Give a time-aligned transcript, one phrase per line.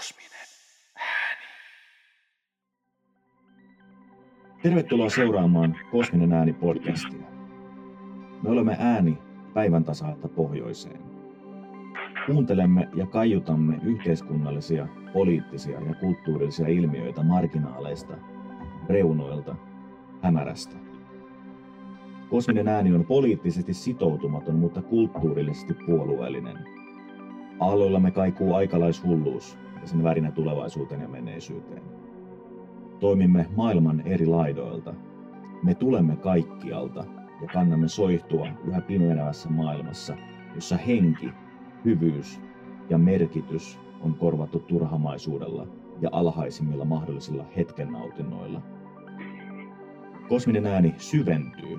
[0.00, 0.48] Kosminen
[0.96, 1.44] ääni.
[4.62, 7.26] Tervetuloa seuraamaan Kosminen ääni podcastia.
[8.42, 9.18] Me olemme ääni
[9.54, 11.00] päivän tasailta pohjoiseen.
[12.26, 18.14] Kuuntelemme ja kaiutamme yhteiskunnallisia, poliittisia ja kulttuurillisia ilmiöitä marginaaleista,
[18.88, 19.56] reunoilta,
[20.22, 20.76] hämärästä.
[22.30, 26.58] Kosminen ääni on poliittisesti sitoutumaton, mutta kulttuurillisesti puolueellinen.
[27.60, 31.82] Aalloillamme kaikuu aikalaishulluus ja sen värinä tulevaisuuteen ja menneisyyteen.
[33.00, 34.94] Toimimme maailman eri laidoilta.
[35.62, 37.04] Me tulemme kaikkialta
[37.42, 40.16] ja kannamme soihtua yhä pimenevässä maailmassa,
[40.54, 41.30] jossa henki,
[41.84, 42.40] hyvyys
[42.90, 45.66] ja merkitys on korvattu turhamaisuudella
[46.00, 48.62] ja alhaisimmilla mahdollisilla hetken nautinnoilla.
[50.28, 51.78] Kosminen ääni syventyy.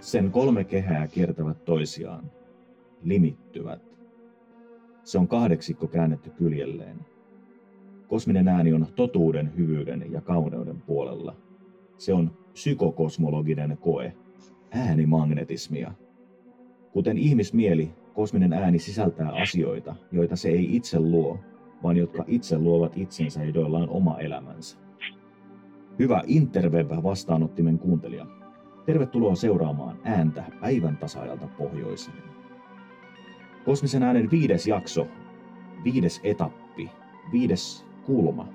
[0.00, 2.30] Sen kolme kehää kiertävät toisiaan,
[3.02, 3.87] limittyvät.
[5.08, 6.96] Se on kahdeksikko käännetty kyljelleen.
[8.08, 11.36] Kosminen ääni on totuuden, hyvyyden ja kauneuden puolella.
[11.98, 14.12] Se on psykokosmologinen koe,
[14.70, 15.92] äänimagnetismia.
[16.92, 21.38] Kuten ihmismieli, kosminen ääni sisältää asioita, joita se ei itse luo,
[21.82, 24.78] vaan jotka itse luovat itsensä ja joilla on oma elämänsä.
[25.98, 28.26] Hyvä Interweb-vastaanottimen kuuntelija.
[28.86, 32.37] Tervetuloa seuraamaan ääntä päivän tasaajalta pohjoiseen.
[33.68, 35.06] Kosmisen äänen viides jakso,
[35.84, 36.90] viides etappi,
[37.32, 38.48] viides kulma,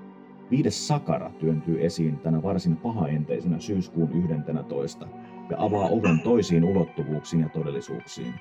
[0.50, 5.08] viides sakara työntyy esiin tänä varsin pahaenteisenä syyskuun 11
[5.50, 8.34] ja avaa oven toisiin ulottuvuuksiin ja todellisuuksiin.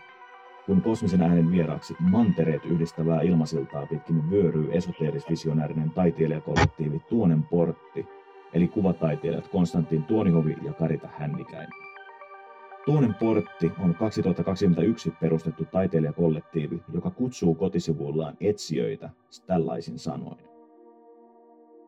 [0.65, 8.07] Kun kosmisen äänen vieraaksi mantereet yhdistävää ilmasiltaa pitkin vyöryy esoteeris-visionäärinen taiteilijakollektiivi Tuonen Portti,
[8.53, 11.82] eli kuvataiteilijat Konstantin Tuonihovi ja Karita Hännikäinen.
[12.85, 19.09] Tuonen Portti on 2021 perustettu taiteilijakollektiivi, joka kutsuu kotisivuillaan etsijöitä
[19.47, 20.45] tällaisin sanoin.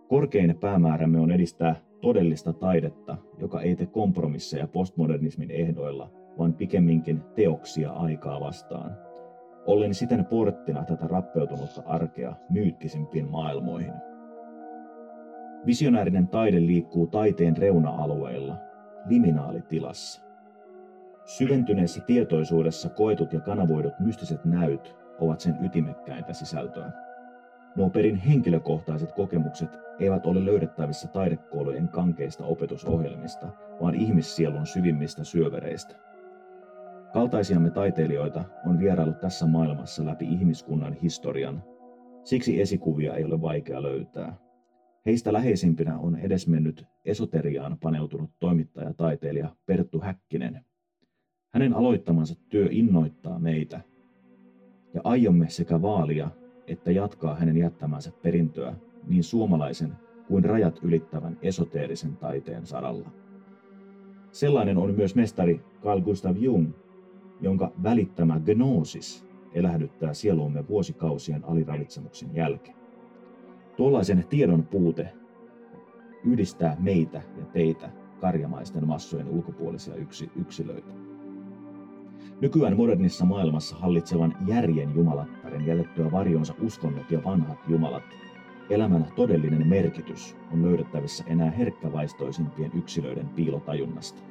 [0.07, 7.91] Korkein päämäärämme on edistää todellista taidetta, joka ei tee kompromisseja postmodernismin ehdoilla, vaan pikemminkin teoksia
[7.91, 8.97] aikaa vastaan.
[9.65, 13.93] Olen siten porttina tätä rappeutunutta arkea myyttisimpiin maailmoihin.
[15.65, 18.57] Visionäärinen taide liikkuu taiteen reuna-alueilla,
[19.09, 20.24] liminaalitilassa.
[21.25, 26.91] Syventyneessä tietoisuudessa koetut ja kanavoidut mystiset näyt ovat sen ytimekkäintä sisältöä.
[27.75, 29.69] Nuo perin henkilökohtaiset kokemukset
[29.99, 33.47] eivät ole löydettävissä taidekoulujen kankeista opetusohjelmista,
[33.81, 35.95] vaan ihmissielun syvimmistä syövereistä.
[37.13, 41.63] Kaltaisiamme taiteilijoita on vierailut tässä maailmassa läpi ihmiskunnan historian.
[42.23, 44.35] Siksi esikuvia ei ole vaikea löytää.
[45.05, 50.65] Heistä läheisimpinä on edesmennyt esoteriaan paneutunut toimittaja-taiteilija Perttu Häkkinen.
[51.55, 53.81] Hänen aloittamansa työ innoittaa meitä,
[54.93, 56.29] ja aiomme sekä vaalia
[56.67, 58.75] että jatkaa hänen jättämänsä perintöä
[59.07, 59.93] niin suomalaisen
[60.27, 63.09] kuin rajat ylittävän esoteerisen taiteen saralla.
[64.31, 66.71] Sellainen on myös mestari Carl Gustav Jung,
[67.41, 72.77] jonka välittämä gnoosis elähdyttää sieluumme vuosikausien aliravitsemuksen jälkeen.
[73.77, 75.13] Tuollaisen tiedon puute
[76.23, 77.89] yhdistää meitä ja teitä
[78.21, 79.95] karjamaisten massojen ulkopuolisia
[80.35, 81.04] yksilöitä.
[82.41, 88.03] Nykyään modernissa maailmassa hallitsevan järjen jumalattaren jätettyä varjonsa uskonnot ja vanhat jumalat,
[88.69, 94.21] elämän todellinen merkitys on löydettävissä enää herkkävaistoisimpien yksilöiden piilotajunnasta.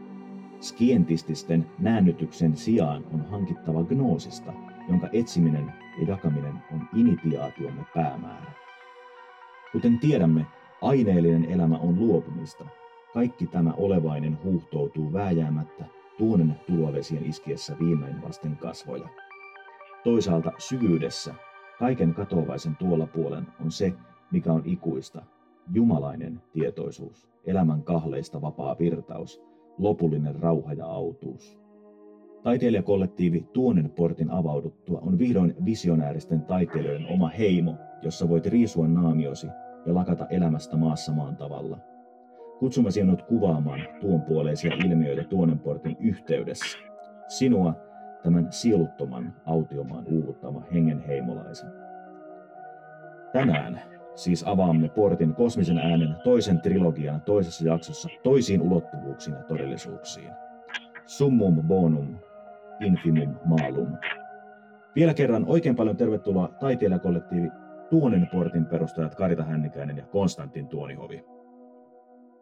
[0.61, 4.53] Skientististen näännytyksen sijaan on hankittava gnoosista,
[4.89, 8.53] jonka etsiminen ja jakaminen on initiaatiomme päämäärä.
[9.73, 10.47] Kuten tiedämme,
[10.83, 12.65] aineellinen elämä on luopumista.
[13.15, 15.85] Kaikki tämä olevainen huuhtoutuu vääjäämättä
[16.19, 19.09] tuonen tulovesien iskiessä viimein vasten kasvoja.
[20.05, 21.35] Toisaalta syvyydessä,
[21.79, 23.93] kaiken katoavaisen tuolla puolen on se,
[24.33, 25.23] mikä on ikuista,
[25.73, 29.43] jumalainen tietoisuus, elämän kahleista vapaa virtaus,
[29.79, 31.59] lopullinen rauha ja autuus.
[32.43, 39.47] Taiteilijakollektiivi Tuonen portin avauduttua on vihdoin visionääristen taiteilijoiden oma heimo, jossa voit riisua naamiosi
[39.87, 41.79] ja lakata elämästä maassa maan tavalla–
[42.59, 46.79] Kutsumme sinut kuvaamaan tuonpuoleisia ilmiöitä Tuonenportin yhteydessä.
[47.29, 47.75] Sinua,
[48.23, 51.71] tämän sieluttoman autiomaan uuvuttama hengenheimolaisen.
[53.33, 53.81] Tänään
[54.15, 60.31] siis avaamme portin kosmisen äänen toisen trilogian toisessa jaksossa toisiin ulottuvuuksiin ja todellisuuksiin.
[61.07, 62.17] Summum bonum,
[62.81, 63.89] infimum malum.
[64.95, 67.50] Vielä kerran oikein paljon tervetuloa taiteilijakollektiivi
[67.91, 71.34] Tuonen portin perustajat Karita Hännikäinen ja Konstantin Tuonihovi.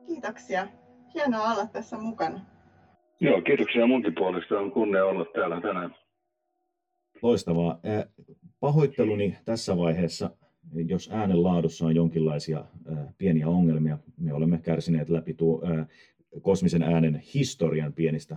[0.07, 0.69] Kiitoksia.
[1.15, 2.41] Hienoa olla tässä mukana.
[3.21, 4.59] Joo, kiitoksia munkin puolesta.
[4.59, 5.95] On kunnia olla täällä tänään.
[7.23, 7.81] Loistavaa.
[8.61, 10.31] Pahoitteluni tässä vaiheessa
[10.75, 12.65] jos äänen laadussa on jonkinlaisia
[13.19, 15.63] pieniä ongelmia, me olemme kärsineet läpi tuo
[16.43, 18.37] kosmisen äänen historian pienistä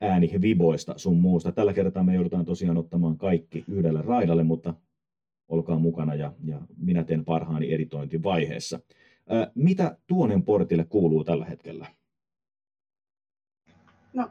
[0.00, 1.52] ääniviboista sun muusta.
[1.52, 4.74] Tällä kertaa me joudutaan tosiaan ottamaan kaikki yhdelle raidalle, mutta
[5.48, 8.80] olkaa mukana ja, ja minä teen parhaani editointivaiheessa.
[9.54, 11.86] Mitä tuonen portille kuuluu tällä hetkellä?
[14.12, 14.30] No,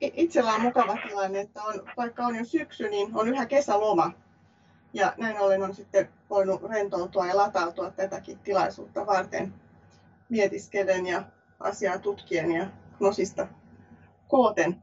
[0.00, 4.12] itsellä on mukava tilanne, että on, vaikka on jo syksy, niin on yhä kesäloma.
[4.92, 9.54] Ja näin ollen on sitten voinut rentoutua ja latautua tätäkin tilaisuutta varten
[10.28, 11.24] mietiskelen ja
[11.60, 12.66] asiaa tutkien ja
[13.00, 13.48] nosista
[14.28, 14.82] kooten.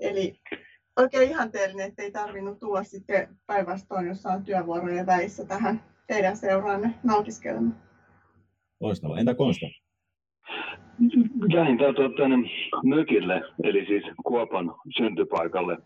[0.00, 0.40] Eli
[0.96, 7.91] oikein ihanteellinen, että ei tarvinnut tulla sitten päinvastoin jossain työvuorojen välissä tähän teidän seuraanne nautiskelemaan.
[8.82, 9.18] Loistavaa.
[9.18, 9.66] Entä Konsta?
[11.52, 11.78] Lähin
[12.16, 12.36] tänne
[12.84, 15.78] mökille, eli siis Kuopan syntypaikalle.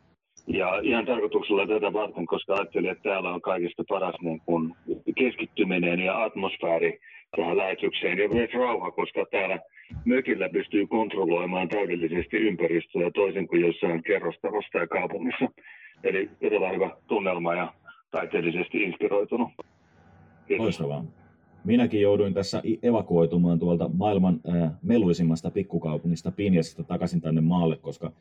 [0.47, 4.75] Ja ihan tarkoituksella tätä varten, koska ajattelin, että täällä on kaikista paras niin kuin
[5.17, 6.99] keskittyminen ja atmosfääri
[7.37, 9.59] tähän lähetykseen ja myös rauha, koska täällä
[10.05, 15.49] mökillä pystyy kontrolloimaan täydellisesti ympäristöä toisin kuin jossain kerrostalossa ja kaupungissa.
[16.05, 17.73] Eli todella hyvä tunnelma ja
[18.11, 19.49] taiteellisesti inspiroitunut.
[20.47, 20.65] Kiitos.
[20.65, 21.26] Loistavaa.
[21.67, 28.13] Minäkin jouduin tässä evakuoitumaan tuolta maailman äh, meluisimmasta pikkukaupungista Pinjasista takaisin tänne maalle, koska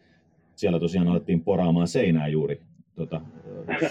[0.55, 2.61] siellä tosiaan alettiin poraamaan seinää juuri
[2.95, 3.21] tota,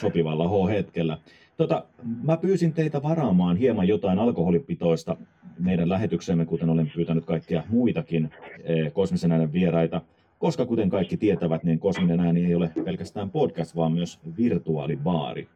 [0.00, 1.18] sopivalla H-hetkellä.
[1.56, 1.84] Tota,
[2.22, 5.16] mä pyysin teitä varaamaan hieman jotain alkoholipitoista
[5.58, 8.30] meidän lähetyksemme, kuten olen pyytänyt kaikkia muitakin
[8.64, 10.00] eh, kosmisen äänen vieraita,
[10.38, 15.48] koska kuten kaikki tietävät, niin kosminen ääni ei ole pelkästään podcast, vaan myös virtuaalibaari.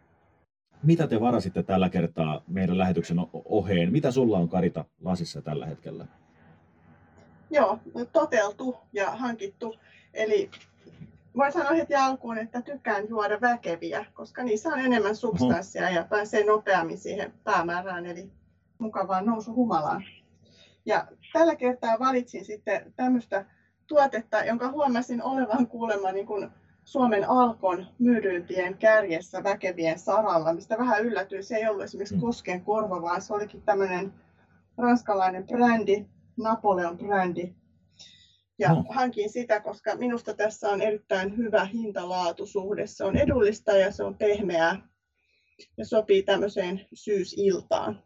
[0.83, 3.93] Mitä te varasitte tällä kertaa meidän lähetyksen oheen?
[3.93, 6.07] Mitä sulla on Karita lasissa tällä hetkellä?
[7.51, 7.79] Joo,
[8.13, 9.75] toteltu ja hankittu.
[10.15, 10.51] Eli
[11.37, 16.45] voin sanoa heti alkuun, että tykkään juoda väkeviä, koska niissä on enemmän substanssia ja pääsee
[16.45, 18.31] nopeammin siihen päämäärään, eli
[18.79, 20.05] mukavaan nousuhumalaan.
[20.87, 23.45] Ja tällä kertaa valitsin sitten tämmöistä
[23.87, 26.51] tuotetta, jonka huomasin olevan kuulemma niin kuin
[26.89, 31.45] Suomen Alkon myydyimpien kärjessä väkevien saralla, mistä vähän yllätyin.
[31.45, 32.21] Se ei ollut esimerkiksi mm.
[32.21, 34.13] Kosken korva, vaan se olikin tämmöinen
[34.79, 36.07] ranskalainen brändi,
[36.37, 37.55] Napoleon brändi,
[38.59, 38.85] ja no.
[38.89, 42.87] hankin sitä, koska minusta tässä on erittäin hyvä hinta-laatusuhde.
[42.87, 44.89] Se on edullista ja se on pehmeää
[45.77, 48.03] ja sopii tämmöiseen syysiltaan.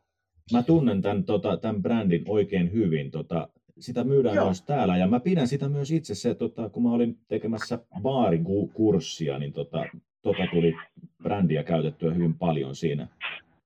[0.53, 3.11] Mä tunnen tämän, tota, tämän brändin oikein hyvin.
[3.11, 4.45] Tota, sitä myydään Joo.
[4.45, 9.39] myös täällä ja mä pidän sitä myös itse se, tota, kun mä olin tekemässä baarikurssia,
[9.39, 9.85] niin tota,
[10.23, 10.75] tota tuli
[11.23, 13.09] brändiä käytettyä hyvin paljon siinä.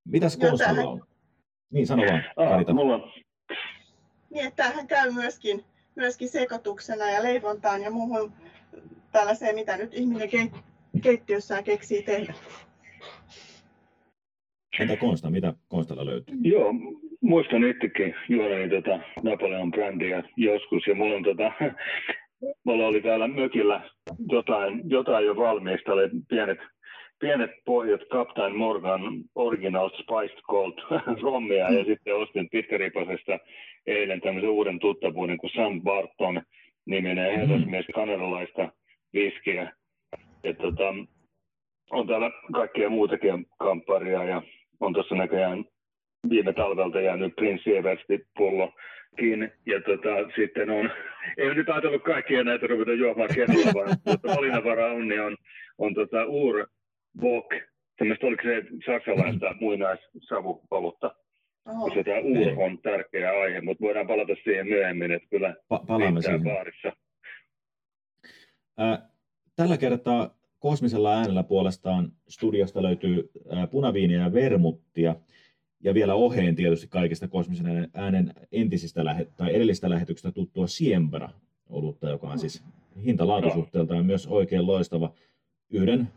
[0.05, 1.07] Mitäs Konstalla on?
[1.71, 2.25] Niin, sano vaan.
[2.37, 3.13] Aa, mulla...
[4.31, 5.65] Niin, että tämähän käy myöskin
[5.97, 8.33] myöskin sekoituksena ja leivontaan ja muuhun
[9.13, 10.29] tällaiseen, mitä nyt ihminen
[11.03, 12.35] keittiössään keksii tehdä.
[14.81, 16.37] Entä Konsta, mitä Konstalla löytyy?
[16.43, 16.75] Joo,
[17.21, 21.53] muistan itsekin juodani tota Napoleon brändiä joskus ja mulla, on tota,
[22.67, 23.91] mulla oli täällä mökillä
[24.33, 26.59] jotain, jotain jo valmiista, oli pienet,
[27.21, 29.01] pienet pohjat Captain Morgan
[29.35, 30.73] Original Spiced Cold
[31.23, 33.39] rommia ja sitten ostin pitkäripasesta
[33.87, 36.43] eilen tämmöisen uuden tuttavuuden kuin Sam Barton
[36.87, 37.41] niminen mm.
[37.41, 38.73] herrasmies kanadalaista
[39.15, 39.73] viskiä.
[40.45, 40.95] Ja tota,
[41.91, 44.43] on täällä kaikkea muutakin kampparia ja
[44.81, 45.65] on tuossa näköjään
[46.31, 48.73] viime talvelta jäänyt Prince Eversti pullo
[49.19, 49.53] kiinni.
[49.67, 50.91] Ja tota, sitten on,
[51.37, 55.37] ei nyt ajatellut kaikkia näitä ruveta juomaan kerralla, vaan mutta valinnanvara on, niin on,
[55.79, 56.67] on tota Ur
[57.21, 57.47] Bok,
[57.99, 61.15] semmoista oliko se saksalaista muinaissavupolutta.
[61.67, 61.95] Oh.
[61.95, 66.23] Se tämä uur on tärkeä aihe, mutta voidaan palata siihen myöhemmin, että kyllä pa- palaamme
[66.23, 66.43] siihen.
[66.45, 66.93] baarissa.
[68.81, 68.99] Äh,
[69.57, 70.31] tällä kertaa
[70.67, 73.31] kosmisella äänellä puolestaan studiosta löytyy
[73.71, 75.17] punaviiniä ja vermuttia,
[75.85, 81.31] ja vielä oheen tietysti kaikista kosmisen äänen entisistä lähe- tai edellistä lähetyksistä tuttua Siembra
[81.69, 82.63] olutta, joka on siis
[83.05, 85.13] hintalaatusuhteeltaan myös oikein loistava.
[85.71, 86.09] Yhden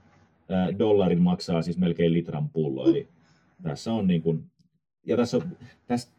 [0.79, 3.07] dollarin maksaa siis melkein litran pullo, eli
[3.63, 4.43] tässä on niin kuin
[5.05, 5.41] ja tässä,
[5.87, 6.09] tässä,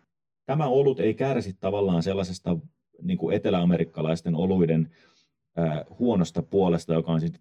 [0.47, 2.57] tämä olut ei kärsi tavallaan sellaisesta
[3.03, 4.91] niin kuin eteläamerikkalaisten oluiden
[5.99, 7.33] huonosta puolesta, joka on siis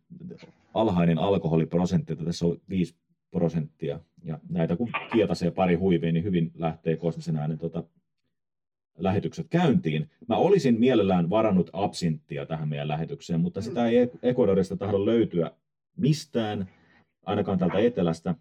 [0.73, 2.95] alhainen alkoholiprosentti, että tässä on 5
[3.31, 3.99] prosenttia.
[4.23, 7.83] Ja näitä kun kietasee pari huiviin, niin hyvin lähtee kosmisen äänen tota,
[8.97, 10.09] lähetykset käyntiin.
[10.27, 15.51] Mä olisin mielellään varannut absinttia tähän meidän lähetykseen, mutta sitä ei Ecuadorista tahdo löytyä
[15.97, 16.69] mistään,
[17.25, 18.35] ainakaan täältä etelästä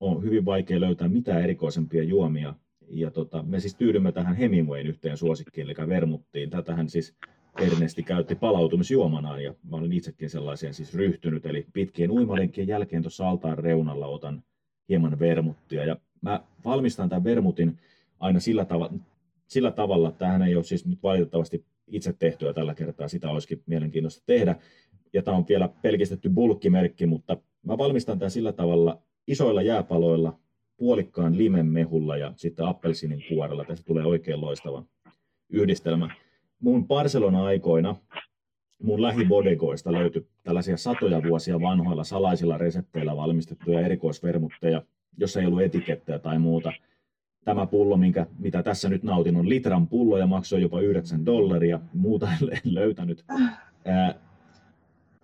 [0.00, 2.54] on hyvin vaikea löytää mitään erikoisempia juomia.
[2.88, 6.50] Ja tota, me siis tyydymme tähän Hemingwayn yhteen suosikkiin, eli vermuttiin.
[6.50, 7.16] Tätähän siis
[7.60, 11.46] Ernesti käytti palautumisjuomanaan ja mä olin itsekin sellaiseen siis ryhtynyt.
[11.46, 14.42] Eli pitkien uimalenkien jälkeen tuossa altaan reunalla otan
[14.88, 15.84] hieman vermuttia.
[15.84, 17.78] Ja mä valmistan tämän vermutin
[18.20, 18.98] aina sillä, tav-
[19.46, 23.62] sillä tavalla, että tämähän ei ole siis nyt valitettavasti itse tehtyä tällä kertaa, sitä olisikin
[23.66, 24.56] mielenkiintoista tehdä.
[25.12, 30.38] Ja tämä on vielä pelkistetty bulkkimerkki, mutta mä valmistan tämän sillä tavalla isoilla jääpaloilla,
[30.76, 33.64] puolikkaan limenmehulla ja sitten appelsinin kuorella.
[33.64, 34.84] Tästä tulee oikein loistava
[35.50, 36.25] yhdistelmä.
[36.60, 37.96] Mun Barcelona-aikoina
[38.82, 44.82] mun lähibodegoista löytyi tällaisia satoja vuosia vanhoilla salaisilla resepteillä valmistettuja erikoisvermutteja,
[45.18, 46.72] jossa ei ollut etikettejä tai muuta.
[47.44, 51.80] Tämä pullo, minkä, mitä tässä nyt nautin, on litran pullo ja maksoi jopa 9 dollaria.
[51.94, 53.24] Muuta en löytänyt.
[53.84, 54.14] Ää,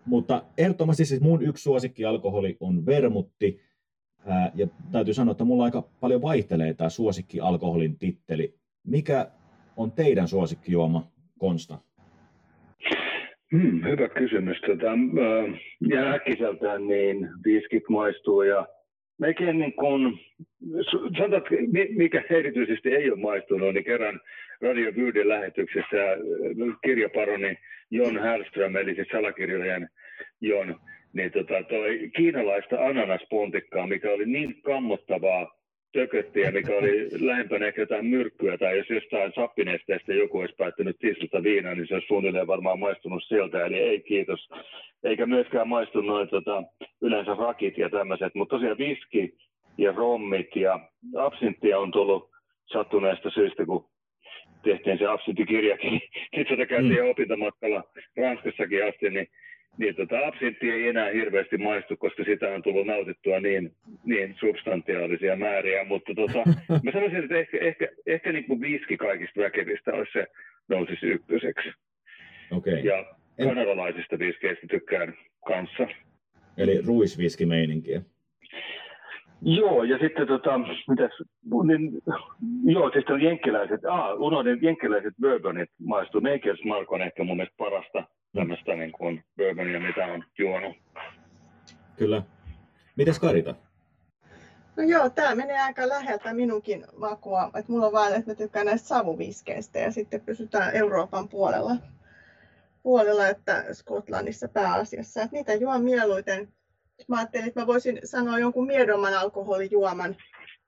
[0.07, 3.61] mutta ehdottomasti siis mun yksi suosikki alkoholi on vermutti.
[4.27, 8.55] Ää, ja täytyy sanoa, että mulla aika paljon vaihtelee tämä suosikki alkoholin titteli.
[8.87, 9.31] Mikä
[9.77, 11.12] on teidän suosikkijuoma,
[11.42, 11.78] Konsta?
[13.52, 14.61] Hmm, hyvä kysymys.
[14.61, 18.66] Tota, äh, ja äkkiseltään niin viskit maistuu ja
[19.18, 20.20] melkein niin kuin,
[21.18, 21.42] sanotaan,
[21.96, 24.20] mikä erityisesti ei ole maistunut, niin kerran
[24.61, 27.58] Radio Vyydin lähetyksessä äh, kirjaparoni
[27.90, 29.88] Jon Hellström, eli siis salakirjojen
[30.40, 30.80] Jon,
[31.12, 35.62] niin tota, toi kiinalaista ananaspontikkaa, mikä oli niin kammottavaa
[35.92, 41.42] tököttiä, mikä oli lähempänä ehkä jotain myrkkyä, tai jos jostain sappinesteestä joku olisi päättänyt tissata
[41.42, 44.49] viinaa, niin se olisi suunnilleen varmaan maistunut siltä, eli ei kiitos.
[45.04, 46.62] Eikä myöskään maistunut noin tota,
[47.02, 49.34] yleensä rakit ja tämmöiset, mutta tosiaan viski
[49.78, 50.80] ja rommit ja
[51.16, 52.30] absinttia on tullut
[52.72, 53.88] sattuneesta syystä, kun
[54.62, 56.00] tehtiin se absinttikirjakin.
[56.37, 57.11] Sitten sitä käytiin mm.
[57.11, 57.84] opintomatkalla
[58.16, 59.26] Ranskassakin asti, niin
[59.79, 63.73] niin tota, absintti ei enää hirveästi maistu, koska sitä on tullut nautittua niin,
[64.05, 66.38] niin substantiaalisia määriä, mutta tota,
[66.85, 70.26] mä sanoisin, että ehkä, ehkä, ehkä niin kuin viski kaikista väkevistä olisi se
[70.69, 71.69] nousisi ykköseksi.
[72.50, 72.79] Okay.
[72.79, 73.14] Ja
[73.45, 75.14] kanadalaisista viskeistä tykkään
[75.47, 75.87] kanssa.
[76.59, 78.02] Eli ruisviskimeininkiä.
[79.44, 80.58] Joo, ja sitten tota,
[80.88, 81.11] mitäs,
[81.64, 82.02] niin,
[82.64, 86.20] joo, sitten on jenkkiläiset, ah, unohdin, jenkkiläiset bourbonit maistuu.
[86.20, 90.76] Maker's Mark on ehkä mun mielestä parasta tämmöistä niin kuin bourbonia, mitä on juonut.
[91.96, 92.22] Kyllä.
[92.96, 93.54] Mites Karita?
[94.76, 97.50] No joo, tämä menee aika läheltä minunkin makua.
[97.58, 101.76] että mulla on vaan, että mä tykkään näistä savuviskeistä ja sitten pysytään Euroopan puolella,
[102.82, 105.22] puolella että Skotlannissa pääasiassa.
[105.22, 106.49] Että niitä juon mieluiten.
[107.09, 110.16] Mä ajattelin, että mä voisin sanoa jonkun miedomman alkoholijuoman,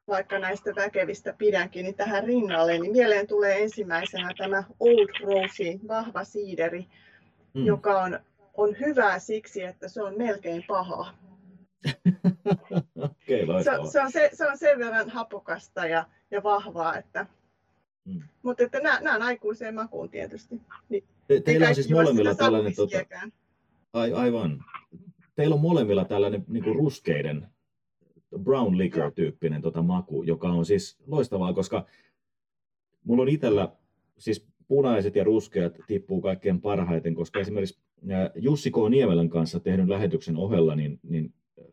[0.08, 2.78] vaikka näistä väkevistä pidänkin, niin tähän rinnalle.
[2.78, 6.86] Niin mieleen tulee ensimmäisenä tämä Old Rosy, vahva siideri,
[7.54, 7.66] mm.
[7.66, 8.18] joka on,
[8.54, 11.14] on hyvää siksi, että se on melkein paha.
[12.96, 17.26] okay, se, se, on se, se on sen verran hapokasta ja, ja vahvaa, että,
[18.04, 18.22] mm.
[18.42, 20.60] mutta että nämä, nämä on aikuiseen makuun tietysti.
[20.88, 22.98] Niin, Te, teillä on siis molemmilla tällainen, tota,
[23.92, 24.64] ai, aivan,
[25.34, 27.46] teillä on molemmilla tällainen niin kuin ruskeiden
[28.38, 31.86] brown liquor-tyyppinen tota maku, joka on siis loistavaa, koska
[33.04, 33.72] mulla on itsellä
[34.18, 37.80] siis punaiset ja ruskeat tippuu kaikkein parhaiten, koska esimerkiksi
[38.34, 38.74] Jussi K.
[38.90, 41.32] Niemelän kanssa tehdyn lähetyksen ohella, niin, niin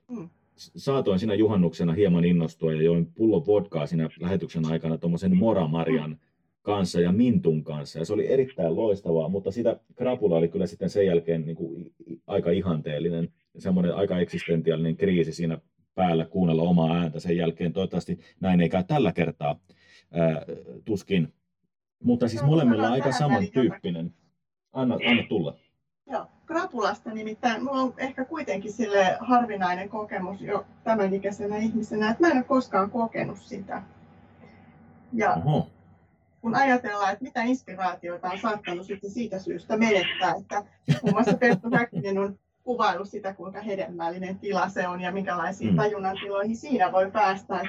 [0.09, 0.29] mm.
[0.55, 6.19] saatoin siinä juhannuksena hieman innostua ja join pullon vodkaa siinä lähetyksen aikana tuommoisen Moramarjan
[6.61, 7.99] kanssa ja Mintun kanssa.
[7.99, 11.93] Ja se oli erittäin loistavaa, mutta sitä krapula oli kyllä sitten sen jälkeen niin kuin
[12.27, 15.57] aika ihanteellinen, semmoinen aika eksistentiaalinen kriisi siinä
[15.95, 17.73] päällä kuunnella omaa ääntä sen jälkeen.
[17.73, 19.59] Toivottavasti näin ei käy tällä kertaa.
[20.11, 20.41] Ää,
[20.85, 21.33] tuskin
[22.03, 24.13] mutta siis molemmilla on aika samantyyppinen.
[24.73, 25.55] Anna, anna tulla.
[26.07, 32.23] Joo, krapulasta nimittäin mulla on ehkä kuitenkin sille harvinainen kokemus jo tämän ikäisenä ihmisenä, että
[32.23, 33.83] mä en ole koskaan kokenut sitä.
[35.13, 35.69] Ja Oho.
[36.41, 40.63] kun ajatellaan, että mitä inspiraatioita on saattanut sitten siitä syystä menettää, että
[41.03, 45.77] muun muassa Perttu Häkkinen on kuvailu sitä, kuinka hedelmällinen tila se on ja minkälaisiin mm.
[45.77, 47.67] tajunnan tiloihin siinä voi päästä.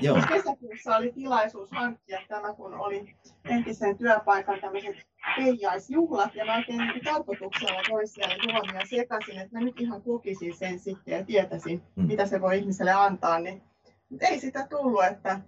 [0.00, 0.18] Joo.
[0.28, 4.96] Kesäkuussa oli tilaisuus hankkia tämä, kun oli entisen työpaikan tämmöiset
[5.36, 10.56] peijaisjuhlat ja mä oikein niin tarkoituksella toin siellä juomia sekaisin, että mä nyt ihan kokisin
[10.56, 12.06] sen sitten ja tietäisin, mm.
[12.06, 13.38] mitä se voi ihmiselle antaa.
[13.38, 13.62] Niin,
[14.10, 15.40] mutta ei sitä tullut, että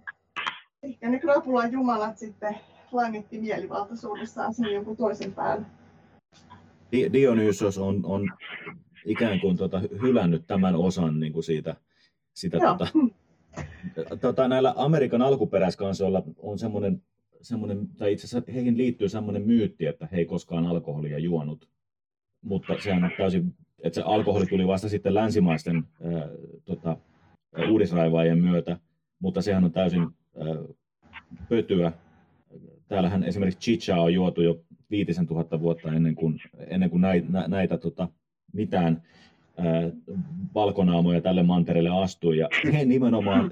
[0.83, 2.59] ehkä ne krapulan jumalat sitten
[2.91, 5.65] langitti mielivaltaisuudessaan sen jonkun toisen päälle.
[6.91, 8.29] Dionysos on, on
[9.05, 11.75] ikään kuin tuota, hylännyt tämän osan niin kuin siitä,
[12.33, 12.87] sitä tuota,
[14.21, 17.01] tota, näillä Amerikan alkuperäiskansoilla on semmoinen,
[17.41, 21.69] semmoinen, tai itse asiassa heihin liittyy semmoinen myytti, että he ei koskaan alkoholia juonut.
[22.41, 26.29] Mutta sehän on täysin, että se alkoholi tuli vasta sitten länsimaisten ää,
[26.65, 26.97] tota,
[27.69, 28.77] uudisraivaajien myötä,
[29.19, 30.55] mutta sehän on täysin ää,
[31.49, 31.91] pötyä.
[32.87, 37.77] Täällähän esimerkiksi chicha on juotu jo viitisen tuhatta vuotta ennen kuin, ennen kuin näitä, näitä
[37.77, 38.07] tota,
[38.53, 39.03] mitään
[40.55, 43.51] valkonaamoja tälle mantereelle astui, ja he nimenomaan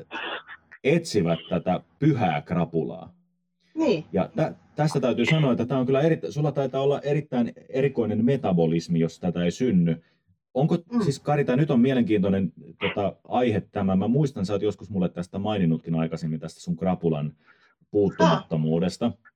[0.84, 3.13] etsivät tätä pyhää krapulaa.
[3.75, 4.06] Niin.
[4.13, 8.25] Ja tä, tästä täytyy sanoa, että tämä on kyllä eri, sulla taitaa olla erittäin erikoinen
[8.25, 10.03] metabolismi, jos tätä ei synny.
[10.53, 11.01] Onko, mm.
[11.01, 13.96] siis Karita, nyt on mielenkiintoinen tota, aihe tämä.
[13.96, 17.34] Mä muistan, sä oot joskus mulle tästä maininnutkin aikaisemmin, tästä sun krapulan
[17.91, 19.06] puuttumattomuudesta.
[19.06, 19.26] Ah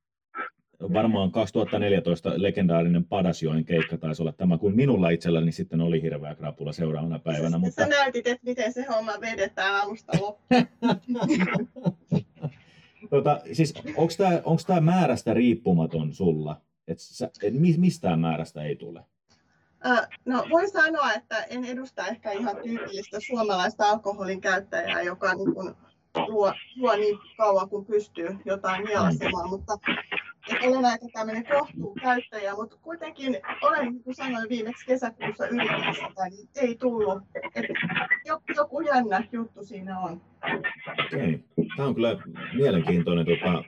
[0.93, 6.73] varmaan 2014 legendaarinen Padasjoen keikka taisi olla tämä, kun minulla itselläni sitten oli hirveä krapula
[6.73, 7.57] seuraavana päivänä.
[7.57, 7.83] Mutta...
[7.83, 10.67] Sä näytit, että miten se homma vedetään alusta loppuun.
[13.09, 13.73] tota, siis,
[14.45, 16.61] onko tämä määrästä riippumaton sulla?
[16.87, 19.03] Et sä, et mistään määrästä ei tule?
[20.25, 25.75] No voin sanoa, että en edusta ehkä ihan tyypillistä suomalaista alkoholin käyttäjää, joka niin kun
[26.27, 29.77] luo, luo niin kauan kuin pystyy jotain mielasemaan, mutta
[30.63, 36.49] olen aika tämmöinen kohtuukäyttäjä, mutta kuitenkin olen, niin kuin sanoin viimeksi kesäkuussa yritin sitä, niin
[36.61, 37.23] ei tullut.
[37.55, 37.65] Et
[38.55, 40.21] joku, jännä juttu siinä on.
[41.05, 41.43] Okei.
[41.77, 42.17] Tämä on kyllä
[42.53, 43.63] mielenkiintoinen tota,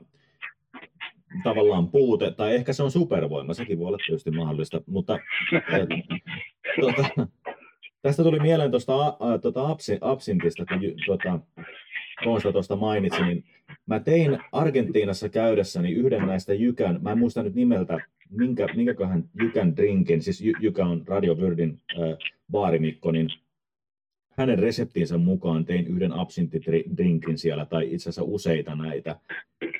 [1.43, 5.19] tavallaan puute, tai ehkä se on supervoima, sekin voi olla tietysti mahdollista, mutta
[5.53, 5.89] et,
[6.81, 7.27] tota,
[8.01, 11.39] tästä tuli mieleen tuosta tuota absintista, kun tuota,
[12.23, 13.43] Konsta tuosta mainitsi, niin
[13.85, 17.99] mä tein Argentiinassa käydessäni yhden näistä Jykän, mä en muista nyt nimeltä,
[18.29, 22.17] minkä, minkäköhän Jykän drinkin, siis Jykä on Radio Vyrdin äh,
[22.51, 23.29] baarimikko, niin
[24.37, 29.15] hänen reseptinsä mukaan tein yhden absinttidrinkin siellä, tai itse asiassa useita näitä.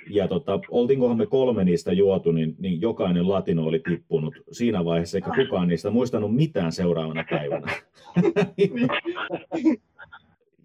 [0.10, 5.18] Ja tota, oltiinkohan me kolme niistä juotu, niin, niin jokainen latino oli tippunut siinä vaiheessa,
[5.18, 7.72] eikä kukaan niistä muistanut mitään seuraavana päivänä.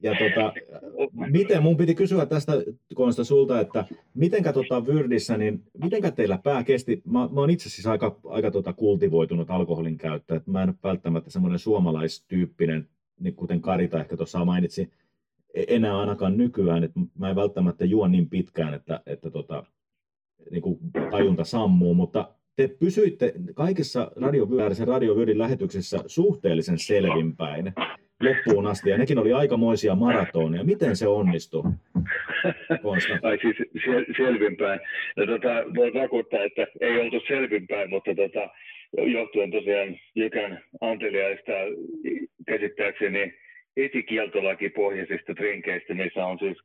[0.02, 0.52] Ja tota,
[1.30, 2.52] miten, mun piti kysyä tästä
[2.94, 7.68] Konsta sulta, että mitenkä tota Vyrdissä, niin mitenkä teillä pää kesti, mä, mä oon itse
[7.68, 12.88] siis aika, aika tota kultivoitunut alkoholin käyttäjä, että mä en ole välttämättä semmoinen suomalaistyyppinen,
[13.20, 14.90] niin kuten Karita ehkä tuossa mainitsi,
[15.54, 19.64] e, enää ainakaan nykyään, että mä en välttämättä juo niin pitkään, että, että tota,
[20.50, 20.78] niin kuin
[21.10, 24.48] tajunta sammuu, mutta te pysyitte kaikissa radio,
[24.86, 27.72] radiovyörin lähetyksissä suhteellisen selvinpäin
[28.22, 30.64] loppuun asti, ja nekin oli aikamoisia maratoneja.
[30.64, 31.62] Miten se onnistui?
[33.22, 33.56] Ai siis
[34.16, 34.80] selvinpäin.
[35.16, 38.50] No, tota, voin vakuuttaa, että ei oltu selvinpäin, mutta tota,
[38.96, 41.52] johtuen tosiaan Jykän anteliaista
[42.46, 43.34] käsittääkseni
[44.76, 46.58] pohjaisista trinkeistä, missä on siis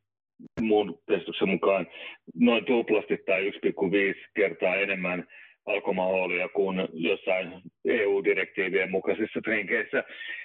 [0.62, 1.88] mun testuksen mukaan
[2.36, 5.28] noin tuplasti tai 1,5 kertaa enemmän
[5.66, 7.54] alkoholia kuin jossain
[7.86, 10.04] EU-direktiivien mukaisissa trinkeissä,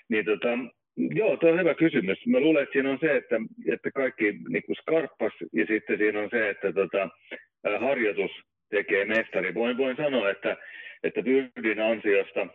[0.09, 0.49] niin tota,
[0.99, 2.27] Joo, tuo on hyvä kysymys.
[2.27, 3.37] Mä luulen, että siinä on se, että,
[3.73, 7.09] että kaikki niin kuin skarppas ja sitten siinä on se, että tota,
[7.81, 8.31] harjoitus
[8.71, 9.55] tekee mestari.
[9.55, 10.57] Voin, voin sanoa, että,
[11.03, 12.47] että Vyrdin ansiosta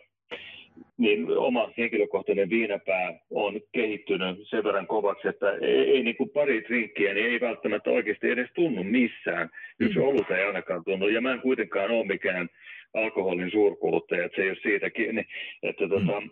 [0.97, 6.61] niin oma henkilökohtainen viinapää on kehittynyt sen verran kovaksi, että ei, ei niin kuin pari
[6.61, 9.49] trinkkiä niin ei välttämättä oikeasti edes tunnu missään.
[9.79, 10.05] Yksi mm.
[10.05, 12.49] olut ei ainakaan tunnu, ja mä en kuitenkaan ole mikään
[12.93, 15.25] alkoholin suurkuluttaja, että se ei ole siitä kiinni.
[15.63, 16.29] Että tota, mm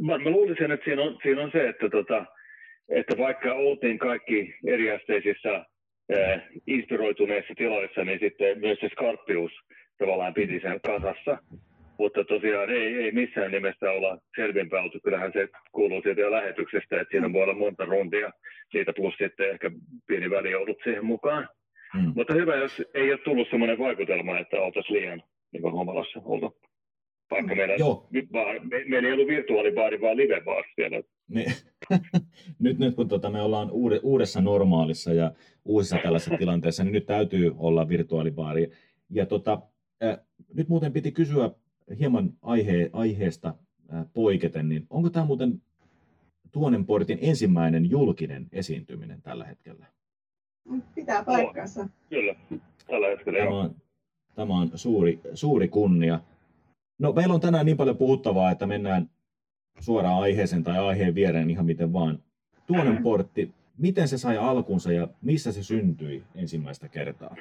[0.00, 2.24] mä, mä luulisin, että siinä on, siinä on se, että, tota,
[2.88, 5.54] että vaikka oltiin kaikki eriasteisissa
[6.14, 9.52] äh, inspiroituneissa tiloissa, niin sitten myös se skarppius
[9.98, 11.38] tavallaan piti sen kasassa.
[11.98, 14.98] Mutta tosiaan ei, ei missään nimessä olla selvinpäin oltu.
[15.04, 18.30] Kyllähän se kuuluu siitä jo lähetyksestä, että siinä voi olla monta rundia,
[18.70, 19.70] siitä plus sitten ehkä
[20.06, 21.48] pieni ollut siihen mukaan.
[21.94, 22.12] Mm.
[22.16, 26.56] Mutta hyvä, jos ei ole tullut sellainen vaikutelma, että oltaisiin liian niin humalassa oltu.
[27.30, 28.08] Vaikka meillä, Joo.
[28.10, 31.02] me, meillä ei ollut virtuaalibaari, vaan livebaari siellä.
[31.28, 31.52] Niin.
[32.58, 33.70] nyt, nyt kun tota, me ollaan
[34.02, 35.32] uudessa normaalissa ja
[35.64, 38.70] uusissa tällaisissa tilanteissa, niin nyt täytyy olla virtuaalibaari.
[39.10, 39.62] Ja tota,
[40.04, 40.18] äh,
[40.54, 41.50] nyt muuten piti kysyä
[41.98, 43.54] hieman aihe, aiheesta
[43.94, 45.62] äh, poiketen, niin onko tämä muuten
[46.52, 49.86] Tuonen portin ensimmäinen julkinen esiintyminen tällä hetkellä?
[50.94, 51.88] Pitää paikkansa.
[52.08, 52.34] Kyllä,
[52.86, 53.74] tällä hetkellä tämä on,
[54.34, 56.20] tämä on suuri, suuri kunnia.
[56.98, 59.10] No meillä on tänään niin paljon puhuttavaa, että mennään
[59.80, 62.22] suoraan aiheeseen tai aiheen viereen ihan miten vaan.
[62.66, 67.36] Tuonen portti, miten se sai alkunsa ja missä se syntyi ensimmäistä kertaa?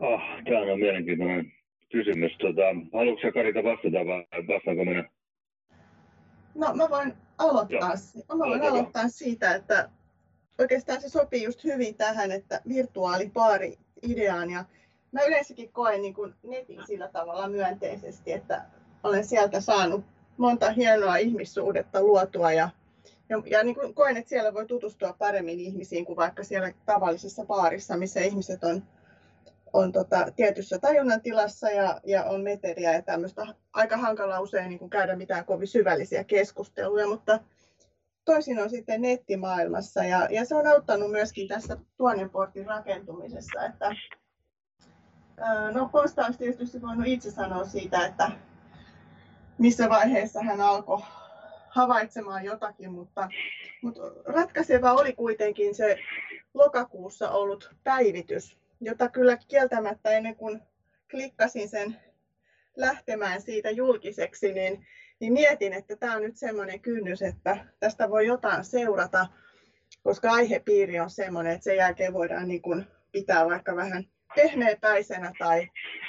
[0.00, 1.52] Oh, tämä on mielenkiintoinen
[1.92, 2.32] kysymys.
[2.38, 5.04] Tota, haluatko Karita vastata vai vastaanko minä?
[6.54, 8.38] No mä voin aloittaa, Joo.
[8.38, 9.90] mä voin aloittaa siitä, että
[10.58, 14.64] oikeastaan se sopii just hyvin tähän, että virtuaalipaari ideaan ja
[15.12, 18.64] mä yleensäkin koen niin kuin netin sillä tavalla myönteisesti, että
[19.02, 20.04] olen sieltä saanut
[20.36, 22.68] monta hienoa ihmissuhdetta luotua ja,
[23.28, 27.44] ja, ja niin kuin koen, että siellä voi tutustua paremmin ihmisiin kuin vaikka siellä tavallisessa
[27.44, 28.82] baarissa, missä ihmiset on
[29.72, 33.46] on tota, tietyssä tajunnan tilassa ja, ja on meteriä ja tämmöistä.
[33.72, 37.40] Aika hankala usein niin kuin käydä mitään kovin syvällisiä keskusteluja, mutta
[38.24, 43.96] toisin on sitten nettimaailmassa ja, ja se on auttanut myöskin tässä tuonen portin rakentumisessa, että
[45.72, 48.30] no Konsta olisi tietysti voinut itse sanoa siitä, että
[49.58, 51.00] missä vaiheessa hän alkoi
[51.68, 53.28] havaitsemaan jotakin, mutta,
[53.82, 55.98] mutta ratkaiseva oli kuitenkin se
[56.54, 60.62] lokakuussa ollut päivitys, jota kyllä kieltämättä ennen kuin
[61.10, 61.96] klikkasin sen
[62.76, 64.86] lähtemään siitä julkiseksi, niin,
[65.20, 69.26] niin mietin, että tämä on nyt semmoinen kynnys, että tästä voi jotain seurata,
[70.02, 75.68] koska aihepiiri on semmoinen, että sen jälkeen voidaan niin kuin pitää vaikka vähän pehmeäpäisenä tai,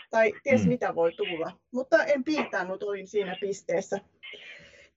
[0.10, 0.68] tai ties mm.
[0.68, 1.52] mitä voi tulla.
[1.72, 4.00] Mutta en piitannut, olin siinä pisteessä.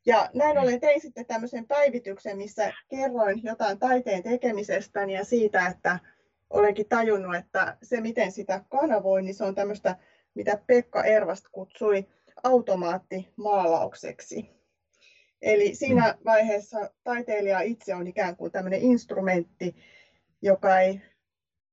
[0.07, 5.99] Ja näin ollen tein sitten tämmöisen päivityksen, missä kerroin jotain taiteen tekemisestäni ja siitä, että
[6.51, 9.97] olenkin tajunnut, että se miten sitä kanavoi, niin se on tämmöistä,
[10.35, 12.07] mitä Pekka Ervast kutsui
[12.43, 14.51] automaattimaalaukseksi.
[15.43, 16.19] Eli siinä mm.
[16.25, 19.77] vaiheessa taiteilija itse on ikään kuin tämmöinen instrumentti,
[20.43, 21.01] joka ei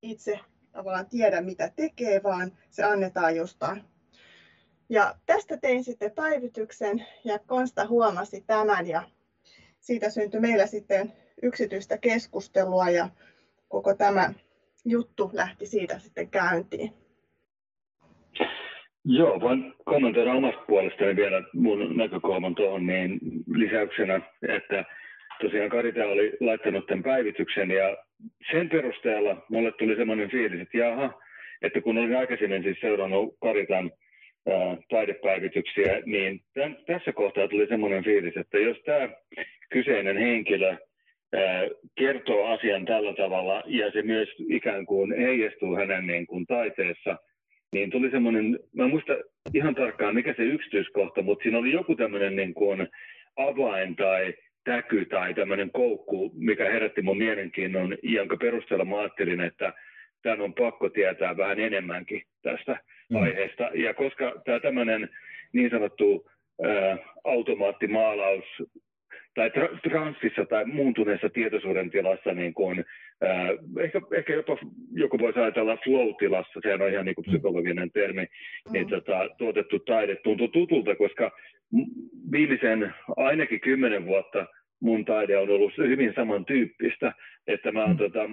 [0.02, 0.40] itse
[0.71, 3.84] tavallaan tiedä, mitä tekee, vaan se annetaan jostain.
[4.89, 9.03] Ja tästä tein sitten päivityksen ja Konsta huomasi tämän ja
[9.79, 13.10] siitä syntyi meillä sitten yksityistä keskustelua ja
[13.67, 14.34] koko tämä
[14.86, 16.93] juttu lähti siitä sitten käyntiin.
[19.05, 23.19] Joo, voin kommentoida omasta puolestani vielä mun näkökulman tuohon niin
[23.55, 24.86] lisäyksenä, että
[25.41, 27.97] tosiaan Karita oli laittanut tämän päivityksen ja
[28.51, 31.21] sen perusteella mulle tuli semmoinen fiilis, että jaha,
[31.62, 33.91] että kun olin aikaisemmin siis seurannut Karitan
[34.89, 39.10] taidepäivityksiä, niin tämän, tässä kohtaa tuli semmoinen fiilis, että jos tämä
[39.69, 40.75] kyseinen henkilö
[41.34, 47.17] ää, kertoo asian tällä tavalla ja se myös ikään kuin heijastuu hänen niin kuin taiteessa,
[47.73, 49.13] niin tuli semmoinen, mä muista
[49.53, 52.88] ihan tarkkaan mikä se yksityiskohta, mutta siinä oli joku tämmöinen niin kuin
[53.38, 59.74] avain tai täky tai tämmöinen koukku, mikä herätti mun mielenkiinnon, jonka perusteella mä ajattelin, että
[60.21, 63.21] tämän on pakko tietää vähän enemmänkin tästä mm.
[63.21, 63.69] aiheesta.
[63.74, 65.10] Ja koska tämä tämmöinen
[65.54, 66.30] niin sanottu
[66.63, 68.45] ää, automaattimaalaus
[69.34, 72.86] tai tra- transsissa tai muuntuneessa tietoisuuden tilassa, niin kuin,
[73.21, 74.58] ää, ehkä, ehkä jopa
[74.93, 77.32] joku voisi ajatella flow-tilassa, sehän on ihan niin kuin mm.
[77.32, 78.74] psykologinen termi, mm.
[78.74, 81.32] niin tota, tuotettu taide tuntuu tutulta, koska
[82.31, 84.45] viimeisen ainakin kymmenen vuotta
[84.79, 87.13] mun taide on ollut hyvin samantyyppistä,
[87.47, 87.97] että mä oon mm.
[87.97, 88.29] tota,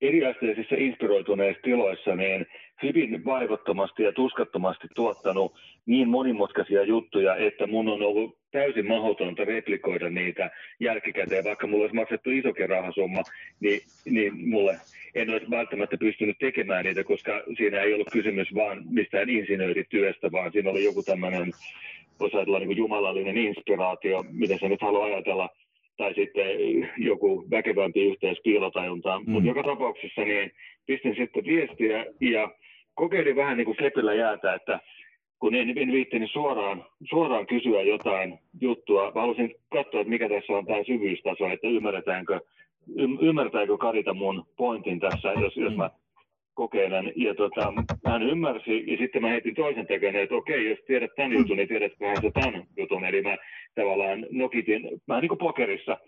[0.00, 2.46] eriasteisissa inspiroituneissa tiloissa niin
[2.82, 5.54] hyvin vaivottomasti ja tuskattomasti tuottanut
[5.86, 11.94] niin monimutkaisia juttuja, että mun on ollut täysin mahdotonta replikoida niitä jälkikäteen, vaikka mulla olisi
[11.94, 13.22] maksettu isokin rahasumma,
[13.60, 14.76] niin, niin mulle
[15.14, 20.52] en olisi välttämättä pystynyt tekemään niitä, koska siinä ei ollut kysymys vaan mistään insinöörityöstä, vaan
[20.52, 21.52] siinä oli joku tämmöinen
[22.20, 25.48] voisi ajatella niin kuin jumalallinen inspiraatio, mitä se nyt haluaa ajatella,
[25.96, 26.46] tai sitten
[26.98, 29.22] joku väkevämpi yhteys piilotajuntaan.
[29.24, 29.32] Mm.
[29.32, 30.50] Mutta joka tapauksessa niin
[30.86, 32.50] pistin sitten viestiä ja
[32.94, 34.80] kokeilin vähän niin kuin kepillä jäätä, että
[35.38, 40.52] kun en, en viittini suoraan, suoraan kysyä jotain juttua, mä halusin katsoa, että mikä tässä
[40.52, 42.40] on tämä syvyystaso, että ymmärretäänkö,
[43.20, 45.90] ymmärtääkö Karita mun pointin tässä, jos, jos mä
[46.56, 47.12] kokeilen.
[47.16, 47.72] Ja tota,
[48.06, 51.68] hän ymmärsi, ja sitten mä heitin toisen tekemään, että okei, jos tiedät tämän jutun, niin
[51.68, 53.04] tiedätköhän sä tämän jutun.
[53.04, 53.36] Eli mä
[53.74, 55.98] tavallaan nokitin, mä niin kuin pokerissa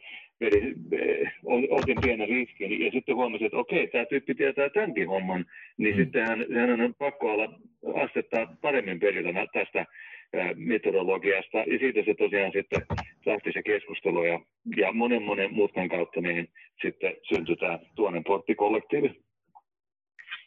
[0.40, 1.32] vedin, eh,
[1.70, 5.44] otin pienen riskin, ja sitten huomasin, että okei, tämä tyyppi tietää tämänkin homman,
[5.76, 6.02] niin mm.
[6.02, 7.48] sitten hän, hän on pakko olla
[7.94, 9.86] asettaa paremmin perillä tästä
[10.32, 12.82] eh, metodologiasta, ja siitä se tosiaan sitten
[13.26, 14.40] lähti se keskustelu, ja,
[14.76, 16.48] ja monen monen mutkan kautta niin
[16.82, 19.27] sitten syntyi tämä tuonen porttikollektiivi.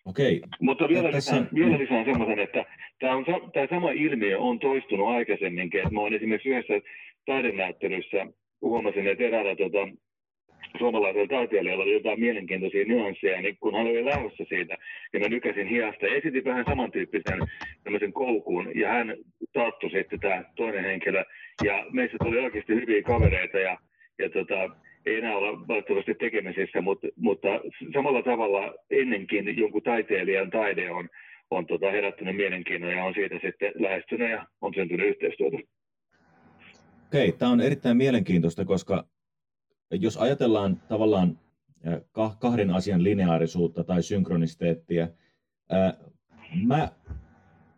[0.05, 0.41] Okei.
[0.59, 1.35] Mutta vielä tässä...
[1.35, 2.65] lisään, vielä lisään semmoisen, että
[2.99, 5.79] tämä, on, tämä sama ilmiö on toistunut aikaisemminkin.
[5.79, 6.73] Että mä olen esimerkiksi yhdessä
[7.25, 8.27] taidenäyttelyssä
[8.61, 9.87] huomasin, että eräällä tuota,
[10.77, 14.77] suomalaisella taiteilijalla oli jotain mielenkiintoisia nyansseja, niin kun hän oli lähdössä siitä,
[15.13, 17.39] ja mä nykäsin hiasta ja esitin vähän samantyyppisen
[17.83, 19.17] tämmöisen koukun, ja hän
[19.53, 21.23] tarttui sitten tämä toinen henkilö,
[21.63, 23.77] ja meistä tuli oikeasti hyviä kavereita, ja,
[24.19, 24.69] ja tota,
[25.05, 27.47] ei enää olla valitettavasti tekemisissä, mutta, mutta
[27.93, 31.09] samalla tavalla ennenkin jonkun taiteilijan taide on,
[31.51, 35.57] on tota herättänyt mielenkiinnon ja on siitä sitten lähestynyt ja on syntynyt yhteistyötä.
[37.07, 39.05] Okei, tämä on erittäin mielenkiintoista, koska
[39.91, 41.39] jos ajatellaan tavallaan
[42.39, 45.07] kahden asian lineaarisuutta tai synkronistiteettia,
[46.67, 46.89] mä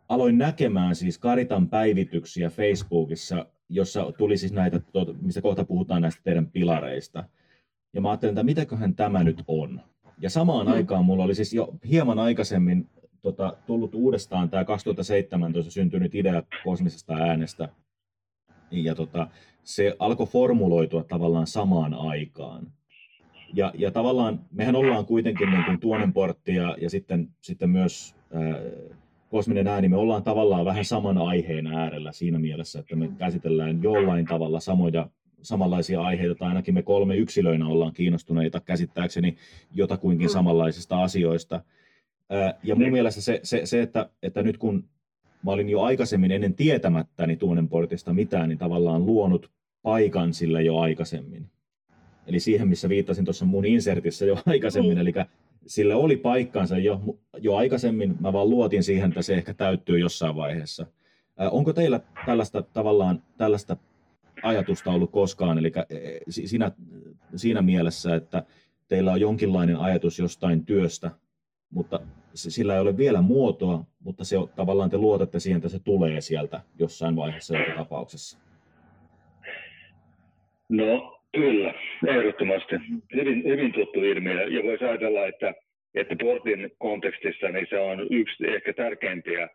[0.10, 4.82] aloin näkemään siis Karitan päivityksiä Facebookissa jossa tuli siis näitä,
[5.22, 7.24] mistä kohta puhutaan näistä teidän pilareista.
[7.94, 9.82] Ja mä ajattelin, että mitäköhän tämä nyt on.
[10.22, 10.74] Ja samaan mm.
[10.74, 12.90] aikaan mulla oli siis jo hieman aikaisemmin
[13.22, 17.70] tota, tullut uudestaan tämä 2017 syntynyt idea kosmisesta äänestä.
[18.72, 19.28] Ja tota,
[19.64, 22.72] se alkoi formuloitua tavallaan samaan aikaan.
[23.54, 28.42] Ja, ja tavallaan mehän ollaan kuitenkin niin kuin tuonenportti ja, ja sitten, sitten myös ää,
[29.34, 34.26] kosminen ääni, me ollaan tavallaan vähän saman aiheen äärellä siinä mielessä, että me käsitellään jollain
[34.26, 35.10] tavalla samoja,
[35.42, 39.36] samanlaisia aiheita, tai ainakin me kolme yksilöinä ollaan kiinnostuneita käsittääkseni
[39.74, 40.32] jotakuinkin mm.
[40.32, 41.62] samanlaisista asioista.
[42.64, 44.84] Ja mun mielestä se, se, se että, että nyt kun
[45.46, 50.78] mä olin jo aikaisemmin ennen tietämättäni tuonen portista mitään, niin tavallaan luonut paikan sillä jo
[50.78, 51.50] aikaisemmin.
[52.28, 55.02] Eli siihen, missä viittasin tuossa mun insertissä jo aikaisemmin, mm.
[55.02, 55.14] eli
[55.68, 57.02] sillä oli paikkansa jo,
[57.38, 60.86] jo aikaisemmin, mä vaan luotin siihen, että se ehkä täyttyy jossain vaiheessa.
[61.38, 63.78] Ää, onko teillä tällaista tavallaan tällaista
[64.44, 66.72] ajatusta ollut koskaan, eli e, siinä,
[67.36, 68.44] siinä mielessä, että
[68.88, 71.12] teillä on jonkinlainen ajatus jostain työstä,
[71.70, 72.00] mutta
[72.34, 76.62] sillä ei ole vielä muotoa, mutta se tavallaan te luotatte siihen, että se tulee sieltä
[76.80, 78.38] jossain vaiheessa tapauksessa.
[80.70, 81.74] No kyllä,
[82.08, 82.76] ehdottomasti.
[83.16, 84.44] Hyvin, hyvin tuttu ilmiö.
[84.44, 85.54] Ja voisi ajatella, että,
[85.96, 89.50] että portin kontekstissa niin se on yksi ehkä tärkeimpiä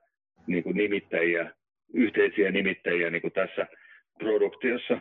[0.46, 1.50] niin kuin nimittäjiä,
[1.94, 3.66] yhteisiä nimittäjiä niin kuin tässä
[4.18, 5.00] produktiossa.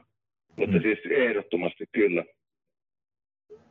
[0.55, 0.81] Mutta mm.
[0.81, 2.23] siis ehdottomasti kyllä.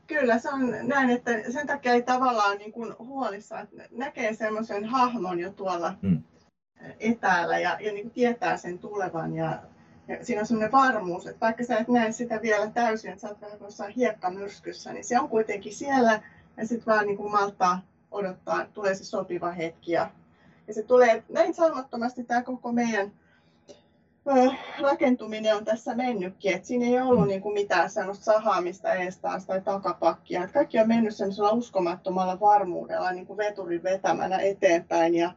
[0.07, 4.85] Kyllä, se on näin, että sen takia ei tavallaan niin kuin huolissa, että näkee semmoisen
[4.85, 6.23] hahmon jo tuolla mm.
[7.01, 9.63] etäällä ja, ja niin kuin tietää sen tulevan ja,
[10.09, 13.29] ja siinä on semmoinen varmuus, että vaikka sä et näe sitä vielä täysin, että sä
[13.29, 16.23] oot vähän jossain hiekkamyrskyssä, niin se on kuitenkin siellä
[16.57, 20.11] ja sitten vaan niin kuin maltaa odottaa, tulee se sopiva hetki ja,
[20.69, 23.13] ja se tulee näin saumattomasti tämä koko meidän
[24.81, 29.61] rakentuminen on tässä mennytkin, että siinä ei ollut niin kuin mitään sellaista sahaamista eestaas tai
[29.61, 30.45] takapakkia.
[30.45, 35.15] Että kaikki on mennyt sellaisella uskomattomalla varmuudella niin kuin veturin vetämänä eteenpäin.
[35.15, 35.33] Ja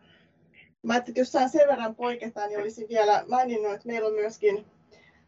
[0.83, 4.13] mä ajattelin, että jos saan sen verran poiketa, niin olisin vielä maininnut, että meillä on
[4.13, 4.65] myöskin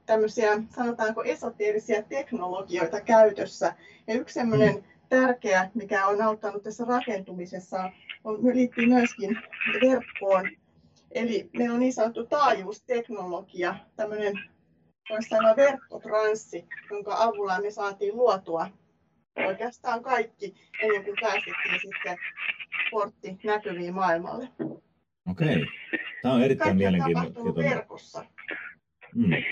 [0.05, 3.73] tämmöisiä, sanotaanko esoteerisia teknologioita käytössä.
[4.07, 4.83] Ja yksi semmoinen mm.
[5.09, 7.91] tärkeä, mikä on auttanut tässä rakentumisessa,
[8.23, 9.37] on, liittyy myöskin
[9.81, 10.49] verkkoon
[11.11, 14.33] Eli meillä on niin sanottu taajuusteknologia, tämmöinen
[15.09, 18.67] voisi sanoa verkkotranssi, jonka avulla me saatiin luotua
[19.47, 22.17] oikeastaan kaikki ennen kuin päästettiin sitten
[22.91, 24.47] portti näkyviin maailmalle.
[25.29, 25.65] Okei.
[26.21, 27.69] Tämä on erittäin mielenkiintoinen.
[27.69, 28.25] verkossa.
[29.15, 29.43] Mm.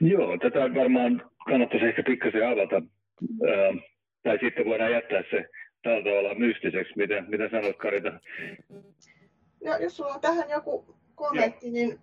[0.00, 2.76] Joo, tätä varmaan kannattaisi ehkä pikkasen avata.
[2.76, 3.78] Ähm,
[4.22, 5.48] tai sitten voidaan jättää se
[5.82, 6.92] tällä tavalla mystiseksi.
[6.96, 8.20] Mitä, mitä sanot Karita?
[9.64, 11.72] No, jos sulla on tähän joku kommentti, Joo.
[11.72, 11.98] niin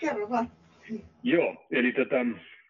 [0.00, 0.50] kerro vaan.
[1.22, 2.26] Joo, eli tätä,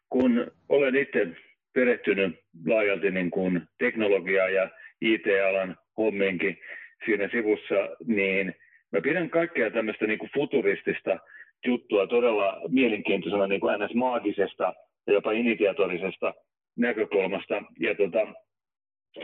[0.08, 1.26] kun olen itse
[1.72, 6.56] perehtynyt laajalti niin kuin teknologiaa ja IT-alan homminkin
[7.04, 7.74] siinä sivussa,
[8.06, 8.54] niin
[8.92, 11.18] mä pidän kaikkea tämmöistä niin kuin futuristista
[11.66, 13.94] juttua todella mielenkiintoisena niin kuin ns.
[13.94, 14.74] maagisesta
[15.06, 16.34] ja jopa initiatorisesta
[16.76, 17.62] näkökulmasta.
[17.80, 18.26] Ja tota,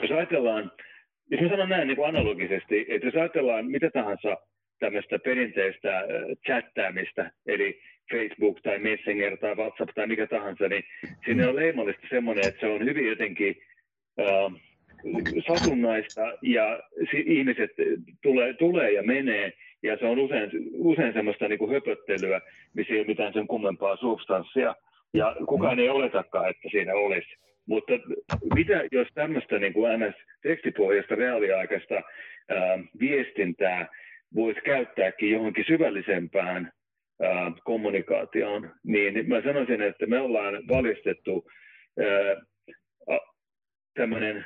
[0.02, 0.72] jos ajatellaan,
[1.30, 4.36] jos mä sanon näin niin kuin analogisesti, että jos ajatellaan mitä tahansa
[4.78, 6.04] tämmöistä perinteistä
[6.46, 7.80] chattaamista, eli
[8.12, 10.84] Facebook tai Messenger tai WhatsApp tai mikä tahansa, niin
[11.26, 13.56] sinne on leimallista semmoinen, että se on hyvin jotenkin
[14.20, 14.60] äh,
[15.46, 16.82] satunnaista ja
[17.26, 17.70] ihmiset
[18.22, 22.40] tulee, tulee ja menee ja se on usein, usein semmoista niin kuin höpöttelyä,
[22.74, 24.74] missä ei ole mitään sen kummempaa substanssia
[25.14, 27.36] ja kukaan ei oletakaan, että siinä olisi.
[27.66, 27.92] Mutta
[28.54, 33.88] mitä jos tämmöistä niin kuin NS-tekstipohjaista reaaliaikaista ää, viestintää
[34.34, 36.72] voisi käyttääkin johonkin syvällisempään
[37.22, 41.46] ää, kommunikaatioon, niin mä sanoisin, että me ollaan valistettu
[43.96, 44.44] tämmöinen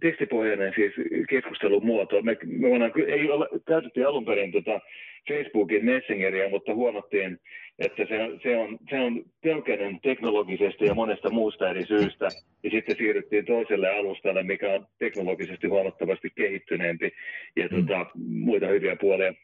[0.00, 0.92] tekstipohjainen siis
[1.28, 2.22] keskustelumuoto.
[2.22, 4.80] Me, me ollaan, ei ole, käytetty alun perin tota
[5.28, 7.40] Facebookin Messengeria, mutta huomattiin,
[7.78, 12.28] että se, se on, se on pelkäinen teknologisesti ja monesta muusta eri syystä.
[12.62, 17.12] Ja sitten siirryttiin toiselle alustalle, mikä on teknologisesti huomattavasti kehittyneempi
[17.56, 17.76] ja mm.
[17.76, 19.34] tota, muita hyviä puolia.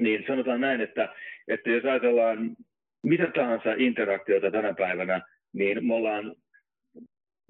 [0.00, 1.08] Niin sanotaan näin, että,
[1.48, 2.56] että jos ajatellaan
[3.02, 5.20] mitä tahansa interaktiota tänä päivänä,
[5.52, 6.34] niin me ollaan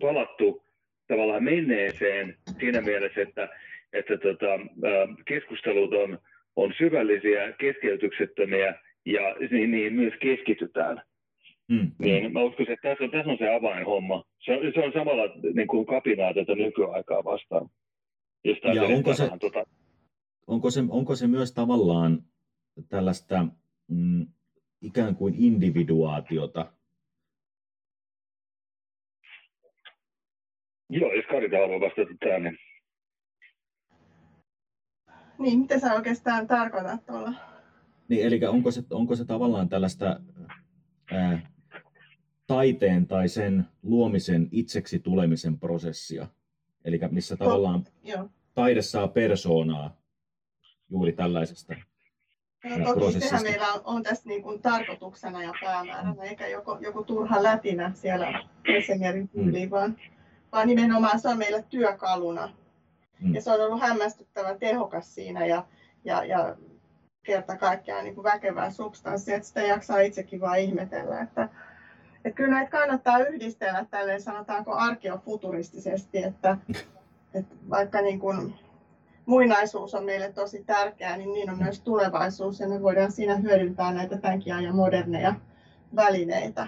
[0.01, 0.63] palattu
[1.09, 3.49] tavallaan menneeseen siinä mielessä, että,
[3.93, 4.47] että tota,
[5.25, 6.19] keskustelut on,
[6.57, 11.03] on syvällisiä, keskeytyksettömiä ja niihin myös keskitytään.
[11.69, 11.91] Mm.
[11.99, 14.25] Niin mä uskon, että tässä on, tässä on se avainhomma.
[14.45, 15.23] Se on, se on samalla
[15.55, 17.69] niin kuin kapinaa tätä nykyaikaa vastaan.
[18.75, 19.65] Ja onko se, tota...
[20.47, 22.23] onko, se, onko se myös tavallaan
[22.89, 23.47] tällaista
[23.89, 24.27] mm,
[24.83, 26.73] ikään kuin individuaatiota?
[30.91, 32.59] Joo, jos Karita haluaa vastata tähän, niin
[35.39, 37.33] Niin, mitä sä oikeastaan tarkoitat tuolla?
[38.09, 40.21] Niin, eli onko se, onko se tavallaan tällaista
[41.13, 41.51] ää,
[42.47, 46.27] taiteen tai sen luomisen itseksi tulemisen prosessia?
[46.85, 48.29] Eli missä tavallaan Joo.
[48.55, 49.97] taide saa persoonaa
[50.91, 51.75] juuri tällaisesta
[52.65, 53.29] No, toki prosessista.
[53.29, 57.93] sehän meillä on, on tässä niin kuin tarkoituksena ja päämääränä, eikä joku, joku turha lätinä
[57.95, 59.97] siellä Helsingin tyyliin, vaan,
[60.53, 62.53] vaan nimenomaan se on meillä työkaluna.
[63.21, 63.35] Mm.
[63.35, 65.65] Ja se on ollut hämmästyttävän tehokas siinä ja,
[66.05, 66.57] ja, ja
[67.23, 71.21] kerta kaikkiaan niin kuin väkevää substanssia, että sitä jaksaa itsekin vaan ihmetellä.
[71.21, 71.49] Että,
[72.25, 76.57] että kyllä näitä kannattaa yhdistellä tälleen sanotaanko arkeofuturistisesti, että,
[77.35, 78.55] että vaikka niin kuin
[79.27, 83.93] muinaisuus on meille tosi tärkeää, niin niin on myös tulevaisuus ja me voidaan siinä hyödyntää
[83.93, 85.35] näitä tämänkin ajan moderneja
[85.97, 86.67] välineitä.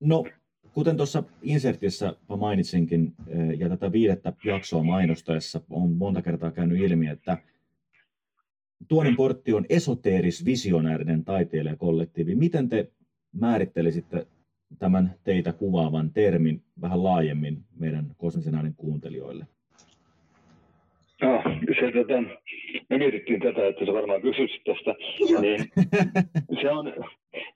[0.00, 0.24] No,
[0.72, 7.08] kuten tuossa insertissä mainitsinkin, eh, ja tätä viidettä jaksoa mainostaessa on monta kertaa käynyt ilmi,
[7.08, 7.38] että
[8.88, 12.34] Tuonen portti on esoteeris-visionäärinen taiteilijakollektiivi.
[12.34, 12.90] Miten te
[13.40, 14.26] määrittelisitte
[14.78, 19.46] tämän teitä kuvaavan termin vähän laajemmin meidän kosmisen äänen kuuntelijoille?
[21.22, 21.42] No,
[21.80, 22.22] se, tota,
[22.90, 24.94] me mietittiin tätä, että sä varmaan kysyisit tästä,
[25.40, 25.64] niin
[26.62, 26.94] se on,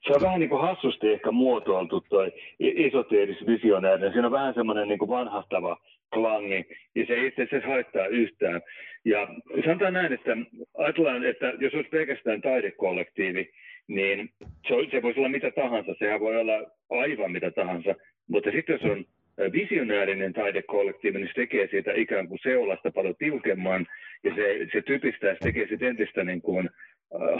[0.07, 4.11] se on vähän niin kuin hassusti ehkä muotoiltu toi esoteeris visionäärinen.
[4.11, 5.77] Siinä on vähän semmoinen niin kuin vanhahtava
[6.13, 6.65] klangi,
[6.95, 8.61] ja se ei itse asiassa haittaa yhtään.
[9.05, 9.27] Ja
[9.65, 10.37] sanotaan näin, että
[10.77, 13.49] ajatellaan, että jos olisi pelkästään taidekollektiivi,
[13.87, 14.29] niin
[14.67, 17.95] se, se voisi olla mitä tahansa, sehän voi olla aivan mitä tahansa,
[18.27, 19.05] mutta sitten jos on
[19.51, 23.87] visionäärinen taidekollektiivi, niin se tekee siitä ikään kuin seulasta paljon tiukemman,
[24.23, 26.69] ja se, se typistää, se tekee siitä entistä niin kuin,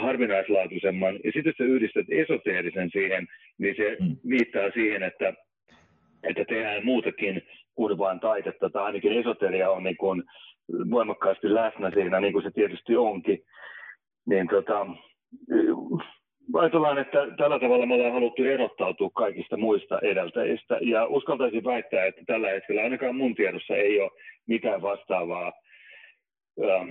[0.00, 1.14] harvinaislaatuisemman.
[1.14, 3.26] Ja sitten jos sä yhdistät esoteerisen siihen,
[3.58, 4.16] niin se Mm.
[4.28, 5.34] viittaa siihen, että,
[6.22, 7.42] että tehdään muutakin
[7.74, 10.22] kuin vain taidetta, tai ainakin esoteria on niin kuin
[10.90, 13.38] voimakkaasti läsnä siinä, niin kuin se tietysti onkin.
[14.26, 14.86] Niin tota,
[16.54, 20.78] ajatellaan, että tällä tavalla me ollaan haluttu erottautua kaikista muista edeltäjistä.
[20.80, 24.10] Ja uskaltaisin väittää, että tällä hetkellä ainakaan mun tiedossa ei ole
[24.46, 25.52] mitään vastaavaa
[26.64, 26.88] ähm,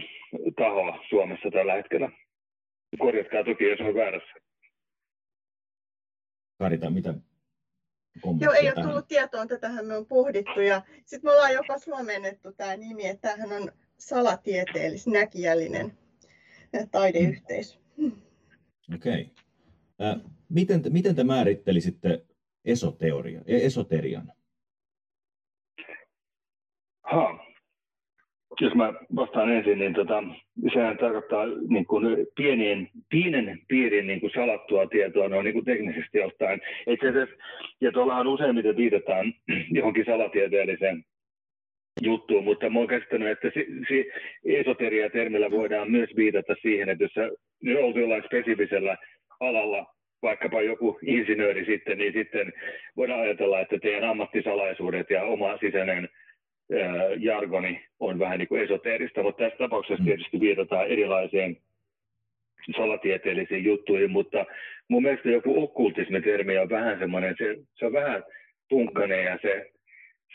[0.57, 2.09] tahoa Suomessa tällä hetkellä.
[2.97, 4.33] Korjatkaa toki, jos on väärässä.
[6.59, 7.13] Karita, mitä
[8.41, 8.89] Joo, ei ole tähän?
[8.89, 10.59] tullut tietoon, tätähän me on pohdittu.
[10.61, 15.97] Ja sitten me ollaan jopa suomennettu tämä nimi, että tämähän on salatieteellis, näkijällinen
[16.91, 17.79] taideyhteisö.
[18.95, 19.31] Okei.
[20.01, 22.25] Äh, miten, te, miten te määrittelisitte
[22.65, 24.33] esoteoria, e- esoterian?
[27.01, 27.42] Ha.
[28.61, 30.23] Jos mä vastaan ensin, niin tota,
[30.73, 36.23] sehän tarkoittaa niin kuin pienien, pienen piirin niin kuin salattua tietoa noin niin kuin teknisesti
[36.23, 36.61] ottaen.
[36.87, 37.35] Itse asiassa,
[37.81, 39.33] ja tuollahan useimmiten viitataan
[39.77, 41.03] johonkin salatieteelliseen
[42.01, 44.11] juttuun, mutta mä oon käsittänyt, että si, si,
[44.45, 47.29] esoteria-termillä voidaan myös viitata siihen, että jos sä
[47.83, 48.97] olet jollain spesifisellä
[49.39, 49.85] alalla,
[50.21, 52.53] vaikkapa joku insinööri sitten, niin sitten
[52.97, 56.09] voidaan ajatella, että teidän ammattisalaisuudet ja oma sisäinen
[57.19, 60.05] jargoni on vähän niin kuin esoteerista, mutta tässä tapauksessa Mm.
[60.07, 61.57] tietysti viitataan erilaisiin
[62.75, 64.45] salatieteellisiin juttuihin, mutta
[64.87, 68.23] mun mielestä joku okkultismi-termi on vähän semmoinen, se, se on vähän
[68.69, 69.71] tunkkainen ja se,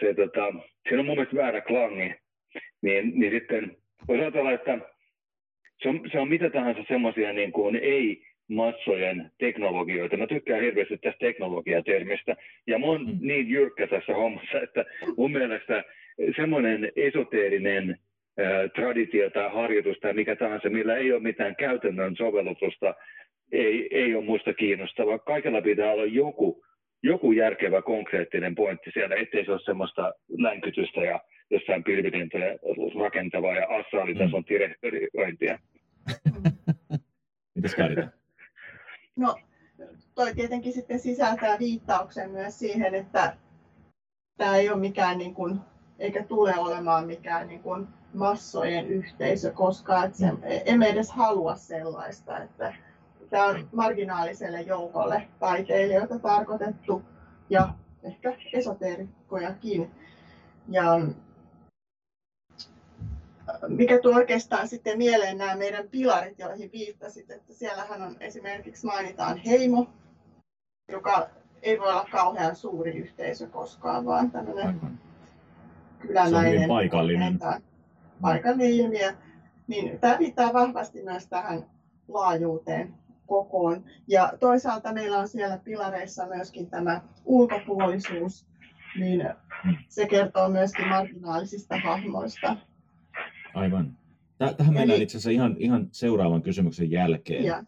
[0.01, 0.53] se tota,
[0.89, 2.15] siinä on mun mielestä väärä klangi,
[2.83, 3.77] niin, niin sitten
[4.09, 4.79] voisi ajatella, että
[5.83, 10.17] se on, se on mitä tahansa semmoisia niin kuin ei massojen teknologioita.
[10.17, 12.37] Mä tykkään hirveästi tästä teknologiatermistä.
[12.67, 13.19] Ja mä oon Mm.
[13.21, 14.85] niin jyrkkä tässä hommassa, että
[15.17, 15.85] mun mielestä
[16.37, 17.99] semmoinen esoteerinen
[18.39, 22.95] ää, traditio tai harjoitus tai mikä tahansa, millä ei ole mitään käytännön sovellutusta,
[23.53, 25.19] ei, ei ole muista kiinnostavaa.
[25.19, 26.65] Kaikella pitää olla joku,
[27.03, 32.39] joku järkevä konkreettinen pointti siellä, ettei se ole semmoista länkytystä ja jossain pilvitintä
[33.01, 35.59] rakentavaa ja assaalitason direktoriointia.
[37.55, 38.09] Mitäs Karita?
[39.17, 39.35] No,
[40.15, 43.37] toi tietenkin sitten sisältää viittauksen myös siihen, että
[44.37, 45.61] tämä ei ole mikään niin kuin,
[45.99, 50.07] eikä tule olemaan mikään niin kuin massojen yhteisö koskaan.
[50.07, 50.33] Että se,
[50.65, 52.75] emme edes halua sellaista, että
[53.31, 57.03] tämä on marginaaliselle joukolle taiteilijoita tarkoitettu
[57.51, 57.69] ja
[58.03, 59.91] ehkä esoteerikkojakin.
[60.69, 61.01] Ja
[63.69, 69.37] mikä tuo oikeastaan sitten mieleen nämä meidän pilarit, joihin viittasit, että siellähän on esimerkiksi mainitaan
[69.37, 69.87] heimo,
[70.89, 71.29] joka
[71.63, 74.81] ei voi olla kauhean suuri yhteisö koskaan, vaan tämmöinen
[76.01, 76.11] Aivan.
[76.11, 77.39] Se on kyläläinen, hyvin paikallinen.
[78.21, 79.15] paikallinen ilmiö.
[79.67, 81.67] Niin tämä viittaa vahvasti myös tähän
[82.09, 82.95] laajuuteen
[83.27, 83.85] kokoon.
[84.09, 88.47] Ja toisaalta meillä on siellä pilareissa myöskin tämä ulkopuolisuus,
[88.99, 89.29] niin
[89.89, 92.57] se kertoo myöskin marginaalisista hahmoista.
[93.55, 93.97] Aivan.
[94.39, 95.03] Tähän mennään Eli...
[95.03, 97.45] itse asiassa ihan, ihan seuraavan kysymyksen jälkeen.
[97.45, 97.65] Ja,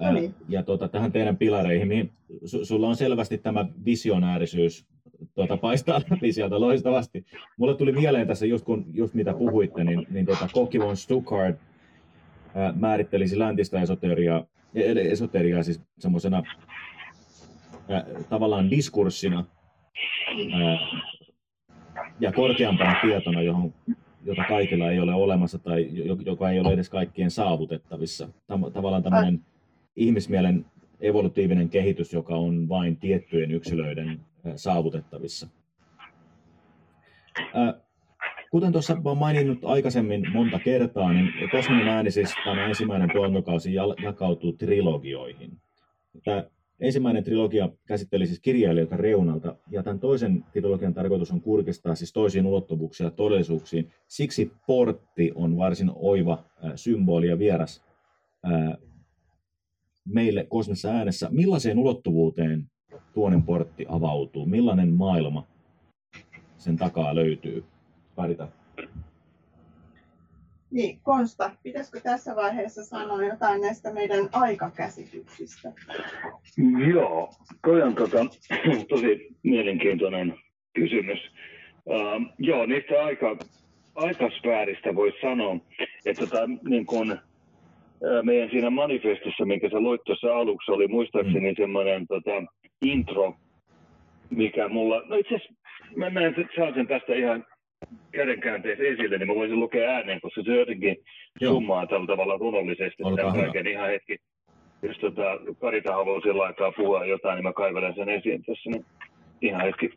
[0.00, 0.34] no niin.
[0.48, 2.12] ja tuota, tähän teidän pilareihin, niin
[2.44, 4.86] su, sulla on selvästi tämä visionäärisyys
[5.34, 7.24] tuota, paistaa läpi sieltä loistavasti.
[7.56, 11.56] Mulle tuli mieleen tässä, just, kun, just mitä puhuitte, niin, niin tuota, Koki von Stuttgart
[12.54, 14.44] ää, määrittelisi läntistä esoteriaa,
[14.74, 16.42] e, esoteriaa siis semmoisena
[18.28, 19.44] tavallaan diskurssina
[20.52, 20.78] ää,
[22.20, 23.74] ja korkeampana tietona, johon,
[24.24, 25.88] jota kaikilla ei ole olemassa tai
[26.24, 28.28] joka ei ole edes kaikkien saavutettavissa.
[28.72, 29.40] Tavallaan tämmöinen
[29.96, 30.66] ihmismielen
[31.00, 34.20] evolutiivinen kehitys, joka on vain tiettyjen yksilöiden
[34.56, 35.48] saavutettavissa.
[38.50, 44.52] Kuten tuossa olen maininnut aikaisemmin monta kertaa, niin Kosminen ääni siis tämä ensimmäinen tuotantokausi jakautuu
[44.52, 45.60] trilogioihin.
[46.24, 46.44] Tämä
[46.80, 52.46] ensimmäinen trilogia käsitteli siis kirjailijoita reunalta, ja tämän toisen trilogian tarkoitus on kurkistaa siis toisiin
[52.46, 53.90] ulottuvuuksiin ja todellisuuksiin.
[54.08, 57.84] Siksi portti on varsin oiva symboli ja vieras
[60.04, 61.28] meille kosmisessa äänessä.
[61.30, 62.70] Millaiseen ulottuvuuteen
[63.14, 64.46] tuonen portti avautuu?
[64.46, 65.46] Millainen maailma
[66.58, 67.64] sen takaa löytyy?
[68.16, 68.48] Karita.
[70.70, 75.72] Niin, Konsta, pitäisikö tässä vaiheessa sanoa jotain näistä meidän aikakäsityksistä?
[76.92, 77.32] Joo,
[77.66, 78.26] toi on tota,
[78.88, 80.34] tosi mielenkiintoinen
[80.74, 81.18] kysymys.
[81.86, 83.36] Uh, joo, niistä aika,
[83.94, 85.56] aikasfääristä voisi sanoa,
[86.06, 87.18] että tota, niin kun, uh,
[88.22, 91.56] meidän siinä manifestissa, minkä sä luit tuossa aluksi, oli muistaakseni mm.
[91.56, 92.30] semmoinen tota,
[92.82, 93.34] intro,
[94.30, 95.54] mikä mulla, no itse asiassa
[95.96, 97.44] mä näen, että saan sen tästä ihan
[98.12, 100.96] kädenkäänteessä esille, niin mä voisin lukea ääneen, koska se jotenkin
[101.40, 101.52] Joo.
[101.52, 103.66] summaa tällä tavalla runollisesti Olkaa kaiken.
[103.66, 104.18] Ihan hetki,
[104.82, 105.22] jos tota,
[105.60, 108.70] Karita haluaa sillä aikaa puhua jotain, niin mä kaivelen sen esiin tässä.
[108.70, 108.86] Niin
[109.40, 109.90] ihan hetki.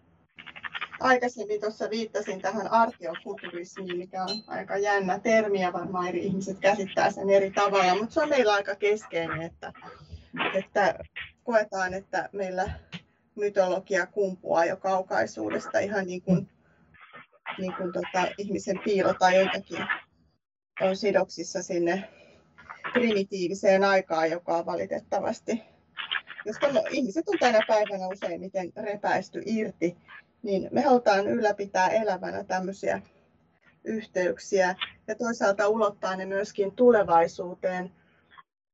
[0.99, 7.11] Aikaisemmin tuossa viittasin tähän arkeofuturismiin, mikä on aika jännä termi ja varmaan eri ihmiset käsittää
[7.11, 9.73] sen eri tavalla, mutta se on meillä aika keskeinen, että,
[10.53, 10.99] että
[11.44, 12.70] koetaan, että meillä
[13.36, 16.50] mytologia kumpuaa jo kaukaisuudesta ihan niin kuin
[17.58, 19.86] niin kuin tota, ihmisen piilo tai jotakin
[20.82, 22.10] on sidoksissa sinne
[22.94, 25.64] primitiiviseen aikaan, joka on valitettavasti,
[26.46, 29.98] josta no, ihmiset on tänä päivänä useimmiten repäisty irti,
[30.44, 33.02] niin me halutaan ylläpitää elävänä tämmöisiä
[33.84, 34.76] yhteyksiä
[35.08, 37.91] ja toisaalta ulottaa ne myöskin tulevaisuuteen.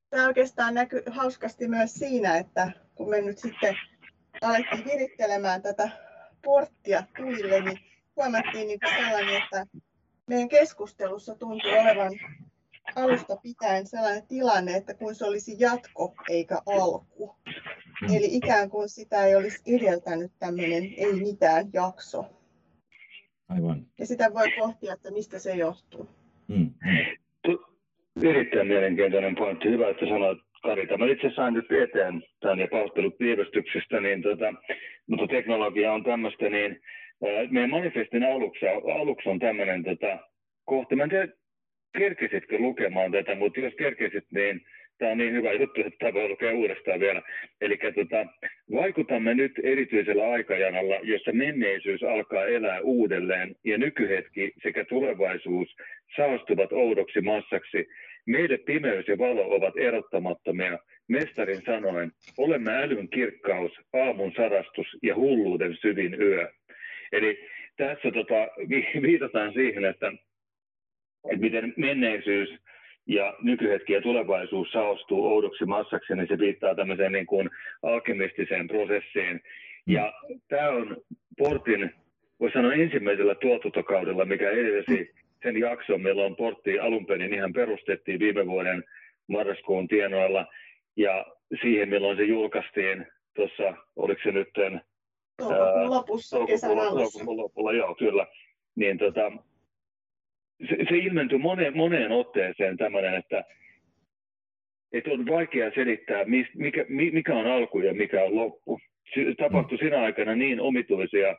[0.09, 3.75] Tämä oikeastaan näkyy hauskasti myös siinä, että kun me nyt sitten
[4.41, 5.89] alettiin virittelemään tätä
[6.43, 7.79] porttia tuille, niin
[8.15, 9.65] huomattiin niin sellainen, että
[10.27, 12.11] meidän keskustelussa tuntui olevan
[12.95, 17.35] alusta pitäen sellainen tilanne, että kun se olisi jatko eikä alku.
[18.01, 18.15] Mm.
[18.15, 22.25] Eli ikään kuin sitä ei olisi edeltänyt tämmöinen ei mitään jakso.
[23.49, 23.87] Aivan.
[23.97, 26.09] Ja sitä voi pohtia, että mistä se johtuu.
[26.47, 26.73] Mm.
[28.23, 29.69] Erittäin mielenkiintoinen pointti.
[29.69, 30.97] Hyvä, että sanoit Karita.
[30.97, 34.53] Mä itse sain nyt eteen tämän ja pahoittelut viivästyksestä, niin tota,
[35.07, 36.81] mutta teknologia on tämmöistä, niin
[37.49, 38.65] meidän manifestin aluksi,
[38.99, 40.17] aluksi on tämmöinen tota,
[40.65, 40.95] kohta.
[40.95, 41.27] Mä en tiedä,
[41.97, 44.61] kerkesitkö lukemaan tätä, mutta jos kerkesit, niin
[44.97, 47.21] tämä on niin hyvä juttu, että tämä voi lukea uudestaan vielä.
[47.61, 48.25] Eli tota,
[48.71, 55.75] vaikutamme nyt erityisellä aikajanalla, jossa menneisyys alkaa elää uudelleen ja nykyhetki sekä tulevaisuus
[56.15, 57.87] saastuvat oudoksi massaksi.
[58.29, 60.79] Meille pimeys ja valo ovat erottamattomia.
[61.07, 66.51] Mestarin sanoen, olemme älyn kirkkaus, aamun sarastus ja hulluuden syvin yö.
[67.11, 67.39] Eli
[67.77, 68.47] tässä tota,
[69.01, 70.07] viitataan siihen, että,
[71.31, 72.49] että miten menneisyys
[73.07, 77.49] ja nykyhetki ja tulevaisuus saostuu oudoksi massaksi, niin se viittaa tämmöiseen niin kuin
[77.83, 79.41] alkemistiseen prosessiin.
[79.87, 80.13] Ja
[80.47, 80.97] tämä on
[81.37, 81.91] Portin,
[82.39, 85.11] voisi sanoa ensimmäisellä tuotantokaudella, mikä edesi
[85.43, 88.83] sen jakson, milloin Portti alun perin ihan perustettiin viime vuoden
[89.27, 90.45] marraskuun tienoilla.
[90.97, 91.25] Ja
[91.61, 94.49] siihen, milloin se julkaistiin tuossa, oliko se nyt
[95.37, 97.23] toukokuun lopussa, kesän alussa.
[97.25, 98.27] lopulla, joo, kyllä.
[98.75, 99.31] Niin tota,
[100.69, 103.43] se, se ilmentyi moneen, moneen otteeseen tämmöinen, että,
[104.93, 106.25] että on vaikea selittää,
[106.55, 108.79] mikä, mikä on alku ja mikä on loppu.
[109.37, 109.79] Tapahtui mm.
[109.79, 111.35] siinä aikana niin omituisia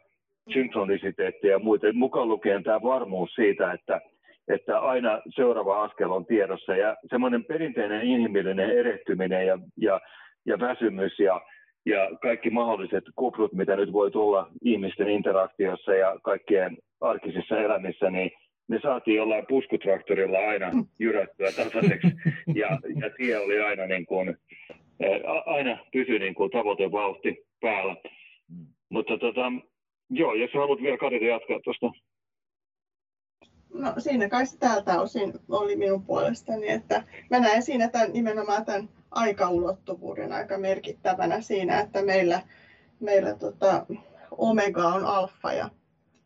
[0.53, 4.01] synkronisiteetteja ja muita, mukaan lukien tämä varmuus siitä, että,
[4.49, 6.77] että aina seuraava askel on tiedossa.
[6.77, 10.01] Ja semmoinen perinteinen inhimillinen erehtyminen ja, ja,
[10.47, 11.41] ja väsymys ja
[11.87, 18.31] ja kaikki mahdolliset kuplut, mitä nyt voi tulla ihmisten interaktiossa ja kaikkien arkisissa elämissä, niin
[18.69, 22.09] ne saatiin jollain puskutraktorilla aina jyrättyä tasaiseksi
[22.61, 22.69] ja,
[23.01, 24.37] ja tie oli aina, niin kuin,
[25.47, 27.97] aina pysyi niin kuin tavoitevauhti päällä.
[28.89, 29.53] Mutta tota,
[30.11, 31.87] Joo, jos haluat vielä Karita jatkaa tuosta.
[33.75, 38.65] No siinä kai se tältä osin oli minun puolestani, että mä näen siinä tämän, nimenomaan
[38.65, 42.43] tämän aikaulottuvuuden aika merkittävänä siinä, että meillä,
[43.01, 43.87] meillä tota,
[44.31, 45.71] omega on alfa ja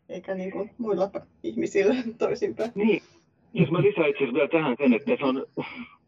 [0.09, 1.11] eikä niin kuin muilla
[1.43, 2.71] ihmisillä toisinpäin.
[2.75, 3.01] Niin,
[3.53, 5.45] jos mä lisään itse vielä tähän sen, että se on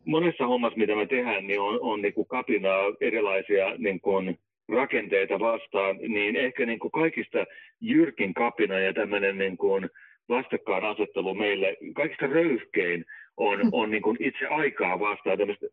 [0.05, 4.39] monessa hommassa, mitä me tehdään, niin on, on niin kuin kapinaa erilaisia niin kuin
[4.69, 7.45] rakenteita vastaan, niin ehkä niin kuin kaikista
[7.81, 9.89] jyrkin kapina ja tämmöinen niin kuin
[10.29, 13.05] vastakkainasettelu meille, kaikista röyhkein
[13.37, 15.65] on, on niin kuin itse aikaa vastaan, tämmöistä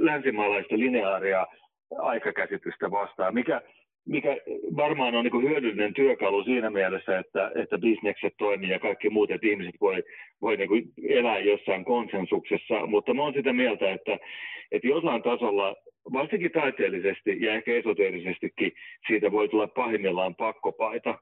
[0.00, 1.46] länsimaalaista lineaaria
[1.98, 3.62] aikakäsitystä vastaan, mikä,
[4.08, 4.36] mikä
[4.76, 9.46] varmaan on niin hyödyllinen työkalu siinä mielessä, että, että bisnekset toimii ja kaikki muut, että
[9.46, 10.02] ihmiset voi,
[10.42, 14.18] voi niin elää jossain konsensuksessa, mutta mä oon sitä mieltä, että,
[14.72, 15.76] että jossain tasolla,
[16.12, 18.72] varsinkin taiteellisesti ja ehkä esoteerisestikin,
[19.06, 21.18] siitä voi tulla pahimmillaan pakkopaita.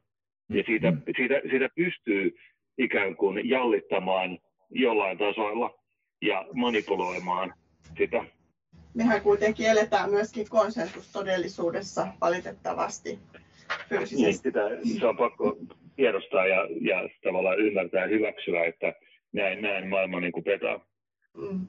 [0.50, 1.02] Ja siitä, mm.
[1.16, 2.36] siitä, siitä pystyy
[2.78, 4.38] ikään kuin jallittamaan
[4.70, 5.78] jollain tasoilla
[6.22, 7.54] ja manipuloimaan
[7.98, 8.24] sitä
[8.98, 13.18] mehän kuitenkin eletään myöskin konsensustodellisuudessa valitettavasti
[13.88, 14.22] fyysisesti.
[14.22, 14.60] Niin, sitä,
[15.00, 15.58] se on pakko
[15.96, 18.92] tiedostaa ja, ja tavallaan ymmärtää ja hyväksyä, että
[19.32, 20.86] näin, näin maailma niin kuin petaa.
[21.36, 21.66] Mm.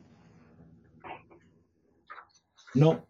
[2.80, 3.07] No,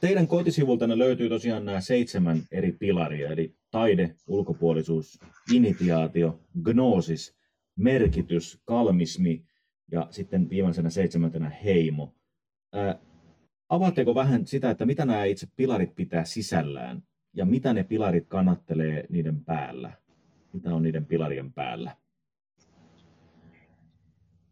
[0.00, 5.18] teidän kotisivultanne löytyy tosiaan nämä seitsemän eri pilaria, eli taide, ulkopuolisuus,
[5.52, 7.36] initiaatio, gnoosis,
[7.76, 9.44] merkitys, kalmismi
[9.92, 12.14] ja sitten viimeisenä seitsemäntenä heimo.
[12.72, 12.98] Ää,
[13.68, 17.02] avaatteko vähän sitä, että mitä nämä itse pilarit pitää sisällään
[17.34, 19.92] ja mitä ne pilarit kannattelee niiden päällä?
[20.52, 21.96] Mitä on niiden pilarien päällä?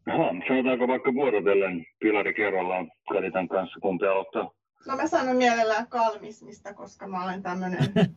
[0.07, 4.51] Aha, sanotaanko vaikka vuorotellen pilari kerrallaan Karitan kanssa, kumpi aloittaa?
[4.87, 7.79] No mä sanon mielellään kalmismista, koska mä olen tämmöinen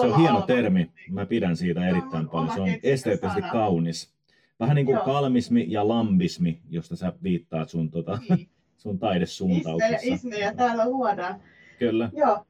[0.00, 0.90] Se on hieno termi.
[1.10, 2.54] Mä pidän siitä erittäin no, paljon.
[2.54, 4.14] Se on esteettisesti kaunis.
[4.60, 5.04] Vähän niin kuin Joo.
[5.04, 8.48] kalmismi ja lambismi, josta sä viittaat sun tota, niin
[8.82, 9.96] sun taidesuuntauksessa.
[9.96, 11.40] Isme ja, ismejä täällä luodaan.
[11.78, 12.10] Kyllä.
[12.12, 12.44] Joo.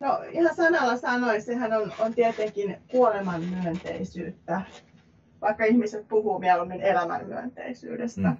[0.00, 4.62] No ihan sanalla sanoin, sehän on, on tietenkin kuoleman myönteisyyttä,
[5.44, 8.28] vaikka ihmiset puhuu mieluummin elämän myönteisyydestä.
[8.28, 8.36] Mm.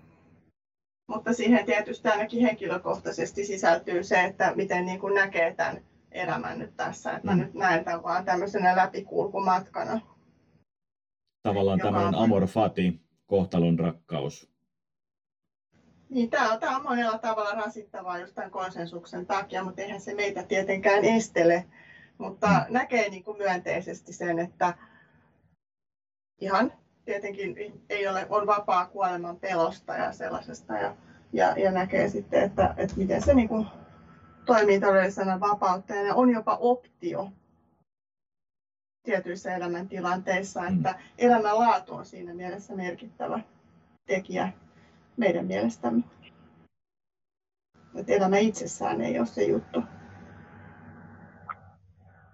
[1.06, 5.80] Mutta siihen tietysti ainakin henkilökohtaisesti sisältyy se, että miten niin kuin näkee tämän
[6.12, 7.12] elämän nyt tässä.
[7.12, 7.36] Että mm.
[7.36, 10.00] mä nyt näen tämän vaan tämmöisenä läpikulkumatkana.
[11.42, 14.50] Tavallaan tämmöinen amor fati, kohtalon rakkaus.
[16.10, 20.14] Niin, tämä on, tämä on monella tavalla rasittavaa just tämän konsensuksen takia, mutta eihän se
[20.14, 21.64] meitä tietenkään estele.
[22.18, 22.74] Mutta mm.
[22.74, 24.74] näkee niin kuin myönteisesti sen, että
[26.40, 26.72] ihan
[27.04, 30.74] tietenkin ei ole, on vapaa kuoleman pelosta ja sellaisesta.
[30.74, 30.96] Ja,
[31.32, 33.66] ja, ja näkee sitten, että, että miten se niin kuin
[34.46, 36.14] toimii todellisena vapauttajana.
[36.14, 37.30] On jopa optio
[39.02, 40.76] tietyissä elämäntilanteissa, mm.
[40.76, 43.40] että elämänlaatu on siinä mielessä merkittävä
[44.06, 44.52] tekijä
[45.16, 46.02] meidän mielestämme.
[47.94, 49.82] Että elämä itsessään ei ole se juttu.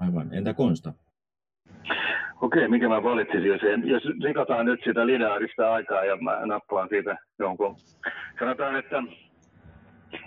[0.01, 0.35] Aivan.
[0.35, 0.93] Entä Konsta?
[2.41, 7.17] Okei, mikä mä valitsisin, jos, jos rikotaan nyt sitä lineaarista aikaa ja mä nappaan siitä
[7.39, 7.77] jonkun.
[8.39, 9.03] Sanotaan, että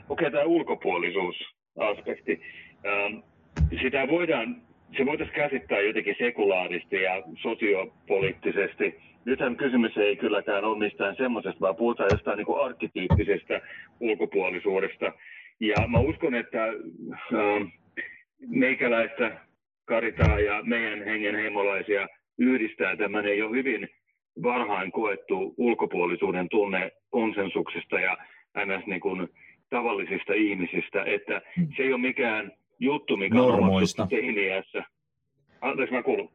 [0.10, 2.42] okei, tämä ulkopuolisuusaspekti,
[2.86, 3.18] ähm,
[3.82, 4.62] sitä voidaan,
[4.98, 11.76] se voitaisiin käsittää jotenkin sekulaaristi ja sosiopoliittisesti nythän kysymys ei kylläkään ole mistään semmoisesta, vaan
[11.76, 13.62] puhutaan jostain niin kuin arkkityyppisestä
[14.00, 15.14] ulkopuolisuudesta.
[15.60, 17.72] Ja mä uskon, että äh,
[18.48, 19.32] meikäläistä,
[19.86, 22.08] Karitaa ja meidän hengen heimolaisia
[22.38, 23.90] yhdistää tämmöinen jo hyvin
[24.44, 28.18] varhain koettu ulkopuolisuuden tunne konsensuksesta ja
[28.66, 28.86] ns.
[28.86, 29.28] Niin kuin
[29.70, 31.68] tavallisista ihmisistä, että hmm.
[31.78, 34.04] se ei ole mikään juttu, mikä normoista.
[34.04, 34.84] on teiniässä.
[35.62, 36.32] Anteeksi, mä kuulun.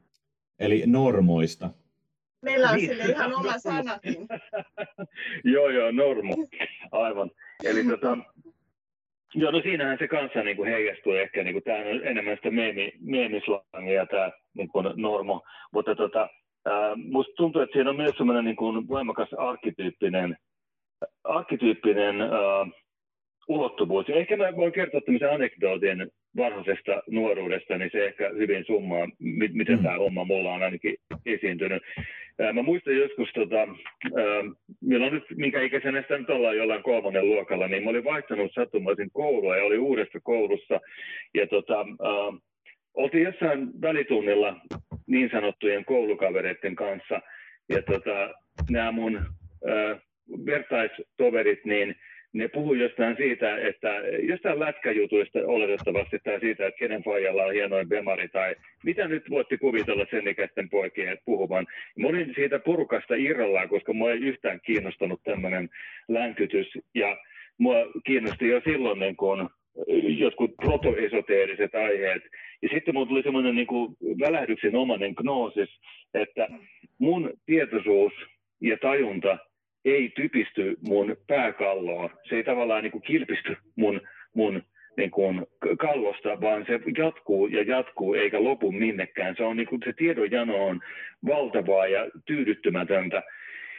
[0.59, 1.71] Eli normoista.
[2.43, 2.89] Meillä on niin.
[2.89, 4.29] sille ihan oma sanakin.
[5.55, 6.35] joo, joo, normo.
[6.93, 7.31] Aivan.
[7.65, 8.19] Eli tota,
[9.35, 11.13] joo, no siinähän se kanssa niin kuin heijastuu.
[11.13, 16.29] Ehkä, niin kuin, tämä on enemmän sitä meemi, meemislangia tämä niin kuin normo, mutta tota,
[16.67, 20.37] ää, musta tuntuu, että siinä on myös semmoinen niin kuin voimakas arkkityyppinen,
[21.25, 22.67] arkkityyppinen ää,
[23.49, 24.09] ulottuvuus.
[24.09, 29.09] Ja ehkä mä voin kertoa tämmöisen anekdootin varhaisesta nuoruudesta, niin se ehkä hyvin summaa,
[29.53, 29.83] miten mm.
[29.83, 31.83] tämä homma mulla on ainakin esiintynyt.
[32.53, 33.69] Mä muistan joskus, tota,
[34.81, 39.11] milloin nyt, minkä ikäisenä sitä nyt ollaan jollain kolmannen luokalla, niin mä olin vaihtanut sattumaisin
[39.13, 40.81] koulua ja oli uudessa koulussa.
[41.35, 42.41] Ja tota, äh,
[42.95, 44.57] oltiin jossain välitunnilla
[45.07, 47.21] niin sanottujen koulukavereiden kanssa.
[47.69, 48.35] Ja tota,
[48.71, 50.01] nämä mun äh,
[50.47, 51.95] vertaistoverit, niin
[52.33, 57.89] ne puhuu jostain siitä, että jostain lätkäjutuista oletettavasti tai siitä, että kenen faijalla on hienoin
[57.89, 58.55] bemari tai
[58.85, 61.67] mitä nyt voitti kuvitella sen ikäisten poikien puhuvan.
[61.99, 65.69] Mä olin siitä porukasta irrallaan, koska mua ei yhtään kiinnostanut tämmöinen
[66.09, 67.17] länkytys ja
[67.59, 67.75] mua
[68.07, 69.51] kiinnosti jo silloin niin kun
[70.19, 72.23] jotkut protoesoteeriset aiheet.
[72.63, 75.81] Ja sitten mulla tuli semmoinen niin kuin välähdyksen omainen gnoosis,
[76.15, 76.49] että
[76.99, 78.13] mun tietoisuus
[78.61, 79.39] ja tajunta
[79.95, 82.11] ei typisty mun pääkalloon.
[82.29, 84.01] Se ei tavallaan niin kuin kilpisty mun,
[84.35, 84.63] mun
[84.97, 85.47] niin kuin
[85.79, 89.35] kalvosta, vaan se jatkuu ja jatkuu eikä lopu minnekään.
[89.37, 90.81] Se, on niin kuin, se tiedonjano on
[91.27, 93.23] valtavaa ja tyydyttymätöntä.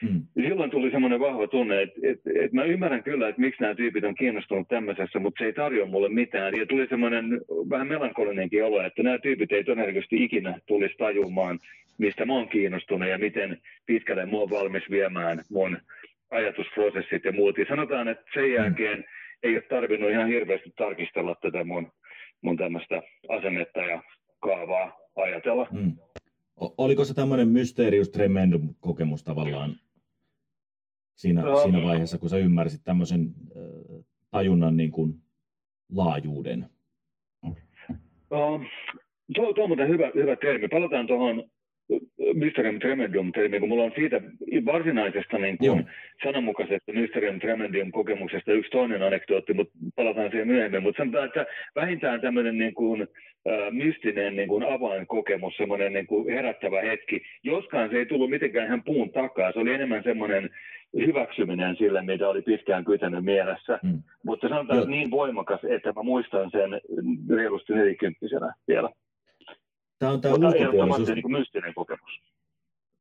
[0.02, 0.22] Mm.
[0.44, 4.04] Silloin tuli semmoinen vahva tunne, että, että, että mä ymmärrän kyllä, että miksi nämä tyypit
[4.04, 6.56] on kiinnostunut tämmöisessä, mutta se ei tarjoa mulle mitään.
[6.56, 7.26] Ja tuli semmoinen
[7.70, 11.60] vähän melankolinenkin olo, että nämä tyypit ei todennäköisesti ikinä tulisi tajumaan,
[11.98, 15.78] mistä mä oon kiinnostunut ja miten pitkälle mä oon valmis viemään mun
[16.32, 17.58] ajatusprosessit ja muut.
[17.58, 19.06] Ja sanotaan, että sen jälkeen
[19.44, 21.92] ei ole tarvinnut ihan hirveästi tarkistella tätä mun,
[22.42, 24.04] mun tämmöistä asennetta ja
[24.40, 25.68] kaavaa ajatella.
[25.72, 25.96] Mm.
[26.78, 29.76] Oliko se tämmöinen Mysterious Tremendum kokemus tavallaan
[31.16, 31.56] siinä, no.
[31.56, 35.14] siinä vaiheessa, kun sä ymmärsit tämmöisen äh, tajunnan niin kuin
[35.96, 36.66] laajuuden?
[38.32, 38.62] No,
[39.36, 40.68] tuo, tuo on muuten hyvä, hyvä termi.
[40.68, 41.50] Palataan tuohon
[42.34, 44.22] Mysterium Tremendum termi, kun mulla on siitä
[44.66, 45.86] varsinaisesta niin kuin
[46.24, 50.84] sananmukaisesta Mysterium Tremendum kokemuksesta yksi toinen anekdootti, mutta palataan siihen myöhemmin.
[50.84, 56.34] Mutta sanotaan, että vähintään tämmöinen niin kuin, äh, mystinen niin kuin avainkokemus, semmoinen niin kuin
[56.34, 57.22] herättävä hetki.
[57.44, 60.50] Joskaan se ei tullut mitenkään ihan puun takaa, se oli enemmän semmoinen
[60.98, 63.80] hyväksyminen sille, mitä oli pitkään kytänyt mielessä.
[63.84, 64.04] Mm.
[64.24, 66.82] Mutta sanotaan, että niin voimakas, että mä muistan sen
[67.38, 68.90] reilusti nelikymppisenä vielä.
[70.00, 71.16] Tämä on tämä Mutta ulkopuolisuus.
[71.16, 72.22] Niin mystinen kokemus.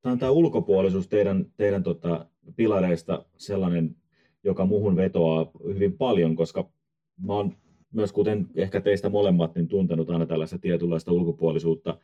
[0.03, 2.27] Tämä on tämä ulkopuolisuus teidän, teidän tota,
[2.57, 3.97] pilareista sellainen,
[4.45, 6.71] joka muhun vetoaa hyvin paljon, koska
[7.27, 7.57] mä oon
[7.93, 11.99] myös kuten ehkä teistä molemmat, niin tuntenut aina tällaista tietynlaista ulkopuolisuutta.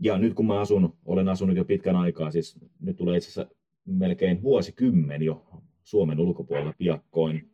[0.00, 3.56] Ja nyt kun mä asun, olen asunut jo pitkän aikaa, siis nyt tulee itse asiassa
[3.84, 5.46] melkein vuosikymmen jo
[5.84, 7.50] Suomen ulkopuolella piakkoin,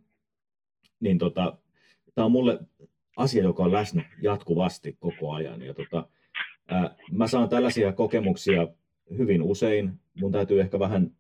[1.01, 1.59] niin tota,
[2.15, 2.59] tämä on mulle
[3.17, 5.63] asia, joka on läsnä jatkuvasti koko ajan.
[5.63, 6.09] Ja tota,
[7.13, 8.69] mä saan tällaisia kokemuksia
[9.19, 9.93] hyvin usein.
[10.21, 11.11] Mun täytyy ehkä vähän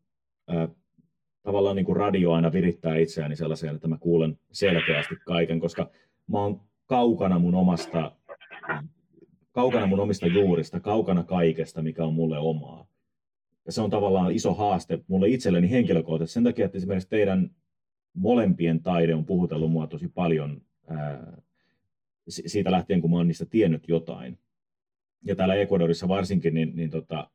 [1.42, 5.90] tavallaan niin kuin radio aina virittää itseäni sellaiseen, että mä kuulen selkeästi kaiken, koska
[6.26, 8.12] mä oon kaukana mun omasta,
[9.52, 12.86] kaukana mun omista juurista, kaukana kaikesta, mikä on mulle omaa.
[13.66, 17.50] Ja se on tavallaan iso haaste mulle itselleni henkilökohtaisesti sen takia, että esimerkiksi teidän
[18.14, 21.42] molempien taide on puhutellut mua tosi paljon ää,
[22.28, 24.38] siitä lähtien, kun mä oon niistä tiennyt jotain.
[25.24, 27.30] Ja täällä Ecuadorissa varsinkin, niin, niin tota,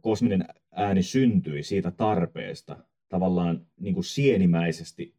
[0.00, 2.76] kosminen ääni syntyi siitä tarpeesta
[3.08, 5.14] tavallaan niin kuin sienimäisesti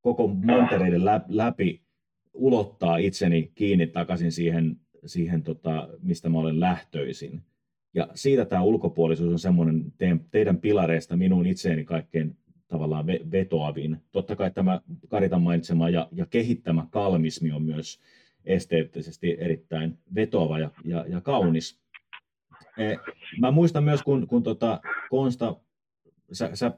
[0.00, 1.82] koko mantereiden läpi
[2.34, 7.42] ulottaa itseni kiinni takaisin siihen, siihen tota, mistä mä olen lähtöisin.
[7.94, 9.92] Ja siitä tämä ulkopuolisuus on semmoinen
[10.30, 12.36] teidän, pilareista minun itseeni kaikkein
[12.68, 13.96] tavallaan vetoavin.
[14.12, 18.00] Totta kai tämä Karitan mainitsema ja, ja kehittämä kalmismi on myös
[18.44, 21.80] esteettisesti erittäin vetoava ja, ja, ja kaunis.
[22.78, 22.96] E,
[23.40, 24.80] mä muistan myös, kun, kun tota
[25.10, 25.56] Konsta,
[26.32, 26.72] sä, sä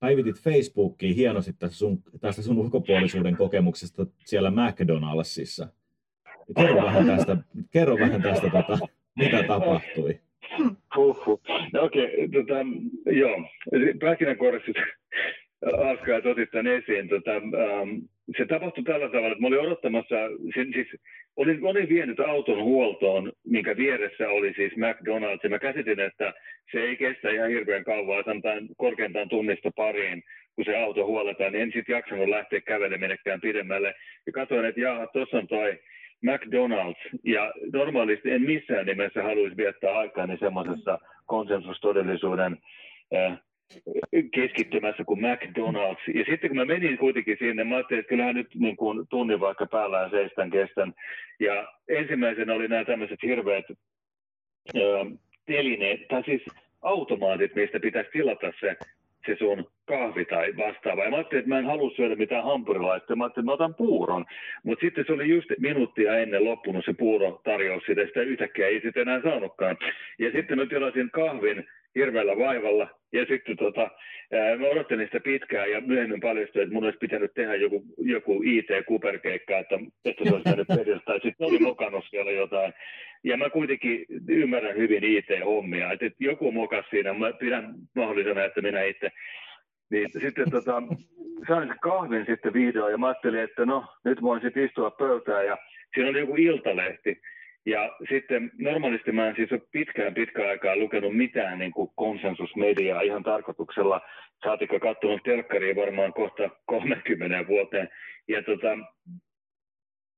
[0.00, 5.68] päivitit Facebookiin hienosti tästä sun, tästä sun ulkopuolisuuden kokemuksesta siellä McDonaldsissa.
[6.56, 7.36] Kerro vähän tästä,
[7.70, 8.78] kerro vähän tästä tota,
[9.16, 10.20] mitä tapahtui.
[10.96, 11.40] Huhhuh.
[11.72, 12.54] No okei, okay, tota,
[13.16, 13.36] joo.
[14.00, 14.72] Pähkinänkuoressa
[15.62, 17.08] Aska otit tämän esiin.
[17.08, 17.90] Tota, ähm,
[18.36, 20.16] se tapahtui tällä tavalla, että mä olin odottamassa,
[20.54, 20.88] siis
[21.36, 26.34] olin, olin vienyt auton huoltoon, minkä vieressä oli siis McDonald's, ja mä käsitin, että
[26.72, 30.22] se ei kestä ihan hirveän kauan, sanotaan korkeintaan tunnista pariin,
[30.54, 33.94] kun se auto huoletaan, niin en sitten jaksanut lähteä kävelemenekään pidemmälle.
[34.26, 35.78] Ja katsoin, että jaa, tuossa on toi
[36.26, 42.58] McDonald's, ja normaalisti en missään nimessä haluaisi viettää aikaani semmoisessa konsensustodellisuuden
[43.14, 43.38] äh,
[44.34, 46.18] keskittymässä kuin McDonald's.
[46.18, 49.40] Ja sitten kun mä menin kuitenkin sinne, mä ajattelin, että kyllähän nyt niin kuin tunnin
[49.40, 50.94] vaikka päällään seistän kestän.
[51.40, 53.64] Ja ensimmäisenä oli nämä tämmöiset hirveät
[54.76, 54.80] ö,
[55.46, 56.42] telineet, tai siis
[56.82, 58.76] automaatit, mistä pitäisi tilata se,
[59.26, 61.04] se sun kahvi tai vastaava.
[61.04, 63.16] Ja mä ajattelin, että mä en halua syödä mitään hampurilaista.
[63.16, 64.24] Mä ajattelin, että mä otan puuron.
[64.62, 68.80] Mutta sitten se oli just minuuttia ennen loppunut se puuro tarjous sitä, sitä yhtäkkiä ei
[68.80, 69.76] sitten enää saanutkaan.
[70.18, 71.64] Ja sitten mä tilasin kahvin
[71.94, 72.88] hirveällä vaivalla.
[73.12, 73.90] Ja sitten tota,
[74.58, 79.58] mä odottelin sitä pitkään ja myöhemmin paljastui, että mun olisi pitänyt tehdä joku, joku IT-kuperkeikka,
[79.58, 81.02] että, että se olisi pitänyt perillä.
[81.04, 82.72] Tai sitten oli mokannut siellä jotain.
[83.24, 85.92] Ja mä kuitenkin ymmärrän hyvin IT-hommia.
[85.92, 89.10] Että, että joku mokas siinä, mä pidän mahdollisena, että minä itse
[89.90, 90.82] Niin sitten tota,
[91.48, 95.46] sain sen kahvin sitten vihdoin ja mä ajattelin, että no nyt voin sitten istua pöytään
[95.46, 95.56] ja
[95.94, 97.20] siinä oli joku iltalehti.
[97.66, 103.00] Ja sitten normaalisti mä en siis ole pitkään pitkään aikaa lukenut mitään niin kuin konsensusmediaa
[103.00, 104.00] ihan tarkoituksella,
[104.44, 107.88] saatikka katsonut telkkaria varmaan kohta 30 vuoteen.
[108.28, 108.78] Ja tota,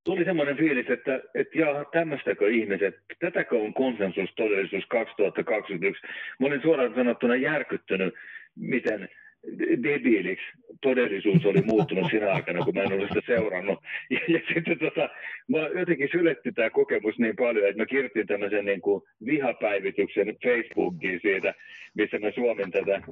[0.04, 6.06] tuli semmoinen fiilis, että, että jaa, tämmöistäkö ihmiset, tätäkö on konsensus todellisuus 2021.
[6.40, 8.14] Mä olin suoraan sanottuna järkyttynyt,
[8.56, 9.08] miten
[9.82, 10.46] debiiliksi
[10.82, 13.78] todellisuus oli muuttunut sinä aikana, kun mä en ollut sitä seurannut.
[14.10, 15.08] Ja, ja sitten tota,
[15.48, 21.20] mä jotenkin syletti tämä kokemus niin paljon, että mä kirjoitin tämmöisen niin kuin vihapäivityksen Facebookiin
[21.22, 21.54] siitä,
[21.94, 23.02] missä mä suomin tätä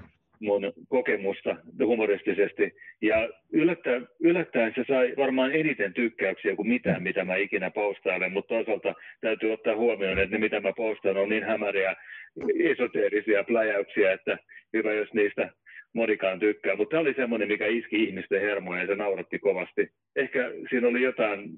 [0.41, 2.75] mun kokemusta humoristisesti.
[3.03, 8.55] Ja yllättäen, yllättäen se sai varmaan eniten tykkäyksiä kuin mitään, mitä mä ikinä postailen, mutta
[8.55, 11.95] toisaalta täytyy ottaa huomioon, että ne mitä mä postaan on niin hämäriä
[12.65, 14.39] esoteerisia pläjäyksiä, että
[14.73, 15.51] hyvä jos niistä
[15.95, 19.93] monikaan tykkää, mutta tämä oli semmoinen, mikä iski ihmisten hermoja ja se nauratti kovasti.
[20.17, 21.51] Ehkä siinä oli jotain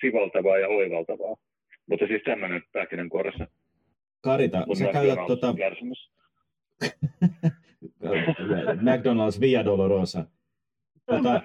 [0.00, 1.36] sivaltavaa ja oivaltavaa,
[1.86, 3.46] mutta siis tämmöinen pähkinänkuoressa.
[4.20, 5.54] Karita, sä käytät tota...
[8.86, 10.24] McDonald's Via Dolorosa.
[11.06, 11.42] Tota,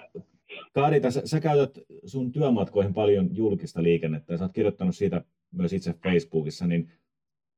[0.74, 5.22] Karita, sä, sä käytät sun työmatkoihin paljon julkista liikennettä ja sä oot kirjoittanut siitä
[5.52, 6.92] myös itse Facebookissa, niin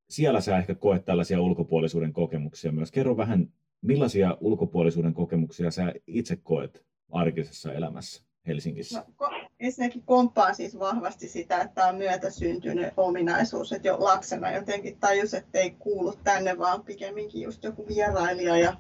[0.10, 2.92] siellä sä ehkä koet tällaisia ulkopuolisuuden kokemuksia myös.
[2.92, 3.48] Kerro vähän
[3.82, 9.06] millaisia ulkopuolisuuden kokemuksia sä itse koet arkisessa elämässä Helsingissä?
[9.20, 9.30] No,
[9.60, 15.34] ensinnäkin komppaan siis vahvasti sitä, että tämä on myötäsyntynyt ominaisuus, että jo lapsena jotenkin tajus,
[15.34, 18.78] että ei kuulu tänne, vaan pikemminkin just joku vierailija ja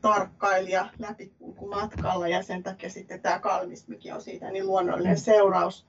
[0.00, 0.88] tarkkailija
[1.70, 5.86] matkalla ja sen takia sitten tämä kalmismikin on siitä niin luonnollinen seuraus.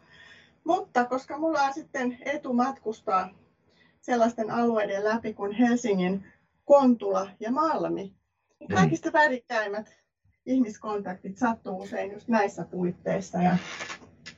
[0.64, 3.30] Mutta koska mulla on sitten etu matkustaa
[4.02, 6.26] sellaisten alueiden läpi kuin Helsingin
[6.66, 8.14] Kontula ja Malmi,
[8.70, 9.96] niin kaikista värikkäimmät
[10.46, 13.38] ihmiskontaktit sattuu usein just näissä puitteissa.
[13.38, 13.58] Ja,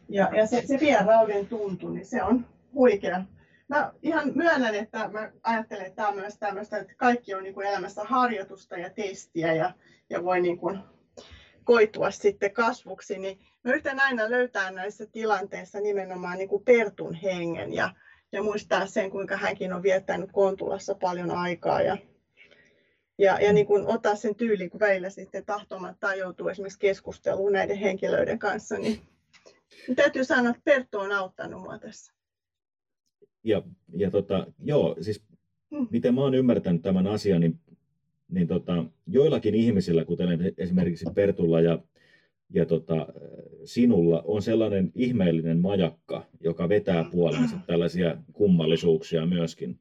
[0.09, 3.23] ja, ja se, se vierauden tuntu, niin se on huikea.
[3.67, 7.53] Mä ihan myönnän, että mä ajattelen, että tämä on myös tämmöistä, että kaikki on niin
[7.53, 9.73] kuin elämässä harjoitusta ja testiä ja,
[10.09, 10.79] ja voi niin kuin
[11.63, 17.73] koitua sitten kasvuksi, niin mä yritän aina löytää näissä tilanteissa nimenomaan niin kuin Pertun hengen
[17.73, 17.89] ja,
[18.31, 21.97] ja muistaa sen, kuinka hänkin on viettänyt Kontulassa paljon aikaa ja,
[23.17, 27.77] ja, ja niin kuin ottaa sen tyylin, kun välillä sitten tahtomatta joutuu esimerkiksi keskusteluun näiden
[27.77, 29.01] henkilöiden kanssa, niin,
[29.95, 32.13] täytyy sanoa, että Perttu on auttanut mua tässä.
[33.43, 33.61] Ja,
[33.97, 35.23] ja tota, joo, siis
[35.75, 35.87] hmm.
[35.91, 37.59] miten mä oon ymmärtänyt tämän asian, niin,
[38.29, 41.79] niin tota, joillakin ihmisillä, kuten esimerkiksi Pertulla ja,
[42.49, 43.07] ja tota,
[43.65, 49.79] sinulla, on sellainen ihmeellinen majakka, joka vetää puoleensa tällaisia kummallisuuksia myöskin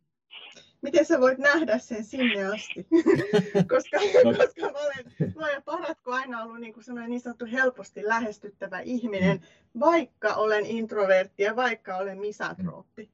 [0.85, 2.87] miten sä voit nähdä sen sinne asti?
[3.73, 4.35] koska, no.
[4.35, 9.37] koska mä olen, mä olen paratko aina ollut niin, kuin niin sanottu helposti lähestyttävä ihminen,
[9.37, 9.81] mm.
[9.81, 13.09] vaikka olen introvertti ja vaikka olen misantrooppi.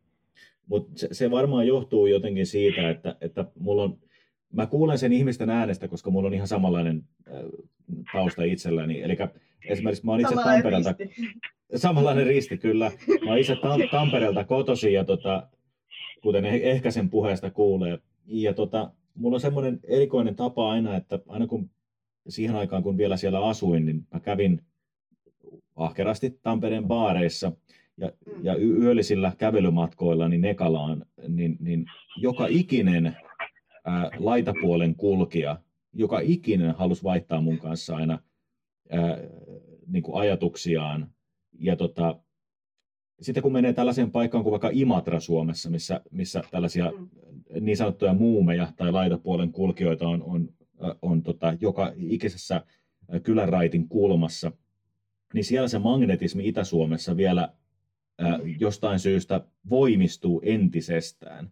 [0.66, 3.98] Mutta se, se varmaan johtuu jotenkin siitä, että, että mulla on,
[4.52, 7.42] mä kuulen sen ihmisten äänestä, koska mulla on ihan samanlainen äh,
[8.12, 9.02] tausta itselläni.
[9.02, 9.16] Eli
[9.64, 11.28] esimerkiksi mä oon itse Tampereelta, risti.
[11.76, 12.90] samanlainen risti kyllä.
[13.24, 13.56] Mä oon itse
[13.90, 15.48] Tampereelta kotosi ja tota,
[16.22, 17.98] kuten eh, ehkä sen puheesta kuulee.
[18.26, 21.70] Ja tota, mulla on semmoinen erikoinen tapa aina, että aina kun
[22.28, 24.62] siihen aikaan, kun vielä siellä asuin, niin mä kävin
[25.76, 27.52] ahkerasti Tampereen baareissa
[27.96, 28.44] ja, mm.
[28.44, 33.16] ja yöllisillä kävelymatkoilla niin Nekalaan, niin, niin joka ikinen
[33.84, 35.56] ää, laitapuolen kulkija,
[35.92, 38.18] joka ikinen halusi vaihtaa mun kanssa aina
[38.90, 39.18] ää,
[39.86, 41.10] niin kuin ajatuksiaan.
[41.58, 42.18] Ja tota,
[43.20, 47.08] sitten kun menee tällaiseen paikkaan kuin vaikka Imatra Suomessa, missä, missä tällaisia mm.
[47.60, 50.48] niin sanottuja muumeja tai laitapuolen kulkijoita on, on,
[51.02, 52.62] on tota, joka ikisessä
[53.22, 54.52] kylänraitin kulmassa,
[55.34, 57.48] niin siellä se magnetismi Itä-Suomessa vielä
[58.18, 59.40] ää, jostain syystä
[59.70, 61.50] voimistuu entisestään.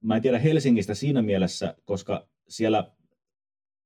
[0.00, 2.90] Mä en tiedä Helsingistä siinä mielessä, koska siellä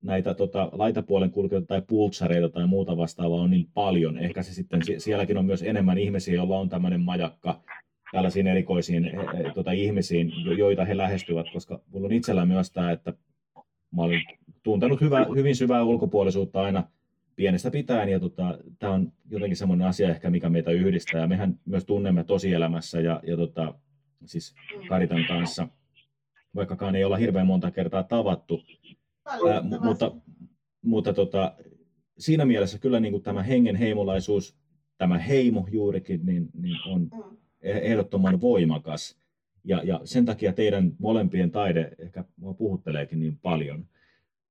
[0.03, 4.19] näitä tota, laitapuolen kulkijoita tai pultsareita tai muuta vastaavaa on niin paljon.
[4.19, 7.63] Ehkä se sitten, sielläkin on myös enemmän ihmisiä, joilla on tämmöinen majakka
[8.13, 12.93] tällaisiin erikoisiin e, e, tota, ihmisiin, joita he lähestyvät, koska mulla on itsellä myös tämä,
[12.93, 13.15] että
[13.91, 14.23] mä olen
[14.63, 16.85] tuntenut hyvä, hyvin syvää ulkopuolisuutta aina
[17.37, 21.85] pienestä pitäen, ja tota, tämä on jotenkin semmoinen asia ehkä, mikä meitä yhdistää, mehän myös
[21.85, 23.75] tunnemme tosielämässä, ja, ja tota,
[24.25, 24.55] siis
[24.89, 25.69] Karitan kanssa,
[26.55, 28.63] vaikkakaan ei olla hirveän monta kertaa tavattu,
[29.29, 30.13] Ää, mutta
[30.83, 31.57] mutta tota,
[32.19, 34.57] siinä mielessä kyllä niin kuin tämä hengen heimolaisuus,
[34.99, 37.37] tämä heimo juurikin, niin, niin on mm.
[37.61, 39.19] e-, ehdottoman voimakas.
[39.65, 43.87] Ja, ja sen takia teidän molempien taide ehkä mua puhutteleekin niin paljon.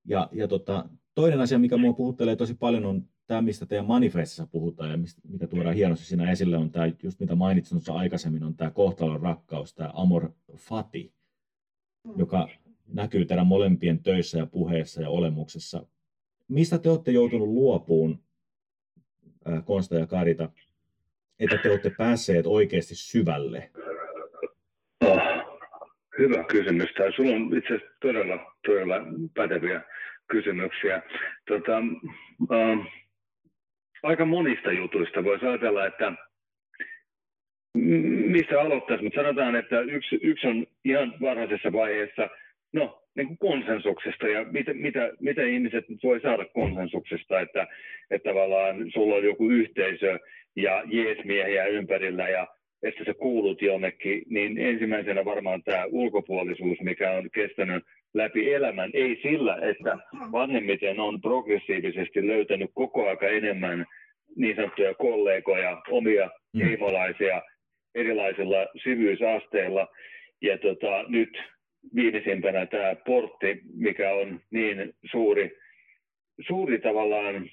[0.05, 4.47] Ja, ja tota, toinen asia, mikä mua puhuttelee tosi paljon, on tämä, mistä teidän manifestissa
[4.47, 8.55] puhutaan ja mistä, mikä tuodaan hienosti siinä esille, on tämä, just mitä mainitsin aikaisemmin, on
[8.55, 11.13] tämä kohtalon rakkaus, tämä amor fati,
[12.03, 12.19] mm.
[12.19, 12.49] joka
[12.93, 15.85] näkyy teidän molempien töissä ja puheessa ja olemuksessa.
[16.47, 18.19] Mistä te olette joutunut luopuun,
[19.65, 20.49] Konsta ja Karita,
[21.39, 23.69] että te olette päässeet oikeasti syvälle?
[25.05, 25.21] Oh,
[26.19, 26.89] hyvä kysymys.
[26.97, 28.95] Tämä sulla on itse asiassa todella, todella
[29.33, 29.81] päteviä
[30.27, 31.01] kysymyksiä.
[31.47, 31.77] Tota,
[32.51, 32.87] äh,
[34.03, 36.13] aika monista jutuista voisi ajatella, että
[38.27, 42.29] mistä aloittaisi, mutta sanotaan, että yksi, yksi on ihan varhaisessa vaiheessa,
[42.73, 47.67] no niin kuin konsensuksesta ja mitä, mitä, mitä ihmiset voi saada konsensuksesta, että,
[48.11, 50.19] että tavallaan sulla on joku yhteisö
[50.55, 52.47] ja jeesmiehiä ympärillä ja
[52.83, 59.19] että sä kuulut jonnekin, niin ensimmäisenä varmaan tämä ulkopuolisuus, mikä on kestänyt läpi elämän, ei
[59.21, 59.97] sillä, että
[60.31, 63.85] vanhemmiten on progressiivisesti löytänyt koko aika enemmän
[64.35, 66.61] niin sanottuja kollegoja, omia mm.
[66.61, 67.41] heimolaisia
[67.95, 69.87] erilaisilla syvyysasteilla.
[70.41, 71.37] Ja tota, nyt
[71.95, 75.57] viimeisimpänä tämä portti, mikä on niin suuri,
[76.47, 77.49] suuri tavallaan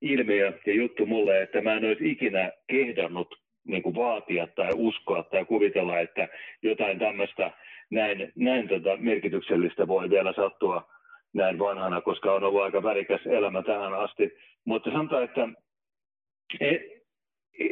[0.00, 3.34] ilmiö ja juttu mulle, että mä en olisi ikinä kehdannut
[3.66, 6.28] niin kuin vaatia tai uskoa tai kuvitella, että
[6.62, 7.50] jotain tämmöistä
[7.90, 10.88] näin, näin tota merkityksellistä voi vielä sattua
[11.32, 14.32] näin vanhana, koska on ollut aika värikäs elämä tähän asti.
[14.64, 15.48] Mutta sanotaan, että
[16.60, 17.64] e, e,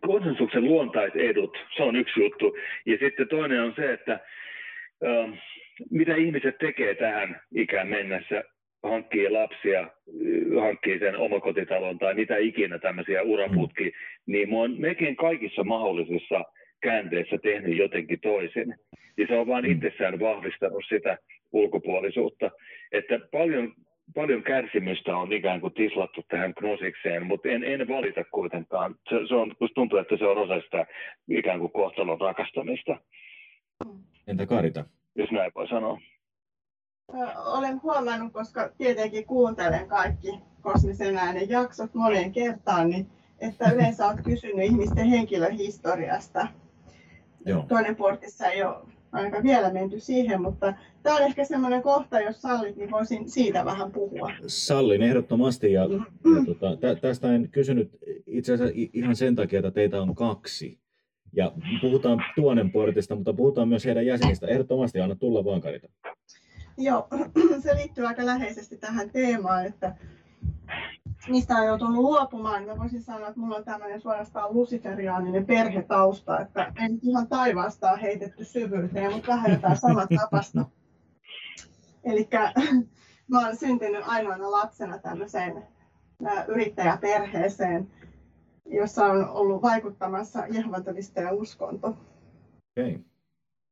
[0.00, 2.56] konsensuksen luontaisedut, se on yksi juttu.
[2.86, 4.20] Ja sitten toinen on se, että
[5.90, 8.44] mitä ihmiset tekee tähän ikään mennessä,
[8.82, 9.90] hankkii lapsia,
[10.60, 14.32] hankkii sen omakotitalon tai mitä ikinä tämmöisiä uraputki, mm.
[14.32, 16.44] niin mä oon mekin kaikissa mahdollisissa
[16.80, 18.74] käänteissä tehnyt jotenkin toisin.
[19.16, 19.70] Ja se on vain mm.
[19.70, 21.18] itsessään vahvistanut sitä
[21.52, 22.50] ulkopuolisuutta.
[22.92, 23.72] Että paljon,
[24.14, 28.94] paljon kärsimystä on ikään kuin tislattu tähän knosikseen, mutta en, en valita kuitenkaan.
[29.08, 30.86] Se, se on, tuntuu, että se on osa sitä
[31.28, 32.96] ikään kuin kohtalon rakastamista.
[34.26, 34.84] Entä Karita?
[35.14, 36.00] Jos näin voi sanoa.
[37.44, 43.06] Olen huomannut, koska tietenkin kuuntelen kaikki kosmisen äänen jaksot moneen kertaan, niin
[43.40, 46.48] että yleensä olet kysynyt ihmisten henkilöhistoriasta.
[47.46, 47.64] Joo.
[47.68, 48.76] Toinen portissa ei ole
[49.12, 53.64] ainakaan vielä menty siihen, mutta tämä on ehkä semmoinen kohta, jos sallit, niin voisin siitä
[53.64, 54.32] vähän puhua.
[54.46, 57.90] Sallin ehdottomasti ja, ja tota, tä, tästä en kysynyt
[58.26, 60.78] itse asiassa ihan sen takia, että teitä on kaksi.
[61.32, 64.46] Ja puhutaan tuonen portista, mutta puhutaan myös heidän jäsenistä.
[64.46, 65.88] Ehdottomasti anna tulla vaan Karita.
[66.78, 67.08] Joo,
[67.62, 69.96] se liittyy aika läheisesti tähän teemaan, että
[71.28, 76.72] mistä on joutunut luopumaan, mä voisin sanoa, että mulla on tämmöinen suorastaan luciferiaaninen perhetausta, että
[76.84, 79.76] en ihan taivaasta ole heitetty syvyyteen, mutta vähän jotain
[80.20, 80.64] tapasta.
[82.04, 82.28] Eli
[83.30, 85.62] mä olen syntynyt ainoana lapsena tämmöiseen
[86.48, 87.90] yrittäjäperheeseen,
[88.66, 90.84] jossa on ollut vaikuttamassa Jehovan
[91.16, 91.96] ja uskonto.
[92.78, 92.98] Okay.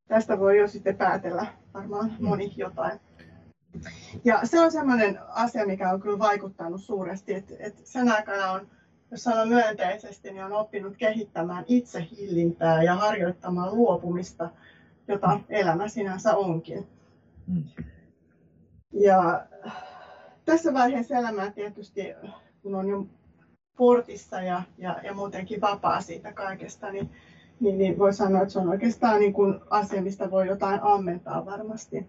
[0.09, 2.27] Tästä voi jo sitten päätellä varmaan mm.
[2.27, 3.01] moni jotain.
[4.25, 8.67] Ja se on sellainen asia, mikä on kyllä vaikuttanut suuresti, että, että sen aikana on,
[9.11, 14.51] jos sanon myönteisesti, niin on oppinut kehittämään itsehillintää ja harjoittamaan luopumista,
[15.09, 16.87] jota elämä sinänsä onkin.
[17.47, 17.65] Mm.
[18.93, 19.47] Ja
[20.45, 22.15] tässä vaiheessa elämää tietysti,
[22.63, 23.07] kun on jo
[23.77, 27.11] portissa ja, ja, ja muutenkin vapaa siitä kaikesta, niin,
[27.61, 31.47] niin, niin voi sanoa, että se on oikeastaan niin kuin asia, mistä voi jotain ammentaa
[31.47, 32.07] varmasti.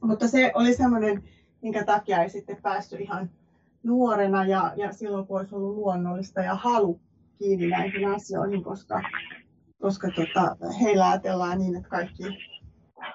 [0.00, 1.22] Mutta se oli semmoinen,
[1.62, 3.30] minkä takia ei sitten päässyt ihan
[3.82, 7.00] nuorena ja, ja silloin kun olisi ollut luonnollista ja halu
[7.38, 9.02] kiinni näihin asioihin, koska,
[9.80, 12.24] koska tota, heillä ajatellaan niin, että kaikki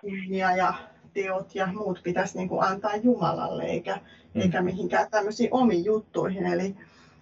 [0.01, 0.74] kunnia ja
[1.14, 3.99] teot ja muut pitäisi niin kuin antaa Jumalalle eikä,
[4.34, 4.41] mm.
[4.41, 6.45] eikä mihinkään tämmöisiin omiin juttuihin.
[6.45, 6.76] Eli,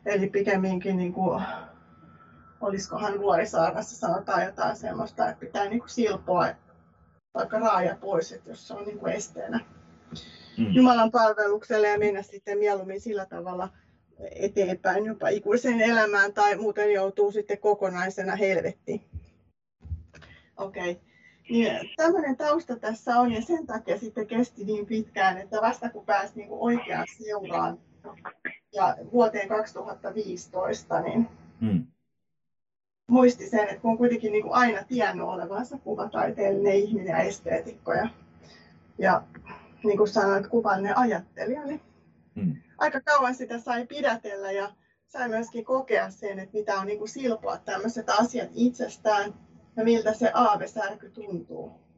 [0.05, 1.43] eli pikemminkin niin kuin,
[2.61, 6.47] olisikohan Vuorisaarassa sanotaan jotain semmoista, että pitää niin kuin silpoa
[7.33, 9.59] vaikka raaja pois, että jos se on niin kuin esteenä
[10.57, 10.71] mm.
[10.71, 13.69] Jumalan palvelukselle ja mennä sitten mieluummin sillä tavalla
[14.19, 19.05] eteenpäin jopa ikuiseen elämään tai muuten joutuu sitten kokonaisena helvettiin.
[20.57, 20.91] Okei.
[20.91, 21.03] Okay.
[21.49, 26.05] Niin, tämmöinen tausta tässä on ja sen takia sitten kesti niin pitkään, että vasta kun
[26.05, 27.77] pääsi niin oikeaan seuraan
[28.73, 31.27] ja vuoteen 2015, niin
[31.61, 31.87] mm
[33.09, 37.93] muisti sen, että kun on kuitenkin niin kuin aina tiennyt olevansa kuvataiteellinen ihminen ja esteetikko
[37.93, 38.07] ja,
[38.97, 39.23] ja
[39.83, 41.81] niin kuin sanoit, kuvallinen ajattelija, niin
[42.35, 42.55] hmm.
[42.77, 44.71] aika kauan sitä sai pidätellä ja
[45.07, 49.33] sai myöskin kokea sen, että mitä on niin kuin silpoa tämmöiset asiat itsestään
[49.75, 51.88] ja miltä se aavesärky tuntuu.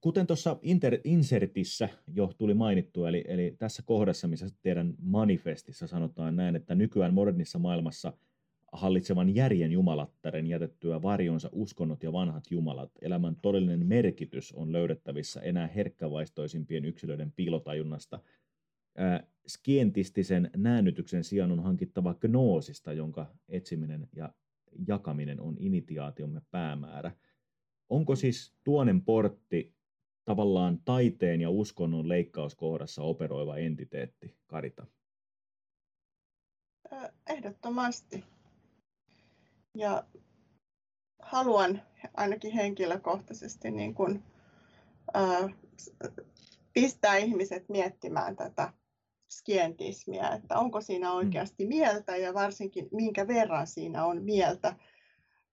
[0.00, 0.58] Kuten tuossa
[1.04, 7.14] insertissä jo tuli mainittua, eli, eli tässä kohdassa, missä teidän manifestissa sanotaan näin, että nykyään
[7.14, 8.12] modernissa maailmassa
[8.72, 15.66] hallitsevan järjen jumalattaren jätettyä varjonsa uskonnot ja vanhat jumalat, elämän todellinen merkitys on löydettävissä enää
[15.66, 18.20] herkkävaistoisimpien yksilöiden piilotajunnasta.
[19.00, 24.32] Äh, skientistisen näännytyksen sijaan on hankittava gnoosista, jonka etsiminen ja
[24.88, 27.12] jakaminen on initiaatiomme päämäärä.
[27.88, 29.74] Onko siis tuonen portti
[30.24, 34.86] tavallaan taiteen ja uskonnon leikkauskohdassa operoiva entiteetti, Karita?
[37.26, 38.24] Ehdottomasti.
[39.74, 40.04] Ja
[41.22, 41.82] haluan
[42.16, 44.22] ainakin henkilökohtaisesti niin kuin,
[45.16, 45.54] äh,
[46.72, 48.72] pistää ihmiset miettimään tätä
[49.30, 51.16] skientismiä, että onko siinä mm.
[51.16, 54.76] oikeasti mieltä ja varsinkin minkä verran siinä on mieltä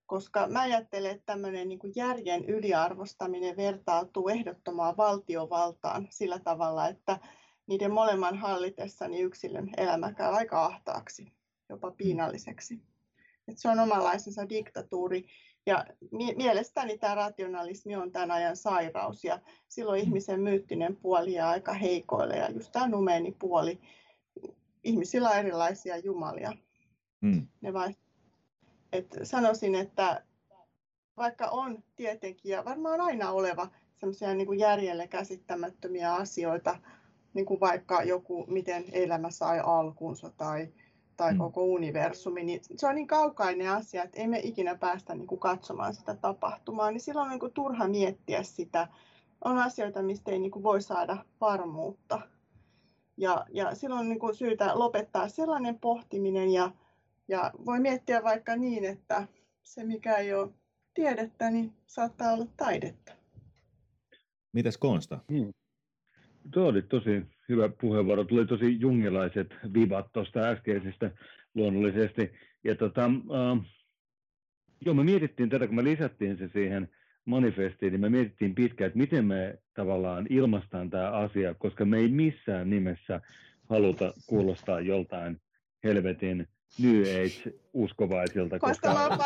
[0.06, 7.18] koska mä ajattelen, että tämmöinen niin järjen yliarvostaminen vertautuu ehdottomaan valtiovaltaan sillä tavalla, että
[7.66, 11.32] niiden molemman hallitessa niin yksilön elämä käy aika ahtaaksi,
[11.68, 11.96] jopa mm.
[11.96, 12.80] piinalliseksi.
[13.48, 15.26] Et se on omanlaisensa diktatuuri.
[15.66, 15.86] Ja
[16.36, 20.06] mielestäni tämä rationalismi on tämän ajan sairaus ja silloin mm.
[20.06, 23.80] ihmisen myyttinen puoli jää aika heikoille ja just tämä numeeni puoli.
[24.84, 26.52] Ihmisillä on erilaisia jumalia.
[27.20, 27.46] Mm.
[27.60, 28.05] Ne vaihtuu
[28.92, 30.22] et sanoisin, että
[31.16, 36.78] vaikka on tietenkin ja varmaan aina oleva sellaisia niin kuin järjelle käsittämättömiä asioita,
[37.34, 40.68] niin kuin vaikka joku, miten elämä sai alkunsa tai,
[41.16, 41.38] tai mm.
[41.38, 45.94] koko universumi, niin se on niin kaukainen asia, että emme ikinä päästä niin kuin katsomaan
[45.94, 48.88] sitä tapahtumaa, niin silloin on niin kuin turha miettiä sitä.
[49.44, 52.20] On asioita, mistä ei niin kuin voi saada varmuutta.
[53.16, 56.70] Ja, ja silloin on niin kuin syytä lopettaa sellainen pohtiminen ja
[57.28, 59.28] ja voi miettiä vaikka niin, että
[59.62, 60.50] se mikä ei ole
[60.94, 63.12] tiedettä, niin saattaa olla taidetta.
[64.52, 65.18] Mitäs Konsta?
[65.32, 65.52] Hmm.
[66.50, 68.24] Tuo oli tosi hyvä puheenvuoro.
[68.24, 71.10] Tuli tosi jungilaiset vivat tuosta äskeisestä
[71.54, 72.32] luonnollisesti.
[72.64, 73.66] Ja tota, äh,
[74.86, 76.88] joo, me mietittiin tätä, kun me lisättiin se siihen
[77.24, 82.08] manifestiin, niin me mietittiin pitkään, että miten me tavallaan ilmaistaan tämä asia, koska me ei
[82.08, 83.20] missään nimessä
[83.70, 85.40] haluta kuulostaa joltain
[85.84, 86.48] helvetin
[86.78, 88.58] New Age-uskovaisilta.
[88.58, 89.18] Koska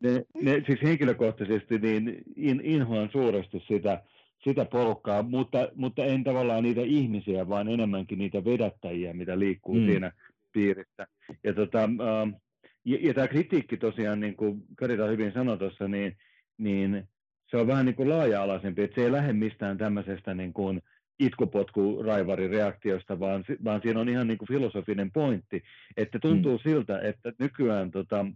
[0.00, 4.02] ne, ne, siis henkilökohtaisesti niin in, inhoan suuresti sitä,
[4.44, 9.86] sitä porukkaa, mutta, mutta en tavallaan niitä ihmisiä, vaan enemmänkin niitä vedättäjiä, mitä liikkuu mm.
[9.86, 10.12] siinä
[10.52, 11.06] piirissä.
[11.44, 12.40] Ja, tota, äh,
[12.84, 16.16] ja, ja tämä kritiikki tosiaan, niin kuin Karita hyvin sanoi tuossa, niin,
[16.58, 17.08] niin
[17.50, 20.82] se on vähän niin kuin laaja-alaisempi, että se ei lähde mistään tämmöisestä niin kuin,
[21.18, 25.62] itkupotku raivarin reaktiosta, vaan, vaan siinä on ihan niin kuin filosofinen pointti,
[25.96, 26.62] että tuntuu mm.
[26.62, 28.26] siltä, että nykyään tota,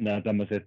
[0.00, 0.66] nämä tämmöiset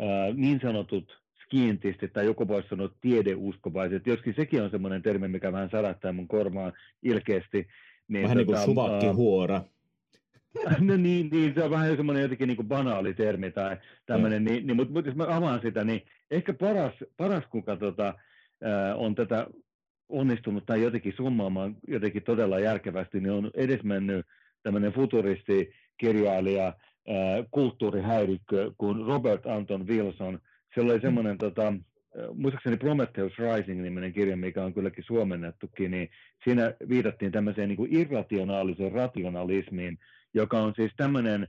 [0.00, 5.52] äh, niin sanotut skiintistit tai joku voisi sanoa tiedeuskovaiset, joskin sekin on semmoinen termi, mikä
[5.52, 7.68] vähän sarattaa mun kormaan ilkeästi.
[8.08, 9.64] Niin, vähän tota, niin kuin huora.
[10.80, 13.76] No niin, niin, se on vähän semmoinen jotenkin niin kuin banaali termi tai
[14.06, 14.50] tämmöinen, mm.
[14.50, 18.14] niin, niin, mutta, mutta jos mä avaan sitä, niin ehkä paras, paras kuka tota,
[18.96, 19.46] on tätä
[20.08, 24.26] onnistunut tai jotenkin summaamaan jotenkin todella järkevästi, niin on edesmennyt
[24.62, 26.72] tämmöinen futuristi, kirjailija,
[27.50, 30.40] kulttuurihäirikkö kuin Robert Anton Wilson.
[30.74, 31.72] Siellä oli semmoinen, tota,
[32.34, 36.08] muistaakseni Prometheus Rising-niminen kirja, mikä on kylläkin suomennettukin, niin
[36.44, 39.98] siinä viitattiin tämmöiseen niin kuin irrationaaliseen rationalismiin,
[40.34, 41.48] joka on siis tämmöinen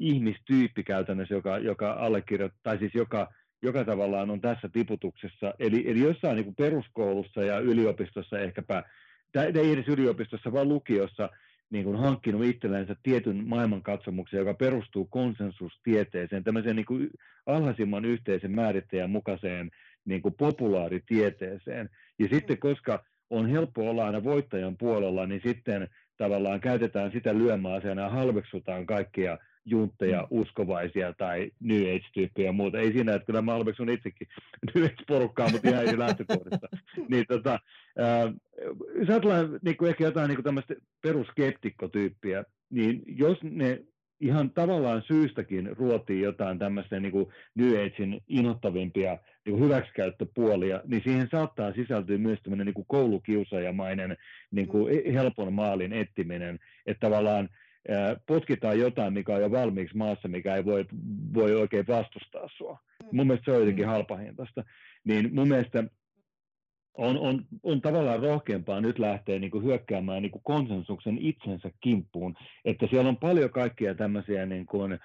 [0.00, 3.32] ihmistyyppi käytännössä, joka, joka allekirjoittaa, tai siis joka
[3.64, 5.54] joka tavallaan on tässä tiputuksessa.
[5.58, 8.82] Eli, eli jossain niin peruskoulussa ja yliopistossa ehkäpä,
[9.32, 11.28] tai ei edes yliopistossa, vaan lukiossa,
[11.70, 17.10] niin kuin hankkinut itsellensä tietyn maailmankatsomuksen, joka perustuu konsensustieteeseen, tämmöiseen niin kuin
[17.46, 19.70] alhaisimman yhteisen määrittäjän mukaiseen
[20.04, 21.90] niin kuin populaaritieteeseen.
[22.18, 28.02] Ja sitten, koska on helppo olla aina voittajan puolella, niin sitten tavallaan käytetään sitä lyömäaseena
[28.02, 30.26] ja halveksutaan kaikkia juntteja, mm.
[30.30, 32.78] uskovaisia tai New Age-tyyppejä ja muuta.
[32.78, 34.28] Ei siinä, että kyllä mä halveksun itsekin
[34.74, 36.68] New Age-porukkaa, mutta ihan eri lähtökohdista.
[37.10, 37.58] niin, tota,
[38.00, 38.34] äh,
[38.98, 43.80] jos ajatellaan niin kuin ehkä jotain niin kuin tämmöistä peruskeptikkotyyppiä, niin jos ne
[44.20, 51.02] ihan tavallaan syystäkin ruotii jotain tämmöistä niin kuin New Agein innoittavimpia niin kuin hyväksikäyttöpuolia, niin
[51.04, 54.16] siihen saattaa sisältyä myös tämmöinen niin kuin koulukiusaajamainen
[54.50, 55.12] niin kuin mm.
[55.12, 57.48] helpon maalin etsiminen, että tavallaan
[58.26, 60.84] potkitaan jotain, mikä on jo valmiiksi maassa, mikä ei voi,
[61.34, 62.78] voi oikein vastustaa sua.
[63.02, 63.16] Mm.
[63.16, 63.90] Mun mielestä se on jotenkin mm.
[63.90, 64.64] halpahintaista.
[65.04, 65.84] Niin mun mielestä
[66.94, 72.34] on, on, on tavallaan rohkeampaa nyt lähteä niin kuin hyökkäämään niin kuin konsensuksen itsensä kimppuun,
[72.64, 74.98] että siellä on paljon kaikkia tämmöisiä, niin kuin, äh,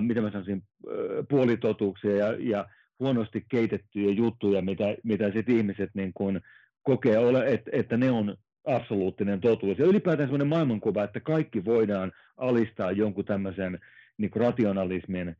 [0.00, 0.94] mitä mä sanoisin, äh,
[1.28, 2.68] puolitotuuksia ja, ja
[3.00, 6.40] huonosti keitettyjä juttuja, mitä, mitä sit ihmiset niin kuin
[6.82, 9.78] kokee, ole, että, että ne on absoluuttinen totuus.
[9.78, 13.78] Ja ylipäätään sellainen maailmankuva, että kaikki voidaan alistaa jonkun tämmöisen
[14.18, 15.36] niin rationalismin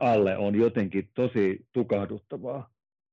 [0.00, 2.70] alle on jotenkin tosi tukahduttavaa.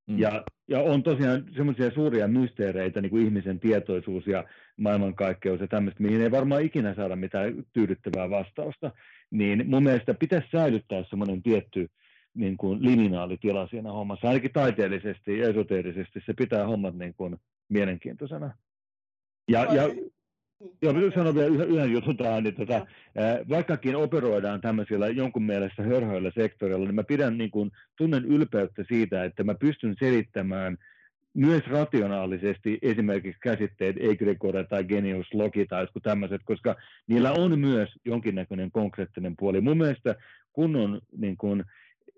[0.08, 0.20] Mm.
[0.20, 4.46] Ja, ja on tosiaan semmoisia suuria mysteereitä, niin kuin ihmisen tietoisuus ja
[4.78, 8.92] maailmankaikkeus ja tämmöistä, mihin ei varmaan ikinä saada mitään tyydyttävää vastausta.
[9.32, 11.90] Niin mun mielestä pitäisi säilyttää semmoinen tietty
[12.34, 17.38] niin kuin liminaalitila siinä hommassa, ainakin taiteellisesti ja esoteerisesti se pitää hommat niin kuin
[17.70, 18.54] mielenkiintoisena.
[19.48, 19.84] Ja, ja
[20.82, 22.88] Joo, minä sanon vielä yhden, jutun tähän, niin tota,
[23.50, 29.24] vaikkakin operoidaan tämmöisillä jonkun mielestä hörhöillä sektorilla, niin mä pidän niin kuin, tunnen ylpeyttä siitä,
[29.24, 30.78] että mä pystyn selittämään
[31.34, 36.76] myös rationaalisesti esimerkiksi käsitteet egregore tai genius logi tai jotkut tämmöiset, koska
[37.08, 39.62] niillä on myös jonkinnäköinen konkreettinen puoli.
[39.62, 40.16] Mun mielestä
[40.54, 41.64] kunnon niin kuin,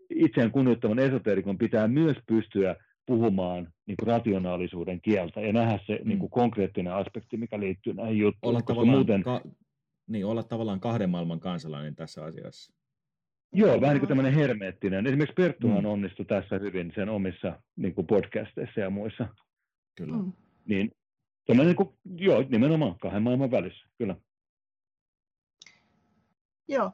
[0.09, 2.75] itseään kunnioittavan esoterikon pitää myös pystyä
[3.09, 6.07] puhumaan niin kuin rationaalisuuden kieltä ja nähdä se mm.
[6.07, 8.55] niin kuin konkreettinen aspekti, mikä liittyy näihin juttuihin.
[8.55, 9.23] Olla tavallaan, muuten...
[9.23, 9.41] ka-
[10.07, 12.73] niin, olla tavallaan kahden maailman kansalainen tässä asiassa.
[13.53, 15.07] Joo, vähän niin kuin tämmöinen hermeettinen.
[15.07, 15.89] Esimerkiksi Perttuhan mm.
[15.89, 19.27] onnistui tässä hyvin sen omissa niin kuin podcasteissa ja muissa.
[19.97, 20.17] Kyllä.
[20.17, 20.33] Mm.
[20.65, 20.91] Niin,
[21.45, 24.15] tämmöinen, niin kuin, joo, nimenomaan kahden maailman välissä, kyllä.
[26.67, 26.91] Joo,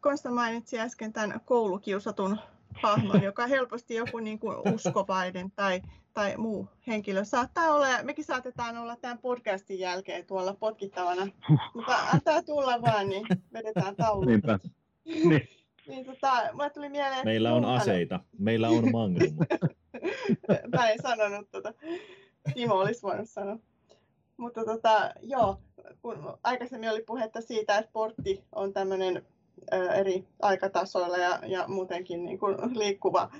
[0.00, 2.38] Konsta mainitsi äsken tämän koulukiusatun
[2.82, 5.82] hahmon, joka helposti joku niin kuin uskovainen tai,
[6.14, 7.86] tai muu henkilö saattaa olla.
[8.02, 11.26] Mekin saatetaan olla tämän podcastin jälkeen tuolla potkittavana,
[11.74, 14.24] mutta antaa tulla vaan, niin vedetään taulu.
[14.24, 14.58] Niinpä.
[15.04, 15.48] Niin.
[15.88, 19.36] niin tota, mulle tuli mieleen, Meillä on aseita, meillä on magnum.
[20.76, 21.74] Mä en sanonut tota.
[22.54, 23.58] Timo olisi voinut sanoa.
[24.36, 25.60] Mutta tota, joo,
[26.02, 29.26] kun aikaisemmin oli puhetta siitä, että portti on tämmöinen
[29.94, 33.30] eri aikatasoilla ja, ja muutenkin niin kuin liikkuva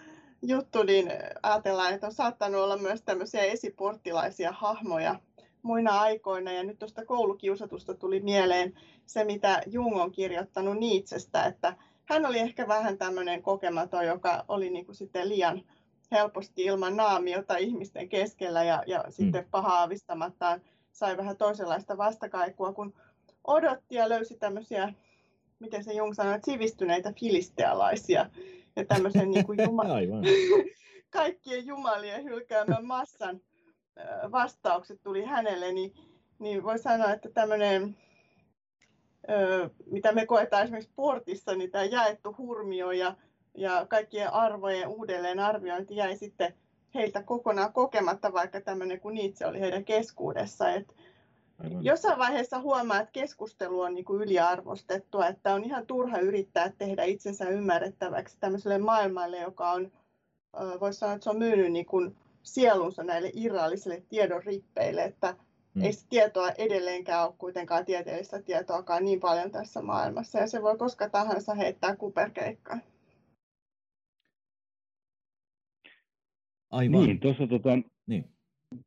[0.43, 1.13] juttu, niin
[1.43, 5.21] ajatellaan, että on saattanut olla myös tämmöisiä esiporttilaisia hahmoja
[5.63, 6.53] muina aikoina.
[6.53, 8.75] Ja nyt tuosta koulukiusatusta tuli mieleen
[9.07, 14.71] se, mitä Jung on kirjoittanut Niitsestä, että hän oli ehkä vähän tämmöinen kokematon, joka oli
[14.71, 15.63] niin kuin sitten liian
[16.13, 19.51] helposti ilman naamiota ihmisten keskellä ja, ja sitten mm.
[19.51, 20.61] paha aavistamattaan
[20.93, 22.95] sai vähän toisenlaista vastakaikua, kun
[23.45, 24.93] odotti ja löysi tämmöisiä
[25.65, 28.31] miten se Jung sanoi, että sivistyneitä filistealaisia
[28.77, 29.85] ja tämmöisen niin kuin juma-
[31.11, 33.41] kaikkien jumalien hylkäämän massan
[34.33, 35.95] vastaukset tuli hänelle, niin,
[36.39, 37.97] niin voi sanoa, että tämmöinen,
[39.87, 43.17] mitä me koetaan esimerkiksi portissa, niin tämä jaettu hurmio ja,
[43.55, 46.55] ja kaikkien arvojen uudelleen arviointi jäi sitten
[46.95, 50.71] heiltä kokonaan kokematta, vaikka tämmöinen kuin Nietzsche oli heidän keskuudessa.
[50.71, 50.95] Että
[51.59, 51.85] Aivan.
[51.85, 57.05] Jossain vaiheessa huomaa, että keskustelu on niin kuin yliarvostettua, että on ihan turha yrittää tehdä
[57.05, 59.93] itsensä ymmärrettäväksi tämmöiselle maailmalle, joka on,
[60.81, 65.37] voisi sanoa, että se on myynyt niin kuin sielunsa näille irrallisille tiedon rippeille, että
[65.75, 65.85] hmm.
[65.85, 70.79] ei se tietoa edelleenkään ole kuitenkaan tieteellistä tietoakaan niin paljon tässä maailmassa, ja se voi
[70.79, 72.83] koska tahansa heittää kuperkeikkaan.
[76.71, 77.05] Aivan.
[77.05, 78.34] Niin, tuossa tota, niin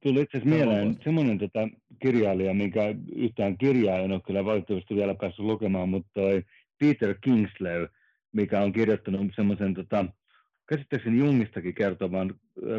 [0.03, 1.69] tuli itse asiassa mieleen semmoinen tota,
[2.01, 2.81] kirjailija, minkä
[3.15, 6.43] yhtään kirjaa en ole kyllä valitettavasti vielä päässyt lukemaan, mutta toi
[6.79, 7.87] Peter Kingsley,
[8.31, 10.05] mikä on kirjoittanut semmoisen tota,
[10.69, 12.35] käsittääkseni Jungistakin kertovan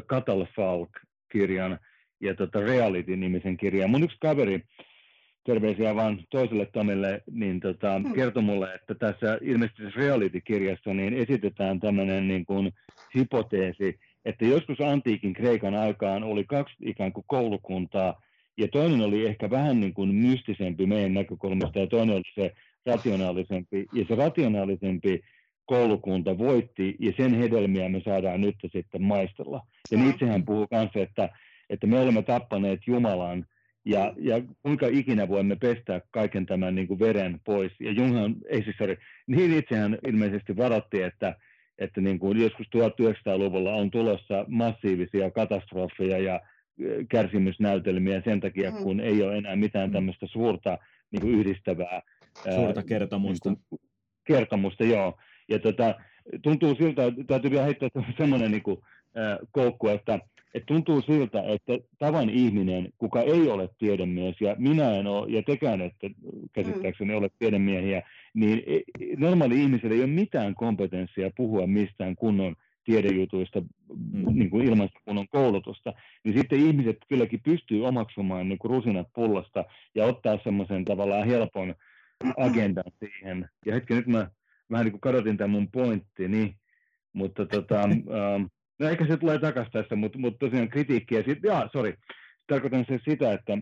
[0.09, 1.79] Catal Falk-kirjan
[2.21, 3.91] ja tota Reality-nimisen kirjan.
[3.91, 4.61] Mun yksi kaveri,
[5.45, 8.13] terveisiä vaan toiselle Tomille, niin tota, hmm.
[8.13, 12.73] kertoi mulle, että tässä ilmeisesti Reality-kirjassa niin esitetään tämmöinen niin kuin
[13.15, 18.23] hypoteesi, että joskus antiikin Kreikan aikaan oli kaksi ikään kuin koulukuntaa,
[18.59, 22.53] ja toinen oli ehkä vähän niin kuin mystisempi meidän näkökulmasta, ja toinen oli se
[22.87, 25.21] rationaalisempi, ja se rationaalisempi
[25.67, 29.67] koulukunta voitti, ja sen hedelmiä me saadaan nyt sitten maistella.
[29.91, 31.29] Ja itsehän puhuu kanssa, että,
[31.71, 33.47] että me olemme tappaneet Jumalan,
[33.85, 37.73] ja, ja kuinka ikinä voimme pestä kaiken tämän niin kuin veren pois.
[37.81, 38.97] Ja Junghan, ei siis sorry,
[39.27, 41.37] niin itsehän ilmeisesti varoitti, että
[41.79, 46.41] että niin kuin joskus 1900-luvulla on tulossa massiivisia katastrofeja ja
[47.09, 48.77] kärsimysnäytelmiä sen takia, mm.
[48.77, 49.93] kun ei ole enää mitään mm.
[49.93, 50.79] tämmöistä suurta
[51.11, 52.03] niin kuin yhdistävää
[52.55, 53.51] suurta kertomusta.
[53.51, 53.81] Niin kuin,
[54.25, 55.19] kertomusta, joo.
[55.49, 55.95] Ja tota,
[56.43, 58.79] tuntuu siltä, täytyy vielä heittää semmoinen niin kuin,
[59.17, 60.19] äh, koukku, että
[60.55, 65.43] et tuntuu siltä, että tavan ihminen, kuka ei ole tiedemies, ja minä en ole, ja
[65.43, 66.11] tekään että
[66.53, 67.19] käsittääkseni mm.
[67.19, 68.03] ole tiedemiehiä,
[68.39, 68.81] niin e,
[69.17, 74.25] normaali ihmisellä ei ole mitään kompetenssia puhua mistään kunnon tiedejutuista mm.
[74.33, 75.93] niin kuin ilman kunnon koulutusta,
[76.25, 81.75] niin sitten ihmiset kylläkin pystyy omaksumaan niin kuin rusinat pullasta ja ottaa semmoisen tavallaan helpon
[82.37, 83.49] agendan siihen.
[83.67, 84.31] Ja hetken nyt mä
[84.71, 86.57] vähän niin kuin kadotin tämän mun pointtini,
[87.13, 88.45] mutta tota, ähm,
[88.79, 91.23] No ehkä se tulee takaisin tässä, mutta, mutta tosiaan kritiikkiä.
[91.23, 91.95] Sit, jaa, sorry.
[92.47, 93.59] Tarkoitan se sitä, että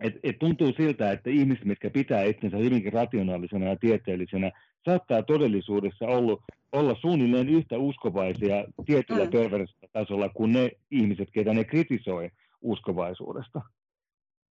[0.00, 4.52] et, et tuntuu siltä, että ihmiset, mitkä pitää itsensä hyvinkin rationaalisena ja tieteellisenä,
[4.84, 6.40] saattaa todellisuudessa ollut,
[6.72, 9.88] olla suunnilleen yhtä uskovaisia tietyllä mm.
[9.92, 13.62] tasolla kuin ne ihmiset, ketä ne kritisoi uskovaisuudesta.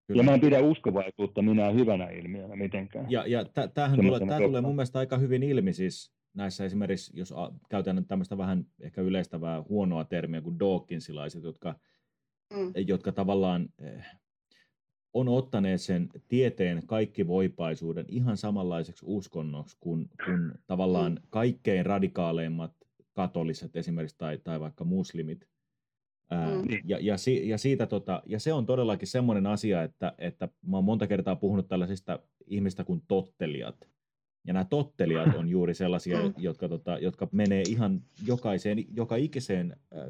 [0.08, 0.20] Kyllä.
[0.20, 3.12] Ja mä en pidä uskovaisuutta minä hyvänä ilmiönä mitenkään.
[3.12, 7.34] Ja, ja tämähän tulee, tämä tulee mun mielestä aika hyvin ilmi siis näissä esimerkiksi, jos
[7.70, 11.76] käytän tämmöistä vähän ehkä yleistävää huonoa termiä kuin Dawkinsilaiset, jotka,
[12.54, 12.74] mm.
[12.88, 14.06] jotka tavallaan eh,
[15.20, 21.28] on ottaneet sen tieteen kaikkivoipaisuuden ihan samanlaiseksi uskonnoksi kuin, kuin tavallaan mm.
[21.30, 22.72] kaikkein radikaaleimmat
[23.14, 25.48] katoliset esimerkiksi tai, tai vaikka muslimit.
[26.32, 26.68] Ää, mm.
[26.68, 26.82] Niin.
[26.86, 30.84] ja, ja, ja, siitä, tota, ja se on todellakin semmoinen asia, että, että mä oon
[30.84, 33.88] monta kertaa puhunut tällaisista ihmistä kuin tottelijat.
[34.48, 36.34] Ja nämä tottelijat on juuri sellaisia, mm.
[36.38, 40.08] jotka, tota, jotka menee ihan jokaiseen, joka ikiseen äh,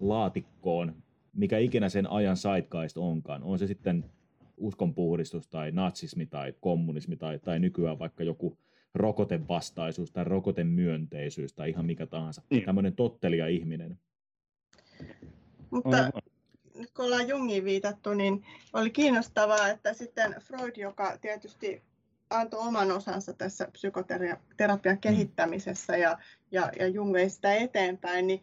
[0.00, 0.94] laatikkoon,
[1.32, 3.42] mikä ikinä sen ajan saitkaista onkaan.
[3.42, 4.04] On se sitten
[4.56, 8.58] uskonpuhdistus tai natsismi tai kommunismi tai, tai nykyään vaikka joku
[8.94, 12.42] rokotevastaisuus tai rokotemyönteisyys tai ihan mikä tahansa.
[12.50, 12.64] Niin.
[12.64, 13.98] Tämmöinen tottelija ihminen.
[15.70, 16.10] Mutta
[16.74, 21.82] nyt kun ollaan Jungiin viitattu, niin oli kiinnostavaa, että sitten Freud, joka tietysti
[22.30, 25.00] antoi oman osansa tässä psykoterapian mm.
[25.00, 26.18] kehittämisessä ja,
[26.50, 28.42] ja, ja Jung vei sitä eteenpäin, niin,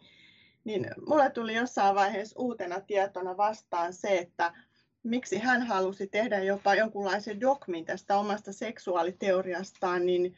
[0.64, 4.52] niin mulle tuli jossain vaiheessa uutena tietona vastaan se, että
[5.02, 10.36] miksi hän halusi tehdä jopa jonkunlaisen dogmin tästä omasta seksuaaliteoriastaan, niin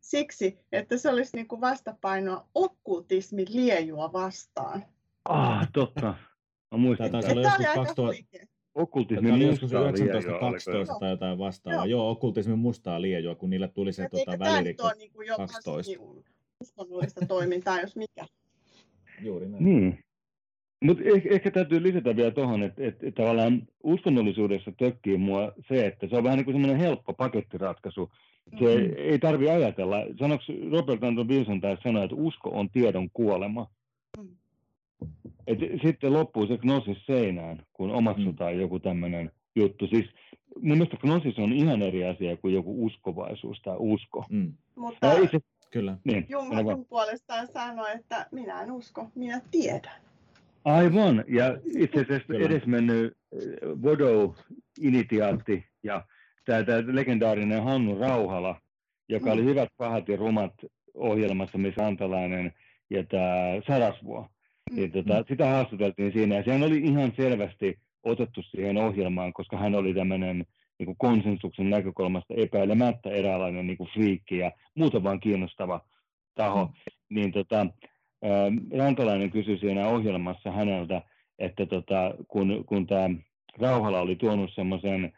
[0.00, 4.84] siksi, että se olisi niin kuin vastapainoa okkultismin liejua vastaan.
[5.24, 6.14] Ah, totta.
[6.70, 7.10] Mä muistan.
[7.10, 8.54] Tämä olla joskus 2000...
[8.74, 11.86] Okkultismi oli joskus 1912 tai jotain vastaavaa.
[11.86, 15.92] Joo, okkultismin mustaa liejua, kun niille tuli se tuota, välirikko niin kuin 12.
[16.60, 18.26] uskonnollista toimintaa, jos mikä.
[19.20, 19.64] Juuri näin.
[19.64, 20.03] Niin.
[20.84, 25.86] Mutta ehkä, ehkä täytyy lisätä vielä tuohon, että, että, että tavallaan uskonnollisuudessa tökkii mua se,
[25.86, 28.10] että se on vähän niin kuin semmoinen helppo pakettiratkaisu.
[28.58, 28.94] Se mm-hmm.
[28.96, 29.96] ei tarvi ajatella.
[30.18, 33.66] Sanoksi Robert Anton Wilson taisi sanoa, että usko on tiedon kuolema.
[34.18, 34.28] Mm.
[35.46, 38.60] Et sitten loppuu se gnosis seinään, kun omaksutaan mm.
[38.60, 39.86] joku tämmöinen juttu.
[39.86, 40.06] Siis
[40.62, 44.24] mun mielestä gnosis on ihan eri asia kuin joku uskovaisuus tai usko.
[44.30, 44.52] Mm.
[44.76, 45.40] Mutta itse,
[45.70, 45.98] Kyllä.
[46.04, 46.26] Niin,
[46.88, 50.04] puolestaan sanoi, että minä en usko, minä tiedän.
[50.64, 53.16] Aivan, ja itse asiassa edesmennyt
[53.82, 56.04] Vodo-initiaatti äh, ja
[56.44, 58.60] tämä, tämä legendaarinen Hannu Rauhala,
[59.08, 59.32] joka mm.
[59.32, 60.54] oli Hyvät, pahat ja rumat
[60.94, 62.52] ohjelmassa, missä Antalainen
[62.90, 64.28] ja tämä Sarasvuo.
[64.70, 64.76] Mm.
[64.76, 65.24] Niin, tota, mm.
[65.28, 70.46] Sitä haastateltiin siinä, ja sehän oli ihan selvästi otettu siihen ohjelmaan, koska hän oli tämmöinen
[70.78, 75.80] niin kuin konsensuksen näkökulmasta epäilemättä eräänlainen niin kuin friikki ja muuten vaan kiinnostava
[76.34, 76.64] taho.
[76.64, 76.72] Mm.
[77.08, 77.66] Niin tota,
[78.78, 81.02] Rantalainen kysyi siinä ohjelmassa häneltä,
[81.38, 83.10] että tota, kun, kun tämä
[83.58, 85.12] Rauhala oli tuonut semmoisen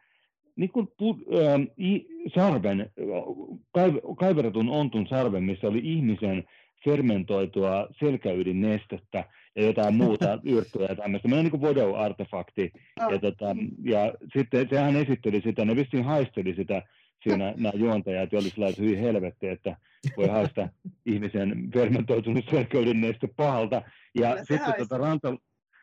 [0.57, 1.61] niin kuin pu, äh,
[2.35, 2.91] sarven,
[4.17, 4.39] kaiv,
[4.71, 6.45] ontun sarven, missä oli ihmisen
[6.85, 9.25] fermentoitua selkäydinnestettä
[9.57, 11.29] ja jotain muuta yrttyä ja tämmöistä.
[11.29, 12.73] Meillä on niin Vodo-artefakti.
[13.01, 13.13] Oh.
[13.13, 16.83] Ja, tota, ja sitten sehän esitteli sitä, ne vissiin haisteli sitä
[17.23, 19.77] siinä nämä juontajat oli sillä hyvin helvetti, että
[20.17, 20.69] voi haista
[21.07, 23.83] ihmisen fermentoitunut selkäydinneistö pahalta.
[24.15, 25.37] Ja sitten tota, Ranta,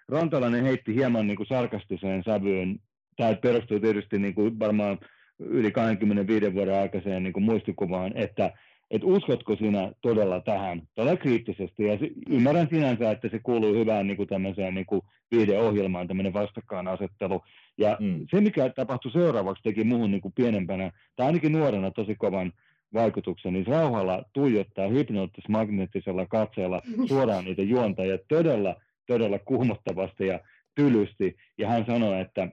[0.09, 2.79] Rantalainen heitti hieman niin kuin sarkastiseen sävyyn.
[3.17, 4.99] Tämä perustuu tietysti niin kuin varmaan
[5.39, 8.53] yli 25 vuoden aikaiseen niin kuin muistikuvaan, että
[8.93, 11.97] että uskotko sinä todella tähän, todella kriittisesti, ja
[12.29, 15.01] ymmärrän sinänsä, että se kuuluu hyvään niin kuin tämmöiseen niin kuin
[15.31, 17.41] viideohjelmaan, tämmöinen vastakkainasettelu,
[17.77, 18.25] ja mm.
[18.31, 22.53] se, mikä tapahtui seuraavaksi, teki muuhun niin kuin pienempänä, tai ainakin nuorena tosi kovan
[22.93, 28.75] vaikutuksen, niin rauhalla tuijottaa hypnoottis-magneettisella katseella suoraan niitä juontajia todella,
[29.07, 30.39] todella kuumottavasti ja
[30.75, 32.49] tylysti, ja hän sanoi, että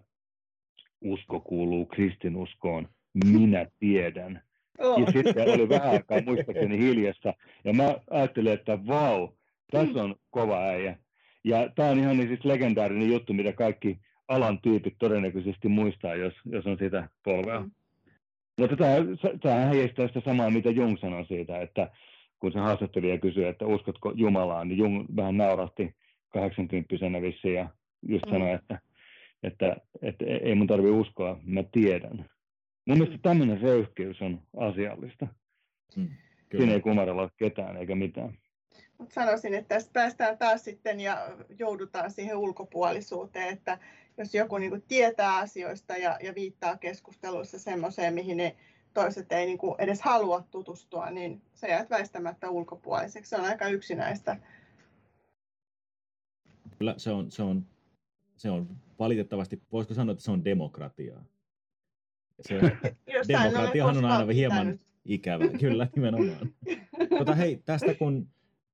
[1.00, 2.88] usko kuuluu kristinuskoon,
[3.24, 4.42] minä tiedän.
[4.80, 7.34] Ja sitten oli vähän aikaa muistaakseni hiljasta.
[7.64, 9.28] Ja mä ajattelin, että vau,
[9.70, 10.96] tässä on kova äijä.
[11.44, 13.98] Ja tämä on ihan niin siis legendaarinen juttu, mitä kaikki
[14.28, 17.60] alan tyypit todennäköisesti muistaa, jos, jos on sitä polvea.
[17.60, 17.70] Mm.
[18.58, 18.76] Mutta
[19.42, 21.90] tämä heijastaa sitä samaa, mitä Jung sanoi siitä, että
[22.38, 25.94] kun se haastattelija kysyi, että uskotko Jumalaan, niin Jung vähän naurahti
[26.28, 27.68] 80 vissiin ja
[28.08, 28.32] just mm.
[28.32, 28.78] sanoi, että,
[29.42, 32.26] että, että ei mun tarvitse uskoa, mä tiedän.
[32.86, 33.22] Mun mielestä mm.
[33.22, 35.26] tämmöinen röyhkeys on asiallista.
[35.96, 36.08] Mm,
[36.56, 38.38] Siinä ei kumarella ketään eikä mitään.
[38.98, 41.28] Mut sanoisin, että tästä päästään taas sitten ja
[41.58, 43.78] joudutaan siihen ulkopuolisuuteen, että
[44.18, 48.56] jos joku niin kuin tietää asioista ja, ja viittaa keskusteluissa semmoiseen, mihin ne
[48.94, 53.30] toiset ei niin kuin edes halua tutustua, niin se jäät väistämättä ulkopuoliseksi.
[53.30, 54.36] Se on aika yksinäistä
[56.80, 57.66] Kyllä se on, se on,
[58.36, 61.24] se on valitettavasti, voisiko sanoa, että se on demokratiaa.
[62.40, 62.60] Se,
[63.28, 64.80] demokratiahan on aina hieman pitänyt.
[65.04, 66.50] ikävä, kyllä nimenomaan.
[67.18, 68.28] Tota, hei, tästä kun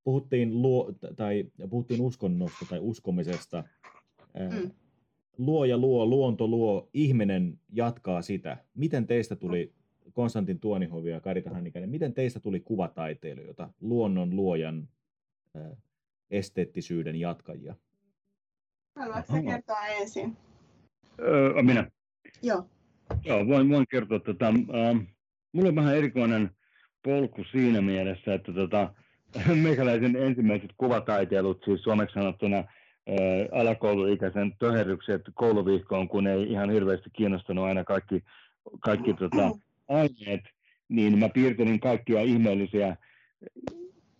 [0.04, 3.64] puhuttiin, luo, tai puhuttiin uskonnosta tai uskomisesta,
[4.34, 4.70] mm.
[5.38, 8.56] luo ja luo, luonto luo, ihminen jatkaa sitä.
[8.74, 9.72] Miten teistä tuli
[10.12, 14.88] Konstantin Tuonihovi ja Karita Hannikainen, miten teistä tuli kuvataiteilijoita, luonnon luojan
[16.30, 17.74] esteettisyyden jatkajia?
[18.96, 20.36] Haluatko kertoa ensin?
[21.20, 21.90] Öö, minä?
[22.42, 22.68] Joo.
[23.24, 24.18] Joo, voin, voin kertoa.
[24.18, 25.06] Tota, äh,
[25.52, 26.50] mulla on vähän erikoinen
[27.02, 28.94] polku siinä mielessä, että tota,
[29.62, 32.66] meikäläisen ensimmäiset kuvataiteilut, siis suomeksi sanottuna äh,
[33.52, 38.24] alakouluikäisen töherrykset kouluvihkoon, kun ei ihan hirveästi kiinnostanut aina kaikki,
[38.80, 39.50] kaikki tota,
[39.88, 40.40] aineet,
[40.88, 42.96] niin mä piirtelin kaikkia ihmeellisiä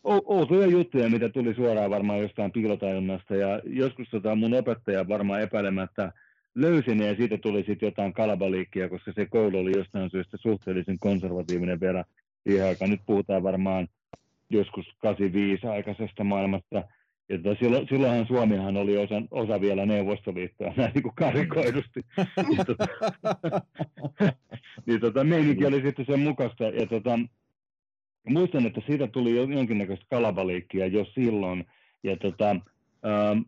[0.05, 3.37] outoja juttuja, mitä tuli suoraan varmaan jostain piilotajunnasta.
[3.37, 6.13] Ja joskus tota, mun opettaja varmaan epäilemättä
[6.57, 10.99] löysi ne ja siitä tuli sitten jotain kalabaliikkia, koska se koulu oli jostain syystä suhteellisen
[10.99, 12.05] konservatiivinen vielä
[12.47, 12.91] siihen aikaan.
[12.91, 13.89] Nyt puhutaan varmaan
[14.51, 16.85] joskus 85 aikaisesta maailmasta.
[17.29, 22.01] Ja tota, silloin, silloinhan Suomihan oli osa, osa vielä Neuvostoliittoa, näin niin kuin karikoidusti.
[22.49, 22.87] niin, tota,
[24.87, 26.65] niin tota, meininki oli sitten sen mukaista.
[26.65, 27.19] Ja tota,
[28.29, 31.65] muistan, että siitä tuli jonkinnäköistä kalabaliikkia jo silloin.
[32.03, 33.39] Ja tota, ähm,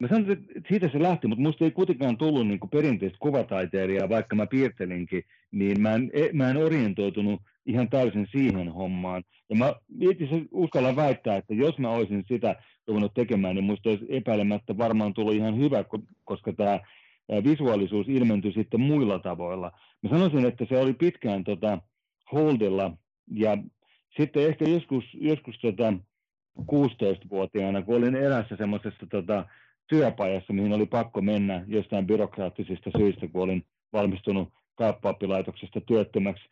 [0.00, 4.08] mä sanoin, että siitä se lähti, mutta musta ei kuitenkaan tullut niin kuin perinteistä kuvataiteilijaa,
[4.08, 9.22] vaikka mä piirtelinkin, niin mä en, e, mä en orientoitunut ihan täysin siihen hommaan.
[9.50, 12.56] Ja mä itse uskallan väittää, että jos mä olisin sitä
[12.86, 15.84] ruvennut tekemään, niin musta olisi epäilemättä varmaan tullut ihan hyvä,
[16.24, 16.80] koska tämä
[17.44, 19.72] visuaalisuus ilmentyi sitten muilla tavoilla.
[20.02, 21.78] Mä sanoisin, että se oli pitkään tota,
[22.32, 22.96] holdilla
[23.32, 23.58] ja
[24.16, 25.92] sitten ehkä joskus, joskus tota,
[26.60, 29.46] 16-vuotiaana, kun olin erässä semmoisessa tota,
[29.90, 36.44] työpajassa, mihin oli pakko mennä jostain byrokraattisista syistä, kun olin valmistunut kaappaoppilaitoksesta työttömäksi.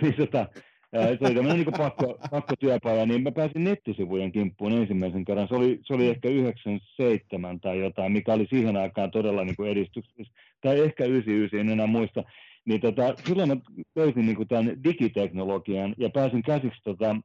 [0.00, 0.46] Siis tota,
[0.90, 5.48] se oli tämmöinen niin pakko, pakko työpaja, niin mä pääsin nettisivujen kimppuun ensimmäisen kerran.
[5.48, 9.70] Se oli, se oli ehkä 97 tai jotain, mikä oli siihen aikaan todella niin kuin
[9.70, 10.32] edistyksessä.
[10.60, 12.24] Tai ehkä 99, en enää muista.
[12.64, 13.56] Niin tota, silloin mä
[13.96, 17.16] löysin niin kuin tämän digiteknologian ja pääsin käsiksi tota,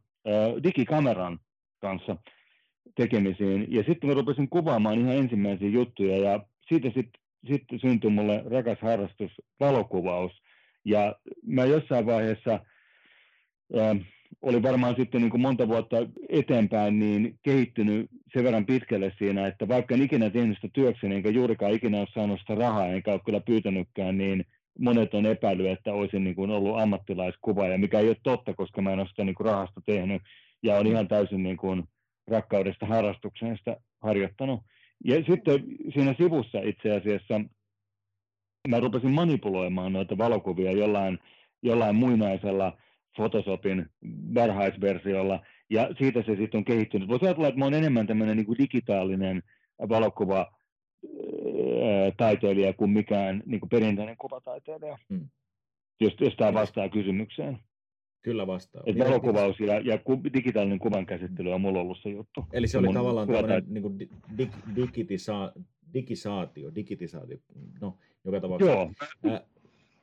[0.63, 1.39] digikameran
[1.79, 2.17] kanssa
[2.95, 3.67] tekemisiin.
[3.69, 8.77] Ja sitten mä rupesin kuvaamaan ihan ensimmäisiä juttuja ja siitä sitten sit syntyi mulle rakas
[8.81, 10.31] harrastus, valokuvaus.
[10.85, 11.15] Ja
[11.45, 12.59] mä jossain vaiheessa,
[13.77, 13.97] äh,
[14.41, 15.97] oli varmaan sitten niin kuin monta vuotta
[16.29, 21.29] eteenpäin, niin kehittynyt sen verran pitkälle siinä, että vaikka en ikinä tehnyt sitä työkseni, enkä
[21.29, 24.45] juurikaan ikinä ole saanut sitä rahaa, enkä ole kyllä pyytänytkään, niin
[24.79, 28.93] monet on epäily, että olisin niin kuin ollut ammattilaiskuvaaja, mikä ei ole totta, koska mä
[28.93, 30.21] en ole sitä niin kuin rahasta tehnyt,
[30.63, 31.83] ja on ihan täysin niin kuin
[32.31, 34.61] rakkaudesta harrastukseen sitä harjoittanut.
[35.05, 35.63] Ja sitten
[35.93, 37.41] siinä sivussa itse asiassa
[38.67, 41.19] mä rupesin manipuloimaan noita valokuvia jollain,
[41.61, 42.77] jollain muinaisella
[43.15, 43.85] Photoshopin
[44.35, 45.39] varhaisversiolla,
[45.69, 47.07] ja siitä se sitten on kehittynyt.
[47.07, 49.43] Voisi ajatella, että mä olen enemmän tämmöinen niin kuin digitaalinen
[49.89, 50.53] valokuva
[52.17, 55.29] taiteilija kuin mikään niin kuin perinteinen kuvataiteilija, hmm.
[55.99, 57.59] jos, jos tämä vastaa kysymykseen.
[58.21, 58.83] Kyllä vastaa.
[58.85, 62.45] Et valokuvaus ja, ja ku, digitaalinen kuvan käsittely on mulla ollut se juttu.
[62.53, 63.99] Eli se, se oli tavallaan tämmöinen niin kuin
[64.37, 65.53] dig, digitisa,
[65.93, 67.37] digisaatio, digitisaatio,
[67.81, 68.73] no joka tapauksessa.
[68.73, 68.91] Joo,
[69.33, 69.41] äh,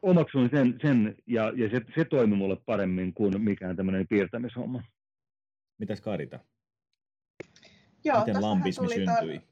[0.02, 4.82] omaksuin sen, sen ja, ja se, se toimi mulle paremmin kuin mikään tämmöinen piirtämishomma.
[5.78, 6.38] Mitäs Karita?
[8.04, 9.40] Joo, Miten lambismi syntyi?
[9.40, 9.48] Ton,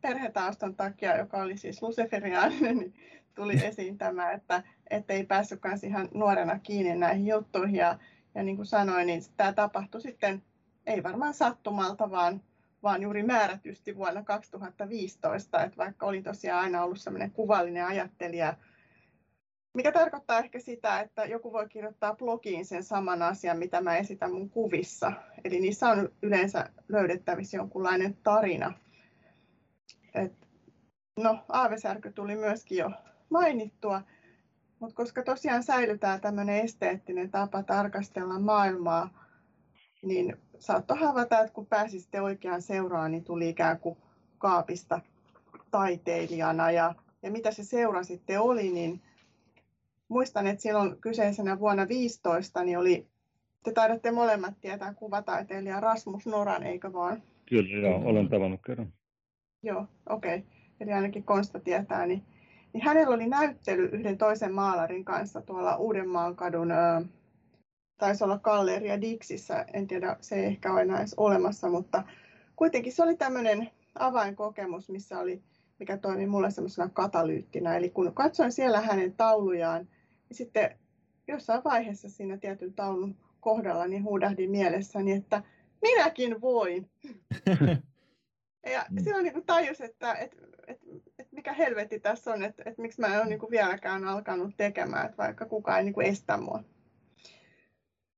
[0.00, 2.94] perhetaustan takia, joka oli siis luseferiaaninen, niin
[3.38, 4.62] tuli esiin tämä, että
[5.08, 7.76] ei päässytkään ihan nuorena kiinni näihin juttuihin.
[7.76, 7.98] Ja,
[8.34, 10.42] ja niin kuin sanoin, niin tämä tapahtui sitten
[10.86, 12.42] ei varmaan sattumalta, vaan,
[12.82, 18.54] vaan juuri määrätysti vuonna 2015, että vaikka olin tosiaan aina ollut sellainen kuvallinen ajattelija,
[19.74, 24.32] mikä tarkoittaa ehkä sitä, että joku voi kirjoittaa blogiin sen saman asian, mitä mä esitän
[24.32, 25.12] mun kuvissa.
[25.44, 28.72] Eli niissä on yleensä löydettävissä jonkunlainen tarina.
[30.14, 30.32] Et,
[31.20, 32.90] no, aavesärky tuli myöskin jo
[33.30, 34.02] mainittua,
[34.80, 39.28] mutta koska tosiaan säilytään tämmöinen esteettinen tapa tarkastella maailmaa,
[40.02, 43.98] niin saattoi havaita, että kun pääsitte oikeaan seuraan, niin tuli ikään kuin
[44.38, 45.00] kaapista
[45.70, 46.70] taiteilijana.
[46.70, 49.00] Ja, ja mitä se seura sitten oli, niin
[50.08, 53.06] muistan, että silloin kyseisenä vuonna 15 niin oli,
[53.64, 57.22] te taidatte molemmat tietää kuvataiteilija Rasmus Noran, eikö vaan?
[57.48, 58.92] Kyllä, joo, olen tavannut kerran.
[59.62, 60.36] Joo, okei.
[60.36, 60.50] Okay.
[60.80, 62.22] Eli ainakin Konsta tietää, niin
[62.72, 66.72] niin hänellä oli näyttely yhden toisen maalarin kanssa tuolla Uudenmaan kadun,
[67.98, 72.02] taisi olla Galleria Dixissä, en tiedä, se ei ehkä ole enää edes olemassa, mutta
[72.56, 75.42] kuitenkin se oli tämmöinen avainkokemus, missä oli,
[75.78, 77.76] mikä toimi mulle semmoisena katalyyttinä.
[77.76, 79.88] Eli kun katsoin siellä hänen taulujaan,
[80.28, 80.78] niin sitten
[81.28, 85.42] jossain vaiheessa siinä tietyn taulun kohdalla niin huudahdin mielessäni, että
[85.82, 86.90] minäkin voin.
[88.68, 89.04] ja mm.
[89.04, 90.36] silloin niin tajus, että, että,
[90.66, 90.86] että,
[91.18, 95.04] että mikä helvetti tässä on, että, että miksi mä en ole niin vieläkään alkanut tekemään,
[95.06, 96.62] että vaikka kukaan ei niin estä mua.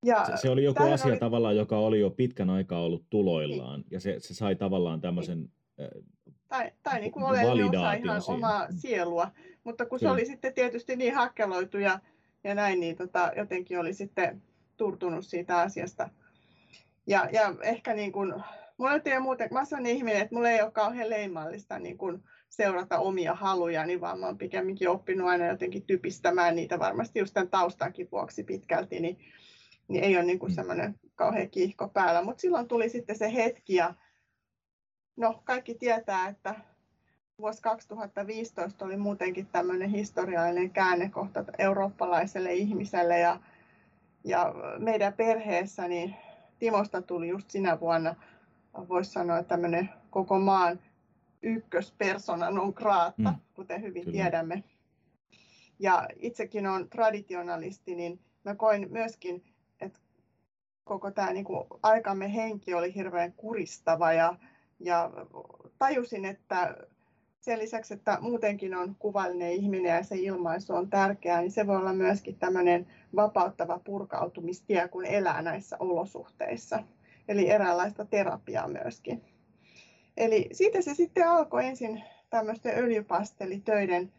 [0.04, 1.18] Ja se, se oli joku asia oli...
[1.18, 3.88] tavallaan, joka oli jo pitkän aikaa ollut tuloillaan, niin.
[3.90, 6.04] ja se, se sai tavallaan tämmöisen niin.
[6.48, 8.34] tai, tai niin kuin oleellinen osa ihan siinä.
[8.34, 9.30] omaa sielua,
[9.64, 10.10] mutta kun Kyllä.
[10.10, 12.00] se oli sitten tietysti niin hakkeloitu ja,
[12.44, 14.42] ja näin, niin tota, jotenkin oli sitten
[14.76, 16.08] turtunut siitä asiasta.
[17.06, 18.34] Ja, ja ehkä niin kuin,
[18.80, 22.24] mulla ei ole muuten, mä sanon ihminen, että mulla ei ole kauhean leimallista niin kuin
[22.48, 27.34] seurata omia haluja, niin vaan mä oon pikemminkin oppinut aina jotenkin typistämään niitä varmasti just
[27.34, 29.18] tämän taustankin vuoksi pitkälti, niin
[29.88, 30.54] niin ei ole niin kuin mm.
[30.54, 32.22] semmoinen kauhean kiihko päällä.
[32.22, 33.94] Mutta silloin tuli sitten se hetki ja
[35.16, 36.54] no kaikki tietää, että
[37.38, 43.40] vuosi 2015 oli muutenkin tämmöinen historiallinen käännekohta eurooppalaiselle ihmiselle ja,
[44.24, 46.14] ja meidän perheessä niin
[46.58, 48.14] Timosta tuli just sinä vuonna,
[48.74, 50.80] voisi sanoa, tämmöinen koko maan
[51.42, 54.12] ykköspersona non grata, mm, kuten hyvin kyllä.
[54.12, 54.64] tiedämme.
[55.78, 59.44] Ja itsekin on traditionalisti, niin mä koin myöskin
[60.90, 64.34] koko tämä niin kuin aikamme henki oli hirveän kuristava ja,
[64.80, 65.10] ja
[65.78, 66.76] tajusin, että
[67.40, 71.76] sen lisäksi, että muutenkin on kuvallinen ihminen ja se ilmaisu on tärkeää, niin se voi
[71.76, 72.86] olla myöskin tämmöinen
[73.16, 76.82] vapauttava purkautumistie, kun elää näissä olosuhteissa.
[77.30, 79.24] Eli eräänlaista terapiaa myöskin.
[80.16, 84.12] Eli siitä se sitten alkoi ensin tämmöisten öljypastelitöiden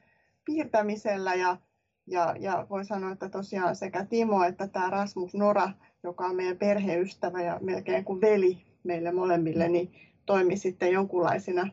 [0.46, 1.58] piirtämisellä ja,
[2.08, 5.70] ja, ja voi sanoa, että tosiaan sekä Timo että tämä Rasmus Nora
[6.04, 9.92] joka on meidän perheystävä ja melkein kuin veli meille molemmille, niin
[10.26, 11.68] toimi sitten jonkunlaisina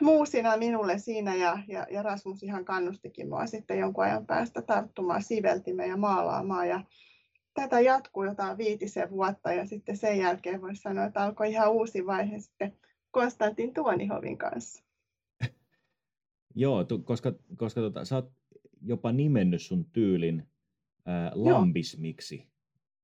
[0.00, 5.22] muusina minulle siinä ja, ja, ja Rasmus ihan kannustikin mua sitten jonkun ajan päästä tarttumaan
[5.22, 6.80] siveltimeen ja maalaamaan ja
[7.54, 12.06] tätä jatkuu jotain viitisen vuotta ja sitten sen jälkeen voisi sanoa, että alkoi ihan uusi
[12.06, 12.76] vaihe sitten
[13.10, 14.84] Konstantin Tuonihovin kanssa.
[16.54, 18.32] Joo, tu, koska, koska tota, sä oot
[18.82, 20.48] jopa nimennyt sun tyylin
[21.06, 22.48] ää, lambismiksi.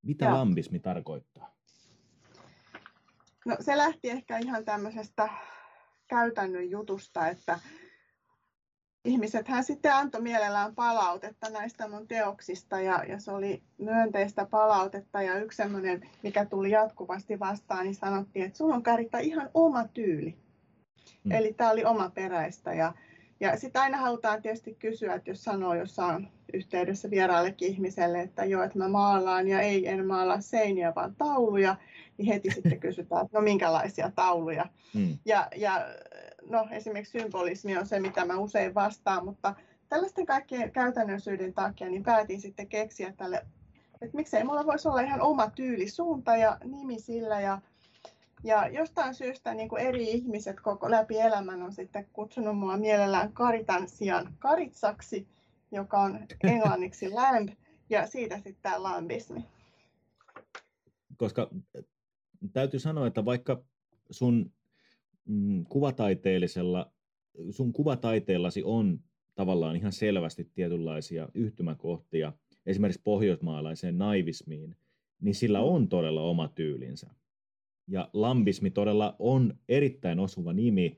[0.03, 0.35] Mitä Joo.
[0.35, 1.57] lambismi tarkoittaa?
[3.47, 5.29] No se lähti ehkä ihan tämmöisestä
[6.09, 7.61] käytännön jutusta, että
[9.05, 15.23] ihmiset hän sitten antoi mielellään palautetta näistä mun teoksista ja, ja se oli myönteistä palautetta
[15.23, 19.89] ja yksi semmoinen, mikä tuli jatkuvasti vastaan, niin sanottiin, että sulla on Karita ihan oma
[19.89, 20.37] tyyli.
[21.25, 21.33] Hmm.
[21.33, 22.93] Eli tämä oli oma peräistä ja,
[23.41, 28.63] ja sitten aina halutaan tietysti kysyä, että jos sanoo jossain yhteydessä vieraallekin ihmiselle, että joo,
[28.63, 31.77] että mä maalaan ja ei, en maalaa seiniä, vaan tauluja,
[32.19, 34.67] niin heti sitten kysytään, että no minkälaisia tauluja.
[34.95, 35.19] Mm.
[35.25, 35.87] Ja, ja
[36.49, 39.55] no, esimerkiksi symbolismi on se, mitä mä usein vastaan, mutta
[39.89, 43.47] tällaisten kaikkien käytännön syiden takia niin päätin sitten keksiä tälle,
[44.01, 47.61] että miksei mulla voisi olla ihan oma tyyli, suunta ja nimi sillä ja
[48.45, 53.33] ja jostain syystä niin kuin eri ihmiset koko läpi elämän on sitten kutsunut mua mielellään
[53.33, 55.29] Karitan sijaan Karitsaksi,
[55.73, 57.49] joka on englanniksi lamb,
[57.91, 59.45] ja siitä sitten tämä lambismi.
[61.17, 61.51] Koska
[62.53, 63.63] täytyy sanoa, että vaikka
[64.11, 64.53] sun
[65.31, 66.93] mm, kuvataiteellisella,
[67.51, 69.01] sun kuvataiteellasi on
[69.35, 72.33] tavallaan ihan selvästi tietynlaisia yhtymäkohtia
[72.67, 74.77] esimerkiksi pohjoismaalaiseen naivismiin,
[75.21, 77.11] niin sillä on todella oma tyylinsä.
[77.89, 80.97] Ja lambismi todella on erittäin osuva nimi,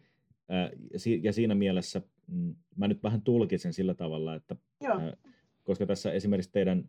[1.22, 5.00] ja siinä mielessä mm, mä nyt vähän tulkisen sillä tavalla, että Joo.
[5.64, 6.88] koska tässä esimerkiksi teidän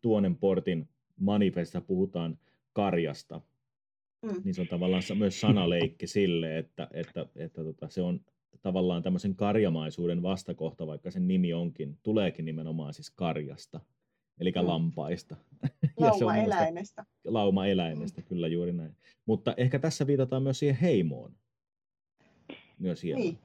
[0.00, 2.38] Tuonen portin manifestissa puhutaan
[2.72, 3.40] karjasta,
[4.24, 4.42] mm.
[4.44, 8.20] niin se on tavallaan myös sanaleikki sille, että, että, että tota, se on
[8.62, 13.80] tavallaan tämmöisen karjamaisuuden vastakohta, vaikka sen nimi onkin, tuleekin nimenomaan siis karjasta,
[14.40, 14.66] eli mm.
[14.66, 15.36] lampaista.
[15.96, 17.04] Lauma-eläimestä.
[17.24, 18.26] Lauma-eläimestä, mm.
[18.26, 18.96] kyllä juuri näin.
[19.26, 21.32] Mutta ehkä tässä viitataan myös siihen heimoon.
[22.78, 23.22] Myös hieman.
[23.22, 23.38] Niin.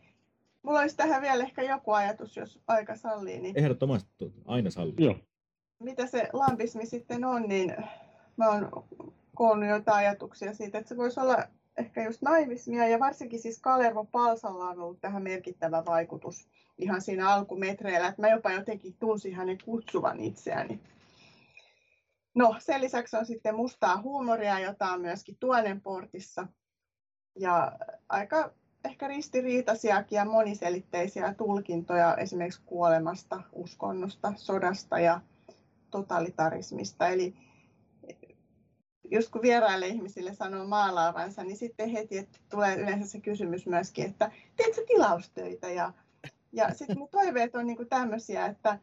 [0.64, 3.40] Mulla olisi tähän vielä ehkä joku ajatus, jos aika sallii.
[3.40, 3.58] Niin...
[3.58, 5.06] Ehdottomasti, aina sallii.
[5.06, 5.16] Joo.
[5.84, 7.76] Mitä se lampismi sitten on, niin
[8.38, 8.70] mä oon
[9.40, 11.44] koonnut jotain ajatuksia siitä, että se voisi olla
[11.78, 16.48] ehkä just naivismia ja varsinkin siis Kalervo Palsalla on ollut tähän merkittävä vaikutus
[16.78, 20.80] ihan siinä alkumetreillä, että mä jopa jotenkin tunsin hänen kutsuvan itseäni.
[22.36, 26.48] No sen lisäksi on sitten mustaa huumoria, jota on myöskin Tuonen portissa.
[27.40, 27.72] Ja
[28.10, 28.52] aika
[28.86, 35.22] ehkä ristiriitaisiakin ja moniselitteisiä tulkintoja esimerkiksi kuolemasta, uskonnosta, sodasta ja
[35.92, 37.08] totalitarismista.
[37.08, 37.49] Eli
[39.12, 44.06] just kun vieraille ihmisille sanoo maalaavansa, niin sitten heti että tulee yleensä se kysymys myöskin,
[44.06, 45.70] että teet sä tilaustöitä?
[45.70, 45.94] Ja,
[46.52, 48.80] ja sitten mun toiveet on niin tämmöisiä, että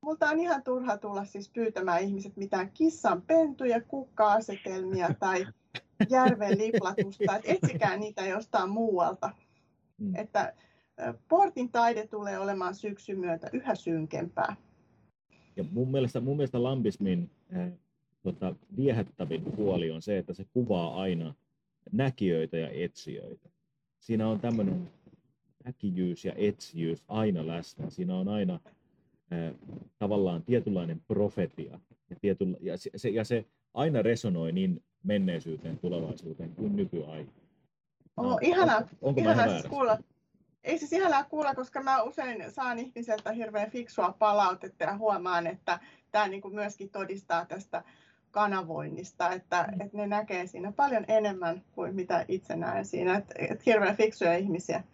[0.00, 5.46] multa on ihan turha tulla siis pyytämään ihmiset mitään kissan pentuja, kukka-asetelmia tai
[6.10, 9.30] järven liplatusta, että etsikää niitä jostain muualta.
[9.98, 10.16] Mm.
[10.16, 10.54] Että
[11.28, 14.56] portin taide tulee olemaan syksyn myötä yhä synkempää.
[15.56, 17.30] Ja mun mielestä, mun mielestä lambismin
[18.22, 21.34] tota, viehättävin puoli on se, että se kuvaa aina
[21.92, 23.48] näkijöitä ja etsijöitä.
[24.00, 24.90] Siinä on tämmöinen
[25.64, 27.90] näkijyys ja etsijyys aina läsnä.
[27.90, 29.54] Siinä on aina äh,
[29.98, 31.80] tavallaan tietynlainen profetia.
[32.10, 33.44] Ja, tietynla- ja, se, ja se
[33.74, 37.42] aina resonoi niin menneisyyteen, tulevaisuuteen kuin nykyaikaan.
[38.16, 39.98] Oh, no, ihanaa, on, onko ihanaa siis kuulla.
[40.64, 45.80] Ei siis ihanaa kuulla, koska mä usein saan ihmiseltä hirveän fiksua palautetta ja huomaan, että
[46.10, 47.84] tämä niin kuin myöskin todistaa tästä
[48.32, 49.80] kanavoinnista, että, mm.
[49.80, 54.36] että ne näkee siinä paljon enemmän kuin mitä itse näen siinä, että, että hirveän fiksuja
[54.36, 54.84] ihmisiä.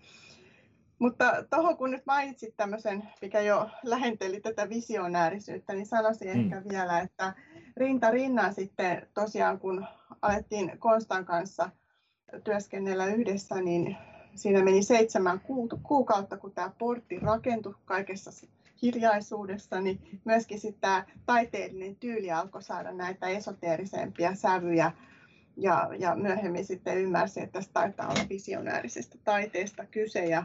[0.98, 6.40] Mutta tuohon kun nyt mainitsit tämmöisen, mikä jo lähenteli tätä visionäärisyyttä, niin sanoisin mm.
[6.40, 7.34] ehkä vielä, että
[7.76, 9.86] rinta rinnan sitten tosiaan kun
[10.22, 11.70] alettiin Konstan kanssa
[12.44, 13.96] työskennellä yhdessä, niin
[14.34, 15.40] siinä meni seitsemän
[15.82, 18.32] kuukautta, kun tämä portti rakentui kaikessa
[18.82, 24.92] hiljaisuudessa, niin myöskin sitten tämä taiteellinen tyyli alkoi saada näitä esoteerisempia sävyjä.
[25.56, 30.24] Ja, ja myöhemmin sitten ymmärsi, että tässä taitaa olla visionäärisestä taiteesta kyse.
[30.24, 30.44] Ja,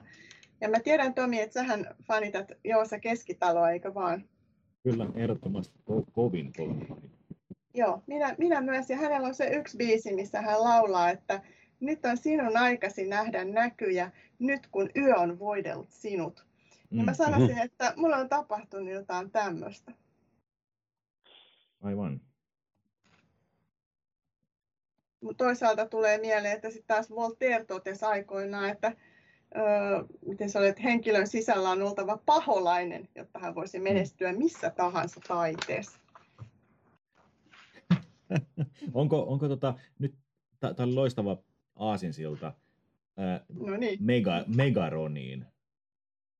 [0.61, 4.23] ja mä tiedän Tomi, että sähän fanitat Joosa Keskitaloa, eikö vaan?
[4.84, 6.88] Kyllä, ehdottomasti ko- kovin kovin
[7.73, 8.89] Joo, minä, minä myös.
[8.89, 11.41] Ja hänellä on se yksi biisi, missä hän laulaa, että
[11.80, 16.45] nyt on sinun aikasi nähdä näkyjä, nyt kun yö on voidellut sinut.
[16.94, 17.15] Ja mä mm.
[17.15, 19.91] sanoisin, että mulla on tapahtunut jotain tämmöistä.
[21.82, 22.22] Aivan.
[25.22, 28.95] Mutta toisaalta tulee mieleen, että sitten taas Voltaire totesi aikoinaan, että
[29.57, 29.64] öö,
[30.26, 33.84] miten se oli, että henkilön sisällä on oltava paholainen, jotta hän voisi mm.
[33.84, 35.99] menestyä missä tahansa taiteessa.
[38.94, 40.15] onko, onko tota, nyt,
[40.60, 41.38] tämä oli loistava
[41.76, 42.53] aasinsilta
[43.18, 44.03] ää, no niin.
[44.03, 45.45] mega, megaroniin,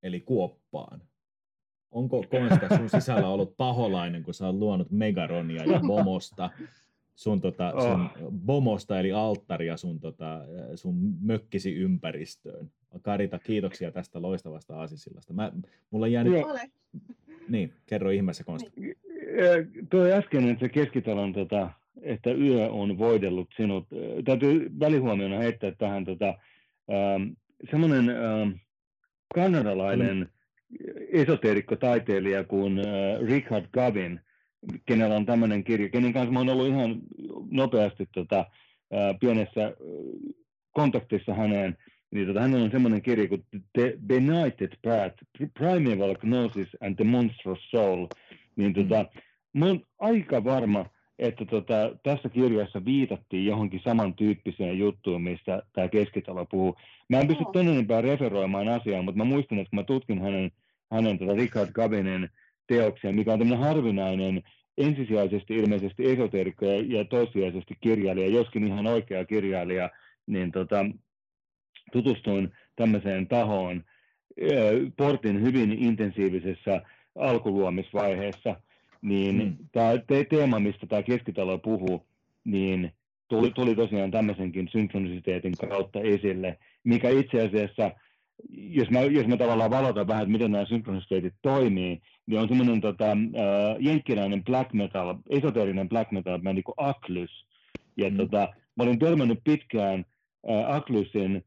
[0.04, 1.02] eli kuoppaan.
[1.92, 6.50] Onko Konsta sun sisällä ollut paholainen, kun sä oot luonut megaronia ja bomosta,
[7.16, 8.32] sun, tota, sun oh.
[8.32, 10.42] bomosta eli alttaria sun, tota,
[10.76, 12.72] sun mökkisi ympäristöön?
[13.02, 15.34] Karita, kiitoksia tästä loistavasta aasisillasta.
[15.34, 15.52] Mä,
[15.92, 16.34] mulla on jäänyt...
[17.50, 18.72] Niin, kerro ihmeessä Konsta.
[18.76, 18.96] Niin.
[19.90, 21.70] Tuo äskeinen se keskitalon tota,
[22.02, 23.88] että yö on voidellut sinut.
[24.26, 26.28] Täytyy välihuomiona heittää tähän tota,
[26.92, 27.24] ähm,
[27.72, 28.50] semmoinen ähm,
[29.34, 30.28] kanadalainen mm.
[31.12, 32.86] esoteerikko-taiteilija kuin äh,
[33.28, 34.20] Richard Gavin,
[34.86, 37.02] kenellä on tämmöinen kirja, kenen kanssa mä oon ollut ihan
[37.52, 39.74] nopeasti tota, äh, pienessä äh,
[40.72, 41.78] kontaktissa häneen,
[42.12, 45.16] niin tota, hänellä on semmoinen kirja kuin The Benighted Path,
[45.54, 48.08] Primeval Gnosis and the Monstrous Soul,
[48.56, 49.60] niin tota, mm.
[49.60, 50.86] mä oon aika varma,
[51.20, 56.76] että tota, tässä kirjassa viitattiin johonkin samantyyppiseen juttuun, mistä tämä keskitalo puhuu.
[57.10, 60.52] Mä en pysty ton enempää referoimaan asiaa, mutta mä muistan, että kun mä tutkin hänen,
[60.92, 62.30] hänen tota Richard Gavinin
[62.68, 64.44] teoksia, mikä on tämmöinen harvinainen,
[64.78, 69.90] ensisijaisesti ilmeisesti esoteerikko ja, ja toissijaisesti kirjailija, joskin ihan oikea kirjailija,
[70.28, 70.86] niin tota,
[71.92, 73.84] tutustuin tämmöiseen tahoon
[74.98, 76.82] portin hyvin intensiivisessä
[77.16, 78.56] alkuluomisvaiheessa–
[79.04, 79.56] niin mm.
[79.72, 82.06] tämä te- teema, mistä tämä keskitalo puhuu,
[82.44, 82.92] niin
[83.28, 87.92] tuli, tuli tosiaan tämmöisenkin synkronisiteetin kautta esille, mikä itse asiassa,
[88.50, 92.82] jos mä, jos mä tavallaan valotan vähän, että miten nämä synkronisiteetit toimii, niin on semmoinen
[92.82, 97.46] tota, äh, jenkkiläinen black metal, esoterinen black metal bändi kuin Aklys.
[97.98, 98.18] Ja mm.
[98.18, 100.06] tota, mä olin törmännyt pitkään
[100.50, 101.44] äh, Aklysin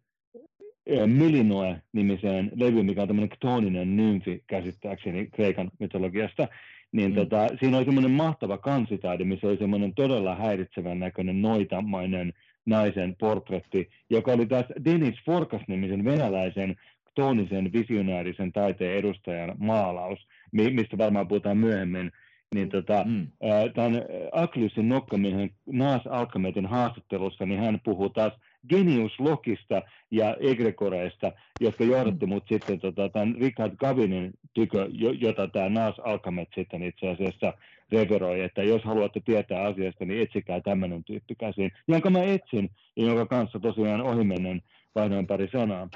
[1.06, 6.48] Milinoe-nimiseen levyyn, mikä on tämmöinen ktoninen nymfi käsittääkseni Kreikan mytologiasta
[6.96, 7.14] niin mm.
[7.14, 12.32] tota, siinä oli semmoinen mahtava kansitaide, missä oli semmoinen todella häiritsevän näköinen noitamainen
[12.66, 16.76] naisen portretti, joka oli taas Denis Forkas-nimisen venäläisen
[17.14, 22.12] toonisen visionäärisen taiteen edustajan maalaus, mistä varmaan puhutaan myöhemmin,
[22.54, 23.26] niin tota, mm.
[23.74, 24.02] tämän
[24.32, 28.32] Aklysin Nokkamiehen Naas Alkametin haastattelussa, niin hän puhuu taas
[28.68, 32.32] Genius Lokista ja Egregoreista, jotka johdatti mm.
[32.32, 34.88] mut sitten tota, tämän Richard Gavinin tykö,
[35.20, 37.52] jota tämä Naas Alkamet sitten itse asiassa
[37.92, 43.06] referoi, että jos haluatte tietää asiasta, niin etsikää tämmöinen tyyppi käsiin, jonka mä etsin ja
[43.06, 44.62] jonka kanssa tosiaan ohimennen
[44.94, 45.84] vaihdoin pari sanaa.
[45.84, 45.90] Mm.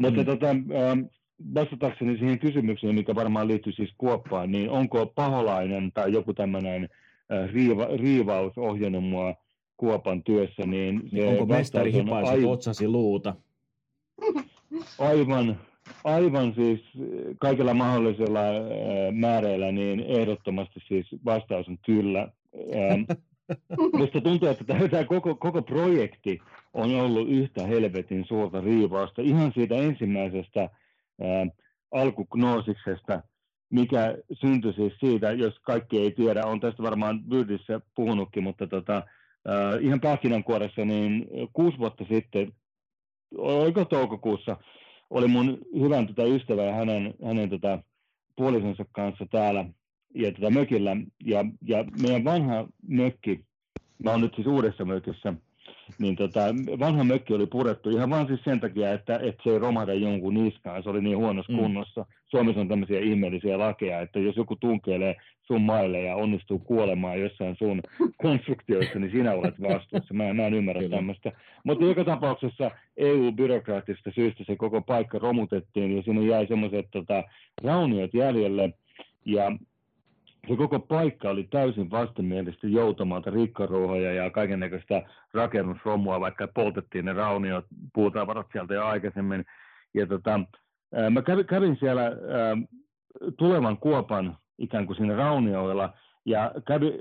[0.00, 1.00] Mutta tota, ähm,
[1.54, 6.88] vastatakseni siihen kysymykseen, mikä varmaan liittyy siis kuoppaan, niin onko paholainen tai joku tämmöinen
[7.32, 9.34] äh, riiva, riivaus ohjannut mua
[9.78, 13.34] kuopan työssä, niin se niin onko mestari hipaisi aiv- otsasi luuta?
[14.98, 15.60] Aivan,
[16.04, 16.80] aivan siis
[17.38, 18.40] kaikilla mahdollisilla
[19.12, 22.28] määreillä, niin ehdottomasti siis vastaus on kyllä.
[23.92, 26.38] Minusta tuntuu, että tämä koko, koko projekti
[26.74, 31.46] on ollut yhtä helvetin suurta riivausta ihan siitä ensimmäisestä ää,
[31.92, 33.22] alkuknoosiksesta,
[33.70, 39.02] mikä syntyi siis siitä, jos kaikki ei tiedä, on tästä varmaan Byrdissä puhunutkin, mutta tota,
[39.48, 42.52] ää, ihan pähkinänkuoressa, niin kuusi vuotta sitten,
[43.38, 44.56] oliko toukokuussa,
[45.10, 47.78] oli mun hyvän tota, ystävä ja hänen, hänen tota,
[48.36, 49.64] puolisonsa kanssa täällä
[50.14, 50.96] ja tota, mökillä.
[51.24, 53.44] Ja, ja meidän vanha mökki,
[54.04, 55.34] mä oon nyt siis uudessa mökissä,
[55.98, 56.40] niin tota,
[56.78, 60.34] vanha mökki oli purettu ihan vain siis sen takia, että, että se ei romahda jonkun
[60.34, 61.58] niskaan, se oli niin huonossa mm.
[61.58, 62.06] kunnossa.
[62.28, 67.56] Suomessa on tämmöisiä ihmeellisiä lakeja, että jos joku tunkeilee sun maille ja onnistuu kuolemaan jossain
[67.56, 67.82] sun
[68.22, 70.14] konstruktioissa, niin sinä olet vastuussa.
[70.14, 70.96] Mä, mä en ymmärrä Kyllä.
[70.96, 71.32] tämmöistä.
[71.64, 77.24] Mutta joka tapauksessa EU-byrokraattista syystä se koko paikka romutettiin ja sinne jäi semmoiset tota,
[77.64, 78.72] rauniot jäljelle.
[79.24, 79.52] Ja
[80.48, 85.02] se koko paikka oli täysin vastenmielistä joutomalta rikkaruohoja ja kaiken näköistä
[85.34, 87.64] rakennusromua, vaikka poltettiin ne rauniot,
[87.94, 89.44] puutavarat sieltä jo aikaisemmin.
[89.94, 90.40] Ja tota,
[91.10, 92.12] mä kävin, kävin siellä
[93.38, 95.92] tulevan kuopan ikään kuin siinä raunioilla,
[96.24, 96.92] ja kävin,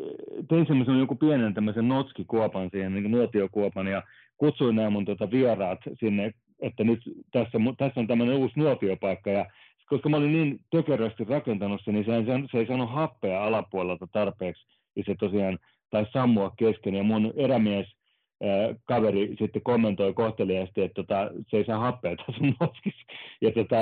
[0.50, 4.04] tein semmoisen joku pienen tämmöisen notskikuopan siihen, niin nuotiokuopan, ja
[4.38, 7.00] kutsuin nämä mun tota vieraat sinne, että nyt
[7.32, 9.46] tässä, tässä on tämmöinen uusi nuotiopaikka, ja
[9.86, 14.08] koska mä olin niin tökerösti rakentanut sen, niin se ei, se ei saanut happea alapuolelta
[14.12, 14.66] tarpeeksi,
[14.96, 15.60] ja se tosiaan
[15.90, 17.97] taisi sammua kesken, ja mun erämies
[18.86, 23.06] kaveri sitten kommentoi kohteliaasti, että tota, se ei saa happea tässä noskissa.
[23.42, 23.76] Ja tota,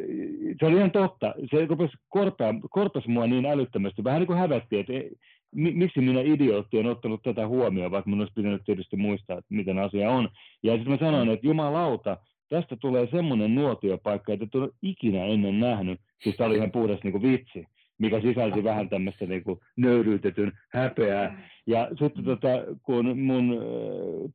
[0.60, 1.34] se oli ihan totta.
[1.50, 4.04] Se rupesi korpaa, korpasi mua niin älyttömästi.
[4.04, 5.10] Vähän niin kuin hävetti, että ei,
[5.54, 9.78] miksi minä idiootti en ottanut tätä huomioon, vaikka minun olisi pitänyt tietysti muistaa, että miten
[9.78, 10.28] asia on.
[10.62, 12.16] Ja sitten mä sanoin, että jumalauta,
[12.48, 16.00] tästä tulee semmoinen nuotiopaikka, että et ole ikinä ennen nähnyt.
[16.22, 17.66] Siis tämä oli ihan puhdas niin kuin vitsi,
[18.02, 21.42] mikä sisälsi vähän tämmöistä niin kuin nöyryytetyn häpeää.
[21.66, 22.48] Ja sitten tota,
[22.82, 23.58] kun mun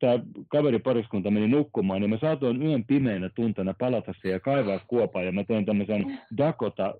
[0.00, 0.18] tämä
[0.48, 5.22] kaveripariskunta meni nukkumaan, niin mä saatoin yön pimeänä tuntena palata siihen ja kaivaa kuopaa.
[5.22, 6.94] Ja mä tein tämmöisen Dakota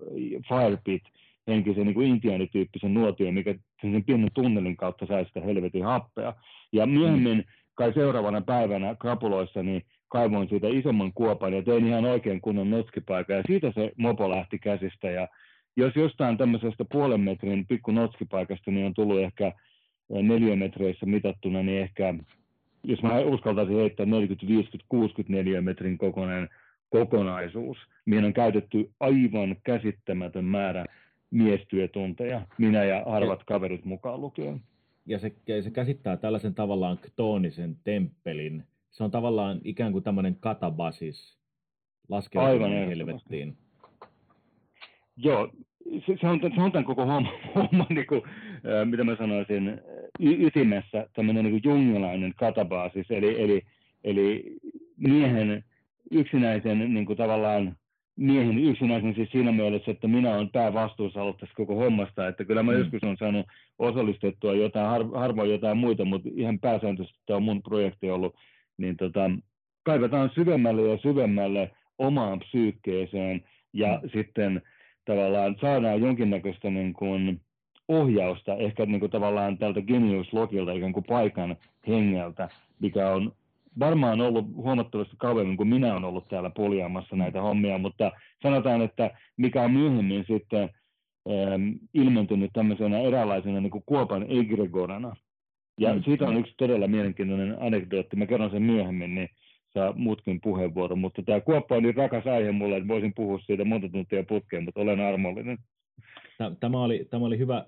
[0.49, 1.03] Firepit,
[1.47, 6.33] henkisen niin kuin intiaanityyppisen nuotion, mikä sen pienen tunnelin kautta sai sitä helvetin happea.
[6.73, 12.41] Ja myöhemmin, kai seuraavana päivänä krapuloissa, niin kaivoin siitä isomman kuopan ja tein ihan oikein
[12.41, 15.27] kunnon notskipaikan ja siitä se mopo lähti käsistä ja
[15.77, 19.53] jos jostain tämmöisestä puolen metrin pikku notskipaikasta niin on tullut ehkä
[20.09, 22.13] neliömetreissä mitattuna, niin ehkä
[22.83, 26.49] jos mä uskaltaisin heittää 40, 50, 60 metrin kokoinen
[26.89, 30.85] kokonaisuus, mihin on käytetty aivan käsittämätön määrä
[31.31, 34.61] miestyötunteja, minä ja harvat kaverit mukaan lukien.
[35.05, 41.37] Ja se, se käsittää tällaisen tavallaan ktoonisen temppelin, se on tavallaan ikään kuin tämmöinen katabasis
[42.09, 43.57] laskeutuminen helvettiin.
[45.23, 45.49] Joo,
[46.05, 49.81] se, se, on, se on tämän koko homma, homma niin kuin, äh, mitä mä sanoisin,
[50.19, 53.61] y- ytimessä tämmöinen niin jungilainen katabasis, eli, eli,
[54.03, 54.57] eli
[54.97, 55.63] miehen
[56.11, 57.75] yksinäisen niin kuin tavallaan
[58.15, 62.63] miehen yksinäisen siis siinä mielessä, että minä olen päävastuussa ollut tässä koko hommasta, että kyllä
[62.63, 62.77] mä mm.
[62.77, 63.45] joskus on saanut
[63.79, 68.35] osallistettua jotain, har, harvoin jotain muita, mutta ihan pääsääntöisesti tämä on mun projekti ollut
[68.77, 69.31] niin tota,
[69.83, 73.43] kaivetaan syvemmälle ja syvemmälle omaan psyykkeeseen
[73.73, 74.09] ja mm.
[74.13, 74.61] sitten
[75.09, 77.41] tavallaan saadaan jonkinnäköistä niin kuin
[77.87, 81.55] ohjausta ehkä niin kuin tavallaan tältä Genius-logilta ikään kuin paikan
[81.87, 82.49] hengeltä,
[82.79, 83.31] mikä on
[83.79, 88.11] varmaan ollut huomattavasti kauemmin kuin minä olen ollut täällä poljaamassa näitä hommia, mutta
[88.43, 90.69] sanotaan, että mikä on myöhemmin sitten
[91.29, 95.15] ähm, ilmentynyt tämmöisenä eräänlaisena niin kuin kuopan egregorana,
[95.79, 96.03] ja mm.
[96.03, 98.15] siitä on yksi todella mielenkiintoinen anekdootti.
[98.15, 99.29] Mä kerron sen myöhemmin, niin
[99.73, 100.99] saa muutkin puheenvuoron.
[100.99, 104.63] Mutta tämä kuoppa on niin rakas aihe mulle, että voisin puhua siitä monta tuntia putkeen,
[104.63, 105.57] mutta olen armollinen.
[106.59, 107.65] Tämä oli, tämä oli hyvä,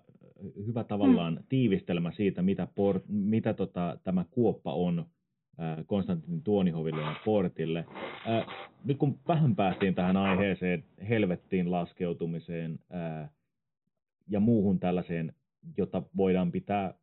[0.67, 1.43] hyvä tavallaan mm.
[1.49, 5.05] tiivistelmä siitä, mitä, port, mitä tota, tämä kuoppa on
[5.85, 7.85] Konstantin Tuonihoville ja Portille.
[8.85, 12.79] Nyt kun vähän päästiin tähän aiheeseen, helvettiin laskeutumiseen
[14.29, 15.33] ja muuhun tällaiseen,
[15.77, 16.93] jota voidaan pitää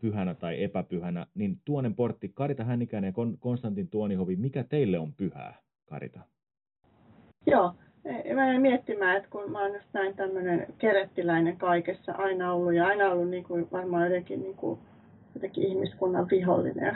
[0.00, 5.54] pyhänä tai epäpyhänä, niin Tuonen portti, Karita Hännikäinen ja Konstantin Tuonihovi, mikä teille on pyhää,
[5.86, 6.20] Karita?
[7.46, 7.74] Joo,
[8.04, 12.74] e, mä en miettimään, että kun mä oon just näin tämmöinen kerettiläinen kaikessa aina ollut
[12.74, 14.80] ja aina ollut niin kuin varmaan jotenkin, niin kuin,
[15.34, 16.94] jotenkin ihmiskunnan vihollinen ja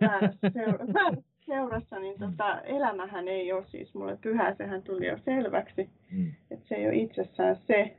[0.08, 0.50] väärässä
[1.46, 6.32] seurassa, niin tota, elämähän ei ole siis mulle pyhää, sehän tuli jo selväksi, mm.
[6.50, 7.96] että se ei ole itsessään se.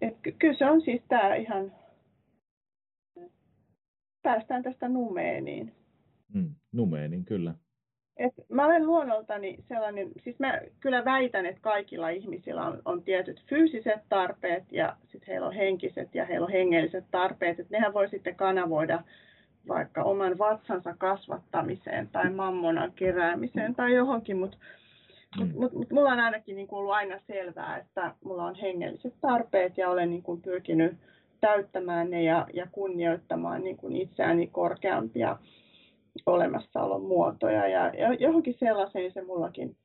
[0.00, 1.72] Et kyllä se on siis tämä ihan
[4.22, 5.72] päästään tästä numeeniin.
[6.34, 7.54] Mm, numeeniin, kyllä.
[8.16, 13.42] Et mä olen luonnoltani sellainen, siis mä kyllä väitän, että kaikilla ihmisillä on, on tietyt
[13.48, 17.60] fyysiset tarpeet ja sitten heillä on henkiset ja heillä on hengelliset tarpeet.
[17.60, 19.02] Et nehän voi sitten kanavoida
[19.68, 24.56] vaikka oman vatsansa kasvattamiseen tai mammonan keräämiseen tai johonkin, mutta
[25.38, 25.46] mm.
[25.46, 29.78] mut, mut, mut mulla on ainakin niin ollut aina selvää, että mulla on hengelliset tarpeet
[29.78, 30.96] ja olen niin kuin pyrkinyt
[31.40, 35.38] täyttämään ne ja, ja kunnioittamaan niin kuin itseäni korkeampia
[36.26, 39.76] olemassaolon muotoja ja, johonkin sellaiseen se mullakin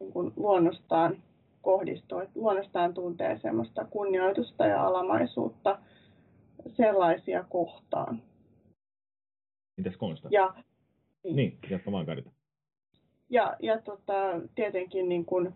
[0.00, 1.22] niin kuin luonnostaan
[1.62, 5.78] kohdistuu, että luonnostaan tuntee semmoista kunnioitusta ja alamaisuutta
[6.68, 8.22] sellaisia kohtaan.
[9.76, 10.28] Mitäs Konsta?
[10.30, 10.54] Ja,
[11.24, 12.30] niin, niin jatka vaan Karita.
[13.30, 15.54] Ja, ja tota, tietenkin niin kun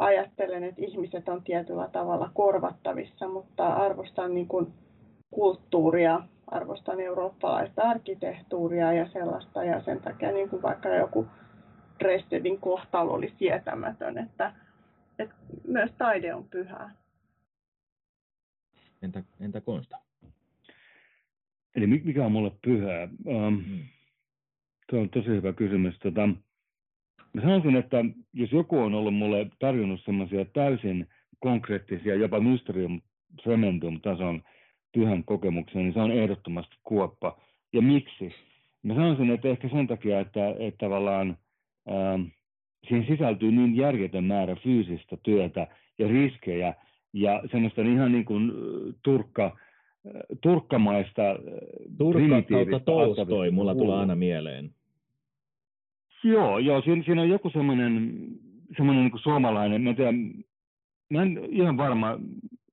[0.00, 4.74] ajattelen, että ihmiset on tietyllä tavalla korvattavissa, mutta arvostan niin kun
[5.30, 11.26] kulttuuria, arvostan eurooppalaista arkkitehtuuria ja sellaista, ja sen takia niin kuin vaikka joku
[11.98, 14.52] Dresdenin kohtalo oli sietämätön, että,
[15.18, 15.34] että
[15.66, 16.94] myös taide on pyhää.
[19.02, 19.96] Entä, entä Konsta?
[21.74, 23.08] Eli mikä on mulle pyhää?
[23.26, 23.78] Um, mm.
[24.90, 25.98] Tuo on tosi hyvä kysymys.
[25.98, 26.28] Tota,
[27.32, 31.06] mä sanoisin, että jos joku on ollut mulle tarjonnut semmoisia täysin
[31.38, 33.00] konkreettisia, jopa mysterium
[33.42, 34.42] tremendum tason
[34.94, 37.40] pyhän kokemuksen, niin se on ehdottomasti kuoppa.
[37.72, 38.34] Ja miksi?
[38.82, 41.36] Mä sanoisin, että ehkä sen takia, että, että tavallaan
[41.90, 42.22] ähm,
[42.88, 45.66] siihen sisältyy niin järjetön määrä fyysistä työtä
[45.98, 46.74] ja riskejä
[47.12, 48.52] ja semmoista ihan niin kuin
[49.02, 49.56] turkka,
[50.40, 51.22] turkkamaista
[51.98, 54.70] Turkka kautta Tolstoi, mulla tulee aina mieleen.
[56.24, 58.12] Joo, joo siinä, siinä on joku semmoinen,
[58.76, 60.12] semmoinen niin suomalainen, mä en tiedä,
[61.10, 62.18] mä en ihan varma,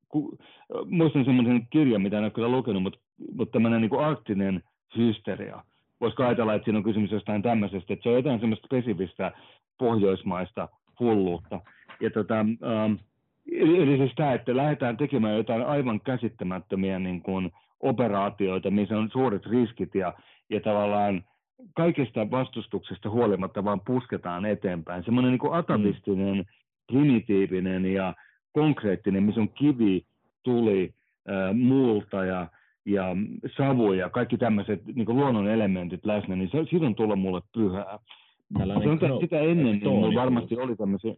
[0.10, 0.38] ku,
[0.86, 3.00] muistan semmoisen kirjan, mitä en ole kyllä lukenut, mutta,
[3.36, 4.64] mutta tämmöinen niin arktinen
[4.98, 5.64] hysteria.
[6.02, 9.32] Voisiko ajatella, että siinä on kysymys jostain tämmöisestä, että se on jotain semmoista spesifistä
[9.78, 10.70] pohjoismaista
[11.00, 11.62] hulluutta.
[12.02, 12.94] Ja tota, ähm,
[13.52, 19.10] eli, eli siis tämä, että lähdetään tekemään jotain aivan käsittämättömiä niin kuin operaatioita, missä on
[19.12, 20.14] suuret riskit ja,
[20.50, 21.24] ja tavallaan
[21.76, 25.04] kaikesta vastustuksesta huolimatta vaan pusketaan eteenpäin.
[25.04, 26.46] Semmoinen niin atavistinen, mm.
[26.88, 28.14] primitiivinen ja
[28.52, 30.06] konkreettinen, missä on kivi,
[30.44, 30.94] tuli,
[31.30, 32.48] äh, multa ja,
[32.86, 33.16] ja
[33.58, 38.00] savu ja kaikki tämmöiset niin luonnon elementit läsnä, niin se, siitä on tullut mulle pyhää.
[38.58, 41.14] Tällainen kro- sitä ennen, niin mulla varmasti oli tämmöisiä,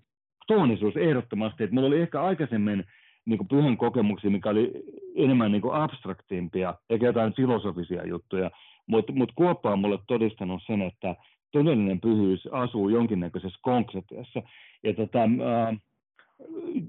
[0.47, 2.83] toonisuus ehdottomasti, että mulla oli ehkä aikaisemmin
[3.25, 4.71] niin kuin pyhän kokemuksia, mikä oli
[5.15, 8.51] enemmän niin kuin abstraktimpia, eikä jotain filosofisia juttuja,
[8.87, 11.15] mutta mut Kuoppa on mulle todistanut sen, että
[11.51, 14.41] todellinen pyhyys asuu jonkinnäköisessä konkretiassa.
[14.83, 15.77] Ja tota, äh,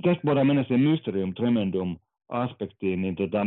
[0.02, 1.98] tästä voidaan mennä siihen mysterium tremendum
[2.28, 3.46] aspektiin, niin tota,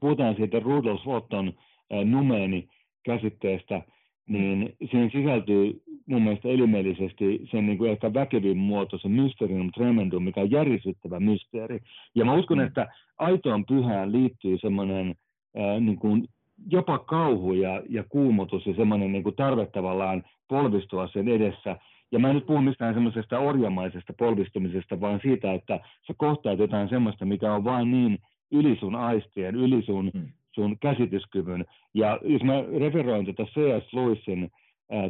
[0.00, 2.68] puhutaan siitä Rudolf Otton äh, numeeni
[3.02, 3.82] käsitteestä,
[4.28, 10.22] niin siihen sisältyy mun mielestä elimellisesti sen niin kuin ehkä väkevin muoto, se mysterium tremendum,
[10.22, 11.80] mikä on järisyttävä mysteeri.
[12.14, 12.64] Ja mä uskon, mm.
[12.64, 12.88] että
[13.18, 15.14] aitoon pyhään liittyy semmoinen
[15.58, 16.28] äh, niin kuin
[16.70, 21.76] jopa kauhu ja, ja kuumotus ja semmoinen niin kuin tarve tavallaan polvistua sen edessä.
[22.12, 26.88] Ja mä en nyt puhu mistään semmoisesta orjamaisesta polvistumisesta, vaan siitä, että sä kohtaat jotain
[26.88, 28.18] semmoista, mikä on vain niin
[28.50, 30.28] yli sun aistien, yli sun, hmm.
[30.56, 31.64] Sun käsityskyvyn.
[31.94, 33.92] Ja jos mä referoin tätä C.S.
[33.92, 34.50] Lewisin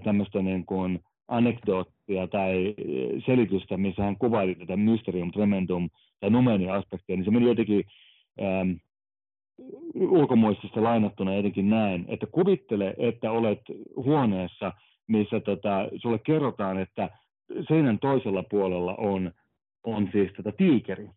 [0.04, 2.74] tämmöistä niin kuin anekdoottia tai
[3.26, 5.90] selitystä, missä hän kuvaili tätä mysterium tremendum
[6.20, 7.84] tai numeni aspektia, niin se meni jotenkin
[8.42, 8.70] ähm,
[9.94, 13.60] ulkomuistista lainattuna jotenkin näin, että kuvittele, että olet
[13.96, 14.72] huoneessa,
[15.06, 17.10] missä tota, sulle kerrotaan, että
[17.68, 19.32] seinän toisella puolella on,
[19.84, 21.08] on siis tota tiikeri.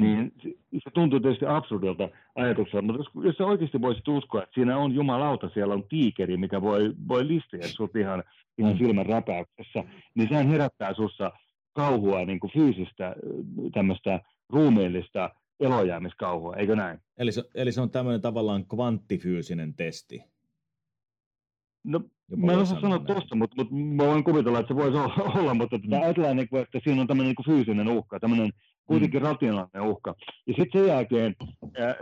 [0.00, 0.32] Niin
[0.72, 4.94] se tuntuu tietysti absurdilta ajatukselta, mutta jos, jos sä oikeasti voisit uskoa, että siinä on
[4.94, 8.24] jumalauta, siellä on tiikeri, mikä voi, voi listiä sut ihan,
[8.58, 8.78] ihan mm.
[8.78, 11.32] silmän räpäyksessä, niin sehän herättää sussa
[11.72, 13.16] kauhua niin kuin fyysistä
[13.74, 14.20] tämmöistä
[14.50, 16.98] ruumiillista elojäämiskauhua, eikö näin?
[17.18, 20.22] Eli se, eli se on tämmöinen tavallaan kvanttifyysinen testi.
[21.84, 24.98] No, Jopa mä en osaa sanoa tuosta, mutta, mutta mä voin kuvitella, että se voisi
[25.38, 25.92] olla, mutta mm.
[25.92, 28.50] ajatellaan, niin että siinä on tämmöinen niin fyysinen uhka, tämmöinen
[28.86, 29.28] kuitenkin mm.
[29.28, 30.14] rationaalinen uhka.
[30.46, 31.36] Ja sitten sen jälkeen
[31.80, 31.94] äh,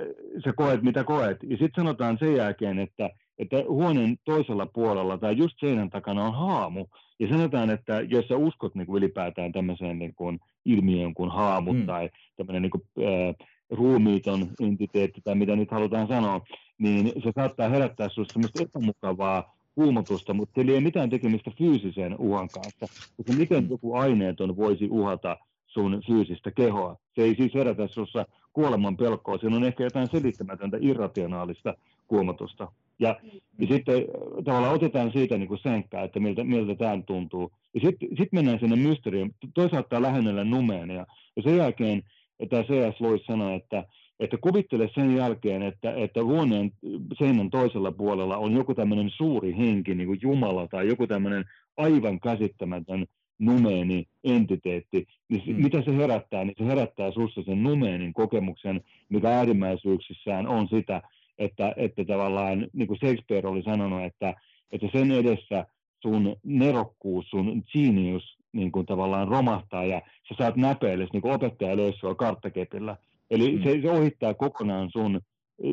[0.44, 1.36] sä koet, mitä koet.
[1.42, 6.34] Ja sitten sanotaan sen jälkeen, että, että huoneen toisella puolella tai just seinän takana on
[6.34, 6.86] haamu.
[7.20, 11.76] Ja sanotaan, että jos sä uskot niin kuin ylipäätään tämmöiseen niin kuin ilmiöön kuin haamut
[11.76, 11.86] mm.
[11.86, 13.34] tai tämmöinen niin kuin, äh,
[13.70, 16.40] ruumiiton entiteetti tai mitä nyt halutaan sanoa,
[16.78, 22.16] niin se saattaa herättää sinusta semmoista epämukavaa kuumotusta, mutta sillä ei ole mitään tekemistä fyysisen
[22.18, 22.86] uhan kanssa.
[23.16, 23.70] Koska miten mm.
[23.70, 25.36] joku aineeton voisi uhata
[25.74, 26.96] sun fyysistä kehoa.
[27.14, 31.74] Se ei siis herätä sinussa kuoleman pelkoa, siinä on ehkä jotain selittämätöntä irrationaalista
[32.06, 32.72] kuumotusta.
[32.98, 33.16] Ja,
[33.58, 35.60] ja sitten äh, tavallaan otetaan siitä niin kuin
[36.04, 37.50] että miltä, miltä tämä tuntuu.
[37.74, 39.34] Ja sitten sit mennään sinne mysteriin.
[39.54, 41.06] Toisaalta tämä lähennellä numeenia.
[41.36, 42.02] Ja sen jälkeen
[42.50, 43.00] tämä C.S.
[43.00, 43.84] Lewis sanoi, että,
[44.20, 46.72] että kuvittele sen jälkeen, että, että huoneen
[47.18, 51.44] seinän toisella puolella on joku tämmöinen suuri henki, niin kuin Jumala tai joku tämmöinen
[51.76, 53.06] aivan käsittämätön
[53.38, 55.62] numeeni entiteetti, niin mm.
[55.62, 56.44] mitä se herättää?
[56.44, 61.02] Niin se herättää sinussa sen numeenin kokemuksen, mikä äärimmäisyyksissään on sitä,
[61.38, 64.34] että, että tavallaan, niin kuin Shakespeare oli sanonut, että,
[64.72, 65.66] että sen edessä
[66.02, 71.76] sun nerokkuus, sun genius niin kuin tavallaan romahtaa ja sä saat näpeille, niin kuin opettaja
[71.76, 72.96] löysi sua karttakepillä.
[73.30, 73.62] Eli mm.
[73.62, 75.20] se, se ohittaa kokonaan sun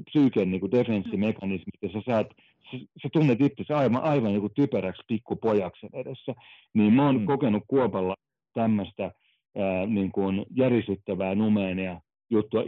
[0.05, 2.27] psyyken niin kuin defenssimekanismit ja sä saat
[3.03, 6.35] sä tunnet itse aivan, aivan joku typeräksi pikkupojaksi edessä,
[6.73, 7.25] niin mä oon mm.
[7.25, 8.15] kokenut Kuopalla
[8.53, 9.11] tämmöistä
[9.87, 12.63] niin kuin järisyttävää numeenia juttua.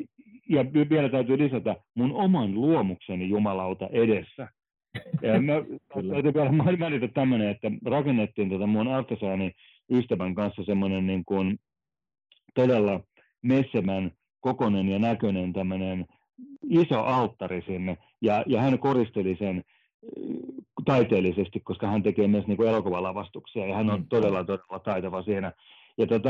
[0.50, 4.48] Ja vielä täytyy lisätä mun oman luomukseni jumalauta edessä.
[5.22, 5.54] Ja mä
[6.14, 9.52] täytyy vielä mainita tämmöinen, että rakennettiin tota mun artesaani
[9.92, 11.60] ystävän kanssa semmoinen niin kuin
[12.54, 13.00] todella
[13.42, 16.06] messemän kokonen ja näköinen tämmöinen
[16.70, 19.64] iso alttari sinne, ja, ja hän koristeli sen
[20.86, 24.06] taiteellisesti, koska hän tekee myös niin kuin elokuvalavastuksia ja hän on mm.
[24.10, 25.52] todella, todella taitava siinä.
[25.98, 26.30] Ja tota,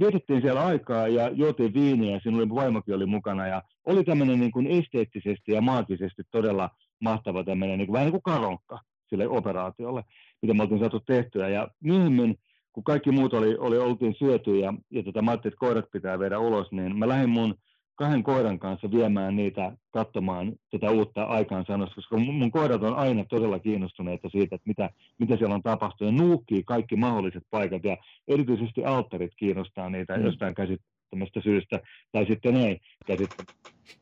[0.00, 4.52] vietettiin siellä aikaa ja juotiin viiniä ja sinulla vaimokin oli mukana ja oli tämmöinen niin
[4.52, 6.70] kuin esteettisesti ja maagisesti todella
[7.00, 8.78] mahtava tämmöinen niin kuin, vähän niin kuin karonkka
[9.08, 10.04] sille operaatiolle,
[10.42, 11.48] mitä me oltiin saatu tehtyä.
[11.48, 12.38] Ja myöhemmin,
[12.72, 16.18] kun kaikki muut oli, oli oltiin syöty ja, ja tota, mä ajattelin, että koirat pitää
[16.18, 17.54] viedä ulos, niin mä lähdin mun
[18.00, 23.58] kahden koiran kanssa viemään niitä katsomaan tätä uutta aikaansaannosta, koska mun koirat on aina todella
[23.58, 26.14] kiinnostuneita siitä, että mitä, mitä siellä on tapahtunut.
[26.14, 27.96] Ja nuukkii kaikki mahdolliset paikat ja
[28.28, 30.24] erityisesti alttarit kiinnostaa niitä mm.
[30.24, 31.80] jostain käsittämästä syystä,
[32.12, 33.52] tai sitten ei käsittämästä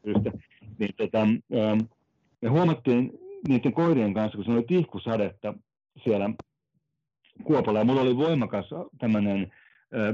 [0.04, 0.30] syystä.
[0.78, 1.78] Niin, tota, ähm,
[2.42, 3.12] me huomattiin
[3.48, 5.54] niiden koirien kanssa, kun se oli tihkusadetta
[6.04, 6.30] siellä
[7.44, 8.66] Kuopalla, ja mulla oli voimakas
[8.98, 9.52] tämmöinen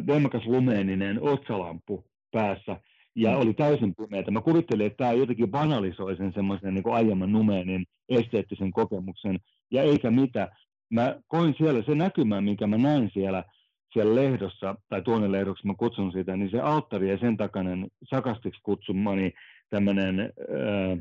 [0.06, 2.76] voimakas lumeeninen otsalampu päässä,
[3.16, 3.40] ja mm.
[3.40, 4.30] oli täysin pimeätä.
[4.30, 9.38] Mä kuvittelin, että tämä jotenkin banalisoi sen semmoisen niin aiemman numeenin esteettisen kokemuksen,
[9.70, 10.48] ja eikä mitä.
[10.90, 13.44] Mä koin siellä se näkymä, minkä mä näin siellä,
[13.92, 18.60] siellä lehdossa, tai tuonne lehdoksi mä kutsun sitä, niin se alttari ja sen takainen sakastiksi
[18.62, 19.32] kutsumani
[19.70, 20.98] tämmöinen äh,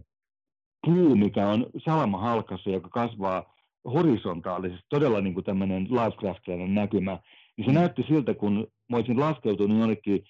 [0.86, 3.54] puu, mikä on salamahalkassa, joka kasvaa
[3.86, 7.20] horisontaalisesti, todella niin kuin tämmöinen Lovecraftilainen näkymä,
[7.58, 7.76] niin se mm.
[7.76, 10.24] näytti siltä, kun mä olisin laskeutunut jonnekin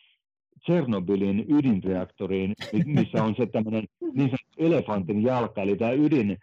[0.63, 2.53] Tsernobylin ydinreaktoriin,
[2.85, 6.37] missä on se tämmöinen niin elefantin jalka, eli tämä ydin,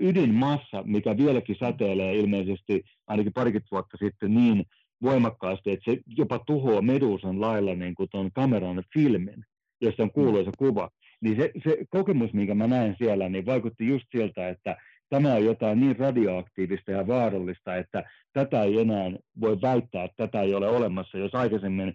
[0.00, 4.64] ydinmassa, mikä vieläkin säteilee ilmeisesti ainakin parikymmentä vuotta sitten niin
[5.02, 9.44] voimakkaasti, että se jopa tuhoaa Medusan lailla niin kuin tuon kameran filmin,
[9.80, 10.90] josta on kuuluisa kuva.
[11.20, 14.76] Niin se, se kokemus, minkä mä näen siellä, niin vaikutti just siltä, että
[15.08, 19.10] tämä on jotain niin radioaktiivista ja vaarallista, että tätä ei enää
[19.40, 21.18] voi väittää, että tätä ei ole olemassa.
[21.18, 21.94] Jos aikaisemmin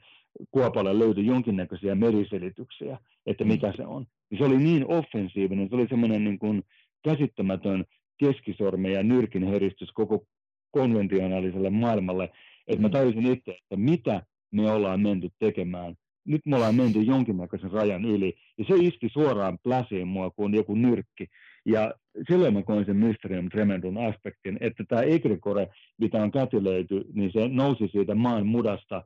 [0.52, 3.74] Kuopalle löytyi jonkinnäköisiä meriselityksiä, että mikä mm.
[3.78, 4.06] se on.
[4.38, 6.64] Se oli niin offensiivinen, se oli semmoinen niin kuin
[7.04, 7.86] käsittämätön
[8.18, 10.26] keskisormen ja nyrkin heristys koko
[10.72, 12.30] konventionaaliselle maailmalle,
[12.68, 12.92] että mä mm.
[12.92, 15.96] tajusin itse, että mitä me ollaan menty tekemään.
[16.26, 20.76] Nyt me ollaan menty jonkinnäköisen rajan yli, ja se iski suoraan pläsiin mua kuin joku
[20.76, 21.28] nyrkki.
[21.66, 21.94] Ja
[22.30, 27.48] silloin mä koin sen Mysterium Tremendum aspektin, että tämä Egrikore, mitä on kätilöity, niin se
[27.48, 29.04] nousi siitä maan mudasta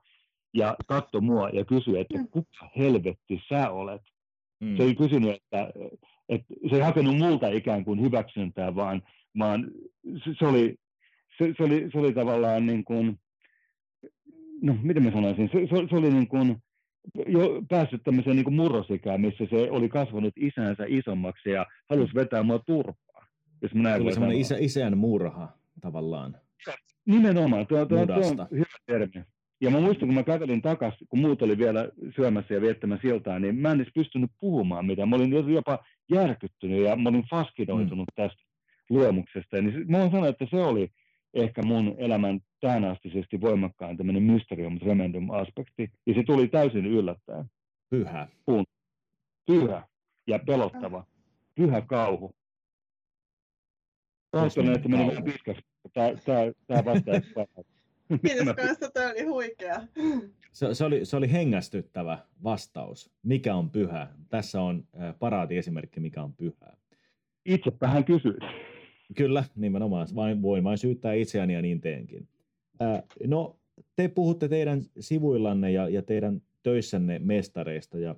[0.54, 2.28] ja katsoi mua ja kysyi, että mm.
[2.28, 4.02] kuka helvetti sä olet.
[4.60, 4.78] Mm.
[4.78, 5.72] Se ei kysynyt, että,
[6.30, 9.02] että se ei hakenut multa ikään kuin hyväksyntää, vaan,
[9.40, 9.72] vaan
[10.40, 10.76] se, oli,
[11.38, 13.20] se, se, oli, se oli tavallaan niin kuin,
[14.62, 16.58] no miten mä sanoisin, se, se, se oli niin kuin
[17.28, 22.44] jo päässyt tämmöiseen niin kuin murrosikään, missä se oli kasvanut isänsä isommaksi ja halusi vetää
[22.44, 23.28] mua turpaa.
[23.62, 25.50] Jos mä näin Tuli semmoinen isä, isän murha
[25.82, 26.38] tavallaan.
[27.06, 29.26] Nimenomaan, tuo, tuo, tuo on hyvä termi.
[29.62, 33.40] Ja mä muistan, kun mä kävelin takaisin, kun muut oli vielä syömässä ja viettämässä siltaa,
[33.40, 35.10] niin mä en edes pystynyt puhumaan mitään.
[35.10, 35.80] Mä olin jopa
[36.12, 38.24] järkyttynyt ja mä olin fascinoitunut mm.
[38.24, 38.44] tästä
[38.90, 39.56] luomuksesta.
[39.56, 40.92] Ja niin mä voin sanoa, että se oli
[41.34, 45.92] ehkä mun elämän tähänastisesti voimakkaan tämmöinen mysterium tremendum aspekti.
[46.06, 47.46] Ja se tuli täysin yllättäen.
[47.90, 48.28] Pyhä.
[48.46, 48.66] Puun.
[49.46, 49.88] Pyhä
[50.28, 51.06] ja pelottava.
[51.56, 52.36] Pyhä kauhu.
[54.32, 55.62] Pahoittelen, että meni vähän pitkäksi.
[55.94, 57.64] Tämä, tämä, tämä vastaa.
[58.26, 59.82] Kiitos kanssa, tämä oli huikea.
[60.52, 63.12] Se, se, oli, se oli hengästyttävä vastaus.
[63.24, 64.08] Mikä on pyhä?
[64.30, 64.88] Tässä on
[65.20, 66.78] paraati esimerkki, mikä on pyhää.
[67.46, 68.44] Itsepähän kysyit.
[69.16, 70.08] Kyllä, nimenomaan.
[70.16, 72.28] Vain, voin vain syyttää itseäni ja niin teenkin.
[72.80, 73.60] Ää, no,
[73.96, 78.16] te puhutte teidän sivuillanne ja, ja teidän töissänne mestareista ja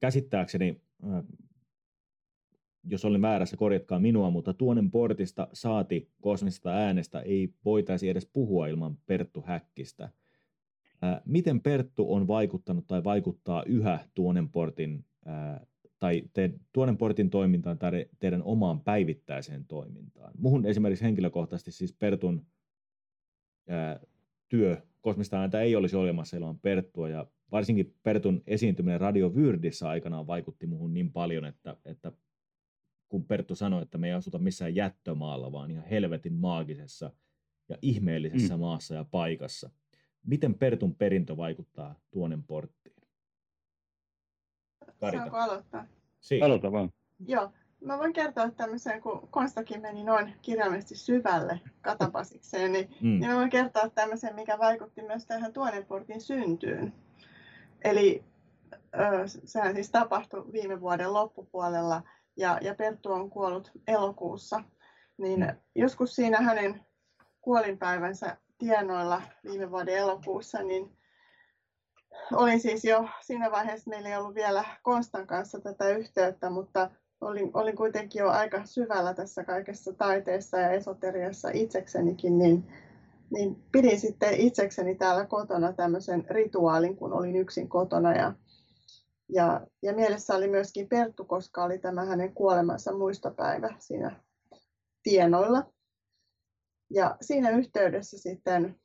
[0.00, 0.80] käsittääkseni,
[2.86, 8.66] jos olen väärässä, korjatkaa minua, mutta tuonen portista saati kosmista äänestä ei voitaisi edes puhua
[8.66, 10.08] ilman Perttu Häkkistä.
[11.24, 15.04] Miten Perttu on vaikuttanut tai vaikuttaa yhä tuonen portin
[15.98, 20.32] tai te, tuonen portin toimintaan tai teidän omaan päivittäiseen toimintaan?
[20.38, 22.46] Muhun esimerkiksi henkilökohtaisesti siis Pertun
[23.68, 24.00] ää,
[24.48, 30.26] työ kosmista ääntä ei olisi olemassa ilman Perttua ja varsinkin Pertun esiintyminen Radio Vyrdissä aikanaan
[30.26, 32.12] vaikutti muuhun niin paljon, että, että
[33.14, 37.10] kun Perttu sanoi, että me ei asuta missään jättömaalla, vaan ihan helvetin maagisessa
[37.68, 38.60] ja ihmeellisessä mm.
[38.60, 39.70] maassa ja paikassa.
[40.26, 42.96] Miten Pertun perintö vaikuttaa tuonen porttiin?
[45.00, 45.18] Karita.
[45.18, 45.86] Saanko aloittaa?
[46.20, 46.44] Siin.
[46.44, 46.92] Aloita vaan.
[47.26, 47.50] Joo,
[47.80, 53.08] mä voin kertoa tämmöisen, kun Konstakin meni noin kirjaimellisesti syvälle katapasikseen, niin, mm.
[53.08, 56.92] niin mä voin kertoa tämmöisen, mikä vaikutti myös tähän Tuonenportin syntyyn.
[57.84, 58.24] Eli
[59.44, 62.02] sehän siis tapahtui viime vuoden loppupuolella
[62.36, 64.62] ja, ja Perttu on kuollut elokuussa.
[65.18, 65.56] Niin mm.
[65.74, 66.84] joskus siinä hänen
[67.40, 70.98] kuolinpäivänsä tienoilla viime vuoden elokuussa, niin
[72.32, 76.90] olin siis jo siinä vaiheessa, meillä ei ollut vielä Konstan kanssa tätä yhteyttä, mutta
[77.20, 82.72] olin, olin kuitenkin jo aika syvällä tässä kaikessa taiteessa ja esoteriassa itseksenikin, niin,
[83.30, 88.12] niin pidin sitten itsekseni täällä kotona tämmöisen rituaalin, kun olin yksin kotona.
[88.12, 88.32] Ja,
[89.34, 94.20] ja, ja mielessä oli myöskin Perttu, koska oli tämä hänen kuolemansa muistopäivä siinä
[95.02, 95.72] tienoilla.
[96.90, 98.76] Ja siinä yhteydessä sitten,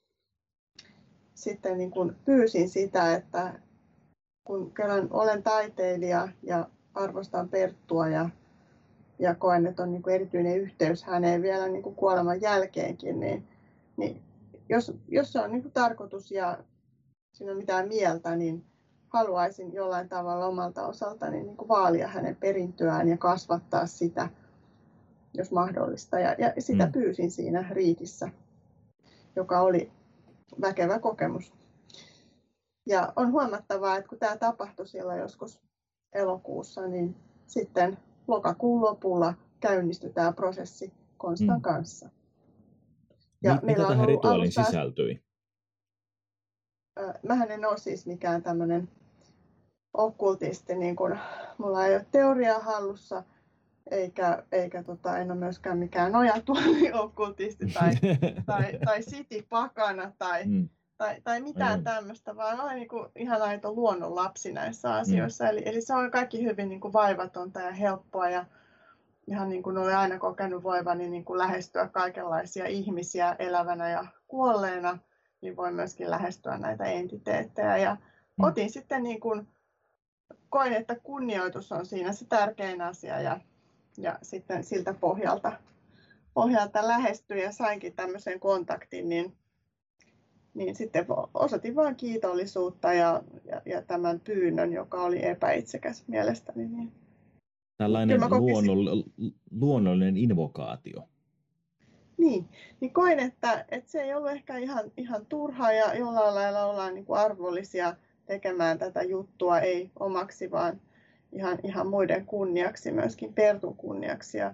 [1.34, 3.60] sitten niin kuin pyysin sitä, että
[4.44, 8.30] kun kerran olen taiteilija ja arvostan Perttua ja,
[9.20, 13.48] ja koen, että on niin kuin erityinen yhteys häneen vielä niin kuin kuoleman jälkeenkin, niin,
[13.98, 14.22] niin
[14.70, 16.64] jos, jos se on niin kuin tarkoitus ja
[17.34, 18.69] siinä on mitään mieltä, niin
[19.10, 24.30] haluaisin jollain tavalla omalta osaltani niin kuin vaalia hänen perintöään ja kasvattaa sitä,
[25.34, 26.20] jos mahdollista.
[26.20, 26.92] Ja, ja sitä mm.
[26.92, 28.30] pyysin siinä riitissä,
[29.36, 29.92] joka oli
[30.62, 31.54] väkevä kokemus.
[32.86, 35.62] Ja on huomattavaa, että kun tämä tapahtui silloin joskus
[36.14, 37.16] elokuussa, niin
[37.48, 41.62] sitten lokakuun lopulla käynnistyi tämä prosessi Konstan mm.
[41.62, 42.10] kanssa.
[43.44, 44.64] Ja Mitä tähän rituaalin alusta...
[44.64, 45.24] sisältyi?
[47.28, 48.90] Mähän en ole siis mikään tämmöinen
[49.94, 51.18] okkultisti, niin kun,
[51.58, 53.24] mulla ei ole teoriaa hallussa,
[53.92, 57.92] eikä, eikä tota, en ole myöskään mikään nojatuoli okkultisti tai,
[58.46, 59.00] tai, tai
[59.50, 61.84] pakana tai, mm tai, tai mitään mm.
[61.84, 65.44] tämmöistä, vaan olen niin kuin ihan aito luonnon lapsi näissä asioissa.
[65.44, 65.50] Mm.
[65.50, 68.46] Eli, eli se on kaikki hyvin niin kuin vaivatonta ja helppoa ja
[69.28, 74.98] ihan niin kuin olen aina kokenut voivani niin kuin lähestyä kaikenlaisia ihmisiä elävänä ja kuolleena,
[75.42, 77.78] niin voin myöskin lähestyä näitä entiteettejä.
[77.78, 78.44] Ja mm.
[78.44, 79.48] otin sitten niin kuin,
[80.50, 83.40] koin, että kunnioitus on siinä se tärkein asia ja,
[83.98, 85.52] ja sitten siltä pohjalta,
[86.34, 89.36] pohjalta lähestyin ja sainkin tämmöisen kontaktin, niin
[90.54, 96.68] niin sitten osoitin vain kiitollisuutta ja, ja, ja tämän pyynnön, joka oli epäitsekäs mielestäni.
[96.68, 96.92] Niin
[97.78, 99.04] Tällainen luonnoll,
[99.52, 101.04] luonnollinen invokaatio.
[102.18, 102.50] Niin,
[102.80, 106.94] niin koin, että, että se ei ollut ehkä ihan, ihan turhaa ja jollain lailla ollaan
[106.94, 107.96] niin kuin arvollisia
[108.30, 110.82] tekemään tätä juttua, ei omaksi, vaan
[111.32, 114.38] ihan, ihan muiden kunniaksi, myöskin Pertun kunniaksi.
[114.38, 114.54] Ja,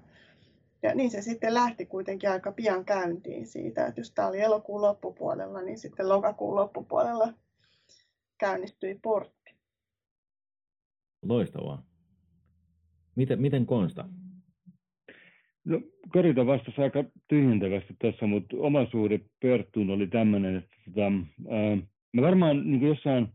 [0.84, 4.82] ja niin se sitten lähti kuitenkin aika pian käyntiin siitä, että jos tämä oli elokuun
[4.82, 7.34] loppupuolella, niin sitten lokakuun loppupuolella
[8.38, 9.56] käynnistyi portti.
[11.24, 11.84] Loistavaa.
[13.16, 14.06] Miten, miten Konsta?
[15.66, 15.82] No,
[16.14, 21.06] Karita vastasi aika tyhjentävästi tässä, mutta oma suhde Perttuun oli tämmöinen, että tota,
[21.50, 21.78] ää,
[22.14, 23.35] mä varmaan niin jossain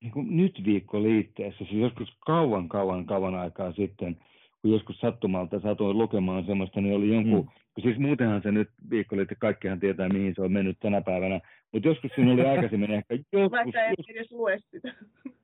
[0.00, 4.16] niin nyt viikkoliitteessä, siis joskus kauan, kauan, kauan aikaa sitten–
[4.62, 7.82] kun joskus sattumalta satuin lukemaan semmoista, niin oli jonkun, mm.
[7.82, 11.40] siis muutenhan se nyt viikkoliitte, kaikkihan tietää mihin se on mennyt tänä päivänä,
[11.72, 13.50] mutta joskus siinä oli aikaisemmin ehkä joskus...
[13.50, 14.94] Vaikka ei edes lue sitä.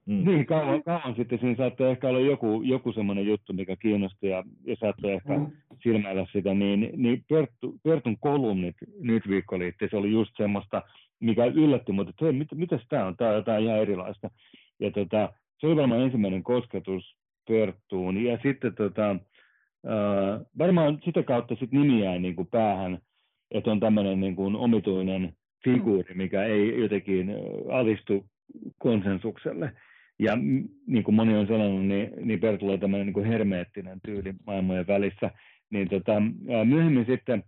[0.06, 0.24] Mm.
[0.26, 4.44] Niin, kauan, kauan sitten siinä saattoi ehkä olla joku, joku semmoinen juttu, mikä kiinnosti ja,
[4.64, 5.46] ja saattoi ehkä mm.
[5.82, 10.82] silmäillä sitä, niin, niin Perttu, Pertun kolumnit nyt viikkoliitteessä oli just semmoista,
[11.20, 14.30] mikä yllätti mutta että hei, mit, mitäs tämä on, tämä on jotain ihan erilaista.
[14.80, 17.16] Ja tota, se oli varmaan ensimmäinen kosketus
[17.48, 18.24] Perttuun.
[18.24, 22.98] Ja sitten tota, äh, varmaan sitä kautta sit nimi jäi niin kuin päähän,
[23.50, 25.32] että on tämmöinen niin kuin omituinen
[25.64, 27.30] figuuri, mikä ei jotenkin
[27.70, 28.26] alistu
[28.78, 29.72] konsensukselle.
[30.18, 30.36] Ja
[30.86, 34.86] niin kuin moni on sanonut, niin, niin Pertulla on tämmöinen niin kuin hermeettinen tyyli maailmojen
[34.86, 35.30] välissä.
[35.70, 36.12] Niin tota,
[36.64, 37.44] myöhemmin sitten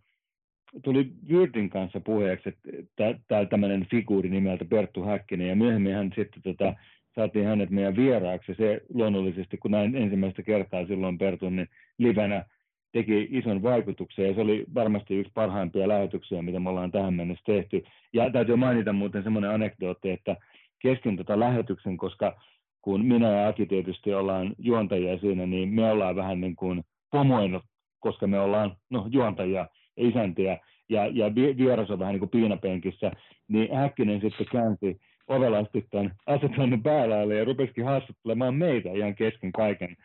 [0.82, 6.42] tuli Vyrdin kanssa puheeksi, että täällä tämmöinen figuuri nimeltä Perttu Häkkinen, ja myöhemmin hän sitten
[6.42, 6.74] tota,
[7.14, 8.54] saatiin hänet meidän vieraaksi.
[8.54, 11.68] Se luonnollisesti, kun näin ensimmäistä kertaa silloin Pertun, niin
[11.98, 12.44] livenä
[12.92, 17.44] teki ison vaikutuksen ja se oli varmasti yksi parhaimpia lähetyksiä, mitä me ollaan tähän mennessä
[17.46, 17.84] tehty.
[18.12, 20.36] Ja täytyy mainita muuten semmoinen anekdootti, että
[20.78, 22.40] kesken tätä lähetyksen, koska
[22.82, 27.62] kun minä ja Aki tietysti ollaan juontajia siinä, niin me ollaan vähän niin kuin pomoinut,
[28.00, 30.58] koska me ollaan no, juontajia ja isäntiä,
[30.88, 33.10] ja, ja vieras on vähän niin kuin piinapenkissä,
[33.48, 39.96] niin Häkkinen sitten käänsi ovelasti tämän asetelman päällä ja rupesikin haastattelemaan meitä ihan kesken kaiken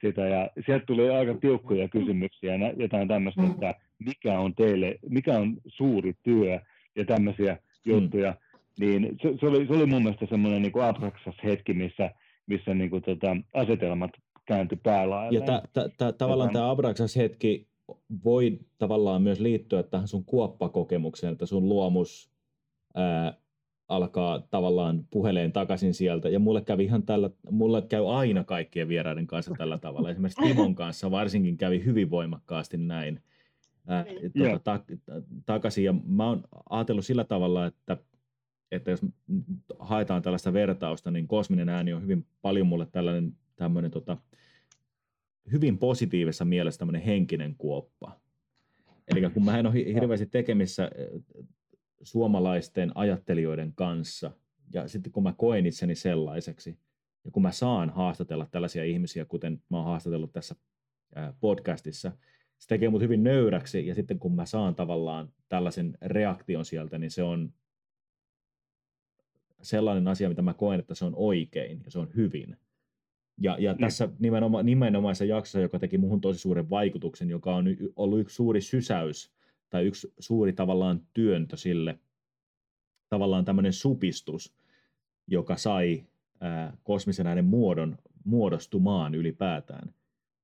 [0.00, 0.28] sitä.
[0.28, 6.14] Ja sieltä tuli aika tiukkoja kysymyksiä, jotain tämmöistä, että mikä on teille, mikä on suuri
[6.22, 6.60] työ
[6.96, 8.30] ja tämmöisiä juttuja.
[8.30, 8.38] Mm.
[8.80, 12.10] Niin se, se, oli, se oli mun mielestä semmoinen niin abraksas hetki, missä,
[12.46, 14.10] missä niin kuin, tota, asetelmat
[14.46, 15.28] kääntyi päällä.
[15.30, 17.68] Ja ta, ta, ta, tavallaan tämä abraksas hetki
[18.24, 22.32] voi tavallaan myös liittyä tähän sun kuoppakokemukseen, että sun luomus
[22.94, 23.34] ää,
[23.88, 26.28] alkaa tavallaan puheleen takaisin sieltä.
[26.28, 30.10] Ja mulle kävi ihan tällä, mulle käy aina kaikkien vieraiden kanssa tällä tavalla.
[30.10, 33.22] Esimerkiksi Timon kanssa varsinkin kävi hyvin voimakkaasti näin
[33.86, 34.04] ää,
[34.36, 35.84] tuota, ta, ta, takaisin.
[35.84, 37.96] Ja mä oon ajatellut sillä tavalla, että,
[38.72, 39.00] että jos
[39.78, 44.16] haetaan tällaista vertausta, niin kosminen ääni on hyvin paljon mulle tällainen tämmöinen tota,
[45.52, 48.20] hyvin positiivisessa mielessä tämmöinen henkinen kuoppa.
[49.08, 50.90] Eli kun mä en ole hirveästi tekemissä
[52.02, 54.30] suomalaisten ajattelijoiden kanssa,
[54.74, 56.78] ja sitten kun mä koen itseni sellaiseksi,
[57.24, 60.54] ja kun mä saan haastatella tällaisia ihmisiä, kuten mä oon haastatellut tässä
[61.40, 62.12] podcastissa,
[62.58, 67.10] se tekee mut hyvin nöyräksi, ja sitten kun mä saan tavallaan tällaisen reaktion sieltä, niin
[67.10, 67.52] se on
[69.62, 72.56] sellainen asia, mitä mä koen, että se on oikein ja se on hyvin.
[73.40, 73.78] Ja, ja mm.
[73.78, 77.66] tässä nimenoma, nimenomaisessa jaksossa, joka teki muhun tosi suuren vaikutuksen, joka on
[77.96, 79.32] ollut yksi suuri sysäys
[79.70, 81.98] tai yksi suuri tavallaan työntö sille,
[83.08, 84.54] tavallaan tämmöinen supistus,
[85.26, 86.04] joka sai
[86.40, 89.94] ää, kosmisen äänen muodon muodostumaan ylipäätään.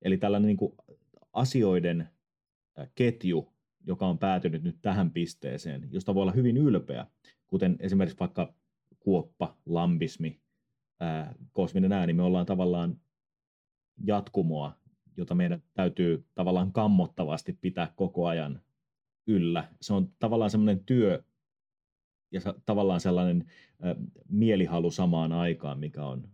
[0.01, 0.75] Eli tällainen niin kuin
[1.33, 2.09] asioiden
[2.95, 3.53] ketju,
[3.87, 7.05] joka on päätynyt nyt tähän pisteeseen, josta voi olla hyvin ylpeä,
[7.47, 8.53] kuten esimerkiksi vaikka
[8.99, 10.39] kuoppa, lambismi,
[10.99, 12.99] ää, kosminen ääni, me ollaan tavallaan
[14.03, 14.79] jatkumoa,
[15.17, 18.61] jota meidän täytyy tavallaan kammottavasti pitää koko ajan
[19.27, 19.69] yllä.
[19.81, 21.23] Se on tavallaan semmoinen työ
[22.31, 23.45] ja tavallaan sellainen
[24.29, 26.29] mielihalu samaan aikaan, mikä on,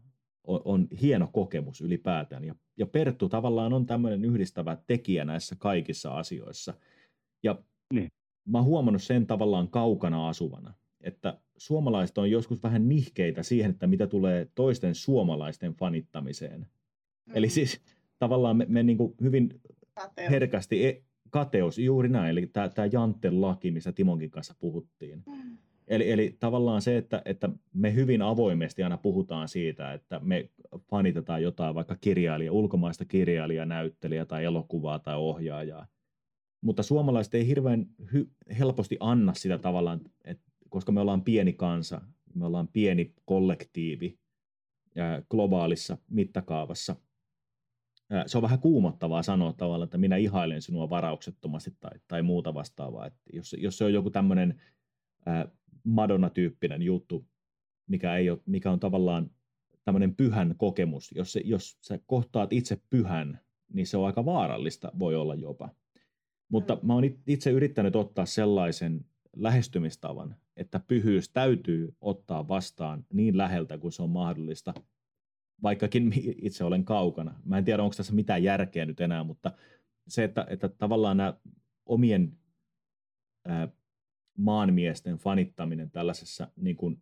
[0.47, 2.43] on, on hieno kokemus ylipäätään.
[2.43, 6.73] Ja, ja Perttu tavallaan on tämmöinen yhdistävä tekijä näissä kaikissa asioissa.
[7.43, 7.63] Ja
[7.93, 8.11] niin.
[8.45, 13.88] mä oon huomannut sen tavallaan kaukana asuvana, että suomalaiset on joskus vähän nihkeitä siihen, että
[13.88, 16.59] mitä tulee toisten suomalaisten fanittamiseen.
[16.59, 17.35] Mm.
[17.35, 17.81] Eli siis
[18.19, 19.61] tavallaan me, me niin kuin hyvin
[20.30, 25.23] herkästi, e, kateus, juuri näin, eli tämä, tämä Jantten laki, missä Timonkin kanssa puhuttiin.
[25.27, 25.57] Mm.
[25.87, 30.49] Eli, eli tavallaan se, että, että me hyvin avoimesti aina puhutaan siitä, että me
[30.89, 35.87] fanitetaan jotain vaikka kirjailija, ulkomaista kirjailijaa, näyttelijä tai elokuvaa tai ohjaajaa.
[36.61, 42.01] Mutta suomalaiset ei hirveän hy- helposti anna sitä tavallaan, että koska me ollaan pieni kansa,
[42.35, 44.19] me ollaan pieni kollektiivi
[45.29, 46.95] globaalissa mittakaavassa.
[48.25, 53.05] Se on vähän kuumottavaa sanoa tavallaan, että minä ihailen sinua varauksettomasti tai, tai muuta vastaavaa.
[53.05, 54.61] Että jos, jos se on joku tämmöinen
[55.83, 57.25] Madonna-tyyppinen juttu,
[57.88, 59.31] mikä, ei ole, mikä on tavallaan
[59.85, 63.39] tämmöinen pyhän kokemus, jos, se, jos sä kohtaat itse pyhän,
[63.73, 65.69] niin se on aika vaarallista, voi olla jopa.
[66.49, 66.88] Mutta mm.
[66.88, 69.05] mä oon itse yrittänyt ottaa sellaisen
[69.35, 74.73] lähestymistavan, että pyhyys täytyy ottaa vastaan niin läheltä kuin se on mahdollista,
[75.63, 77.35] vaikkakin itse olen kaukana.
[77.45, 79.51] Mä en tiedä, onko tässä mitään järkeä nyt enää, mutta
[80.07, 81.33] se, että, että tavallaan nämä
[81.85, 82.38] omien
[83.45, 83.67] ää,
[84.38, 87.01] maanmiesten fanittaminen tällaisessa niin kuin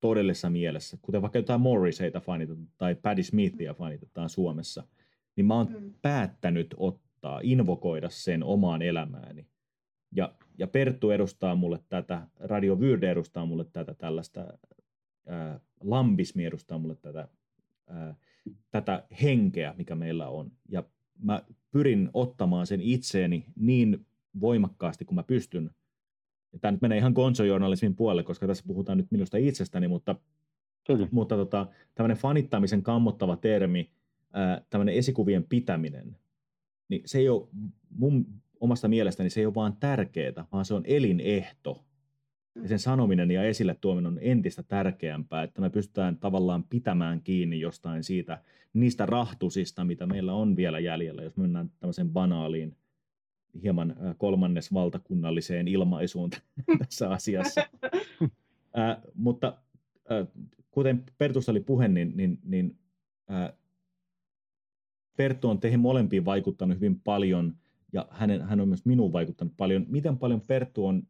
[0.00, 4.84] todellisessa mielessä, kuten vaikka jotain Morriseita fanitetaan tai Paddy Smithia fanitetaan Suomessa,
[5.36, 5.94] niin mä oon mm.
[6.02, 9.46] päättänyt ottaa, invokoida sen omaan elämääni
[10.12, 14.58] ja, ja Perttu edustaa mulle tätä, Radio Vyrde edustaa mulle tätä tällaista,
[15.26, 17.28] ää, lambismi edustaa mulle tätä,
[17.86, 18.14] ää,
[18.70, 20.52] tätä henkeä, mikä meillä on.
[20.68, 20.84] Ja
[21.22, 24.06] mä pyrin ottamaan sen itseeni niin
[24.40, 25.70] voimakkaasti kuin mä pystyn.
[26.52, 30.16] Ja tämä nyt menee ihan konsojournalismin puolelle, koska tässä puhutaan nyt minusta itsestäni, mutta,
[30.86, 31.08] Kyllä.
[31.10, 33.90] mutta tota, tämmöinen fanittamisen kammottava termi,
[34.32, 36.16] ää, tämmöinen esikuvien pitäminen,
[36.88, 37.48] niin se ei ole
[37.90, 38.26] mun
[38.60, 41.84] omasta mielestäni se ei ole vaan tärkeää, vaan se on elinehto.
[42.62, 47.60] Ja sen sanominen ja esille tuominen on entistä tärkeämpää, että me pystytään tavallaan pitämään kiinni
[47.60, 48.42] jostain siitä,
[48.72, 52.76] niistä rahtusista, mitä meillä on vielä jäljellä, jos mennään tämmöiseen banaaliin,
[53.62, 56.30] hieman kolmannes valtakunnalliseen ilmaisuun
[56.78, 57.60] tässä asiassa.
[58.78, 59.58] Äh, mutta
[60.10, 60.26] äh,
[60.70, 62.78] kuten Pertusta oli puhe, niin, niin, niin
[63.28, 63.52] ää,
[65.16, 67.56] Perttu on teihin molempiin vaikuttanut hyvin paljon
[67.92, 69.86] ja hänen, hän on myös minuun vaikuttanut paljon.
[69.88, 71.02] Miten paljon Perttu on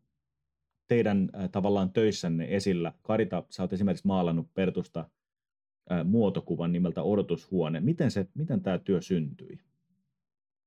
[0.89, 2.93] teidän ää, tavallaan töissänne esillä?
[3.03, 5.09] Karita, sä oot esimerkiksi maalannut Pertusta
[5.91, 7.81] ää, muotokuvan nimeltä Odotushuone.
[7.81, 9.61] Miten, se, miten tämä työ syntyi?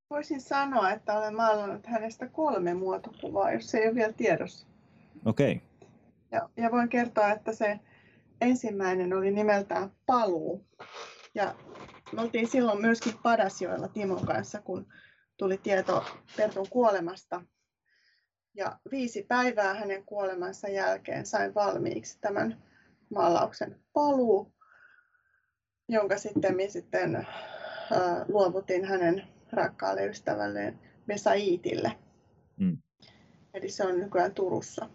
[0.09, 4.67] Voisin sanoa, että olen maalannut hänestä kolme muotokuvaa, jos se ei ole vielä tiedossa.
[5.25, 5.51] Okei.
[5.55, 5.89] Okay.
[6.31, 7.79] Ja, ja voin kertoa, että se
[8.41, 10.65] ensimmäinen oli nimeltään Paluu.
[11.35, 11.55] Ja
[12.11, 14.87] me oltiin silloin myöskin Padasjoella Timon kanssa, kun
[15.37, 16.03] tuli tieto
[16.37, 17.43] Pertun kuolemasta.
[18.53, 22.63] Ja viisi päivää hänen kuolemansa jälkeen sain valmiiksi tämän
[23.09, 24.53] maalauksen Paluu,
[25.89, 27.25] jonka sitten, sitten äh,
[28.27, 31.91] luovutin hänen rakkaalle ystävälleen Vesa Iitille.
[32.57, 32.77] Mm.
[33.53, 34.89] Eli se on nykyään Turussa.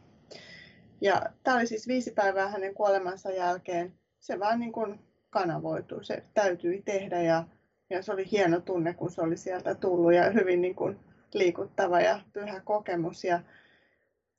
[1.00, 3.92] Ja tämä oli siis viisi päivää hänen kuolemansa jälkeen.
[4.20, 5.00] Se vaan niin kuin
[5.30, 7.44] kanavoitui, se täytyi tehdä ja,
[7.90, 10.98] ja se oli hieno tunne, kun se oli sieltä tullut ja hyvin niin kuin
[11.34, 13.24] liikuttava ja pyhä kokemus.
[13.24, 13.40] Ja,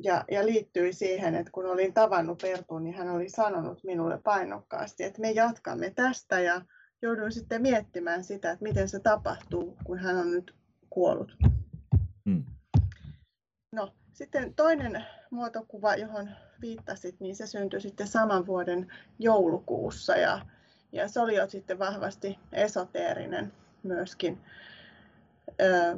[0.04, 5.04] ja, ja liittyi siihen, että kun olin tavannut Pertun, niin hän oli sanonut minulle painokkaasti,
[5.04, 6.62] että me jatkamme tästä ja
[7.02, 10.56] jouduin sitten miettimään sitä, että miten se tapahtuu, kun hän on nyt
[10.90, 11.38] kuollut.
[12.30, 12.44] Hmm.
[13.72, 16.30] No, sitten toinen muotokuva, johon
[16.62, 18.88] viittasit, niin se syntyi sitten saman vuoden
[19.20, 20.46] joulukuussa ja,
[20.92, 23.54] ja se oli jo sitten vahvasti esoteerinen
[23.84, 24.42] myöskin.
[25.62, 25.98] Ö,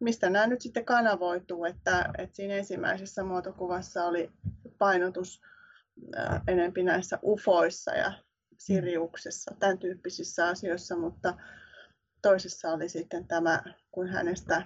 [0.00, 4.32] mistä nämä nyt sitten kanavoituu, että, että siinä ensimmäisessä muotokuvassa oli
[4.78, 5.42] painotus
[6.48, 8.12] enempi näissä ufoissa ja
[8.58, 11.34] Siriuksessa, tämän tyyppisissä asioissa, mutta
[12.22, 13.62] toisessa oli sitten tämä,
[13.92, 14.62] kun hänestä,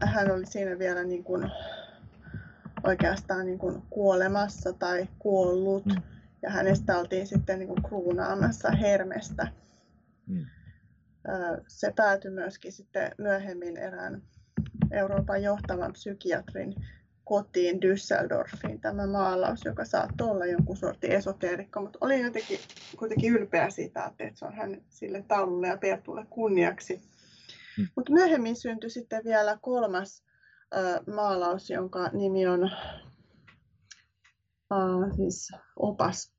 [0.00, 1.50] hän oli siinä vielä niin kuin
[2.84, 6.02] oikeastaan niin kuin kuolemassa tai kuollut, mm.
[6.42, 9.48] ja hänestä oltiin sitten niin kuin kruunaamassa Hermestä.
[10.26, 10.46] Mm.
[11.68, 14.22] Se päätyi myöskin sitten myöhemmin erään
[14.90, 16.74] Euroopan johtavan psykiatrin
[17.24, 22.58] kotiin Düsseldorfiin tämä maalaus, joka saattoi olla jonkun sortin esoteerikko, mutta olin jotenkin
[22.98, 27.00] kuitenkin ylpeä siitä, että se on hän sille taululle ja Pertulle kunniaksi.
[27.76, 27.88] Hmm.
[27.96, 30.24] Mutta myöhemmin syntyi sitten vielä kolmas
[30.76, 32.64] äh, maalaus, jonka nimi on
[34.72, 36.32] äh, siis opas,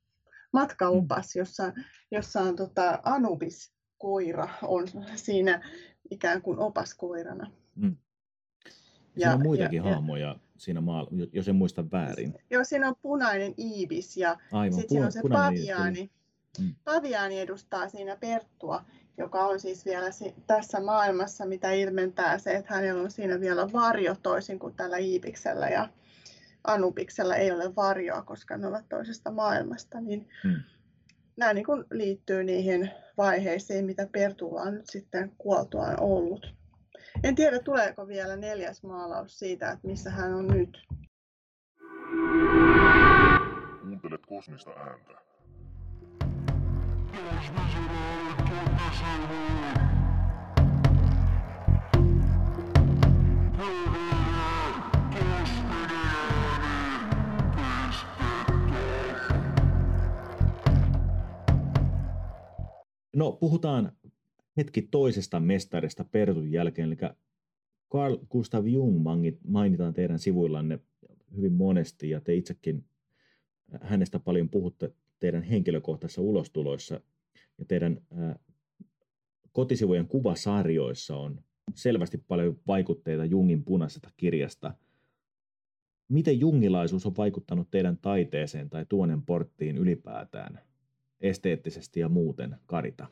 [0.54, 1.40] matkaopas, hmm.
[1.40, 1.74] jossa,
[2.12, 5.70] jossa on tota, Anubis koira on siinä
[6.12, 7.52] ikään kuin opaskoirana.
[7.80, 7.96] Hmm.
[9.14, 12.34] Siinä on muitakin ja, hahmoja ja, siinä maa, jos en muista väärin.
[12.50, 14.38] Joo, siinä on punainen iibis ja
[14.72, 16.12] sitten siinä on se paviaani.
[16.60, 16.76] Mm.
[16.84, 18.86] Paviaani edustaa siinä Perttua,
[19.18, 20.06] joka on siis vielä
[20.48, 25.70] tässä maailmassa, mitä ilmentää se, että hänellä on siinä vielä varjo toisin kuin tällä iipiksellä
[25.70, 25.90] ja
[26.64, 30.02] anubiksella ei ole varjoa, koska ne ovat toisesta maailmasta.
[30.02, 30.56] Niin mm.
[31.38, 36.56] Nämä niin kuin liittyy niihin vaiheisiin, mitä Pertulla on nyt sitten kuoltuaan ollut.
[37.24, 40.88] En tiedä, tuleeko vielä neljäs maalaus siitä, että missä hän on nyt.
[43.82, 45.28] Kuuntelet kosmista ääntä.
[63.18, 63.92] No, puhutaan
[64.58, 66.98] hetki toisesta mestarista Pertun jälkeen, eli
[67.92, 69.06] Carl Gustav Jung
[69.48, 70.80] mainitaan teidän sivuillanne
[71.36, 72.86] hyvin monesti, ja te itsekin
[73.82, 77.02] hänestä paljon puhutte teidän henkilökohtaisissa ulostuloissa,
[77.58, 78.02] ja teidän
[79.52, 81.44] kotisivujen kuvasarjoissa on
[81.76, 84.74] selvästi paljon vaikutteita Jungin punaisesta kirjasta.
[86.10, 90.60] Miten jungilaisuus on vaikuttanut teidän taiteeseen tai tuonen porttiin ylipäätään,
[91.22, 93.08] esteettisesti ja muuten, Karita?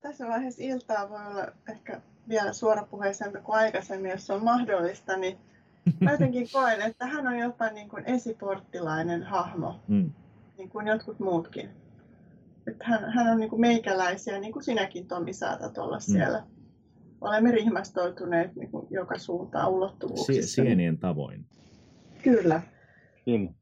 [0.00, 5.36] tässä vaiheessa iltaa voi olla ehkä vielä suorapuheisempi kuin aikaisemmin, jos on mahdollista, niin
[6.00, 10.10] mä jotenkin koen, että hän on jopa niin kuin esiporttilainen hahmo, mm.
[10.58, 11.70] niin kuin jotkut muutkin.
[12.66, 16.12] Että hän, hän on niin kuin meikäläisiä, niin kuin sinäkin Tomi saatat olla mm.
[16.12, 16.46] siellä.
[17.20, 20.62] Olemme rihmastoituneet niin kuin joka suuntaan ulottuvuuksissa.
[20.62, 21.46] Sienien tavoin.
[22.22, 22.62] Kyllä.
[23.26, 23.54] Mm.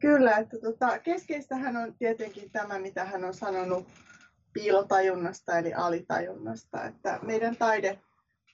[0.00, 3.88] Kyllä, että tota, keskeistähän on tietenkin tämä, mitä hän on sanonut
[4.52, 7.98] piilotajunnasta eli alitajunnasta, että meidän taide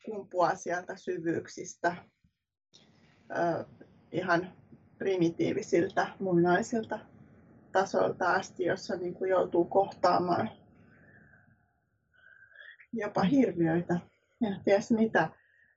[0.05, 1.97] kumpuaa sieltä syvyyksistä
[4.12, 4.52] ihan
[4.98, 6.98] primitiivisiltä, muinaisilta
[7.73, 10.51] tasoilta asti, jossa niin kuin joutuu kohtaamaan
[12.93, 14.01] jopa hirviöitä
[14.40, 15.31] ja ties mitä.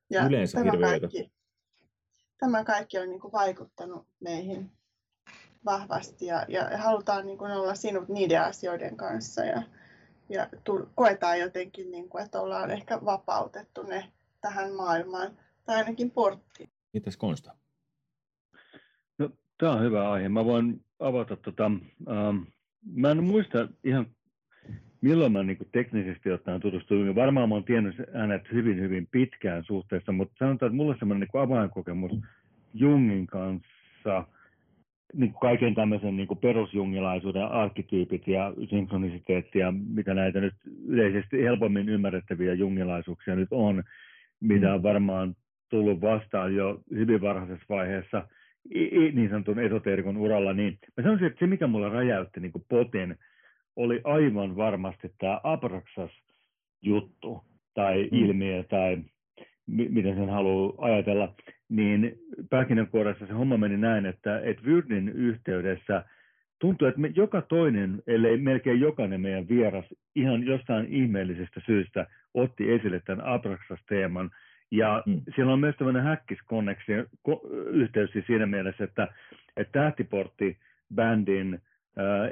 [0.09, 0.99] Ja Yleensä tämä hirviöitä.
[0.99, 1.31] Kaikki,
[2.37, 4.78] tämä kaikki on niin kuin vaikuttanut meihin
[5.65, 9.61] vahvasti ja, ja halutaan niin kuin olla sinut niiden asioiden kanssa ja,
[10.29, 14.11] ja tu, koetaan jotenkin, niin kuin, että ollaan ehkä vapautettu ne
[14.41, 15.31] tähän maailmaan
[15.65, 16.69] tai ainakin portti.
[16.93, 17.55] Mitäs Konsta?
[19.17, 20.29] No, tämä on hyvä aihe.
[20.29, 21.65] Mä voin avata tota,
[22.09, 22.37] ähm,
[22.95, 24.05] mä en muista ihan
[25.01, 27.15] milloin mä niin teknisesti ottaen tutustuin.
[27.15, 31.27] Varmaan mä oon tiennyt hänet hyvin, hyvin pitkään suhteessa, mutta sanotaan, että mulla on semmoinen
[31.33, 32.11] niin avainkokemus
[32.73, 34.27] Jungin kanssa,
[35.13, 40.53] niin kuin kaiken tämmöisen niin kuin perusjungilaisuuden arkkityypit ja synkronisiteetti ja mitä näitä nyt
[40.87, 43.83] yleisesti helpommin ymmärrettäviä jungilaisuuksia nyt on,
[44.39, 44.73] mitä mm.
[44.73, 45.35] on varmaan
[45.69, 48.27] tullut vastaan jo hyvin varhaisessa vaiheessa
[49.13, 53.17] niin sanotun esoteerikon uralla, niin mä sanoisin, että se mikä mulla räjäytti niin poten,
[53.75, 56.11] oli aivan varmasti tämä Abraxas
[56.81, 58.17] juttu tai mm.
[58.17, 58.95] ilmiö tai
[59.67, 61.35] m- miten sen haluaa ajatella,
[61.69, 62.15] niin
[62.49, 66.03] pähkinänkuoressa se homma meni näin, että, että Vyrdin yhteydessä
[66.59, 69.85] tuntuu, että me joka toinen, ellei melkein jokainen meidän vieras
[70.15, 74.31] ihan jostain ihmeellisestä syystä otti esille tämän Abraxas-teeman.
[74.71, 75.21] Ja mm.
[75.35, 76.91] siellä on myös tämmöinen häkkiskonneksi
[77.71, 79.07] yhteys siis siinä mielessä, että,
[79.57, 81.59] että Tähtiportti-bändin
[81.97, 82.29] ää,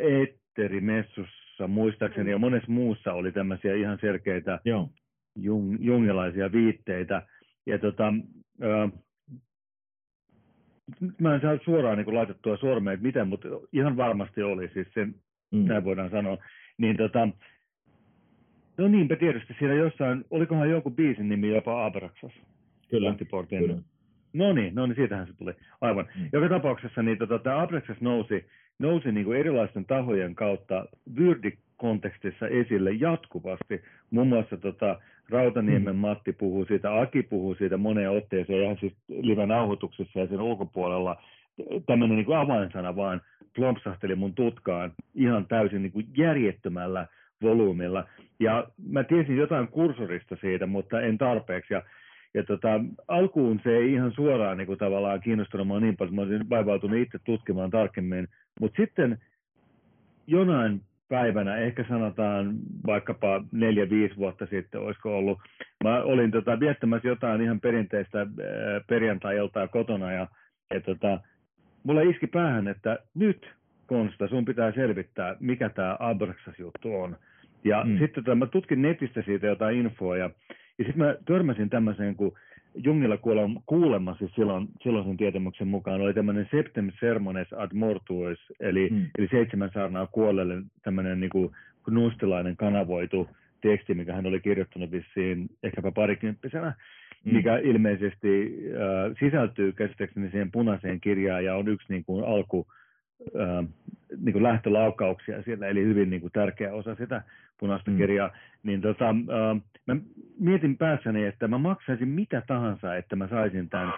[0.82, 4.90] messussa muistaakseni ja monessa muussa oli tämmöisiä ihan selkeitä Joo.
[5.36, 7.22] Jung, jungilaisia viitteitä.
[7.66, 8.14] Ja tota,
[10.92, 14.88] äh, mä en saa suoraan niin laitettua sormeen, että miten, mutta ihan varmasti oli, siis
[14.94, 15.16] sen,
[15.52, 15.66] mm.
[15.66, 16.38] näin voidaan sanoa.
[16.78, 17.30] Niin tota,
[18.78, 22.34] no niinpä tietysti siellä jossain, olikohan joku biisin nimi jopa Abraxas?
[22.90, 23.16] Kyllä.
[23.68, 23.78] Kyllä.
[24.34, 25.54] No niin, no niin, siitähän se tuli.
[25.82, 26.06] Aivan.
[26.16, 26.30] Mm.
[26.34, 28.46] Joka tapauksessa niin tota, tämä Abraxas nousi
[28.80, 30.86] nousi niin kuin erilaisten tahojen kautta
[31.84, 33.82] Vyrdi-kontekstissa esille jatkuvasti.
[34.12, 35.00] Muun muassa tota,
[35.30, 36.00] Rautaniemen mm.
[36.00, 41.22] Matti puhuu siitä, Aki puhuu siitä moneen otteeseen, ihan siis live-nauhoituksessa ja sen ulkopuolella.
[41.86, 43.22] Tämmöinen niin avainsana vaan
[43.56, 47.08] plompsahteli mun tutkaan ihan täysin niin kuin järjettömällä
[47.42, 48.08] volyymilla.
[48.40, 51.74] Ja mä tiesin jotain kursorista siitä, mutta en tarpeeksi.
[51.74, 51.84] Ja
[52.34, 52.68] ja tota,
[53.08, 57.00] alkuun se ei ihan suoraan niin kuin tavallaan kiinnostunut mua niin paljon, mä olisin vaivautunut
[57.00, 58.28] itse tutkimaan tarkemmin,
[58.60, 59.18] mutta sitten
[60.28, 62.54] jonain päivänä, ehkä sanotaan
[62.86, 65.40] vaikkapa neljä, viisi vuotta sitten, olisiko ollut,
[65.84, 68.28] mä olin tota, viettämässä jotain ihan perinteistä äh,
[68.88, 70.28] perjantai-iltaa kotona ja,
[70.74, 71.20] ja tota,
[71.84, 73.54] mulla iski päähän, että nyt
[73.86, 77.18] Konsta, sun pitää selvittää, mikä tämä Abraxas-juttu on.
[77.64, 77.98] Ja mm.
[78.00, 80.30] sitten tota, mä tutkin netistä siitä jotain infoa ja
[80.80, 82.38] ja sitten mä törmäsin tämmöiseen, kun
[82.84, 83.18] Jungilla
[83.66, 89.06] kuulemma siis silloin, silloisen tietämyksen mukaan oli tämmöinen Septem Sermones ad Mortuis, eli, hmm.
[89.18, 91.52] eli seitsemän saarnaa kuolleelle tämmöinen niin kuin
[91.90, 93.30] nustilainen kanavoitu
[93.62, 96.74] teksti, mikä hän oli kirjoittanut vissiin ehkäpä parikymppisenä,
[97.26, 97.34] hmm.
[97.34, 102.68] mikä ilmeisesti äh, sisältyy käsittääkseni siihen punaiseen kirjaan ja on yksi niin kuin alku,
[104.24, 107.22] niin kuin lähtölaukauksia siellä, eli hyvin niin kuin tärkeä osa sitä
[107.60, 107.98] punaista mm.
[107.98, 108.32] kirjaa,
[108.64, 109.96] niin tota, äh, mä
[110.40, 113.94] mietin päässäni, että mä maksaisin mitä tahansa, että mä saisin tämän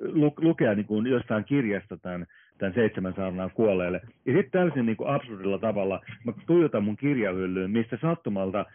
[0.00, 2.26] lu- lukea niin kuin jostain kirjasta tämän,
[2.58, 4.00] tämän seitsemän saarnaa kuolleelle.
[4.26, 8.66] Ja sitten täysin niin kuin absurdilla tavalla mä tuijotan mun kirjahyllyyn, mistä sattumalta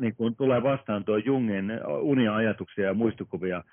[0.00, 3.64] niin kuin tulee vastaan tuo Jungin unia-ajatuksia ja muistikuvia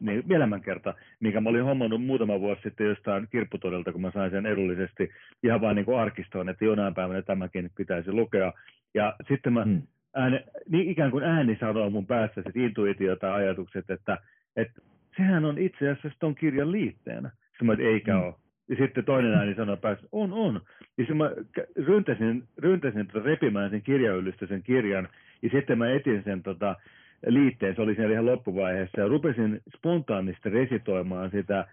[0.00, 4.46] niin elämänkerta, mikä mä olin hommannut muutama vuosi sitten jostain kirpputodelta, kun mä sain sen
[4.46, 5.10] edullisesti
[5.42, 8.52] ihan vain niin kuin arkistoon, että jonain päivänä tämäkin pitäisi lukea.
[8.94, 9.82] Ja sitten mä hmm.
[10.14, 14.18] ääne, niin ikään kuin ääni sanoo mun päässä sit intuitio tai ajatukset, että,
[14.56, 14.80] että
[15.16, 17.30] sehän on itse asiassa ton kirjan liitteenä.
[17.48, 18.24] Sitten mä, että eikä hmm.
[18.24, 18.34] ole.
[18.68, 20.60] Ja sitten toinen ääni sanoi päässä, on, on.
[20.80, 21.30] Ja sitten mä
[21.86, 25.08] ryntäsin, ryntäsin tota repimään sen kirjayllistä sen kirjan,
[25.42, 26.76] ja sitten mä etin sen tota,
[27.26, 31.66] liitteen, se oli siellä ihan loppuvaiheessa, ja rupesin spontaanisti resitoimaan sitä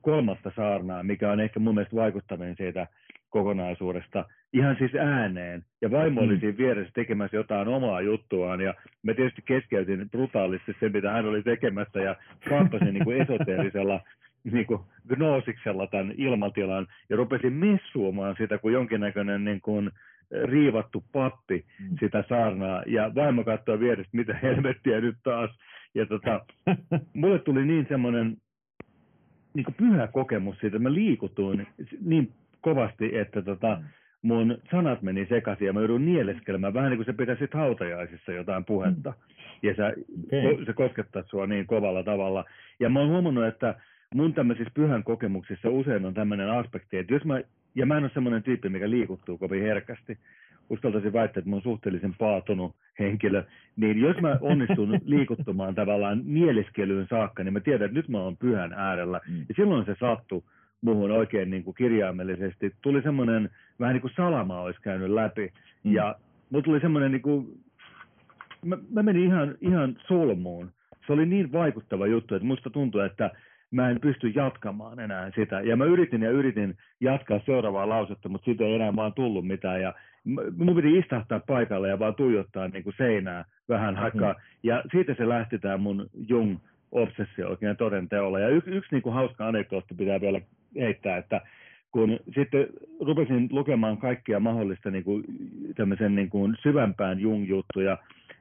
[0.00, 2.86] kolmatta saarnaa, mikä on ehkä mun mielestä vaikuttavin siitä
[3.30, 5.64] kokonaisuudesta, ihan siis ääneen.
[5.82, 6.40] Ja vaimo oli mm.
[6.40, 11.42] siinä vieressä tekemässä jotain omaa juttuaan, ja mä tietysti keskeytin brutaalisti sen, mitä hän oli
[11.42, 12.16] tekemässä, ja
[12.48, 14.00] kaappasin niin kuin esoteerisella
[14.52, 19.90] niin kuin gnoosiksella tämän ilmatilan, ja rupesin messuomaan sitä kuin jonkinnäköinen niin kuin,
[20.44, 21.96] riivattu pappi mm.
[22.00, 25.50] sitä saarnaa, ja vaimo katsoi vierestä, mitä helvettiä nyt taas.
[25.94, 26.40] Ja tota,
[27.14, 28.36] mulle tuli niin semmoinen
[29.54, 31.66] niin pyhä kokemus siitä, että mä liikutuin
[32.00, 33.84] niin kovasti, että tota, mm.
[34.22, 38.64] mun sanat meni sekaisin ja mä joudun nieleskelemään vähän niin kuin se pitäisi hautajaisissa jotain
[38.64, 39.10] puhetta.
[39.10, 39.36] Mm.
[39.62, 39.82] Ja se,
[40.26, 40.64] okay.
[40.64, 42.44] se koskettaa sua niin kovalla tavalla.
[42.80, 43.74] Ja mä oon huomannut, että
[44.14, 47.40] mun tämmöisissä pyhän kokemuksissa usein on tämmöinen aspekti, että jos mä,
[47.76, 50.18] ja mä en ole semmoinen tyyppi, mikä liikuttuu kovin herkästi,
[50.70, 53.44] uskaltaisin väittää, että mä oon suhteellisen paatunut henkilö,
[53.76, 58.36] niin jos mä onnistun liikuttumaan tavallaan mieliskelyyn saakka, niin mä tiedän, että nyt mä oon
[58.36, 59.20] pyhän äärellä.
[59.28, 59.38] Mm.
[59.48, 60.44] Ja silloin se sattuu
[60.80, 62.74] muuhun oikein niin kuin kirjaimellisesti.
[62.82, 63.50] Tuli semmoinen,
[63.80, 65.52] vähän niin kuin salama olisi käynyt läpi.
[65.84, 65.92] Mm.
[65.92, 66.16] Ja
[66.50, 67.46] mulla tuli semmoinen, niin kuin,
[68.64, 70.72] mä, mä menin ihan, ihan solmuun.
[71.06, 73.30] Se oli niin vaikuttava juttu, että musta tuntui, että
[73.70, 75.60] mä en pysty jatkamaan enää sitä.
[75.60, 79.82] Ja mä yritin ja yritin jatkaa seuraavaa lausetta, mutta siitä ei enää vaan tullut mitään.
[79.82, 79.94] Ja
[80.56, 84.02] mun piti istahtaa paikalle ja vaan tuijottaa niin kuin seinää vähän mm.
[84.02, 84.32] aikaa.
[84.32, 84.38] Mm.
[84.62, 86.56] Ja siitä se lähti tämä mun Jung
[86.92, 88.40] obsessio oikein toden teolla.
[88.40, 90.40] Ja yksi, yksi niin kuin hauska anekdootti pitää vielä
[90.76, 91.40] heittää, että
[91.92, 92.66] kun sitten
[93.00, 95.24] rupesin lukemaan kaikkia mahdollista niin kuin,
[95.76, 97.98] tämmöisen niin kuin syvämpään Jung-juttuja,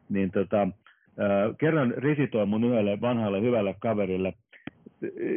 [0.09, 4.33] niin tota, äh, kerran risitoin mun yhdelle vanhalle hyvälle kaverille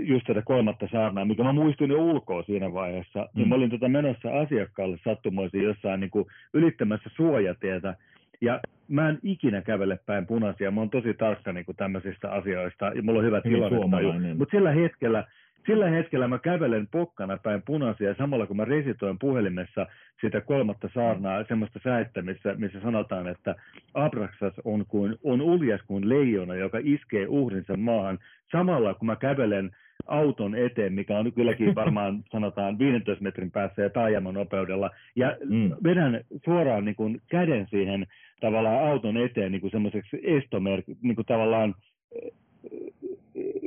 [0.05, 3.39] just tätä kolmatta saarnaa, mikä mä muistin jo ulkoa siinä vaiheessa, niin mm.
[3.39, 7.94] niin mä olin tota menossa asiakkaalle sattumoisin jossain niin kuin ylittämässä suojatietä,
[8.40, 12.86] ja mä en ikinä kävele päin punaisia, mä oon tosi tarkka niin kuin tämmöisistä asioista,
[12.86, 14.35] ja mulla on hyvä tilanne.
[14.35, 15.24] Mutta sillä hetkellä,
[15.69, 19.86] sillä hetkellä mä kävelen pokkana päin punaisia, samalla kun mä resitoin puhelimessa
[20.20, 23.55] sitä kolmatta saarnaa, semmoista säettä, missä, missä sanotaan, että
[23.95, 28.19] Abraxas on, kuin, on uljas kuin leijona, joka iskee uhrinsa maahan,
[28.53, 29.70] samalla kun mä kävelen
[30.07, 35.70] auton eteen, mikä on kylläkin varmaan sanotaan 15 metrin päässä ja taajamon nopeudella, ja mm.
[35.85, 38.07] vedän suoraan niin kuin käden siihen
[38.40, 41.74] tavallaan auton eteen niin kuin semmoiseksi estomerkki, niin kuin tavallaan
[42.16, 42.31] äh,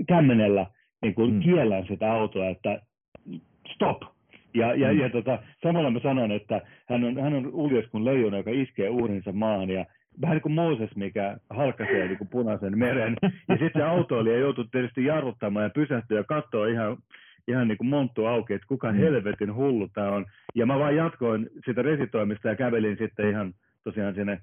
[0.07, 0.65] kämmenellä
[1.01, 1.39] niin kuin mm.
[1.39, 2.81] kiellän sitä autoa, että
[3.73, 4.01] stop.
[4.53, 4.99] Ja, ja, mm.
[4.99, 8.89] ja tota, samalla mä sanon, että hän on, hän on uljas kuin leijona, joka iskee
[8.89, 9.85] uhrinsa maahan ja
[10.21, 13.15] vähän niin kuin Mooses, mikä halkaisee niin kuin punaisen meren.
[13.49, 16.97] Ja sitten se autoilija joutuu tietysti jarruttamaan ja pysähtyä ja katsoa ihan,
[17.47, 18.97] ihan niin kuin monttu auki, että kuka mm.
[18.97, 20.25] helvetin hullu tämä on.
[20.55, 23.53] Ja mä vaan jatkoin sitä resitoimista ja kävelin sitten ihan
[23.83, 24.39] tosiaan sinne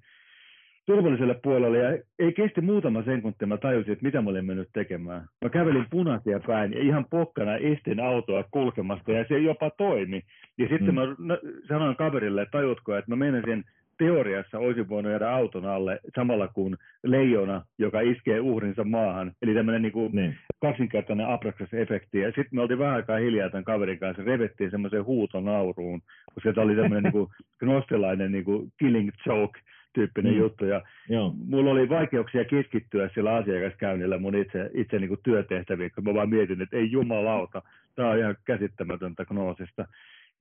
[0.89, 5.27] turvalliselle puolelle ja ei kesti muutama sekunti, mä tajusin, että mitä mä olin mennyt tekemään.
[5.44, 10.23] Mä kävelin punaisia päin ja ihan pokkana estin autoa kulkemasta ja se jopa toimi.
[10.59, 10.94] Ja sitten mm.
[10.94, 11.39] mä
[11.69, 13.65] sanoin kaverille, että tajutko, että mä menisin
[13.98, 19.32] teoriassa olisin voinut jäädä auton alle samalla kuin leijona, joka iskee uhrinsa maahan.
[19.43, 20.36] Eli tämmöinen niin kuin niin.
[20.60, 22.19] kaksinkertainen Abraxas-efekti.
[22.19, 26.01] Ja sitten me oltiin vähän aikaa hiljaa tämän kaverin kanssa, revettiin semmoiseen huutonauruun,
[26.35, 27.28] kun sieltä oli tämmöinen niin kuin
[27.59, 29.60] gnostelainen niin kuin killing joke
[29.93, 30.39] tyyppinen mm.
[30.39, 30.65] juttu.
[30.65, 31.35] Ja Joo.
[31.44, 36.31] mulla oli vaikeuksia keskittyä sillä asiakaskäynnillä mun itse, itse niin kuin työtehtäviin, kun mä vaan
[36.31, 37.62] mietin, että ei jumalauta,
[37.94, 39.89] tämä on ihan käsittämätöntä gnoosista.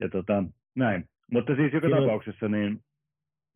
[0.00, 0.44] Ja tota,
[0.74, 1.04] näin.
[1.32, 2.80] Mutta siis joka Siinä tapauksessa niin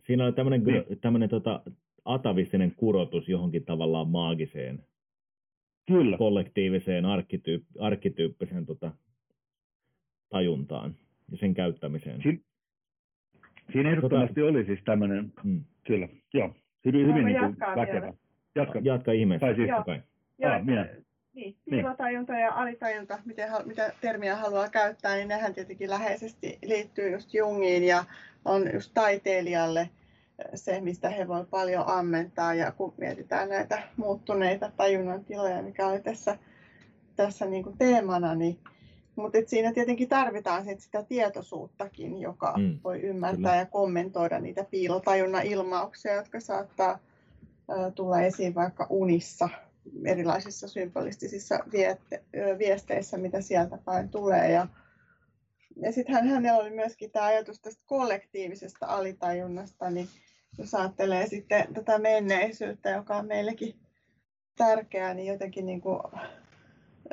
[0.07, 1.01] Siinä oli tämmöinen, niin.
[1.01, 1.63] tämmöinen tota,
[2.05, 4.85] atavistinen kurotus johonkin tavallaan maagiseen,
[5.87, 6.19] Kyllä.
[6.19, 8.93] kollektiiviseen arkkityyp, arkkityyppiseen tota,
[10.29, 10.95] tajuntaan
[11.31, 12.23] ja sen käyttämiseen.
[12.23, 12.45] Siin,
[13.73, 15.65] siinä ehdottomasti tota, oli siis tämmöinen, mm.
[15.85, 16.55] Kyllä, joo,
[16.85, 18.13] hyvin, hyvin niin kuin väkevä.
[18.55, 18.79] Jatka.
[18.83, 19.47] Jatka ihmeessä.
[19.47, 19.85] Tai siis, joo.
[19.85, 20.03] Kai.
[20.39, 20.89] Joo, ah, minä.
[21.35, 27.35] Niin, piilotajunta ja alitajunta, miten, mitä termiä haluaa käyttää, niin nehän tietenkin läheisesti liittyy just
[27.35, 28.05] Jungiin ja
[28.45, 29.91] on just taiteilijalle
[30.55, 32.55] se, mistä he voivat paljon ammentaa.
[32.55, 36.39] Ja kun mietitään näitä muuttuneita tajunnan tiloja, mikä oli tässä,
[37.17, 38.59] tässä niin kuin teemana, niin
[39.23, 43.57] mutta siinä tietenkin tarvitaan sit sitä tietoisuuttakin, joka mm, voi ymmärtää kyllä.
[43.57, 46.99] ja kommentoida niitä piilotajunnan ilmauksia, jotka saattaa
[47.95, 49.49] tulla esiin vaikka unissa
[50.05, 51.59] erilaisissa symbolistisissa
[52.59, 54.53] viesteissä, mitä sieltä päin tulee.
[54.53, 54.67] Ja,
[55.77, 60.09] ja sitten hänellä oli myöskin tämä ajatus tästä kollektiivisesta alitajunnasta, niin
[60.59, 63.75] jos ajattelee sitten tätä menneisyyttä, joka on meillekin
[64.57, 66.01] tärkeää, niin jotenkin niin kuin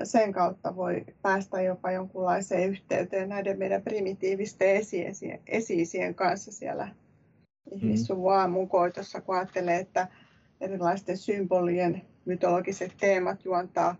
[0.04, 4.82] sen kautta voi päästä jopa jonkunlaiseen yhteyteen näiden meidän primitiivisten
[5.48, 6.92] esi-isien kanssa siellä mm.
[7.72, 10.08] ihmissuvun aamun koitossa, kun ajattelee, että
[10.62, 13.96] erilaisten symbolien mytologiset teemat juontaa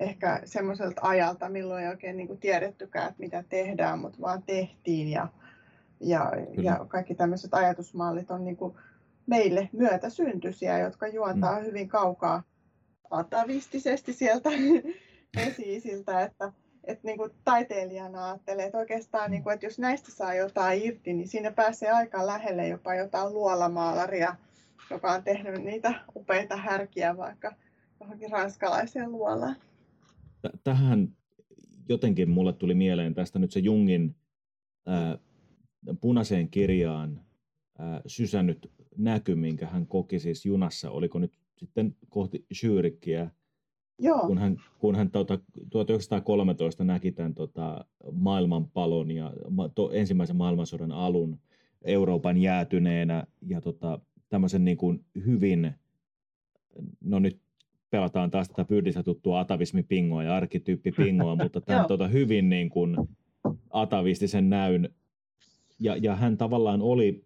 [0.00, 5.08] ehkä semmoiselta ajalta, milloin ei oikein niin kuin tiedettykään, että mitä tehdään, mutta vaan tehtiin.
[5.08, 5.28] Ja,
[6.00, 6.32] ja,
[6.62, 8.74] ja kaikki tämmöiset ajatusmallit on niin kuin
[9.26, 11.64] meille myötäsyntyisiä, jotka juontaa mm.
[11.64, 12.42] hyvin kaukaa
[13.10, 14.50] atavistisesti sieltä
[15.46, 16.52] esi-isiltä, että,
[16.84, 21.12] että niin kuin taiteilijana ajattelee, että oikeastaan, niin kuin, että jos näistä saa jotain irti,
[21.12, 24.36] niin siinä pääsee aika lähelle jopa jotain luolamaalaria,
[24.90, 27.56] joka on tehnyt niitä upeita härkiä vaikka
[28.00, 29.56] johonkin ranskalaiseen luolaan.
[30.64, 31.16] Tähän
[31.88, 34.16] jotenkin mulle tuli mieleen tästä nyt se Jungin
[34.86, 35.18] ää,
[36.00, 37.24] punaiseen kirjaan
[37.78, 43.30] ää, sysännyt näky, minkä hän koki siis junassa, oliko nyt sitten kohti Zürichiä,
[43.98, 44.26] Joo.
[44.26, 45.38] kun hän, kun hän tuota,
[45.70, 49.32] 1913 näki tämän tota, maailmanpalon ja
[49.74, 51.38] to, ensimmäisen maailmansodan alun
[51.84, 53.98] Euroopan jäätyneenä ja tota,
[54.28, 55.72] tämmöisen niin kuin hyvin,
[57.00, 57.40] no nyt
[57.90, 62.96] pelataan taas tätä pyydistä tuttua atavismipingoa ja arkkityyppipingoa, mutta tämän tota, hyvin niin kuin
[63.70, 64.88] atavistisen näyn.
[65.80, 67.24] Ja, ja hän tavallaan oli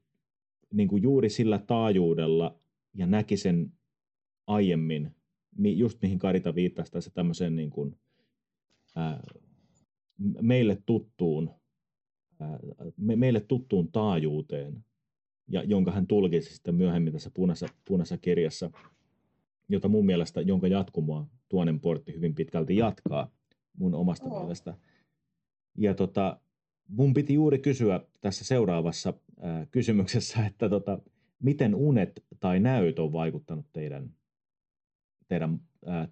[0.72, 2.54] niin kuin juuri sillä taajuudella
[2.94, 3.72] ja näki sen
[4.46, 5.19] aiemmin, mi-
[5.58, 7.98] just mihin Karita viittasi tässä tämmöiseen niin kuin,
[8.96, 9.22] ää,
[10.42, 11.50] meille tuttuun,
[12.40, 12.58] ää,
[12.96, 14.84] me, meille tuttuun taajuuteen,
[15.48, 18.70] ja jonka hän tulkisi sitten myöhemmin tässä punaisessa, punaisessa kirjassa,
[19.68, 23.30] jota mun mielestä, jonka jatkumoa tuonen portti hyvin pitkälti jatkaa
[23.78, 24.40] mun omasta Oo.
[24.40, 24.74] mielestä.
[25.78, 26.40] Ja tota,
[26.88, 30.98] mun piti juuri kysyä tässä seuraavassa ää, kysymyksessä, että tota,
[31.42, 34.14] miten unet tai näyt on vaikuttanut teidän,
[35.30, 35.60] teidän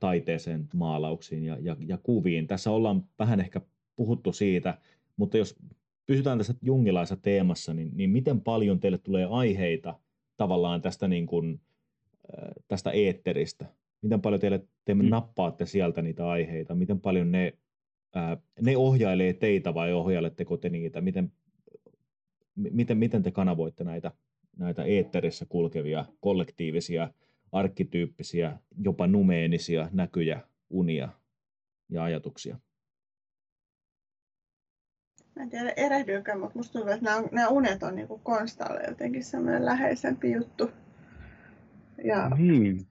[0.01, 2.47] taiteeseen, maalauksiin ja, ja, ja kuviin.
[2.47, 3.61] Tässä ollaan vähän ehkä
[3.97, 4.79] puhuttu siitä,
[5.17, 5.57] mutta jos
[6.07, 9.99] pysytään tässä jungilaisessa teemassa, niin, niin miten paljon teille tulee aiheita
[10.37, 11.61] tavallaan tästä, niin kuin,
[12.69, 13.67] tästä eetteristä?
[14.03, 15.09] Miten paljon teille, te Mm.
[15.09, 16.75] nappaatte sieltä niitä aiheita?
[16.75, 17.55] Miten paljon ne,
[18.15, 21.01] ää, ne ohjailee teitä vai ohjailetteko te niitä?
[21.01, 21.33] Miten,
[22.55, 24.13] miten, miten te kanavoitte näitä,
[24.57, 27.11] näitä eetterissä kulkevia kollektiivisia,
[27.53, 31.09] arkkityyppisiä, jopa numeenisia näkyjä, unia
[31.89, 32.59] ja ajatuksia?
[35.37, 39.25] Mä en tiedä erehdyykö, mutta musta tuntuu, että nämä, nämä unet on niin Konstalle jotenkin
[39.25, 40.71] semmoinen läheisempi juttu.
[42.05, 42.87] Ja Niin.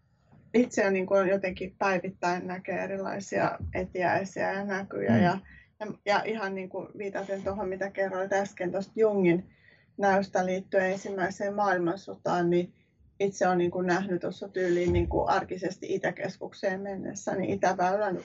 [0.54, 5.12] itse on, niin kuin jotenkin päivittäin näkee erilaisia etiäisiä ja näkyjä.
[5.12, 5.24] Mm.
[5.24, 5.40] Ja,
[5.80, 9.50] ja, ja ihan niin kuin viitaten tuohon, mitä kerroit äsken tuosta Jungin
[9.98, 12.74] näystä liittyen ensimmäiseen maailmansotaan, niin
[13.20, 18.20] itse olen niin kuin nähnyt tuossa tyyliin niin kuin arkisesti Itäkeskukseen mennessä niin Itäväylän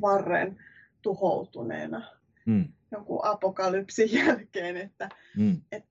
[0.00, 0.56] varren
[1.02, 2.02] tuhoutuneena
[2.46, 5.84] Mm, jonkun apokalypsin jälkeen, että mm, et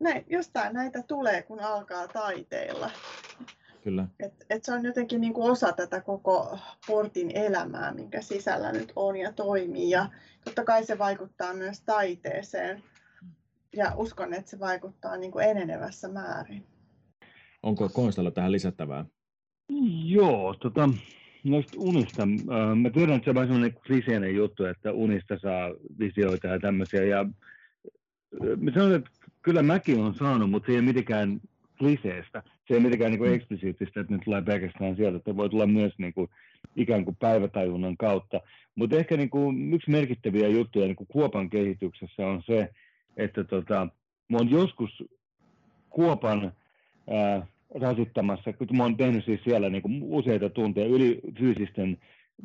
[0.00, 2.90] näin, jostain näitä tulee, kun alkaa taiteilla.
[3.84, 4.08] kyllä.
[4.20, 8.92] Et, et se on jotenkin niin kuin osa tätä koko portin elämää, minkä sisällä nyt
[8.96, 9.90] on ja toimii.
[9.90, 10.08] Ja
[10.44, 12.82] totta kai se vaikuttaa myös taiteeseen.
[13.76, 16.66] Ja uskon, että se vaikuttaa niin kuin enenevässä määrin.
[17.62, 19.04] Onko Konstalla tähän lisättävää?
[20.04, 20.88] Joo, tota,
[21.44, 22.22] noista unista.
[22.22, 26.60] Äh, mä tiedän, että se on vähän semmoinen kliseinen juttu, että unista saa visioita ja
[26.60, 27.04] tämmöisiä.
[27.04, 29.10] Ja äh, mä sanon, että
[29.42, 31.40] kyllä mäkin on saanut, mutta se ei ole mitenkään
[31.78, 32.42] kliseestä.
[32.46, 35.16] Se ei ole mitenkään niin eksplisiittistä, että ne tulee pelkästään sieltä.
[35.16, 36.28] Että voi tulla myös niin kuin,
[36.76, 38.40] ikään kuin päivätajunnan kautta.
[38.74, 42.68] Mutta ehkä niin kuin, yksi merkittäviä juttuja niin kuin Kuopan kehityksessä on se,
[43.16, 43.88] että tota,
[44.28, 45.04] mä oon joskus
[45.90, 46.52] Kuopan
[47.10, 47.46] ää,
[47.80, 51.98] rasittamassa, kun mä oon tehnyt siis siellä niin kuin useita tunteja yli fyysisten,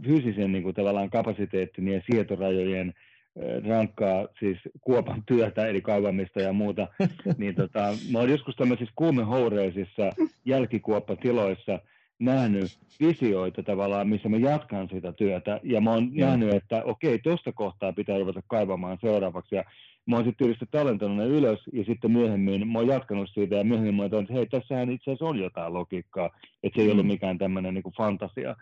[0.06, 6.54] fyysisen niin kuin tavallaan kapasiteettin ja sietorajojen ää, rankkaa siis kuopan työtä, eli kaivamista ja
[6.54, 6.88] muuta,
[7.38, 10.12] niin tota, mä oon joskus tämmöisissä kuumehoureisissa
[10.46, 11.80] jälkikuoppatiloissa
[12.20, 16.30] nähnyt visioita tavallaan, missä mä jatkan sitä työtä, ja mä oon Joo.
[16.30, 19.64] nähnyt, että okei, tuosta kohtaa pitää ruveta kaivamaan seuraavaksi, ja
[20.08, 23.64] mä oon sitten tietysti tallentanut ne ylös, ja sitten myöhemmin mä oon jatkanut siitä, ja
[23.64, 26.30] myöhemmin mä oon että hei, tässähän itse asiassa on jotain logiikkaa,
[26.64, 27.12] että se ei ollut Mm.
[27.12, 28.56] mikään tämmöinen niin fantasia.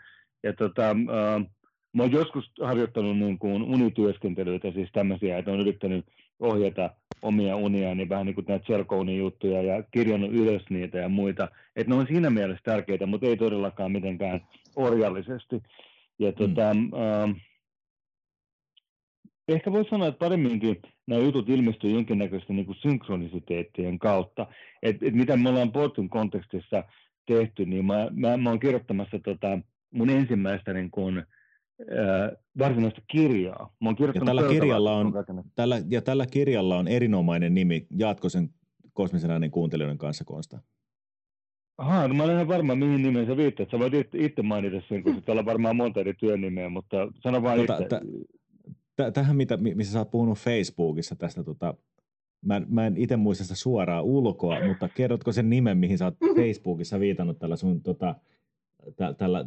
[0.43, 1.45] Ja tota, äh,
[1.93, 6.05] mä oon joskus harjoittanut niin kuin unityöskentelyitä, siis tämmöisiä, että on yrittänyt
[6.39, 6.89] ohjata
[7.22, 11.47] omia uniani, niin vähän niin kuin näitä selkounijuttuja ja kirjannut ylös niitä ja muita.
[11.76, 14.41] Että ne on siinä mielessä tärkeitä, mutta ei todellakaan mitenkään
[14.76, 15.63] orjallisesti.
[16.19, 17.31] Ja tota, ähm,
[19.47, 24.47] ehkä voisi sanoa, että paremminkin nämä jutut ilmestyy jonkinnäköisten niin kuin synkronisiteettien kautta.
[24.84, 26.84] Et, et mitä me ollaan Portun kontekstissa
[27.26, 29.59] tehty, niin mä, mä, mä oon kirjoittamassa tota,
[29.93, 31.26] mun ensimmäistä niin kuin, äh,
[32.59, 33.76] varsinaista kirjaa.
[33.81, 35.13] Mä oon kirjoittanut tällä kirjalla on-.
[35.55, 37.88] Tällä, ja tällä kirjalla on erinomainen nimi.
[37.97, 38.49] Jaatko sen
[38.93, 40.59] kosmisen äänen kuuntelijoiden kanssa, Konsta?
[41.77, 43.69] Ahaa, no mä olen ihan varma, mihin nimeen sä viittaat.
[43.72, 47.59] Sä voit itse, mainita sen, koska täällä on varmaan monta eri työnimeä, mutta sano vaan
[47.59, 47.99] Tota, itse.
[48.95, 51.73] Tä- Tä- Tähän, mitä, mi- missä sä oot puhunut Facebookissa tästä, tota,
[52.45, 56.17] mä, mä en itse muista sitä suoraan ulkoa, mutta kerrotko sen nimen, mihin sä oot
[56.35, 58.15] Facebookissa viitannut tällä sun, tota,
[58.95, 59.45] tä, tällä,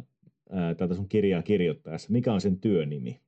[0.51, 2.11] ää, tätä sun kirjaa kirjoittaessa?
[2.11, 3.19] Mikä on sen työnimi?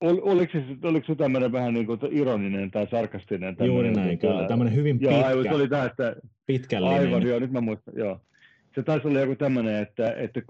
[0.00, 3.56] Ol, oliko, se, oliko se tämmöinen vähän niin kuin ironinen tai sarkastinen?
[3.64, 4.48] Juuri näin, kyllä.
[4.48, 6.98] Tämmöinen hyvin Joo, aivan, pitkä, se oli tämä, että pitkällinen.
[7.00, 8.20] Aivan, joo, nyt mä muistan, joo.
[8.76, 10.40] Se taisi olla joku tämmöinen, että, että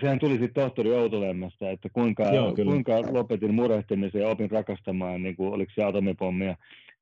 [0.00, 2.70] sehän tuli sitten tohtori Outolemmasta, että kuinka, Joo, kyllä.
[2.70, 6.56] kuinka lopetin murehtimisen ja opin rakastamaan, niin kuin, oliko se atomipommia.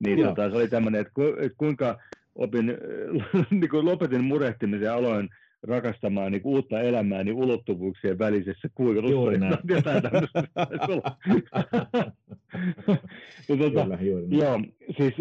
[0.05, 0.29] Niin Joo.
[0.29, 1.99] tota, se oli tämmöinen, että, ku, että kuinka
[2.35, 2.67] opin,
[3.61, 5.29] niin kuin lopetin murehtimisen ja aloin
[5.69, 9.11] rakastamaan niin kuin uutta elämää niin ulottuvuuksien välisessä kuilussa.
[9.11, 9.57] Juuri näin.
[9.69, 10.43] Jotain tämmöistä.
[10.87, 11.17] tota,
[13.47, 14.41] Kyllä, juuri näin.
[14.41, 14.61] Joo,
[14.97, 15.15] siis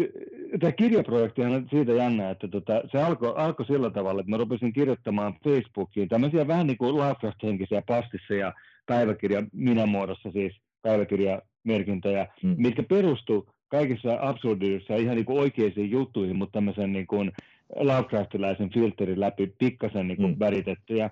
[0.60, 4.72] tämä kirjaprojektihan on siitä jännä, että tota, se alkoi alko sillä tavalla, että mä rupesin
[4.72, 8.52] kirjoittamaan Facebookiin tämmöisiä vähän niin kuin Lovecraft-henkisiä pastissa ja
[8.86, 12.54] päiväkirja minä-muodossa siis päiväkirjamerkintöjä, mm.
[12.58, 17.32] mitkä perustu kaikissa absurdissa ihan niin kuin oikeisiin juttuihin, mutta tämmöisen niin kuin
[17.76, 20.38] Lovecraftilaisen filterin läpi pikkasen niin kuin mm.
[20.38, 20.96] väritetty.
[20.96, 21.10] Ja,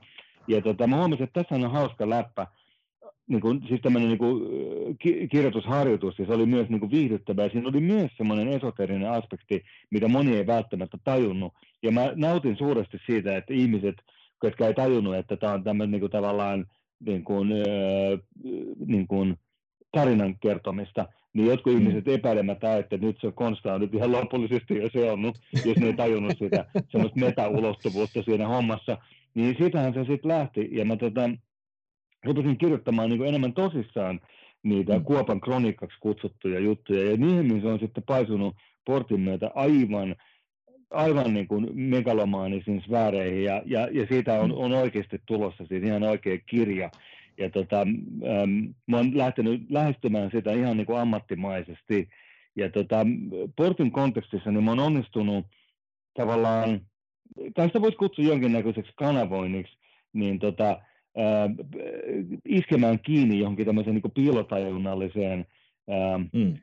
[0.48, 2.46] ja tota, mä huomasin, että tässä on hauska läppä,
[3.26, 4.42] niin kuin, siis tämmöinen niin kuin,
[4.98, 7.48] ki- kirjoitusharjoitus, ja se oli myös niin kuin viihdyttävää.
[7.48, 11.52] Siinä oli myös semmoinen esoterinen aspekti, mitä moni ei välttämättä tajunnut.
[11.82, 13.94] Ja mä nautin suuresti siitä, että ihmiset,
[14.42, 16.66] jotka ei tajunnut, että tämä on tämmöinen niin kuin, tavallaan
[17.06, 18.18] niin kuin, äh,
[18.86, 19.36] niin kuin,
[19.92, 21.80] tarinan kertomista, niin jotkut mm.
[21.80, 25.92] ihmiset epäilemättä, että nyt se Konsta on nyt ihan lopullisesti jo seonnut, jos ne ei
[25.92, 28.98] tajunnut sitä semmoista meta-ulottuvuutta siinä hommassa.
[29.34, 31.30] Niin siitähän se sitten lähti, ja mä tota,
[32.24, 34.20] rupesin kirjoittamaan niin enemmän tosissaan
[34.62, 35.04] niitä mm.
[35.04, 40.16] Kuopan kronikaksi kutsuttuja juttuja, ja niihin se on sitten paisunut portin myötä aivan,
[40.90, 44.56] aivan niin kuin megalomaanisiin sfääreihin, ja, ja, ja siitä on, mm.
[44.56, 46.90] on oikeasti tulossa siis ihan oikea kirja,
[47.42, 48.50] ja tota, ähm,
[48.86, 52.08] mä oon lähtenyt lähestymään sitä ihan niin kuin ammattimaisesti,
[52.56, 53.06] ja tota,
[53.56, 55.46] portin kontekstissa niin mä oon onnistunut
[56.14, 56.80] tavallaan,
[57.54, 59.78] tai sitä voisi kutsua jonkinnäköiseksi kanavoinniksi,
[60.12, 61.50] niin tota, äh,
[62.44, 65.46] iskemään kiinni johonkin tämmöiseen niin piilotajunnalliseen
[65.90, 66.54] äh, mm.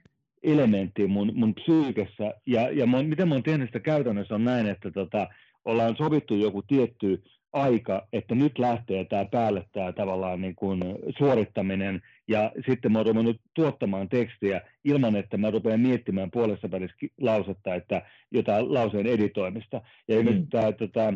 [0.44, 2.34] elementtiin mun, mun psyykessä.
[2.46, 5.28] Ja, ja mä, miten mä oon tehnyt sitä käytännössä on näin, että tota,
[5.66, 7.24] ollaan sovittu joku tietty
[7.54, 10.84] aika, että nyt lähtee tämä päälle tämä tavallaan niin kuin
[11.18, 17.76] suorittaminen, ja sitten mä oon tuottamaan tekstiä ilman, että mä rupean miettimään puolessa välissä lausetta,
[17.76, 18.02] että
[18.32, 19.82] jotain lauseen editoimista.
[20.08, 20.48] Ja mm.
[20.48, 21.14] tämä, tota,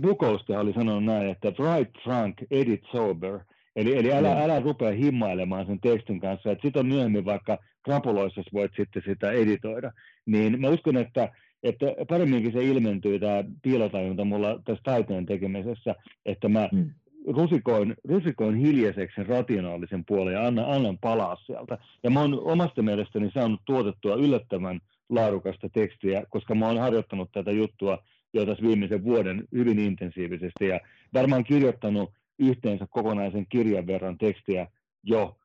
[0.00, 3.38] Bukowski oli sanonut näin, että write frank, edit sober.
[3.76, 8.42] Eli, eli älä, älä rupea himmailemaan sen tekstin kanssa, että sitten on myöhemmin vaikka krapuloissa
[8.52, 9.92] voit sitten sitä editoida.
[10.26, 11.32] Niin mä uskon, että,
[11.62, 15.94] että paremminkin se ilmentyy tämä piilotajunta mulla tässä taiteen tekemisessä,
[16.26, 16.90] että mä mm.
[17.26, 21.78] rusikoin, rusikoin hiljaiseksi sen rationaalisen puolen ja annan, annan palaa sieltä.
[22.02, 27.50] Ja mä oon omasta mielestäni saanut tuotettua yllättävän laadukasta tekstiä, koska mä oon harjoittanut tätä
[27.50, 27.98] juttua
[28.32, 30.80] jo tässä viimeisen vuoden hyvin intensiivisesti ja
[31.14, 34.66] varmaan kirjoittanut yhteensä kokonaisen kirjan verran tekstiä
[35.02, 35.36] jo,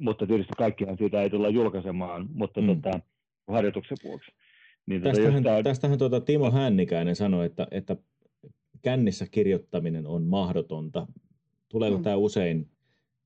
[0.00, 2.66] mutta tietysti kaikkihan siitä ei tulla julkaisemaan, mutta mm.
[2.66, 3.00] tota,
[3.48, 4.30] harjoituksen vuoksi.
[4.86, 5.62] Niin tota, tästähän tämä...
[5.62, 7.96] tästähän tuota Timo Hännikäinen sanoi, että, että
[8.82, 11.06] kännissä kirjoittaminen on mahdotonta.
[11.68, 12.02] Tuleeko mm.
[12.02, 12.70] tämä usein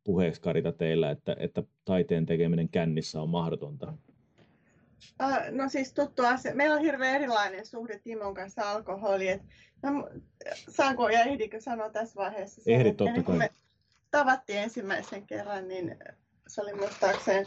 [0.04, 3.94] puheeksi Karita teillä, että, että taiteen tekeminen kännissä on mahdotonta?
[5.50, 6.54] No siis tuttu asia.
[6.54, 9.40] Meillä on hirveän erilainen suhde Timon kanssa alkoholiin.
[9.82, 10.08] No,
[10.68, 12.62] saanko ja ehdikö sanoa tässä vaiheessa?
[12.66, 13.38] Ehdit totta kai.
[13.38, 13.50] me
[14.10, 15.96] tavattiin ensimmäisen kerran, niin
[16.46, 17.46] se oli muistaakseni,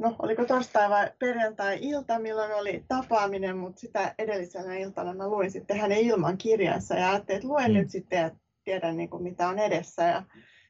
[0.00, 5.80] no oliko torstai vai perjantai-ilta, milloin oli tapaaminen, mutta sitä edellisenä iltana mä luin sitten
[5.80, 7.76] hänen ilman kirjansa ja ajattelin, että luen mm.
[7.76, 8.30] nyt sitten ja
[8.64, 10.02] tiedän niin kuin, mitä on edessä.
[10.02, 10.22] Ja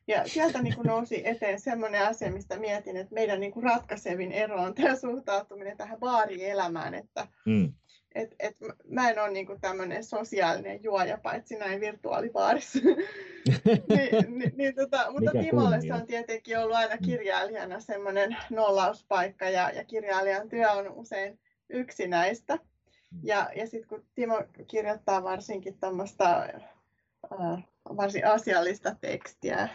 [0.09, 4.33] ja sieltä niin kuin nousi eteen sellainen asia, mistä mietin, että meidän niin kuin ratkaisevin
[4.33, 7.73] ero on tämä suhtautuminen tähän baarielämään, että mm.
[8.15, 8.57] Et, et
[8.89, 12.79] mä en ole niin kuin tämmöinen sosiaalinen juoja, paitsi näin virtuaalibaarissa.
[13.89, 17.05] niin, niin, niin, tota, mutta Mikä Timolle se on tietenkin ollut aina mm.
[17.05, 22.57] kirjailijana semmoinen nollauspaikka, ja, ja kirjailijan työ on usein yksinäistä.
[22.57, 23.21] Mm.
[23.23, 26.55] Ja, ja sitten kun Timo kirjoittaa varsinkin tämmöistä
[27.33, 27.65] äh,
[27.97, 29.69] varsin asiallista tekstiä,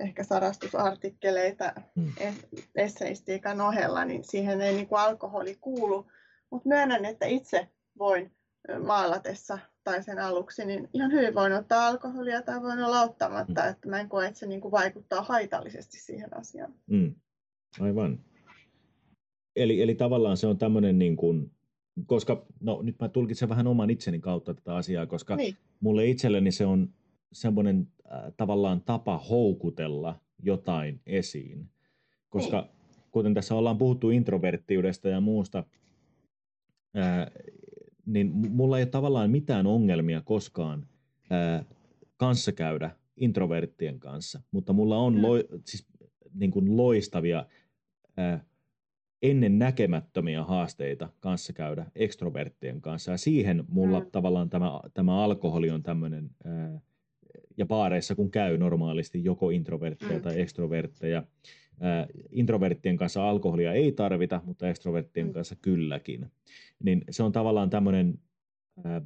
[0.00, 2.12] ehkä sarastusartikkeleita mm.
[2.74, 6.06] esseistiikan ohella, niin siihen ei niin kuin alkoholi kuulu.
[6.54, 7.68] Mutta myönnän, että itse
[7.98, 8.32] voin
[8.84, 13.70] maalatessa tai sen aluksi, niin ihan hyvin voin ottaa alkoholia tai voin olla ottamatta, mm.
[13.70, 16.74] että mä en koe, että se niin kuin vaikuttaa haitallisesti siihen asiaan.
[16.86, 17.14] Mm.
[17.80, 18.20] Aivan.
[19.56, 21.50] Eli, eli tavallaan se on tämmöinen, niin kuin,
[22.06, 25.56] koska, no nyt mä tulkitsen vähän oman itseni kautta tätä asiaa, koska niin.
[25.80, 26.88] mulle itselleni se on
[27.32, 31.70] semmoinen äh, tavallaan tapa houkutella jotain esiin.
[32.28, 32.70] Koska niin.
[33.10, 35.64] kuten tässä ollaan puhuttu introverttiudesta ja muusta,
[36.96, 37.26] äh,
[38.06, 40.86] niin mulla ei ole tavallaan mitään ongelmia koskaan
[41.32, 41.66] äh,
[42.16, 45.22] kanssakäydä introverttien kanssa, mutta mulla on mm.
[45.22, 45.86] lo, siis,
[46.34, 47.46] niin kuin loistavia
[48.18, 48.40] äh,
[49.22, 53.10] ennen näkemättömiä haasteita kanssakäydä ekstroverttien kanssa.
[53.10, 54.06] Ja siihen mulla mm.
[54.12, 56.82] tavallaan tämä, tämä alkoholi on tämmöinen äh,
[57.56, 60.22] ja baareissa kun käy normaalisti joko introvertteja mm.
[60.22, 61.22] tai ekstrovertteja.
[62.30, 65.32] Introverttien kanssa alkoholia ei tarvita, mutta ekstroverttien mm.
[65.32, 66.30] kanssa kylläkin.
[66.82, 68.18] Niin se on tavallaan tämmöinen
[68.86, 69.02] äh,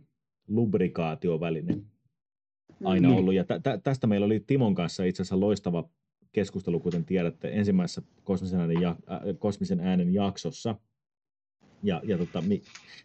[0.49, 1.79] lubrikaatioväline
[2.85, 3.17] aina mm.
[3.17, 3.35] ollut.
[3.35, 5.89] Ja tä- tä- tästä meillä oli Timon kanssa itse asiassa loistava
[6.33, 10.75] keskustelu, kuten tiedätte, ensimmäisessä kosmisen äänen, ja- äh, kosmisen äänen jaksossa.
[11.83, 12.63] Ja, ja tota, mi,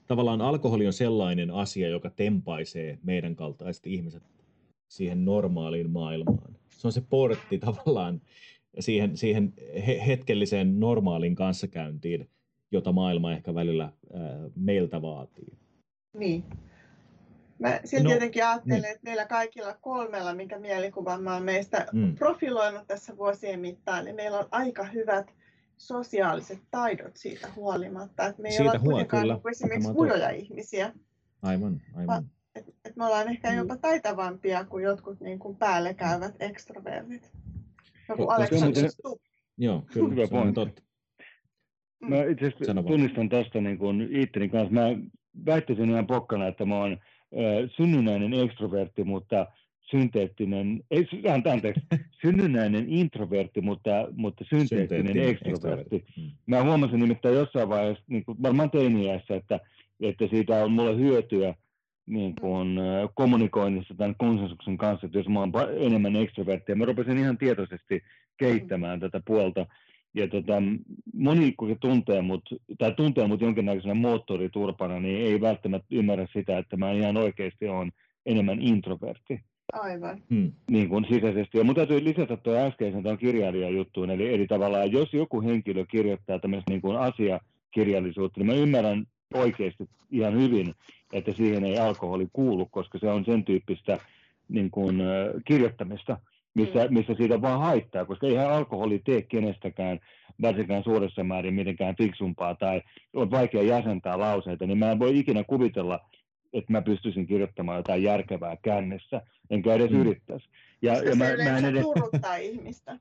[0.08, 4.24] tavallaan alkoholi on sellainen asia, joka tempaisee meidän kaltaiset ihmiset
[4.88, 6.56] siihen normaaliin maailmaan.
[6.70, 8.22] Se on se portti tavallaan
[8.80, 9.54] siihen, siihen
[10.08, 12.30] hetkelliseen normaalin kanssakäyntiin,
[12.72, 14.22] jota maailma ehkä välillä ää,
[14.56, 15.58] meiltä vaatii.
[16.18, 16.44] Niin.
[17.60, 18.92] Mä silti no, jotenkin ajattelen, niin.
[18.92, 22.16] että meillä kaikilla kolmella, minkä mielikuvan mä oon meistä mm.
[22.16, 25.34] profiloinut tässä vuosien mittaan, niin meillä on aika hyvät
[25.78, 28.26] sosiaaliset taidot siitä huolimatta.
[28.26, 30.94] Että me ei siitä olla kuitenkaan niin esimerkiksi huonoja ihmisiä.
[31.42, 32.30] Aivan, aivan.
[32.56, 33.58] Et, et me ollaan ehkä mm.
[33.58, 37.32] jopa taitavampia kuin jotkut niin kuin päälle käyvät ekstrovertit.
[38.90, 39.22] Stubb.
[39.58, 40.82] Joo, kyllä, Hyvä se on totta.
[42.02, 44.74] Mä itse asiassa tunnistan tuosta niin kuin itteni kanssa.
[44.74, 44.82] Mä
[45.46, 49.48] väittäisin ihan pokkana, että mä oon äh, synnynnäinen ekstrovertti, mutta
[49.82, 51.08] synteettinen, ei,
[51.52, 51.82] anteeksi,
[52.22, 56.06] synnynnäinen introvertti, mutta, mutta synteettinen ekstrovertti.
[56.16, 56.32] Hmm.
[56.46, 59.60] Mä huomasin nimittäin jossain vaiheessa, niin kuin varmaan teiniässä, että,
[60.00, 61.56] että siitä on mulle hyötyä
[62.06, 62.80] niin kuin,
[63.14, 68.04] kommunikoinnissa tämän konsensuksen kanssa, että jos mä oon enemmän ekstrovertti, ja mä rupesin ihan tietoisesti
[68.38, 69.66] kehittämään tätä puolta.
[70.16, 70.54] Ja tota,
[71.14, 72.42] moni, kun se tuntee mut,
[72.78, 77.92] tai tuntee mut jonkinnäköisenä moottoriturpana, niin ei välttämättä ymmärrä sitä, että mä ihan oikeasti on
[78.26, 79.42] enemmän introvertti.
[79.74, 80.24] Aivan.
[80.30, 80.52] Hmm.
[80.72, 81.58] Niin kuin sisäisesti.
[81.58, 84.10] Ja mun täytyy lisätä tuo äskeisen tuon kirjailijajuttuun.
[84.10, 89.90] Eli, eli tavallaan, jos joku henkilö kirjoittaa tämmöistä niin kuin asiakirjallisuutta, niin mä ymmärrän oikeasti
[90.12, 90.74] ihan hyvin,
[91.14, 94.00] että siihen ei alkoholi kuulu, koska se on sen tyyppistä
[94.50, 95.02] niin kuin,
[95.46, 96.18] kirjoittamista,
[96.54, 96.94] missä, hmm.
[96.94, 100.00] missä siitä vaan haittaa, koska eihän alkoholi tee kenestäkään,
[100.42, 102.82] varsinkaan suuressa määrin mitenkään fiksumpaa tai
[103.14, 106.00] on vaikea jäsentää lauseita, niin mä en voi ikinä kuvitella,
[106.54, 110.00] että mä pystyisin kirjoittamaan jotain järkevää kännessä, enkä edes mm.
[110.00, 110.50] yrittäisi.
[110.82, 111.84] Ja, Koska ja se mä, mä en edes...
[111.84, 113.00] turruttaa ihmistä.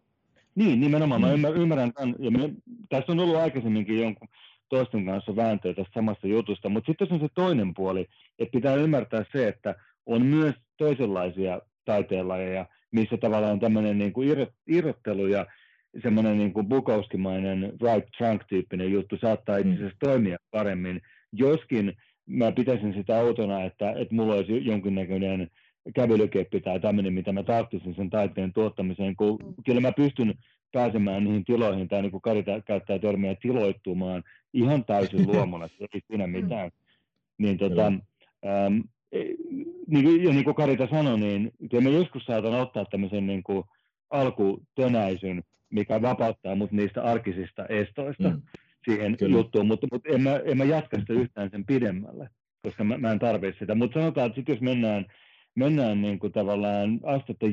[0.54, 1.20] Niin, nimenomaan.
[1.20, 1.26] Mm.
[1.26, 2.14] Mä ymmärrän, ymmärrän tämän.
[2.18, 2.50] Ja me,
[2.88, 4.28] tässä on ollut aikaisemminkin jonkun
[4.72, 8.06] toisten kanssa vääntöä tästä samasta jutusta, mutta sitten on se toinen puoli,
[8.38, 9.74] että pitää ymmärtää se, että
[10.06, 14.28] on myös toisenlaisia taiteenlajeja, missä tavallaan tämmöinen niin kuin
[14.66, 15.46] irrottelu ja
[16.02, 21.00] semmoinen niin kuin Bukowskimainen right trunk-tyyppinen juttu saattaa itse asiassa toimia paremmin,
[21.32, 25.50] joskin mä pitäisin sitä outona, että, että mulla olisi jonkinnäköinen
[25.94, 29.54] kävelykeppi tai tämmöinen, mitä mä tarttisin sen taiteen tuottamiseen, kun mm.
[29.66, 30.34] kyllä mä pystyn
[30.72, 36.26] pääsemään niihin tiloihin, tai niin kuin Karita käyttää termiä tiloittumaan ihan täysin luomuna, ei siinä
[36.26, 36.32] mm.
[36.32, 36.70] mitään.
[37.38, 38.80] Niin, tota, ähm,
[39.86, 43.64] niin, ja niin kuin Karita sanoi, niin kyllä mä joskus saatan ottaa tämmöisen niin kuin
[44.10, 48.28] alkutönäisyn, mikä vapauttaa mut niistä arkisista estoista.
[48.28, 48.42] Mm
[48.84, 49.36] siihen Kyllä.
[49.36, 52.30] juttuun, mutta, mutta en, mä, en mä jatka sitä yhtään sen pidemmälle,
[52.62, 53.74] koska mä, mä en tarvitse sitä.
[53.74, 55.06] Mutta sanotaan, että sit jos mennään,
[55.54, 57.46] mennään niin kuin tavallaan astetta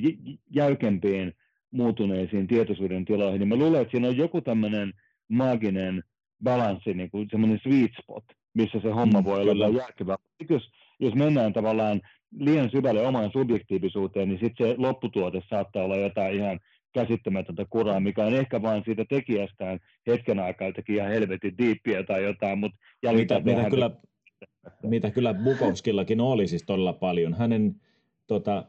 [0.50, 1.34] jäykempiin
[1.72, 4.94] muuttuneisiin tietoisuuden tiloihin, niin mä luulen, että siinä on joku tämmöinen
[5.28, 6.04] maaginen
[6.44, 8.24] balanssi, niin kuin semmoinen sweet spot,
[8.54, 10.18] missä se homma mm, voi olla järkevää.
[10.50, 12.02] Jos, jos mennään tavallaan
[12.40, 16.60] liian syvälle omaan subjektiivisuuteen, niin sitten se lopputuote saattaa olla jotain ihan
[16.94, 22.24] käsittämätöntä kuraa, mikä on ehkä vain siitä tekijästään hetken aikaa teki ihan helvetin diippiä tai
[22.24, 22.78] jotain, mutta
[23.12, 23.92] mitä, mitä, kyllä,
[24.84, 27.34] mitä kyllä Bukowskillakin oli siis todella paljon.
[27.34, 27.76] Hänen
[28.28, 28.66] tota,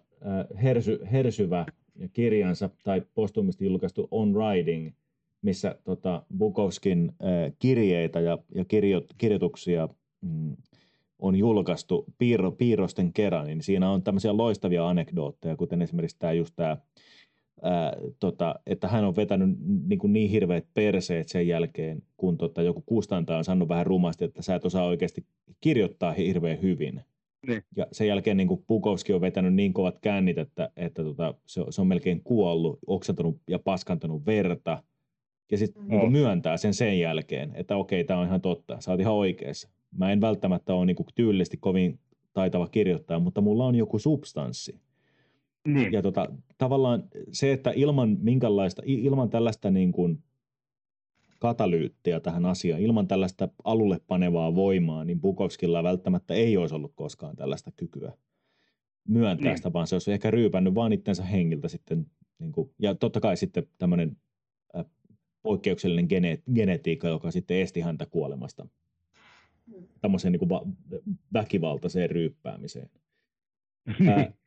[0.63, 1.67] hersy, hersyvä
[2.13, 4.93] kirjansa tai postumisti julkaistu On Riding,
[5.43, 7.13] missä tota, Bukowskin
[7.59, 9.89] kirjeitä ja, ja kirjo, kirjoituksia
[10.21, 10.57] mm,
[11.19, 16.57] on julkaistu piirro, piirrosten kerran, niin siinä on tämmöisiä loistavia anekdootteja, kuten esimerkiksi tämä just
[16.57, 16.77] tämä
[17.63, 19.51] ää, tota, että hän on vetänyt
[19.89, 24.25] niin, kuin niin hirveät perseet sen jälkeen, kun tota, joku kustantaja on sanonut vähän rumasti,
[24.25, 25.25] että sä et osaa oikeasti
[25.61, 27.05] kirjoittaa hirveän hyvin.
[27.47, 27.63] Niin.
[27.77, 31.65] Ja sen jälkeen niin kuin Pukowski on vetänyt niin kovat kännit, että, että tota, se,
[31.71, 34.83] se on melkein kuollut, oksentanut ja paskantanut verta.
[35.51, 35.89] Ja sitten mm.
[35.89, 39.69] niin myöntää sen sen jälkeen, että okei, tämä on ihan totta, sä oot ihan oikeassa.
[39.97, 41.99] Mä en välttämättä ole niin kuin tyylisesti kovin
[42.33, 44.81] taitava kirjoittaja, mutta mulla on joku substanssi.
[45.69, 45.93] Niin.
[45.93, 46.27] Ja tota,
[46.59, 47.03] tavallaan
[47.33, 50.23] se, että ilman minkälaista, ilman tällaista niin kuin
[51.41, 57.37] katalyyttiä tähän asiaan, ilman tällaista alulle panevaa voimaa, niin Bukovskilla välttämättä ei olisi ollut koskaan
[57.37, 58.13] tällaista kykyä
[59.09, 59.57] myöntää niin.
[59.57, 62.07] sitä, vaan se olisi ehkä ryypännyt vaan itsensä hengiltä sitten.
[62.39, 64.17] Niin kuin, ja totta kai sitten tämmöinen
[64.77, 64.85] äh,
[65.43, 69.87] poikkeuksellinen gene, genetiikka, joka sitten esti häntä kuolemasta mm.
[70.01, 70.67] tämmöiseen niin kuin va-
[71.33, 72.91] väkivaltaiseen ryyppäämiseen.
[74.09, 74.33] Äh,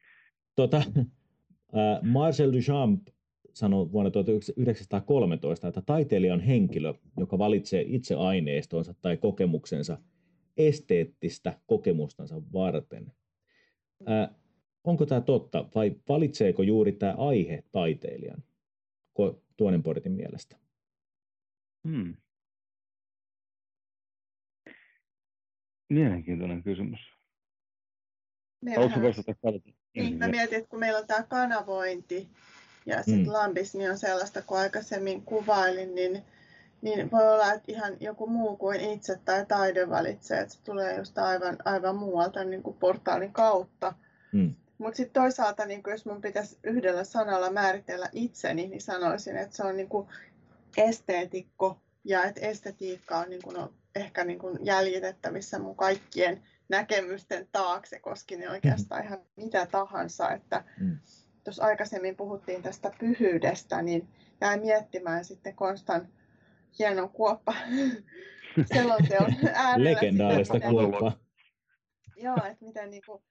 [0.56, 3.08] Tota, äh, Marcel Duchamp
[3.54, 9.98] sanoi vuonna 1913, että taiteilija on henkilö, joka valitsee itse aineistonsa tai kokemuksensa
[10.58, 13.12] esteettistä kokemustansa varten.
[14.10, 14.30] Äh,
[14.84, 18.44] onko tämä totta vai valitseeko juuri tämä aihe taiteilijan
[19.58, 20.58] tuonen portin mielestä?
[21.88, 22.16] Hmm.
[25.90, 27.00] Mielenkiintoinen kysymys.
[28.62, 29.52] Meillähän Haluatko vastata?
[29.96, 32.30] Niin, mä mietin, että kun meillä on tämä kanavointi
[32.86, 33.26] ja sitten Mm.
[33.26, 33.34] mm.
[33.34, 36.24] lambismi on sellaista, kun aikaisemmin kuvailin, niin,
[36.82, 40.98] niin voi olla, että ihan joku muu kuin itse tai taide valitsee, että se tulee
[40.98, 43.94] just aivan, aivan muualta niin kuin portaalin kautta.
[44.32, 44.56] Mm.
[44.78, 49.64] Mutta sitten toisaalta, niin jos mun pitäisi yhdellä sanalla määritellä itseni, niin sanoisin, että se
[49.64, 50.08] on niin kuin
[50.78, 57.48] esteetikko ja että estetiikka on, niin kuin, on ehkä niin kuin jäljitettävissä mun kaikkien näkemysten
[57.52, 60.32] taakse, koski ne oikeastaan ihan mitä tahansa.
[60.32, 60.98] Että Mm.
[61.50, 64.08] Jos aikaisemmin puhuttiin tästä pyhyydestä, niin
[64.42, 66.08] jäin miettimään sitten Konstan
[66.80, 67.54] hienon kuoppa
[68.74, 69.92] selonteon äärellä.
[69.92, 71.20] Legendaarista kuoppaa.
[72.16, 73.24] Joo, että miten niin kuin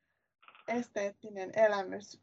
[0.69, 2.21] esteettinen elämys,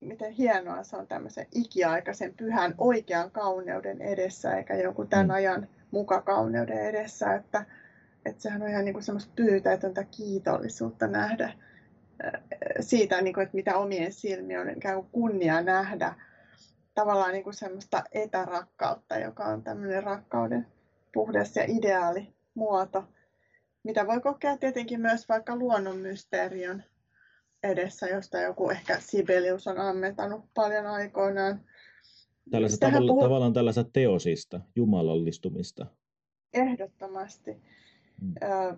[0.00, 5.30] miten hienoa se on tämmöisen ikiaikaisen pyhän oikean kauneuden edessä, eikä joku tämän Mm.
[5.30, 7.66] ajan mukakauneuden edessä, että,
[8.24, 11.54] että sehän on ihan niin kuin semmoista pyytäetöntä kiitollisuutta nähdä äh,
[12.80, 16.14] siitä, niin kuin, että mitä omien silmien on ikään kuin kunnia nähdä,
[16.94, 20.66] tavallaan niin kuin semmoista etärakkautta, joka on tämmöinen rakkauden
[21.14, 23.04] puhdas ja ideaali muoto,
[23.84, 26.82] mitä voi kokea tietenkin myös vaikka luonnon mysteerion
[27.62, 31.60] edessä, josta joku ehkä Sibelius on ammentanut paljon aikoinaan.
[32.50, 35.86] Tällaista Sitähän tavalla, puhut- tavallaan tällaista teosista, jumalallistumista.
[36.54, 37.56] Ehdottomasti.
[38.20, 38.34] Mm.
[38.42, 38.76] Ö,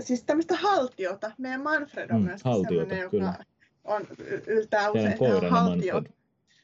[0.00, 1.32] siis tämmöistä haltiota.
[1.38, 3.24] Meidän Manfred on Mm, myös haltiota, semmoinen, kyllä.
[3.26, 3.44] joka
[3.84, 4.06] on,
[4.46, 6.12] yltää usein koiranne haltio, Manfred.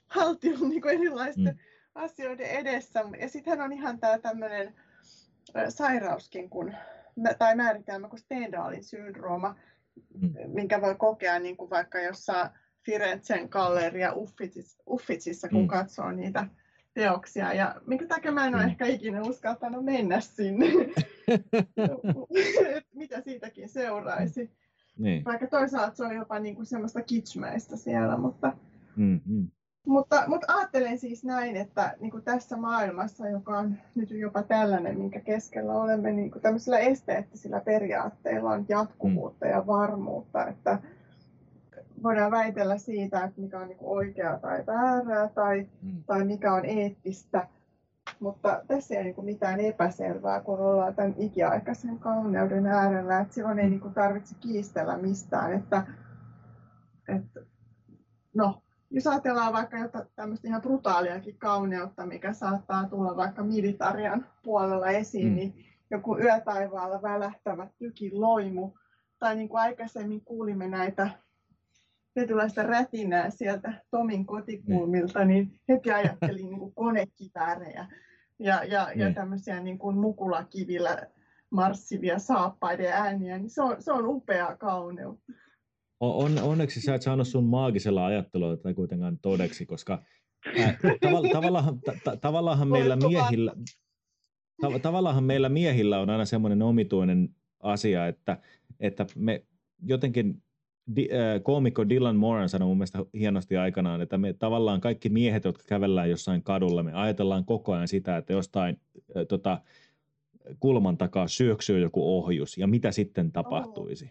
[0.07, 1.59] haltio niin kuin erilaisten Mm.
[1.95, 3.05] asioiden edessä.
[3.21, 4.75] Ja sitten hän on ihan tämä tämmöinen
[5.69, 6.75] sairauskin, kun,
[7.39, 9.57] tai määritelmä kuin Stendhalin syndrooma,
[10.21, 10.33] Mm.
[10.47, 12.51] minkä voi kokea niin kuin vaikka jossain
[12.85, 15.69] Firenzen galleria Uffizissa, Uffizissa, kun mm.
[15.69, 16.47] katsoo niitä
[17.03, 17.53] teoksia.
[17.53, 18.69] Ja minkä takia mä en ole Mm.
[18.69, 20.67] ehkä ikinä uskaltanut mennä sinne.
[22.77, 24.51] Et Mitä siitäkin seuraisi.
[24.99, 25.25] niin.
[25.25, 28.53] Vaikka toisaalta se on jopa niin kuin semmoista kitsmäistä siellä, mutta,
[28.97, 29.49] Mm, mm.
[29.87, 34.99] mutta, mutta ajattelen siis näin, että niin kuin tässä maailmassa, joka on nyt jopa tällainen,
[34.99, 40.79] minkä keskellä olemme, niin kuin tämmöisillä esteettisillä periaatteilla on jatkuvuutta ja varmuutta, että
[42.03, 46.05] voidaan väitellä siitä, että mikä on niin oikeaa tai väärää tai, Mm.
[46.07, 47.49] tai mikä on eettistä,
[48.21, 53.59] mutta tässä ei ole niin mitään epäselvää, kun ollaan tämän ikiaikaisen kauneuden äärellä, että silloin
[53.59, 55.87] ei niin tarvitse kiistellä mistään, että,
[57.09, 57.41] että
[58.35, 64.89] no, jos ajatellaan vaikka jotain tämmöistä ihan brutaaliakin kauneutta, mikä saattaa tulla vaikka militarian puolella
[64.89, 65.35] esiin, mm.
[65.35, 68.71] niin joku yötaivaalla välähtävä tykin loimu,
[69.19, 71.11] tai niin kuin aikaisemmin kuulimme näitä
[72.19, 77.87] tietynlaista rätinää sieltä Tomin kotikulmilta, niin heti ajattelin niin kuin konekiväärejä
[78.39, 79.15] ja, ja, ja Niin.
[79.15, 81.07] tämmöisiä niin kuin mukulakivillä
[81.51, 85.33] marssivia saappaiden ääniä, niin se on, se on upeaa kauneutta.
[86.01, 90.03] O- On, onneksi sä et saanut sun maagisella ajattelua tätä kuitenkaan todeksi, koska
[90.61, 93.53] ää, tavalla, tavallaanhan, ta, ta, tavallaanhan meillä miehillä,
[94.61, 97.29] ta, tavallaanhan meillä miehillä on aina semmoinen omituinen
[97.61, 98.39] asia, että,
[98.81, 99.45] että me
[99.83, 100.43] jotenkin
[100.97, 105.45] di, ää, koomikko Dylan Moran sanoi mun mielestä hienosti aikanaan, että me tavallaan kaikki miehet,
[105.45, 108.81] jotka kävellään jossain kadulla, me ajatellaan koko ajan sitä, että jostain
[109.15, 109.61] ää, tota,
[110.61, 114.11] kulman takaa syöksyy joku ohjus ja mitä sitten tapahtuisi.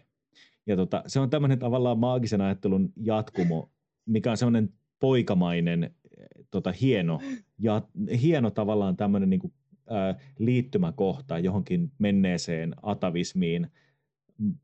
[0.66, 3.70] Ja tota, se on tämmöinen tavallaan maagisen ajattelun jatkumo,
[4.06, 5.90] mikä on semmoinen poikamainen, eh,
[6.50, 7.20] tota, hieno,
[7.58, 7.82] ja,
[8.22, 9.52] hieno tavallaan tämmöinen niin kuin,
[9.90, 13.70] ää, liittymäkohta johonkin menneeseen atavismiin.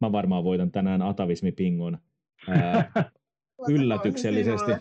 [0.00, 1.98] Mä varmaan voitan tänään atavismipingon
[2.48, 2.92] ää,
[3.68, 4.70] yllätyksellisesti.
[4.70, 4.78] Mä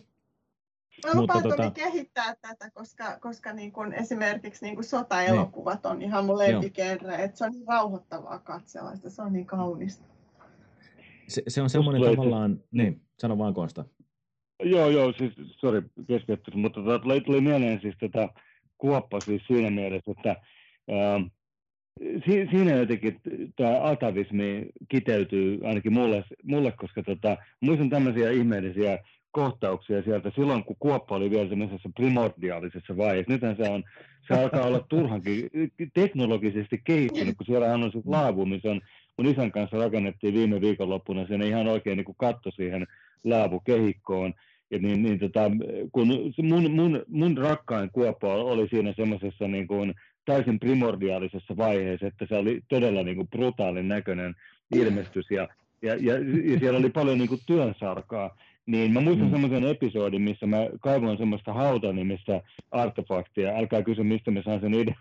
[1.14, 1.72] Mutta lupaan tota- tota...
[1.72, 7.38] kehittää tätä, koska, koska niin kun esimerkiksi niin kun sotaelokuvat on ihan mun lempigenre, että
[7.38, 10.06] se on niin rauhoittavaa katsella sitä, se on niin kaunista.
[11.28, 13.86] Se, se on semmoinen tulee- tavallaan, niin, sano vaan Konsta.
[14.64, 18.30] Joo, joo, siis, sorry, keskeytys, mutta tota, tuli, tuli mieleen siis tätä
[18.78, 20.30] kuoppa siis siinä mielessä, että
[20.90, 21.20] ää,
[22.00, 23.20] si, siinä jotenkin
[23.56, 29.00] tämä atavismi kiteytyy ainakin mulle, mulle koska tota, muistan tämmöisiä ihmeellisiä
[29.32, 33.32] kohtauksia sieltä silloin, kun kuoppa oli vielä semmoisessa primordiaalisessa vaiheessa.
[33.32, 33.84] Nythän se, on,
[34.28, 35.50] se alkaa olla turhankin
[35.94, 38.82] teknologisesti kehittynyt, kun siellä on sitten laavu, missä on
[39.18, 42.88] mun isän kanssa rakennettiin viime viikonloppuna sen ihan oikein niin katto siihen
[43.24, 44.34] laavukehikkoon.
[44.72, 45.52] Ja niin, niin tota,
[45.92, 49.94] kun se mun, mun, mun rakkain kuoppa oli siinä semmoisessa niin kuin
[50.26, 54.36] täysin primordiaalisessa vaiheessa, että se oli todella niin kuin brutaalin näköinen
[54.76, 55.48] ilmestys ja,
[55.82, 56.14] ja, ja,
[56.54, 58.38] ja siellä oli paljon niin kuin työnsarkaa.
[58.66, 59.32] Niin mä muistan Mm.
[59.32, 59.42] mm.
[59.42, 63.56] semmoisen episodin, missä mä kaivoin semmoista hautanimistä artefaktia.
[63.58, 64.96] Älkää kysy, mistä mä saan sen ide-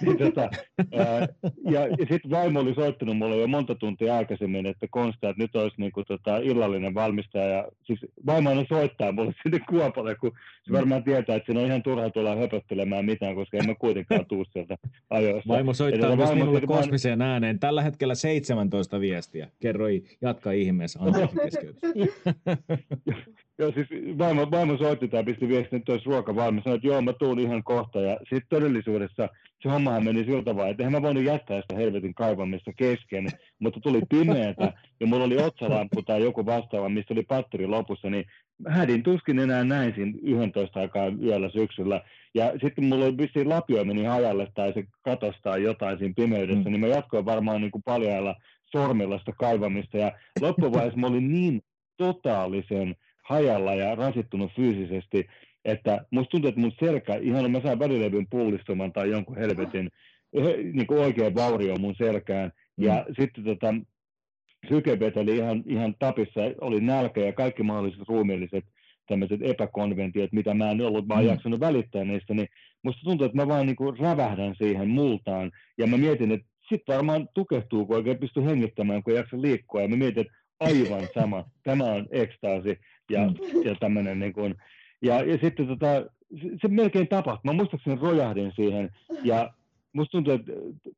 [0.00, 0.50] niin tota,
[0.98, 1.28] ää,
[1.70, 5.56] ja, ja sitten vaimo oli soittanut mulle jo monta tuntia aikaisemmin, että Konsta, että nyt
[5.56, 7.44] olisi niin kuin, tota, illallinen valmistaja.
[7.44, 11.66] Ja, siis vaimo aina soittaa mulle sinne Kuopalle, kun se varmaan tietää, että siinä on
[11.66, 14.76] ihan turha tulla höpöttelemään mitään, koska en mä kuitenkaan tuu sieltä
[15.10, 15.48] ajoista.
[15.48, 17.60] Vaimo soittaa myös vaimo minulle kosmiseen ääneen.
[17.60, 19.48] Tällä hetkellä 17 viestiä.
[19.60, 20.98] Kerroi, jatka ihmeessä.
[21.02, 21.80] Anteeksi keskeytys.
[23.58, 23.88] Joo, siis
[24.18, 26.64] vaimo, vaimo soitti tai pisti viestin, että olisi ruoka valmis.
[26.64, 28.00] Sanoin, että joo, mä tuun ihan kohta.
[28.00, 29.28] Ja sitten todellisuudessa
[29.62, 33.26] se hommahan meni sillä tavalla, että eihän mä voinut jättää sitä helvetin kaivamista kesken,
[33.62, 38.24] mutta tuli pimeätä ja mulla oli otsalamppu tai joku vastaava, missä oli patteri lopussa, niin
[38.68, 42.00] hädin tuskin enää näin siinä 11 aikaa yöllä syksyllä.
[42.34, 46.70] Ja sitten mulla oli vissiin lapio meni hajalle tai se katostaa jotain siinä pimeydessä, Mm.
[46.70, 48.34] niin mä jatkoin varmaan niin kuin paljailla
[48.72, 49.98] sormilla sitä kaivamista.
[49.98, 51.62] Ja loppuvaiheessa mä olin niin
[51.96, 52.96] totaalisen
[53.28, 55.26] hajalla ja rasittunut fyysisesti,
[55.64, 59.90] että musta tuntuu, että mun selkä, ihan mä saan välilevyn pullistuman tai jonkun helvetin
[60.72, 62.52] niin kuin oikein vaurio mun selkään.
[62.76, 63.74] Ja sitten tota,
[64.68, 68.64] syke veteli ihan, ihan tapissa, oli nälkä ja kaikki mahdolliset ruumiilliset
[69.08, 71.28] tämmöiset epäkonventiot, mitä mä en ollut vaan Mm.
[71.28, 72.48] jaksanut välittää niistä, niin
[72.82, 75.50] musta tuntuu, että mä vaan niin kuin rävähdän siihen multaan.
[75.78, 79.82] Ja mä mietin, että sit varmaan tukehtuu, kun oikein pysty hengittämään, kun ei jaksa liikkua.
[79.82, 82.80] Ja mä mietin, että aivan sama, tämä on ekstaasi
[83.10, 83.34] ja, Mm.
[83.64, 84.54] ja tämmöinen niin kuin,
[85.02, 85.86] ja, ja sitten tota,
[86.42, 87.40] se, se melkein tapahtui.
[87.44, 88.90] Mä muistaakseni rojahdin siihen
[89.24, 89.54] ja
[89.92, 90.52] musta tuntuu, että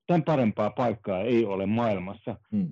[0.06, 2.36] tämän parempaa paikkaa ei ole maailmassa.
[2.50, 2.68] Mm.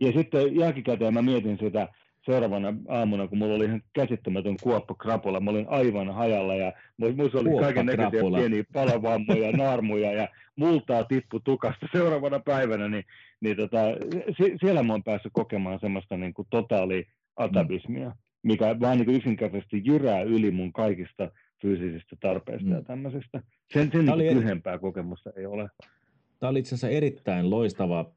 [0.00, 1.88] Ja sitten jälkikäteen mä mietin sitä
[2.26, 5.40] seuraavana aamuna, kun mulla oli ihan käsittämätön kuoppa krapula.
[5.40, 11.40] Mä olin aivan hajalla ja mulla oli kaiken näköisiä pieniä palovammoja, naarmuja ja multaa tippu
[11.40, 12.88] tukasta seuraavana päivänä.
[12.88, 13.04] Niin,
[13.40, 13.78] niin tota,
[14.36, 19.16] sie- siellä mä oon päässyt kokemaan semmoista niin kuin totaali atavismia, mikä vaan niin kuin
[19.16, 21.30] yksinkertaisesti jyrää yli mun kaikista
[21.62, 22.72] fyysisistä tarpeista Mm.
[22.74, 23.42] ja tämmöisestä.
[23.72, 25.68] Sen, sen niin eri- lyhempää kokemusta ei ole.
[26.38, 28.10] Tämä oli itse asiassa erittäin loistava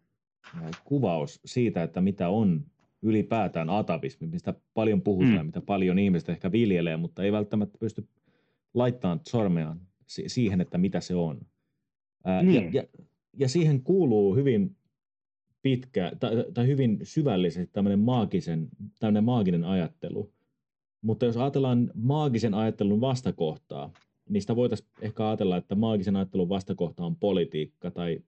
[0.56, 2.62] äh, kuvaus siitä, että mitä on
[3.06, 5.46] ylipäätään atavismi, mistä paljon puhutaan, Mm.
[5.46, 8.08] mitä paljon ihmiset ehkä viljelee, mutta ei välttämättä pysty
[8.74, 11.42] laittamaan sormeaan si- siihen, että mitä se on.
[12.24, 12.74] Ää, Niin.
[12.74, 12.84] ja, ja,
[13.38, 14.76] ja siihen kuuluu hyvin
[15.62, 18.68] pitkä tai, tai hyvin syvällisesti tämmöinen maagisen,
[19.00, 20.32] tämmöinen maaginen ajattelu.
[21.02, 23.92] Mutta jos ajatellaan maagisen ajattelun vastakohtaa,
[24.30, 28.20] niin sitä voitaisiin ehkä ajatella, että maagisen ajattelun vastakohta on politiikka tai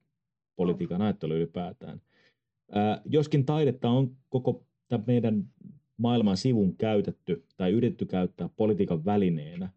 [0.55, 2.01] politiikan ajattelu ylipäätään.
[2.71, 5.43] Ää, joskin taidetta on koko tämän meidän
[5.97, 9.69] maailman sivun käytetty tai yritetty käyttää politiikan välineenä,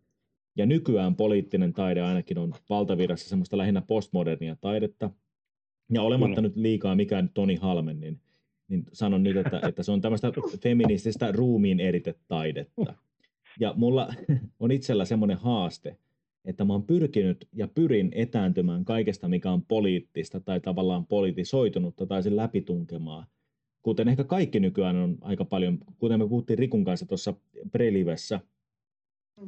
[0.57, 5.11] ja nykyään poliittinen taide ainakin on valtavirrassa semmoista lähinnä postmodernia taidetta,
[5.93, 8.21] ja olematta nyt liikaa mikään Toni Halmen, niin,
[8.69, 10.33] niin sanon nyt, että, että se on tämmöistä
[10.63, 12.95] feminististä ruumiin eritetaidetta.
[13.61, 14.15] Ja mulla
[14.61, 15.97] on itsellä semmoinen haaste,
[16.45, 22.23] että mä oon pyrkinyt ja pyrin etääntymään kaikesta, mikä on poliittista tai tavallaan politisoitunutta tai
[22.23, 23.27] sen läpitunkemaa.
[23.83, 27.35] Kuten ehkä kaikki nykyään on aika paljon, kuten me puhuttiin Rikun kanssa tuossa
[27.73, 28.41] prelivessä,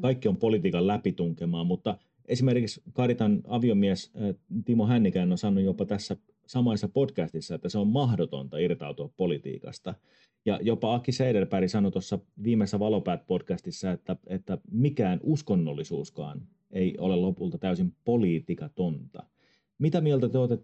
[0.00, 6.16] kaikki on politiikan läpitunkemaa, mutta esimerkiksi Karitan aviomies äh, Timo Hännikäinen on sanonut jopa tässä
[6.46, 9.94] samaisessa podcastissa, että se on mahdotonta irtautua politiikasta.
[10.44, 17.58] Ja jopa Aki Seiderberg sanoi tuossa viimeisessä Valopäät-podcastissa, että, että mikään uskonnollisuuskaan ei ole lopulta
[17.58, 19.22] täysin poliitikatonta.
[19.82, 20.58] Mitä mieltä te olette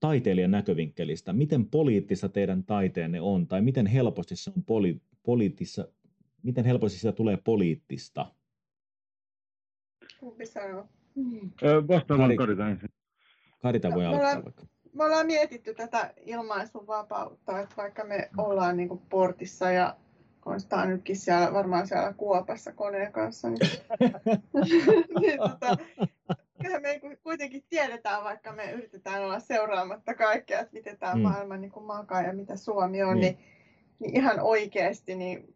[0.00, 1.32] taiteilijan näkövinkkelistä?
[1.32, 3.46] Miten poliittista teidän taiteenne on?
[3.46, 5.88] Tai miten helposti se on poli, poliittissa,
[6.42, 8.26] miten helposti siitä tulee poliittista?
[10.20, 10.88] Kumpi sanoo?
[11.62, 12.88] Ö, Vastaan Karita ensin.
[13.62, 14.66] Karita No, voi me aloittaa ollaan- vaikka.
[14.94, 19.96] Me ollaan mietitty tätä ilmaisuvapautta, että vaikka me ollaan niin portissa ja
[20.40, 23.58] Konsta nytkin siellä, varmaan siellä kuopassa koneen kanssa, niin,
[25.20, 25.76] niin tota,
[26.64, 31.20] kyllä me kuitenkin tiedetään, vaikka me yritetään olla seuraamatta kaikkea, että miten tämä Mm.
[31.20, 33.34] maailma niin kuin makaa ja mitä Suomi on, Niin.
[33.36, 33.38] niin,
[33.98, 35.54] niin ihan oikeasti, niin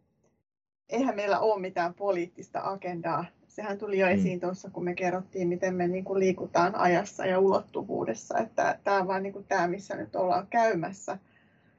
[0.89, 3.25] eihän meillä ole mitään poliittista agendaa.
[3.47, 4.13] Sehän tuli jo Mm.
[4.13, 8.97] esiin tuossa, kun me kerrottiin, miten me niin kuin liikutaan ajassa ja ulottuvuudessa, että tämä
[8.97, 11.17] on vain niin kuin tämä, missä nyt ollaan käymässä.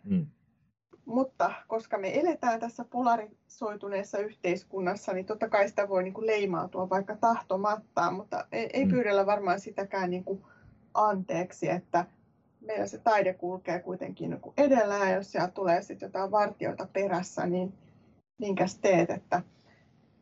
[0.05, 0.27] Mm.
[1.05, 6.91] Mutta koska me eletään tässä polarisoituneessa yhteiskunnassa, niin totta kai sitä voi niin kuin leimautua
[6.91, 8.91] vaikka tahtomattaan, mutta ei, ei Mm.
[8.91, 10.43] pyydellä varmaan sitäkään niin kuin
[10.95, 12.05] anteeksi, että
[12.61, 16.89] meillä se taide kulkee kuitenkin niin kuin edellä ja jos siellä tulee sitten jotain vartioita
[16.93, 17.75] perässä, niin
[18.39, 19.43] minkäs teet, että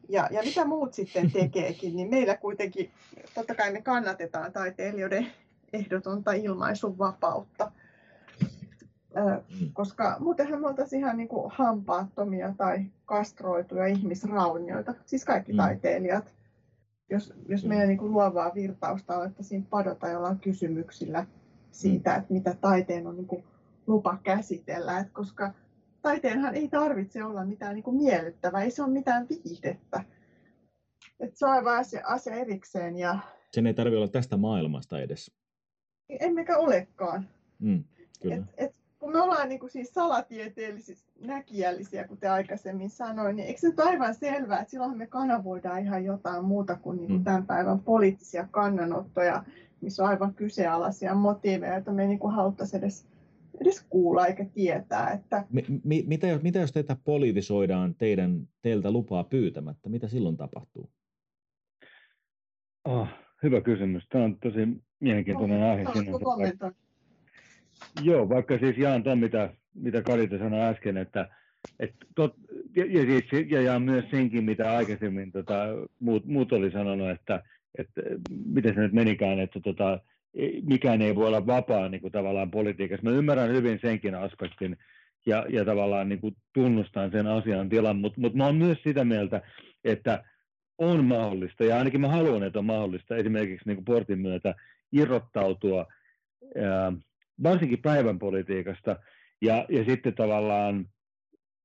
[0.08, 2.90] ja, ja mitä muut sitten tekeekin, niin meillä kuitenkin,
[3.34, 5.26] totta kai me kannatetaan taiteilijoiden
[5.72, 7.72] ehdotonta ilmaisun vapautta.
[9.26, 9.72] Mm.
[9.72, 15.56] koska muutenhan me oltaisiin ihan niin kuin hampaattomia tai kastroituja ihmisraunioita, siis kaikki Mm.
[15.56, 16.34] taiteilijat.
[17.10, 17.68] jos, jos Kyllä.
[17.74, 21.26] meidän niin kuin luovaa virtausta alettaisiin padota jollain kysymyksillä
[21.70, 23.44] siitä, että mitä taiteen on niin kuin
[23.86, 25.52] lupa käsitellä, että koska
[26.02, 30.04] taiteenhan ei tarvitse olla mitään niin kuin miellyttävää, ei se ole mitään viihdettä.
[31.20, 33.18] Et se on aivan asia, asia erikseen ja
[33.52, 35.30] Sen ei tarvitse olla tästä maailmasta edes.
[36.08, 37.28] emmekä olekaan.
[37.58, 37.84] Mm,
[38.22, 38.34] kyllä.
[38.36, 43.60] Et, et, kun me ollaan niin kuin siis salatieteellisiä, näkijällisiä, kuten aikaisemmin sanoin, niin eikö
[43.60, 47.24] se nyt aivan selvää, että silloin me kanavoidaan ihan jotain muuta kuin, niin kuin Mm.
[47.24, 49.44] tämän päivän poliittisia kannanottoja,
[49.80, 53.06] missä on aivan kyseenalaisia motiiveja, joita me ei niin kuin haluttaisi edes,
[53.60, 55.10] edes kuulla eikä tietää.
[55.10, 59.88] Että, Mi- mi- mitä, jos, mitä jos teitä politisoidaan teidän, teiltä lupaa pyytämättä?
[59.88, 60.90] Mitä silloin tapahtuu?
[62.84, 63.08] Oh,
[63.42, 64.08] hyvä kysymys.
[64.08, 64.58] Tämä on tosi
[65.00, 65.82] mielenkiintoinen aihe.
[65.84, 66.24] Haluatko sinänsä.
[66.24, 66.74] kommentoida?
[67.94, 71.28] Joo, vaikka siis jaan tuon, mitä, mitä Karita sanoi äsken, että,
[71.80, 72.34] että tot,
[72.76, 75.66] ja, ja, siis, ja jaan myös senkin, mitä aikaisemmin tota,
[76.00, 77.42] muut, muut oli sanonut, että,
[77.78, 78.00] että
[78.46, 80.00] miten se nyt menikään, että tota,
[80.34, 83.04] ei- mikään ei voi olla vapaa niin kuin tavallaan politiikassa.
[83.04, 84.76] Mä ymmärrän hyvin senkin aspektin
[85.26, 89.04] ja, ja tavallaan niin kuin tunnustan sen asian tilan, mutta mut mä oon myös sitä
[89.04, 89.42] mieltä,
[89.84, 90.24] että
[90.78, 94.54] on mahdollista, ja ainakin mä haluan, että on mahdollista esimerkiksi niin kuin portin myötä
[94.92, 95.86] irrottautua
[96.56, 96.92] ää,
[97.42, 98.96] varsinkin päivän politiikasta,
[99.40, 100.86] ja, ja sitten tavallaan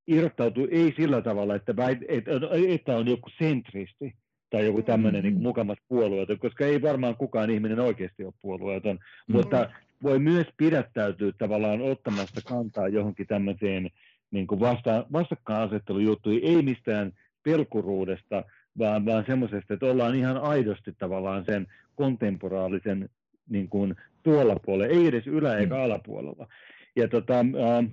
[0.08, 1.74] irrottautuu ei sillä tavalla, että,
[2.08, 2.32] että,
[2.68, 4.16] että on joku sentristi
[4.50, 5.35] tai joku tämmöinen Mm-hmm.
[5.35, 9.35] niin mukamas puolueeton, koska ei varmaan kukaan ihminen oikeasti ole puolueeton, Mm.
[9.35, 9.69] mutta
[10.03, 13.90] voi myös pidättäytyä tavallaan ottamasta kantaa johonkin tämmöiseen
[14.32, 17.11] niin kuin vasta, vastakkainasettelujuttuihin, ei mistään
[17.43, 18.43] pelkuruudesta,
[18.77, 23.10] vaan, vaan semmoisesta, että ollaan ihan aidosti tavallaan sen kontemporaalisen
[23.50, 25.82] niin kuin tuolla puolella, ei edes ylä- eikä Mm.
[25.82, 26.48] alapuolella.
[26.95, 27.92] Ja tota, äh,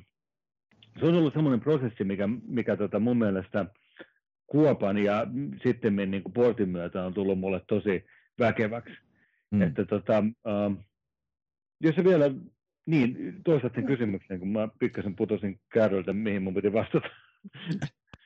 [1.01, 3.67] se on ollut semmoinen prosessi, mikä, mikä tota mun mielestä
[4.47, 5.27] Kuopan ja
[5.63, 8.05] sitten niin kuin portin myötä on tullut mulle tosi
[8.39, 8.95] väkeväksi.
[9.51, 9.59] Mm.
[9.59, 9.63] Mm.
[9.63, 10.87] Että tota, äh,
[11.81, 12.31] jos se vielä,
[12.87, 17.09] niin toistat sen kysymyksen, kun mä pikkasen putosin kärryltä, mihin mun piti vastata.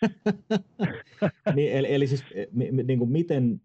[1.54, 3.60] niin, eli, eli siis mi, niin kuin miten,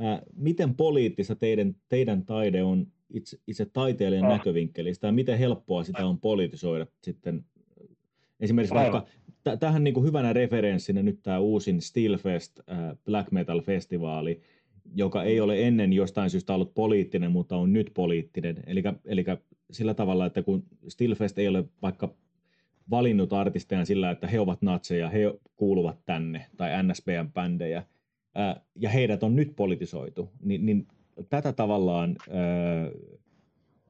[0.00, 4.30] ää, miten poliittista teidän, teidän taide on itse, itse taiteilijan Ah.
[4.32, 7.44] näkövinkkelistä ja miten helppoa sitä on politisoida sitten
[8.40, 8.92] esimerkiksi Aivan.
[8.92, 9.10] vaikka
[9.44, 14.40] t- tähän niin kuin hyvänä referenssinä nyt tämä uusin Stillfest ää, Black Metal Festivaali,
[14.94, 18.56] joka ei ole ennen jostain syystä ollut poliittinen, mutta on nyt poliittinen.
[18.66, 19.24] Eli, eli
[19.70, 22.14] sillä tavalla, että kun Stillfest ei ole vaikka
[22.90, 27.82] valinnut artisteja sillä, että he ovat natseja, he kuuluvat tänne, tai NSBN-bändejä,
[28.34, 30.86] ää, ja heidät on nyt politisoitu, niin, niin
[31.28, 32.90] tätä tavallaan ää,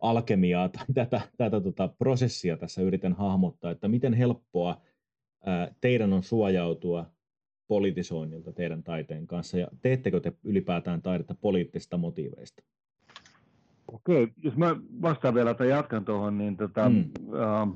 [0.00, 4.80] alkemiaa tai tätä, tätä tota prosessia tässä yritän hahmottaa, että miten helppoa
[5.46, 7.06] ää, teidän on suojautua
[7.68, 12.62] politisoinnilta teidän taiteen kanssa, ja teettekö te ylipäätään taidetta poliittisista motiiveista?
[13.92, 16.94] Okei, jos mä vastaan vielä tai jatkan tuohon, niin tota, Mm.
[16.96, 17.34] mm.
[17.34, 17.68] äh,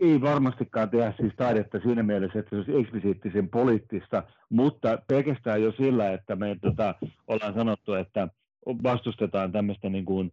[0.00, 5.72] ei varmastikaan tehdä siis taidetta siinä mielessä, että se olisi eksplisiittisen poliittista, mutta pelkästään jo
[5.72, 6.94] sillä, että me tota,
[7.26, 8.28] ollaan sanottu, että
[8.66, 10.32] vastustetaan tämmöistä niin kuin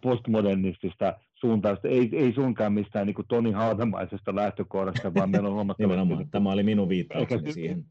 [0.00, 5.82] postmodernistista suuntausta, ei, ei suinkaan mistään niin kuin Toni Hautamaisesta lähtökohdasta, vaan meillä on huomattavasti
[5.82, 7.84] Nimenomaan, tämä oli minun viittaukseni Eikä- siihen.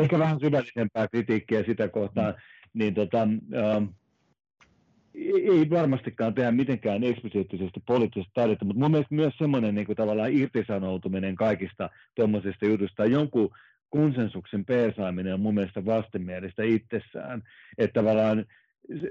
[0.00, 2.34] ehkä vähän syvällisempää kritiikkiä sitä kohtaan,
[2.74, 3.84] niin tota, ähm,
[5.14, 10.32] ei varmastikaan tehdä mitenkään eksplisiittisesti poliittista taidetta, mutta mun mielestä myös semmoinen niin kuin tavallaan
[10.32, 13.50] irtisanoutuminen kaikista tuommoisista jutuista, jonkun
[13.90, 17.42] konsensuksen peesaaminen on mun mielestä vastenmielistä itsessään,
[17.78, 18.44] että tavallaan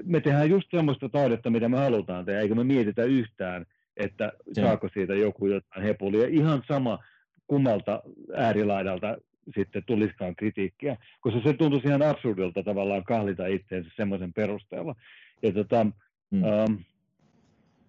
[0.04, 3.66] me tehdään just semmoista taidetta, mitä me halutaan tehdä, eikä me mietitä yhtään,
[3.98, 6.28] että saako siitä joku jotain hepulia.
[6.28, 7.00] Ihan sama
[7.48, 8.04] kummalta
[8.36, 9.18] äärilaidalta
[9.56, 14.96] sitten tuliskaan kritiikkiä, koska se tuntuisi ihan absurdilta tavallaan kahlita itseensä semmoisen perusteella.
[15.44, 15.86] Ja tota,
[16.32, 16.44] Mm.
[16.44, 16.74] ähm,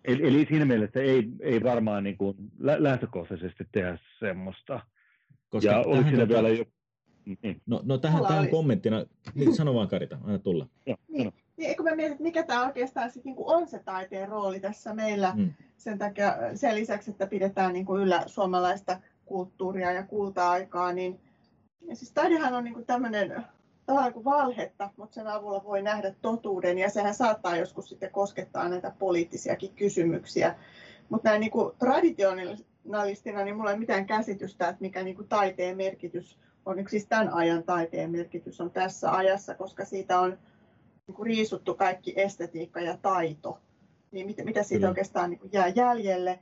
[0.05, 4.81] eli, eli siinä mielessä ei, ei varmaan niin kuin lä- lähtökohtaisesti tehdä semmoista.
[5.49, 6.71] Koska ja oliko siinä tota- vielä joku...
[7.43, 9.05] Niin, No, no tähän, tähän kommenttina,
[9.35, 10.67] niin sano vaan Karita, aina tulla.
[10.87, 11.33] joo, Niin.
[11.63, 14.95] Niin, eikö mä mietin, että mikä tämä oikeastaan sit niinku on se taiteen rooli tässä
[14.95, 15.53] meillä Mm.
[15.77, 21.21] sen, takia, sen lisäksi, että pidetään niinku yllä suomalaista kulttuuria ja kulta-aikaa, niin
[21.89, 23.45] ja siis taidehan on niinku tämmöinen
[23.87, 28.69] tavallaan kuin valhetta, mutta sen avulla voi nähdä totuuden ja sehän saattaa joskus sitten koskettaa
[28.69, 30.55] näitä poliittisiakin kysymyksiä.
[31.09, 36.77] Mutta näin niinku traditionalistina niin mulla ei mitään käsitystä, että mikä niinku taiteen merkitys on,
[36.77, 40.39] niin siis tämän ajan taiteen merkitys on tässä ajassa, koska siitä on
[41.13, 43.59] niin kuin riisuttu kaikki estetiikka ja taito,
[44.11, 44.89] niin mitä, mitä siitä Kyllä.
[44.89, 46.39] oikeastaan niin kuin jää jäljelle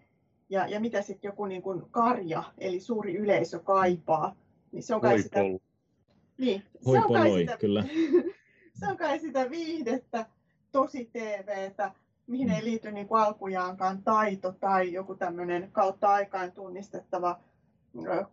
[0.49, 4.37] ja, ja mitä sitten joku niin kuin karja, eli suuri yleisö kaipaa,
[4.73, 5.41] niin se on kai sitä,
[6.39, 7.85] niin, se Hoi on kai poloi, sitä, kyllä.
[8.81, 10.27] se on kai sitä viihdettä,
[10.73, 11.93] tosi TVtä,
[12.27, 17.41] mihin ei liity niin kuin alkujaankaan taito tai joku tämmöinen kautta aikaan tunnistettava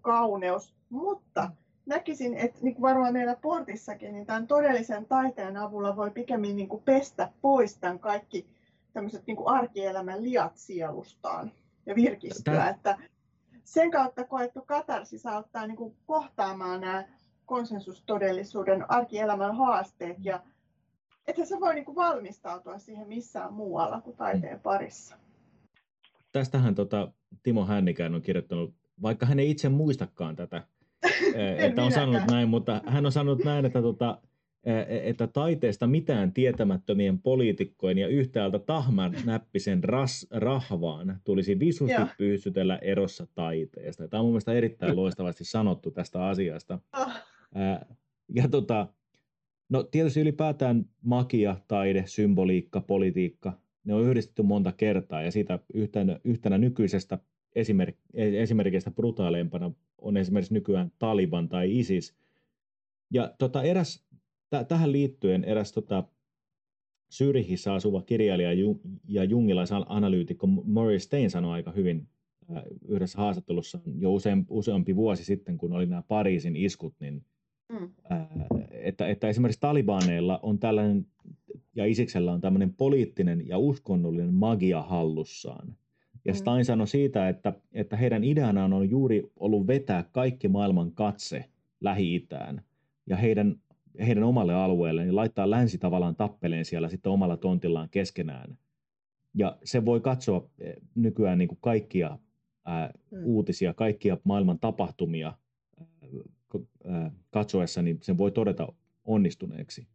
[0.01, 0.75] kauneus.
[0.90, 1.51] Mutta
[1.88, 6.83] näkisin, että niin varmaan meillä portissakin, niin tämän todellisen taiteen avulla voi pikemmin niin kuin
[6.83, 8.48] pestä pois tämän kaikki
[8.93, 11.51] tämmöiset niin kuin arkielämän liat sielustaan
[11.85, 12.53] ja virkistyä.
[12.53, 12.98] Tää- Että
[13.64, 17.06] sen kautta koettu katarsis auttaa niin kuin kohtaamaan nämä
[17.45, 20.43] konsensustodellisuuden arkielämän haasteet ja
[21.27, 25.16] että se voi niin kuin valmistautua siihen missään muualla kuin taiteen parissa.
[26.32, 27.11] Tästähän tota,
[27.43, 30.67] Timo Hännikään on kirjoittanut, vaikka hän ei itse muistakaan tätä,
[31.58, 34.22] että on sanonut näin, mutta hän on sanonut näin, että, tota,
[34.64, 42.08] eh, että taiteesta mitään tietämättömien poliitikkojen ja yhtäältä tahman näppisen ras, rahvaan tulisi visusti Joo.
[42.17, 44.08] pystytellä erossa taiteesta.
[44.08, 46.80] Tämä on mun mielestä erittäin loistavasti sanottu tästä asiasta.
[47.56, 47.85] Ää,
[48.35, 48.88] ja tota,
[49.69, 53.53] no tietysti ylipäätään magia, taide, symboliikka, politiikka,
[53.84, 57.19] ne on yhdistetty monta kertaa ja siitä yhtenä, yhtenä nykyisestä
[57.58, 59.72] esimerk, esimerkistä brutaaleimpana
[60.02, 62.16] on esimerkiksi nykyään Taliban tai ISIS.
[63.14, 64.06] Ja tota, eräs,
[64.50, 66.03] t- tähän liittyen eräs tota,
[67.10, 68.50] Syrihissä asuva kirjailija
[69.08, 72.08] ja jungilaisanalyytikko Murray Stein sanoi aika hyvin
[72.88, 77.26] yhdessä haastattelussa jo usein, useampi vuosi sitten, kun oli nämä Pariisin iskut, niin
[77.69, 77.90] mm,
[78.72, 81.06] että, että esimerkiksi talibaneilla on tällainen,
[81.76, 85.76] ja Isiksellä on tämmöinen poliittinen ja uskonnollinen magia hallussaan.
[86.27, 86.38] Ja Mm.
[86.38, 91.45] Stein sanoi siitä, että, että heidän ideanaan on juuri ollut vetää kaikki maailman katse
[91.81, 92.61] Lähi-Itään
[93.09, 93.56] ja heidän,
[94.07, 98.57] heidän omalle alueelle, niin laittaa länsi tavallaan tappeleen siellä sitten omalla tontillaan keskenään.
[99.33, 102.17] Ja se voi katsoa eh, nykyään niin kuin kaikkia
[102.65, 103.17] ää, Mm.
[103.23, 105.33] uutisia, kaikkia maailman tapahtumia
[106.85, 108.67] ää, katsoessa, niin sen voi todeta
[109.06, 109.88] onnistuneeksi.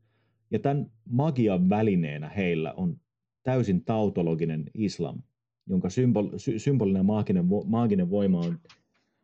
[0.51, 3.01] Ja tämän magian välineenä heillä on
[3.43, 5.19] täysin tautologinen islam,
[5.67, 8.59] jonka symbol, sy, symbolinen maaginen, vo- maaginen voima on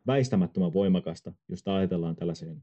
[0.07, 2.63] väistämättömän voimakasta, jos ajatellaan tällaiseen,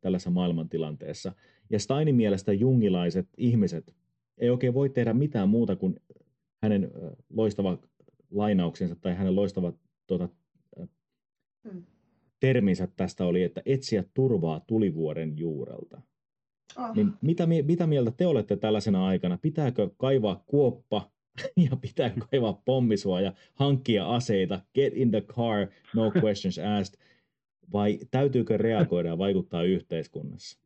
[0.00, 1.32] tällaisessa maailmantilanteessa.
[1.70, 3.94] Ja Steinin mielestä jungilaiset ihmiset
[4.38, 6.00] ei oikein voi tehdä mitään muuta kuin
[6.62, 6.90] hänen
[7.30, 7.78] loistava
[8.30, 9.72] lainauksensa tai hänen loistava
[10.06, 10.28] tuota,
[11.72, 11.82] Mm.
[12.40, 16.02] terminsä tästä oli, että etsiä turvaa tulivuoren juurelta.
[16.76, 16.94] ah.
[16.94, 19.38] Niin mitä, mitä mieltä te olette tällaisena aikana?
[19.42, 21.10] Pitääkö kaivaa kuoppa
[21.70, 27.00] ja pitääkö kaivaa pommisuoja, hankkia aseita, get in the car, no questions asked,
[27.72, 30.58] vai täytyykö reagoida ja vaikuttaa yhteiskunnassa?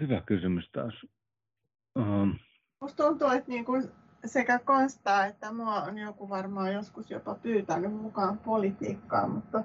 [0.00, 1.06] Hyvä kysymys taas.
[1.98, 2.34] Um,
[2.80, 3.88] Musta tuntuu, että niin kuin
[4.24, 9.64] sekä Konsta että mua on joku varmaan joskus jopa pyytänyt mukaan politiikkaan, mutta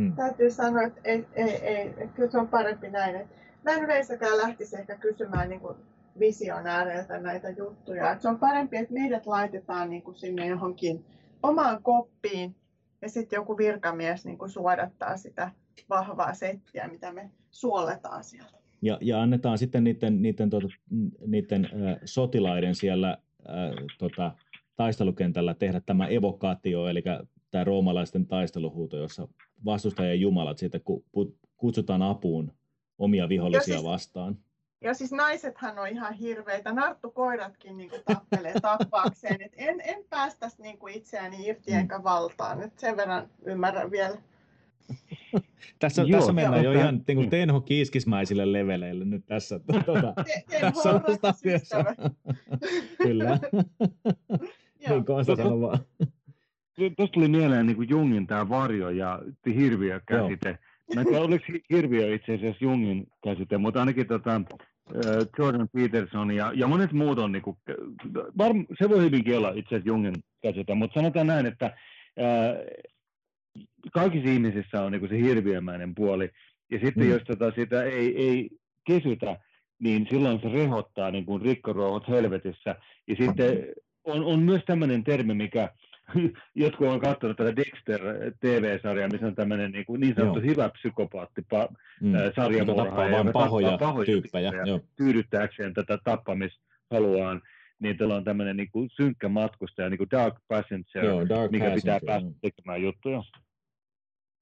[0.00, 0.16] Hmm.
[0.16, 3.16] täytyy sanoa, että ei, ei, ei, kyllä se on parempi näin.
[3.16, 3.34] Että
[3.64, 5.76] mä en yleensäkään lähtisi ehkä kysymään niin kuin
[6.18, 8.12] visionääreiltä näitä juttuja.
[8.12, 11.04] Että se on parempi, että meidät laitetaan niin kuin sinne johonkin
[11.42, 12.56] omaan koppiin
[13.02, 15.50] ja sitten joku virkamies niin kuin suodattaa sitä
[15.88, 18.60] vahvaa settiä, mitä me suolletaan sieltä.
[18.82, 20.68] Ja, ja annetaan sitten niiden, niiden, tota,
[21.26, 24.34] niiden äh, sotilaiden siellä äh, tota,
[24.76, 27.02] taistelukentällä tehdä tämä evokaatio, eli
[27.50, 29.28] tämä roomalaisten taisteluhuuto, jossa
[29.64, 30.58] vastustajien jumalat
[31.12, 32.52] pu, kutsutaan apuun
[32.98, 34.38] omia vihollisia siis- vastaan.
[34.80, 36.72] Ja siis naisethan on ihan hirveitä.
[36.72, 39.42] Narttukoiratkin niin kuin tappelee tappaakseen.
[39.42, 41.78] Et en, en päästäisi niin kuin itseäni irti Mm.
[41.78, 42.58] enkä valtaan.
[42.58, 44.16] Nyt sen verran ymmärrän vielä.
[45.78, 46.80] Tässä, Joo, tässä mennään jo joo.
[46.82, 47.30] ihan niin kuin Mm.
[47.30, 49.60] Tenho Kiiskismäisille leveleille nyt tässä.
[49.86, 51.84] Tuota, Te, tässä on asiassa.
[53.02, 53.38] Kyllä.
[54.88, 54.94] Joo.
[54.94, 55.78] niin Konsta sanoi vaan.
[56.96, 59.18] Tuosta tuli mieleen niin kuin Jungin tämä varjo ja
[59.54, 60.58] hirviö-käsite.
[60.94, 64.40] Mä en tiedä, oliko hi- hirviö itse asiassa Jungin käsite, mutta ainakin tota,
[65.38, 67.56] Jordan Peterson ja, ja monet muut on, niin kuin,
[68.38, 71.74] varm, se voi hyvinkin olla itse asiassa Jungin käsite, mutta sanotaan näin, että äh,
[73.92, 76.30] kaikissa ihmisissä on niin kuin se hirviömäinen puoli,
[76.70, 77.10] ja sitten Mm.
[77.10, 78.50] jos tota, sitä ei, ei
[78.86, 79.36] kesytä,
[79.78, 82.76] niin silloin se rehottaa niin kuin rikkoruohot helvetissä,
[83.08, 83.66] ja sitten
[84.04, 85.70] on, on myös tämmöinen termi, mikä
[86.54, 88.00] jotkut on katsonut tätä Dexter
[88.40, 90.46] TV-sarjaa, missä on tämmöinen niin, niin sanottu Joo.
[90.50, 91.68] hyvä psykopaatti, pa,
[92.00, 92.12] Mm.
[92.36, 94.50] sarjamurhaaja, tappaa vain joka pahoja, tappaa pahoja tyyppejä.
[94.50, 97.42] tyyppejä tyydyttääkseen tätä tappamishaluaan,
[97.78, 101.64] niin tällä on tämmöinen niin kuin synkkä matkustaja, niin kuin Dark Passenger, Joo, Dark mikä
[101.64, 102.34] pitää Passenger, päästä joo.
[102.42, 103.22] tekemään juttuja.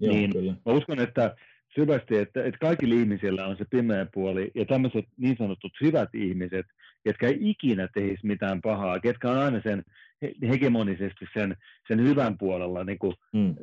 [0.00, 0.52] Joo, niin- kyllä.
[0.66, 1.36] Mä uskon, että
[1.74, 6.66] syvästi, että, että kaikilla ihmisillä on se pimeä puoli, ja tämmöiset niin sanotut hyvät ihmiset,
[7.04, 9.84] jotka ei ikinä tehisi mitään pahaa, ketkä on aina sen
[10.22, 11.56] he- hegemonisesti sen,
[11.88, 13.54] sen hyvän puolella, niin kuin Mm.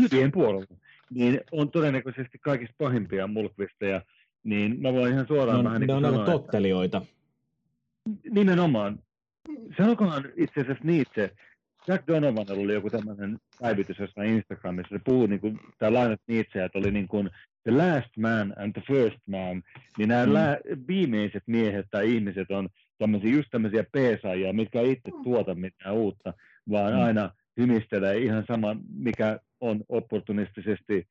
[0.00, 0.76] hyvien puolella,
[1.10, 4.02] niin on todennäköisesti kaikista pahimpia mulkvisteja,
[4.44, 7.02] niin mä voin ihan suoraan on, vähän niin kuin sanoa, aika että, tottelijoita.
[8.30, 8.98] nimenomaan.
[9.78, 11.30] Sanokohan itse asiassa Nietzsche,
[11.88, 16.64] Jack Donovan oli joku tämmöinen päivitys jossain Instagramissa, se puhuu, niin kuin, tämä lainat Nietzsche,
[16.64, 17.30] että oli niin kuin
[17.62, 19.62] the last man and the first man,
[19.98, 20.34] niin nämä mm.
[20.34, 20.58] lä-
[20.88, 26.34] viimeiset miehet tai ihmiset on tämmöisiä, just tämmöisiä peesaajia, mitkä ei itse tuota mitään uutta,
[26.70, 27.00] vaan mm.
[27.00, 31.08] aina hymistelee ihan sama, mikä on opportunistisesti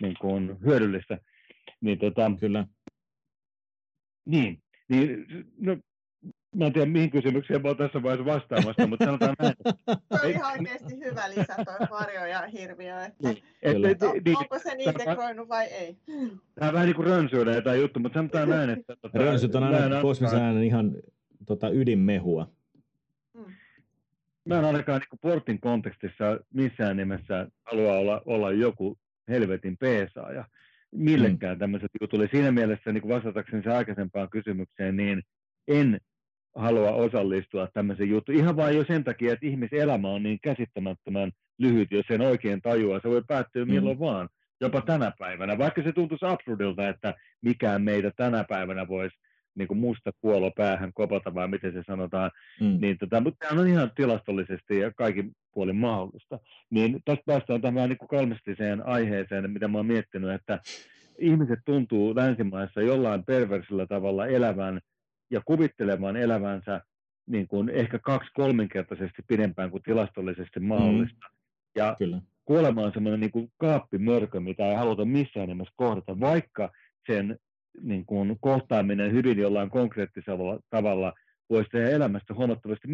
[0.00, 1.18] niin kuin hyödyllistä.
[1.80, 2.66] Niin, tota, Kyllä.
[4.26, 5.26] Niin, niin
[5.60, 5.76] no,
[6.56, 9.54] mä en tiedä mihin kysymykseen mä oon tässä vaiheessa vastaamassa, mutta sanotaan näin.
[9.86, 13.90] Se on ihan oikeasti hyvä lisä toi varjo ja hirviö, että Niin, et, Kyllä.
[13.90, 15.96] et, on, niin, onko sen integroinut vai ei.
[16.54, 18.96] tämä on vähän niin kuin rönsyilee tämä juttu, mutta sanotaan näin, että...
[18.96, 20.96] Tota, Rönsyt on aina kosmisen äänen ihan
[21.46, 22.50] tota, ydinmehua.
[23.34, 23.44] Mm.
[24.44, 28.98] Mä en ainakaan niin portin kontekstissa missään nimessä halua olla, olla joku
[29.28, 30.44] helvetin peesaaja
[30.90, 31.58] millekään mm.
[31.58, 32.28] tämmöiset jutulle.
[32.30, 35.22] Siinä mielessä niin kuin vastatakseni se aikaisempaan kysymykseen, niin
[35.68, 36.00] en
[36.54, 38.38] halua osallistua tämmöisen juttuun.
[38.38, 43.00] Ihan vain jo sen takia, että ihmiselämä on niin käsittämättömän lyhyt, jos sen oikein tajuaa.
[43.02, 43.70] Se voi päättyä Mm.
[43.70, 44.28] milloin vaan,
[44.60, 45.58] jopa tänä päivänä.
[45.58, 49.16] Vaikka se tuntuisi absurdilta, että mikään meitä tänä päivänä voisi
[49.54, 52.78] niin kuin musta kuolo päähän kopata, vai miten se sanotaan, Mm.
[52.80, 56.38] niin tota, mutta tämä on ihan tilastollisesti ja kaikin puolin mahdollista.
[56.70, 60.58] Niin tästä päästään tähän niin kalmistiseen aiheeseen, mitä mä oon miettinyt, että
[61.18, 64.80] ihmiset tuntuu länsimaissa jollain perversillä tavalla elävän
[65.32, 66.80] ja kuvittelemaan elävänsä
[67.26, 71.26] niin kuin ehkä kaksi-kolminkertaisesti pidempään kuin tilastollisesti mahdollista.
[71.28, 71.36] Mm.
[71.76, 72.20] Ja Kyllä.
[72.44, 76.70] kuolema on semmoinen niin kuin kaappimörkö, mitä ei haluta missään nimessä kohdata, vaikka
[77.06, 77.38] sen
[77.80, 81.12] niin kuin kohtaaminen hyvin jollain konkreettisella tavalla
[81.50, 82.88] voisi tehdä elämästä huomattavasti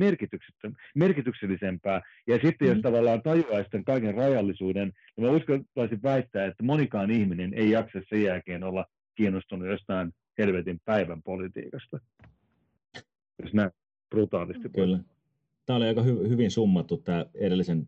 [0.95, 2.03] merkityksellisempää.
[2.27, 2.83] Ja sitten jos Mhm.
[2.83, 8.23] tavallaan tajuaisi tämän kaiken rajallisuuden, niin mä uskaltaisin väittää, että monikaan ihminen ei jaksa sen
[8.23, 8.85] jälkeen olla
[9.15, 12.01] kiinnostunut jostain helvetin päivän politiikasta.
[13.43, 13.71] Jos näin
[14.11, 14.69] brutaalisti.
[14.69, 14.99] Kyllä.
[15.67, 17.87] Tämä oli aika hy- hyvin summattu tämä edellisen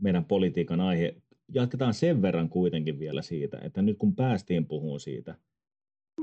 [0.00, 1.14] meidän politiikan aihe.
[1.54, 5.34] Jatketaan sen verran kuitenkin vielä siitä, että nyt kun päästiin puhumaan siitä,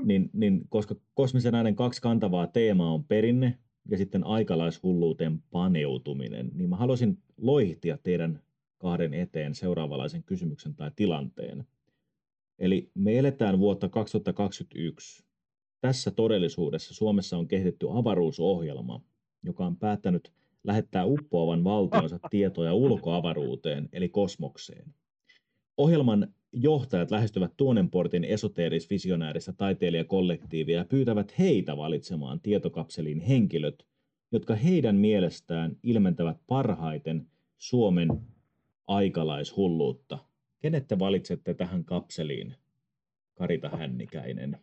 [0.04, 3.58] niin, niin koska kosmisen äänen kaksi kantavaa teemaa on perinne
[3.90, 8.42] ja sitten aikalaishulluuteen paneutuminen, niin mä haluaisin loihtia teidän
[8.78, 11.68] kahden eteen seuraavanlaisen kysymyksen tai tilanteen.
[12.62, 15.24] Eli me eletään vuotta 2021.
[15.82, 19.02] Tässä todellisuudessa Suomessa on kehitetty avaruusohjelma,
[19.44, 20.34] joka on päättänyt
[20.64, 24.94] lähettää uppoavan valtionsa tietoja ulkoavaruuteen, eli kosmokseen.
[25.78, 33.88] Ohjelman johtajat lähestyvät Tuonenportin esoteeris-visionääristä taiteilijakollektiivia ja pyytävät heitä valitsemaan tietokapselin henkilöt,
[34.32, 38.10] jotka heidän mielestään ilmentävät parhaiten Suomen
[38.88, 40.31] aikalaishulluutta.
[40.62, 42.56] Kenet te valitsette tähän kapseliin,
[43.38, 44.58] Karita Hännikäinen?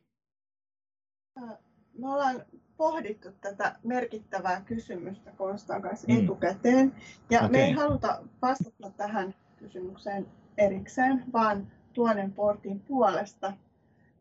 [1.98, 2.42] Me ollaan
[2.76, 6.18] pohdittu tätä merkittävää kysymystä Konstan kanssa Mm.
[6.24, 6.92] etukäteen.
[7.30, 10.26] Ja me ei haluta vastata tähän kysymykseen
[10.58, 13.52] erikseen, vaan tuonen portin puolesta.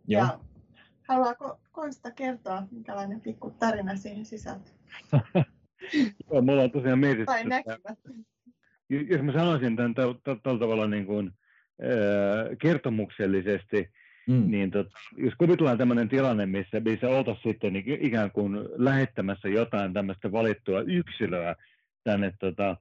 [0.07, 0.21] Joo.
[0.21, 0.39] Ja
[1.07, 4.73] haluaako Konsta kertoa, minkälainen pikku tarina siihen sisältyy?
[6.31, 7.43] Joo, mulla on tosiaan mietitty, Tai
[9.09, 11.31] jos mä sanoisin tämän täl- täl- tällä tavalla niin kuin,
[12.59, 13.89] kertomuksellisesti,
[14.27, 14.51] Mm.
[14.51, 19.93] niin tota, jos kuvitellaan tämmöinen tilanne, missä, missä oltaisiin sitten niin ikään kuin lähettämässä jotain
[19.93, 21.55] tämmöistä valittua yksilöä
[22.03, 22.77] tänne tota,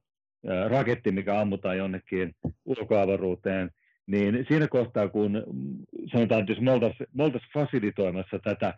[0.68, 2.34] rakettiin, mikä ammutaan jonnekin
[2.65, 3.70] ulkoavaruuteen,
[4.07, 5.76] niin siinä kohtaa, kun mm,
[6.12, 8.75] sanotaan, että jos me oltaisiin oltais fasilitoimassa tätä,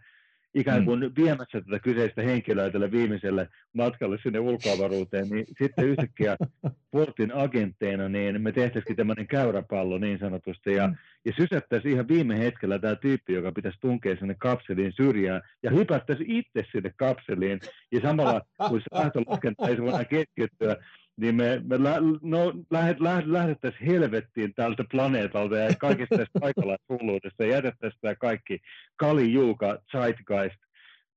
[0.54, 0.84] ikään Mm.
[0.84, 6.36] kuin viemässä tätä kyseistä henkilöä tälle viimeiselle matkalle sinne ulkoavaruuteen, niin sitten yhtäkkiä
[6.92, 10.94] portin agentteina, niin me tehtäisikin tämmöinen käyräpallo niin sanotusti, ja, Mm.
[11.24, 16.24] ja sysättäisiin ihan viime hetkellä tämä tyyppi, joka pitäisi tunkea sinne kapseliin syrjään, ja hypättäisi
[16.26, 17.60] itse sinne kapseliin,
[17.92, 20.76] ja samalla kun se lähtölaskenta ei se voida keskittyä,
[21.18, 27.44] niin me, me lä, no, lähet, lähet, lähdettäisiin helvettiin tältä planeetalta ja kaikista tästä aikalaishulluudesta,
[27.44, 28.58] ja jätettäisiin tämä kaikki
[28.96, 30.58] Kali, Julka, Zeitgeist,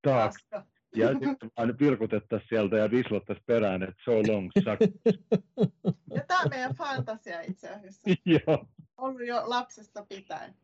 [0.04, 0.64] Paska.
[0.96, 4.80] ja sitten vaan vilkutettaisiin sieltä ja vislottaisiin perään, että so long, suck.
[6.14, 8.10] Ja tämä on meidän fantasia itse asiassa.
[8.46, 8.66] Joo,
[8.96, 10.54] Ollut jo lapsesta pitäen.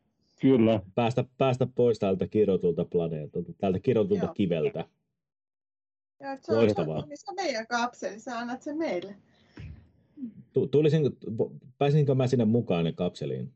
[0.41, 0.81] kyllä.
[0.95, 4.35] Päästä, päästä pois tältä kirjoitulta planeetalta, tältä kirjoitulta Joo.
[4.35, 4.85] kiveltä.
[6.21, 7.07] Ja se on, Loistavaa.
[7.37, 9.15] meidän kapseli, sä annat sen meille.
[10.53, 11.03] Tu- Tulisin,
[11.79, 13.53] pääsinkö mä sinne mukaan ne kapseliin?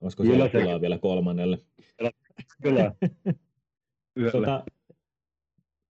[0.00, 1.58] Olisiko Kyllä siellä tilaa vielä kolmannelle?
[2.62, 2.92] Kyllä.
[4.32, 4.64] Tota,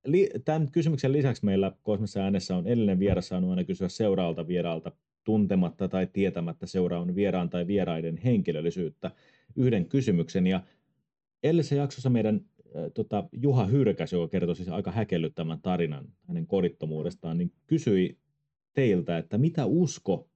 [0.05, 4.92] li, tämän kysymyksen lisäksi meillä Kosmissa äänessä on edellinen vieras saanut aina kysyä seuraalta vieraalta
[5.24, 9.10] tuntematta tai tietämättä seuraavan vieraan tai vieraiden henkilöllisyyttä
[9.56, 10.47] yhden kysymyksen.
[10.47, 10.60] Ja
[11.42, 12.40] edellisessä jaksossa meidän
[12.94, 18.18] tota, Juha Hyrkäs, joka kertoi siis aika häkellyttävän tarinan hänen kodittomuudestaan, niin kysyi
[18.75, 20.28] teiltä, että mitä usko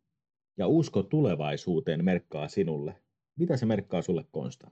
[0.57, 2.95] ja usko tulevaisuuteen merkkaa sinulle?
[3.39, 4.71] Mitä se merkkaa sulle, Konsta?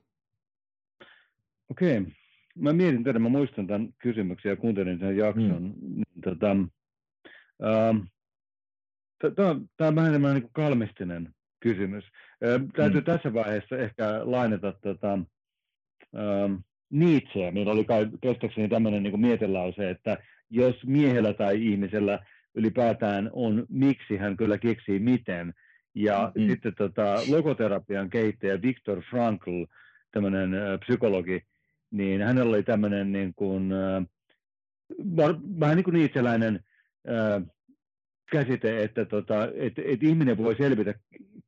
[1.70, 1.98] Okei.
[1.98, 2.12] Okay.
[2.54, 5.74] Mä mietin tätä, mä muistan tämän kysymyksen ja kuuntelin sen jakson.
[5.80, 6.02] Mm.
[6.24, 7.98] Tota, ähm,
[9.76, 12.04] Tämä on vähän enemmän niin kalmistinen kysymys.
[12.76, 13.04] Täytyy mm.
[13.04, 15.12] tässä vaiheessa ehkä lainata tota,
[16.16, 16.54] ähm,
[16.94, 20.18] Nietzscheä, millä oli kai kestäkseni tämmöinen niin mietelause, että
[20.50, 22.18] jos miehellä tai ihmisellä
[22.54, 25.54] ylipäätään on miksi, hän kyllä keksii miten.
[25.94, 26.48] Ja mm.
[26.48, 29.62] sitten tota, logoterapian kehittäjä Viktor Frankl,
[30.10, 31.42] tämmöinen äh, psykologi,
[31.90, 34.04] niin hänellä oli tämmöinen niin kuin, äh,
[35.60, 36.60] vähän niin kuin niitseläinen
[37.08, 37.42] äh,
[38.30, 40.94] käsite, että tota, et, et ihminen voi selvitä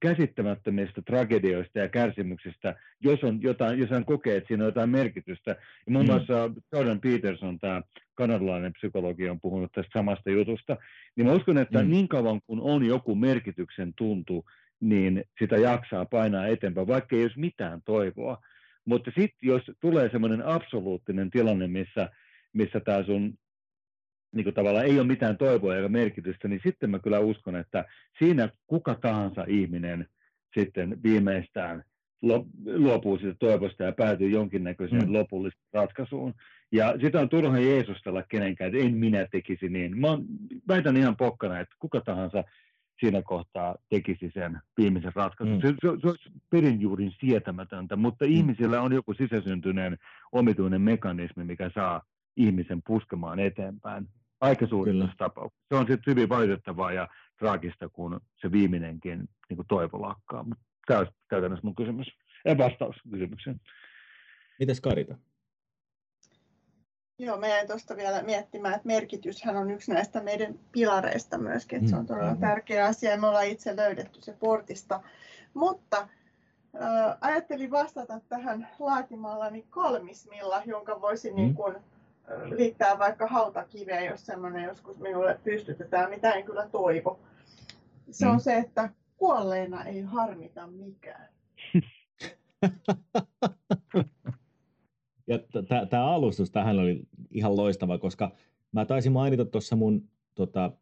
[0.01, 5.51] käsittämättömistä tragedioista ja kärsimyksistä, jos, on jotain, jos hän kokee, että siinä on jotain merkitystä.
[5.51, 6.13] Ja muun mm.
[6.13, 7.83] muassa Jordan Peterson, tämä
[8.15, 10.77] kanadalainen psykologi, on puhunut tästä samasta jutusta.
[11.17, 11.91] Niin mä uskon, että mm.
[11.91, 14.45] niin kauan kun on joku merkityksen tuntu,
[14.81, 18.39] niin sitä jaksaa painaa eteenpäin, vaikka ei olisi mitään toivoa.
[18.85, 22.09] Mutta sitten jos tulee semmoinen absoluuttinen tilanne, missä,
[22.53, 23.35] missä tämä sun
[24.37, 27.85] niin kuin tavallaan ei ole mitään toivoa eikä merkitystä, niin sitten mä kyllä uskon, että
[28.19, 30.09] siinä kuka tahansa ihminen
[30.55, 31.85] sitten viimeistään
[32.67, 35.13] luopuu siitä toivosta ja päätyy jonkinnäköiseen mm.
[35.13, 36.35] lopulliseen ratkaisuun.
[36.73, 40.01] Ja sitä on turha Jeesustella kenenkään, että en minä tekisi niin.
[40.01, 40.09] Mä
[40.69, 42.45] väitän ihan pokkana, että kuka tahansa
[43.01, 45.57] siinä kohtaa tekisi sen viimeisen ratkaisun.
[45.57, 45.61] Mm.
[45.61, 48.31] Se, se, se olisi perinjuurin sietämätöntä, mutta mm.
[48.33, 49.99] ihmisillä on joku sisäsyntyneen
[50.33, 52.03] omituinen mekanismi, mikä saa
[52.37, 54.09] ihmisen puskemaan eteenpäin.
[54.41, 55.67] Aika suurissa tapauksissa.
[55.69, 57.09] Se on sitten hyvin valitettavaa ja
[57.39, 60.45] traagista, kun se viimeinenkin niin kuin toivo lakkaa.
[60.87, 62.07] Tämä olisi käytännössä mun kysymys.
[62.45, 63.61] Ja vastaus kysymykseen.
[64.59, 65.19] Mites Karita?
[67.19, 71.91] Joo, mä jäin tuosta vielä miettimään, että merkityshän on yksi näistä meidän pilareista myöskin, että
[71.91, 72.41] se on mm, todella mm.
[72.41, 75.03] tärkeä asia ja me ollaan itse löydetty se portista.
[75.55, 76.09] Mutta
[76.83, 81.37] äh, ajattelin vastata tähän laatimallani kolmismilla, jonka voisin mm.
[81.37, 81.77] niin kuin,
[82.57, 87.21] liittää vaikka hautakiveä, jos semmoinen joskus minulle pystytetään, mitä en kyllä toivo.
[88.11, 88.31] Se mm.
[88.31, 91.29] on se, että kuolleena ei harmita mikään.
[95.27, 95.39] ja
[95.91, 98.31] tämä alustus tähän oli ihan loistava, koska
[98.73, 100.73] mä taisin mainita tuossa mun tota,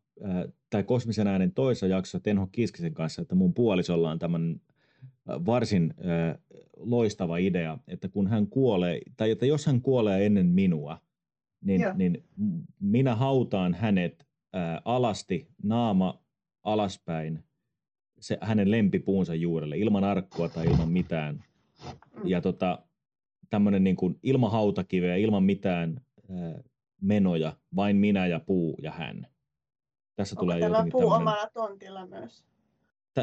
[0.71, 4.61] tai kosmisen äänen toisessa jaksossa Tenho Kiskisen kanssa, että mun puolisolla on tämmöinen
[5.27, 6.39] varsin äh,
[6.77, 11.01] loistava idea, että kun hän kuolee, tai että jos hän kuolee ennen minua,
[11.65, 12.25] niin, niin
[12.81, 16.25] minä hautaan hänet ää, alasti, naama
[16.63, 17.45] alaspäin,
[18.21, 21.45] se, hänen lempipuunsa juurelle, ilman arkkoa tai ilman mitään.
[22.15, 22.29] Mm.
[22.29, 22.79] Ja tota,
[23.51, 26.63] tämmöinen niin kuin ilman hautakiveä, ilman mitään ää,
[27.01, 29.27] menoja, vain minä ja puu ja hän.
[30.17, 31.23] Tässä Onko tulee tämä puu tämmönen...
[31.23, 32.45] omalla tontilla myös?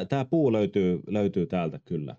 [0.10, 2.16] Tämä puu löytyy, löytyy täältä kyllä.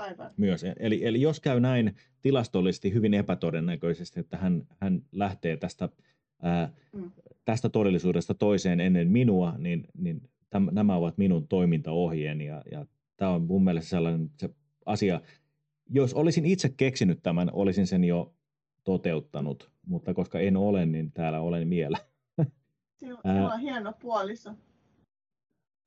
[0.00, 0.30] Aivan.
[0.36, 0.64] Myös.
[0.78, 5.88] Eli, eli jos käy näin tilastollisesti hyvin epätodennäköisesti, että hän, hän lähtee tästä,
[6.42, 7.10] ää, mm.
[7.44, 13.30] tästä todellisuudesta toiseen ennen minua, niin, niin täm, nämä ovat minun toimintaohjeeni ja, ja tämä
[13.30, 14.50] on mun mielestä sellainen se
[14.86, 15.20] asia,
[15.90, 18.34] jos olisin itse keksinyt tämän, olisin sen jo
[18.84, 21.98] toteuttanut, mutta koska en ole, niin täällä olen vielä.
[22.96, 24.50] Sinulla on hieno puoliso.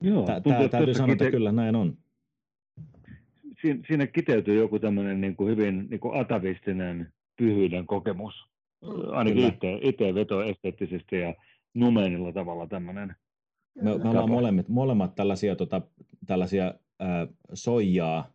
[0.00, 0.26] Joo,
[0.70, 1.96] täytyy sanoa, että kyllä näin on
[3.60, 8.34] siinä, siinä kiteytyy joku tämmöinen niin kuin hyvin niin kuin atavistinen pyhyyden kokemus.
[8.82, 8.88] Mm.
[9.10, 11.34] Ainakin itse, itse veto esteettisesti ja
[11.74, 13.14] numeenilla tavalla tämmöinen.
[13.82, 15.82] Me, me ollaan molemmat, molemmat tällaisia, tota,
[16.26, 16.66] tällaisia
[17.02, 18.32] äh, soijaa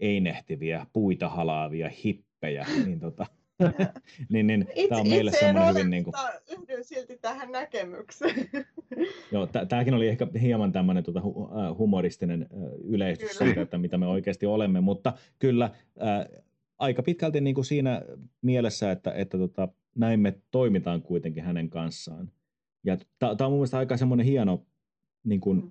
[0.00, 3.26] einehtiviä, puita halaavia hippejä, niin tota,
[4.28, 5.90] niin, niin itse, tämä on meille semmoinen hyvin...
[5.90, 6.14] Niin kuin...
[6.58, 8.48] yhdyn silti tähän näkemykseen.
[9.32, 12.48] Joo, tämäkin oli ehkä hieman tämmöinen tuota, äh, humoristinen äh,
[12.84, 13.48] yleistys kyllä.
[13.48, 16.42] siitä, että mitä me oikeasti olemme, mutta kyllä äh,
[16.78, 18.02] aika pitkälti niin kuin siinä
[18.42, 22.32] mielessä, että, että tota, näin me toimitaan kuitenkin hänen kanssaan.
[22.84, 24.66] Ja tämä on mun mielestä aika semmoinen hieno,
[25.24, 25.70] niin kuin, mm.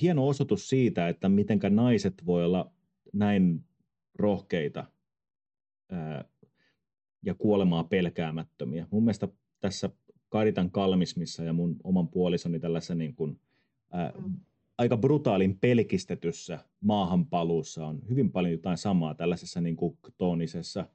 [0.00, 2.72] hieno osoitus siitä, että mitenkä naiset voi olla
[3.12, 3.64] näin
[4.14, 4.84] rohkeita
[5.90, 6.24] ää,
[7.22, 8.86] ja kuolemaa pelkäämättömiä.
[8.90, 9.28] Mun mielestä
[9.60, 9.90] tässä
[10.28, 13.40] Karitan kalmismissa ja mun oman puolisoni tällaisessa niin kuin,
[13.92, 14.34] ää, mm.
[14.78, 20.86] aika brutaalin pelkistetyssä maahanpaluussa on hyvin paljon jotain samaa tällaisessa niin kuin toonisessa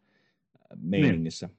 [0.76, 1.48] meiningissä.
[1.48, 1.58] Niin.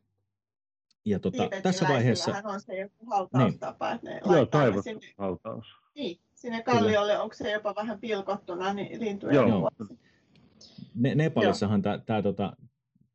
[1.05, 2.43] Ja tota, tässä vaiheessa...
[2.45, 3.97] on se joku hautaustapa, niin.
[3.97, 5.67] että ne Joo, taivashautaus.
[5.95, 7.23] Niin, sinne kalliolle Kyllä.
[7.23, 9.71] onko se jopa vähän pilkottuna niin lintujen Joo.
[10.95, 12.57] Ne, Nepalissahan tämä tota,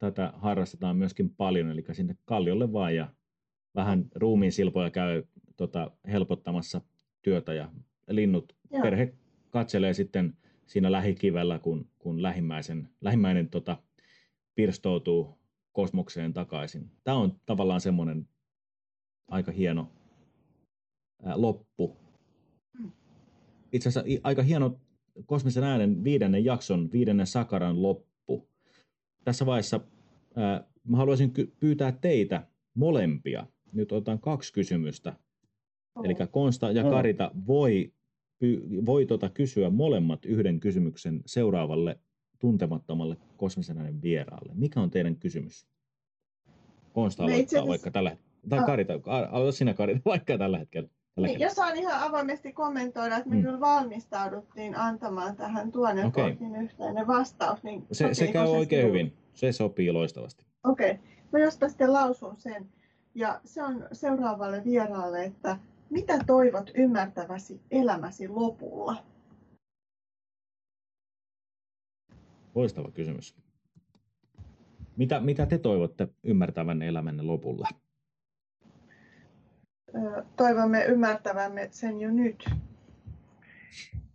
[0.02, 3.08] tätä harrastetaan myöskin paljon, eli sinne kalliolle vaan ja
[3.76, 5.24] vähän ruumiin silpoja käy
[5.58, 6.82] tota, helpottamassa
[7.22, 7.70] työtä ja
[8.08, 8.82] linnut, Joo.
[8.82, 9.14] perhe
[9.50, 13.78] katselee sitten siinä lähikivellä, kun, kun lähimmäisen, lähimmäinen tota,
[14.56, 15.38] pirstoutuu
[15.72, 16.92] kosmokseen takaisin.
[17.04, 18.28] Tämä on tavallaan semmoinen
[19.28, 19.92] aika hieno
[21.24, 21.98] ää, loppu.
[22.80, 22.92] Mm.
[23.72, 24.80] Itse asiassa aika hieno
[25.26, 28.11] kosmisen äänen viidennen jakson, viidennen sakaran loppu.
[29.24, 29.80] Tässä vaiheessa
[30.36, 33.46] ää, mä haluaisin pyytää teitä molempia.
[33.74, 35.14] Nyt otan kaksi kysymystä.
[36.04, 36.92] Eli Konsta ja Joo.
[36.92, 37.94] Karita voi,
[38.44, 42.00] py- voi tota kysyä molemmat yhden kysymyksen seuraavalle
[42.40, 44.54] tuntemattomalle kosmisen äänen vieraalle.
[44.56, 45.68] Mikä on teidän kysymys?
[46.94, 48.18] Konsta No itse aloittaa asiassa- vaikka tällä
[48.50, 48.66] Tai Ah.
[48.66, 48.94] Karita,
[49.32, 50.90] aloita sinä Karita vaikka tällä hetkellä.
[51.18, 53.42] Niin, jos saan ihan avoimesti kommentoida, että me Mm.
[53.42, 56.36] kyllä valmistauduttiin antamaan tähän tuonne okay.
[56.64, 57.64] yhteinen vastaus.
[57.64, 59.00] Niin Se, se käy oikein sinulle?
[59.00, 59.18] hyvin.
[59.34, 60.46] Se sopii loistavasti.
[60.64, 61.00] Okei,
[61.32, 62.70] no jospa sitten lausun sen.
[63.16, 65.58] Ja se on seuraavalle vieraalle, että
[65.90, 69.04] mitä toivot ymmärtäväsi elämäsi lopulla?
[72.56, 73.36] Loistava kysymys.
[74.98, 77.68] Mitä, mitä te toivotte ymmärtävänne elämänne lopulla?
[80.38, 82.46] Toivomme ymmärtävämme sen jo nyt.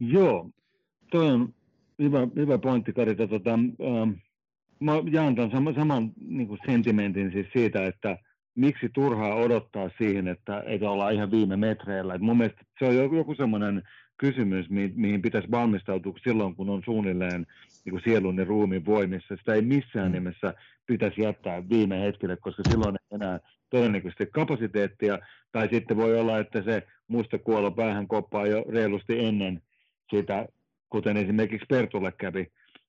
[0.01, 0.51] Joo,
[1.11, 1.55] toi on
[1.99, 3.27] hyvä, hyvä pointti Karita.
[3.29, 4.11] Tota, ähm,
[4.81, 8.19] mä jaan tämän saman, saman niin kuin sentimentin siis siitä, että
[8.55, 12.15] miksi turhaa odottaa siihen, että, että ollaan ihan viime metreillä.
[12.15, 13.83] Et mun mielestä se on joku, joku semmoinen
[14.19, 17.47] kysymys, mi, mihin pitäisi valmistautua silloin, kun on suunnilleen
[17.85, 19.37] niin kuin sielun ja ruumiin voimissa.
[19.37, 20.13] Sitä ei missään Mm.
[20.13, 20.55] nimessä
[20.87, 25.19] pitäisi jättää viime hetkelle, koska silloin ei enää todennäköisesti kapasiteettia,
[25.53, 29.63] tai sitten voi olla, että se musta kuolo päähän koppaa jo reilusti ennen
[30.11, 30.49] sitä,
[30.91, 32.47] kuten esimerkiksi Pertulle kävi.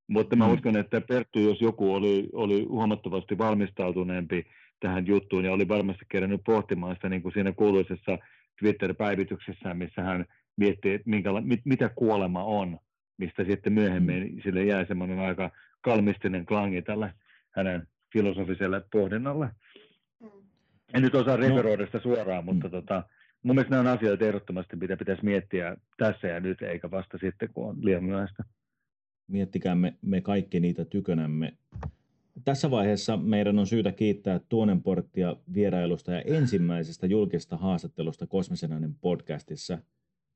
[0.07, 0.53] Mutta mä Mm.
[0.53, 4.45] uskon, että Perttu, jos joku oli, oli huomattavasti valmistautuneempi
[4.79, 8.17] tähän juttuun ja oli varmasti kerännyt pohtimaan sitä niin kuin siinä kuuluisessa
[8.59, 10.25] Twitter-päivityksessä, missä hän
[10.57, 12.79] miettii, että minkäla- mit, mitä kuolema on,
[13.17, 14.41] mistä sitten myöhemmin mm.
[14.43, 17.13] sille jäi semmoinen aika kalmistinen klangi tälle
[17.51, 19.49] hänen filosofiselle pohdinnalle.
[20.93, 21.41] En nyt osaa No.
[21.47, 22.71] referoida sitä suoraan, mutta Mm.
[22.71, 23.03] tota,
[23.43, 27.49] mun mielestä nämä on asioita ehdottomasti, mitä pitäisi miettiä tässä ja nyt, eikä vasta sitten,
[27.53, 28.43] kun on liian myöhäistä.
[29.27, 31.53] Miettikäämme me kaikki niitä tykönämme.
[32.45, 39.77] Tässä vaiheessa meidän on syytä kiittää Tuonenporttia vierailusta ja ensimmäisestä julkisesta haastattelusta Kosmisen äänen podcastissa.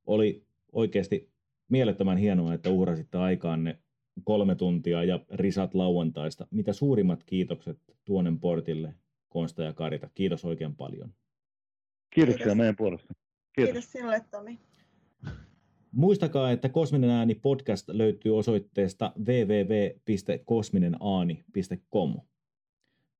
[0.08, 1.30] Oli oikeasti
[1.70, 3.80] mielettömän hienoa, että uhrasitte aikaanne
[4.24, 6.48] kolme tuntia ja risat lauantaista.
[6.52, 8.94] Mitä suurimmat kiitokset Tuonenportille,
[9.32, 10.10] Konsta ja Karita.
[10.16, 11.14] Kiitos oikein paljon.
[12.14, 12.58] Kiitoksia Kiitos.
[12.58, 13.14] meidän puolesta.
[13.56, 13.74] Kiitos.
[13.74, 13.92] Kiitos.
[13.92, 14.60] Sinulle, Tomi.
[15.92, 22.16] Muistakaa, että Kosminen ääni podcast löytyy osoitteesta www.kosminenaani.com.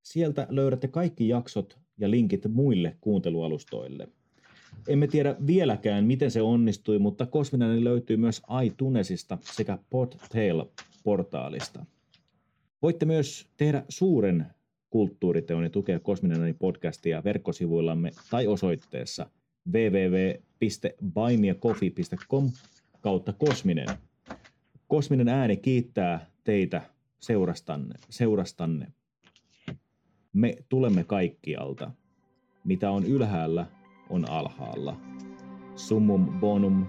[0.02, 4.08] Sieltä löydätte kaikki jaksot ja linkit muille kuuntelualustoille.
[4.88, 11.84] Emme tiedä vieläkään, miten se onnistui, mutta Kosminen ääni löytyy myös iTunesista sekä Podtail-portaalista.
[12.82, 14.46] Voitte myös tehdä suuren
[14.92, 19.26] kulttuuriteon ja tukea Kosminen podcastia verkkosivuillamme tai osoitteessa
[19.72, 22.50] www.buymeacoffee.com
[23.00, 23.86] kautta kosminen.
[24.88, 26.82] Kosminen ääni kiittää teitä
[27.20, 27.94] seurastanne.
[28.10, 28.86] seurastanne.
[30.32, 31.90] Me tulemme kaikkialta.
[32.64, 33.66] Mitä on ylhäällä,
[34.10, 35.00] on alhaalla.
[35.76, 36.86] Summum bonum,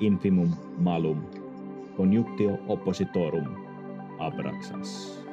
[0.00, 1.22] infimum malum.
[1.96, 3.46] Conjunctio oppositorum.
[4.18, 5.23] Abraxas.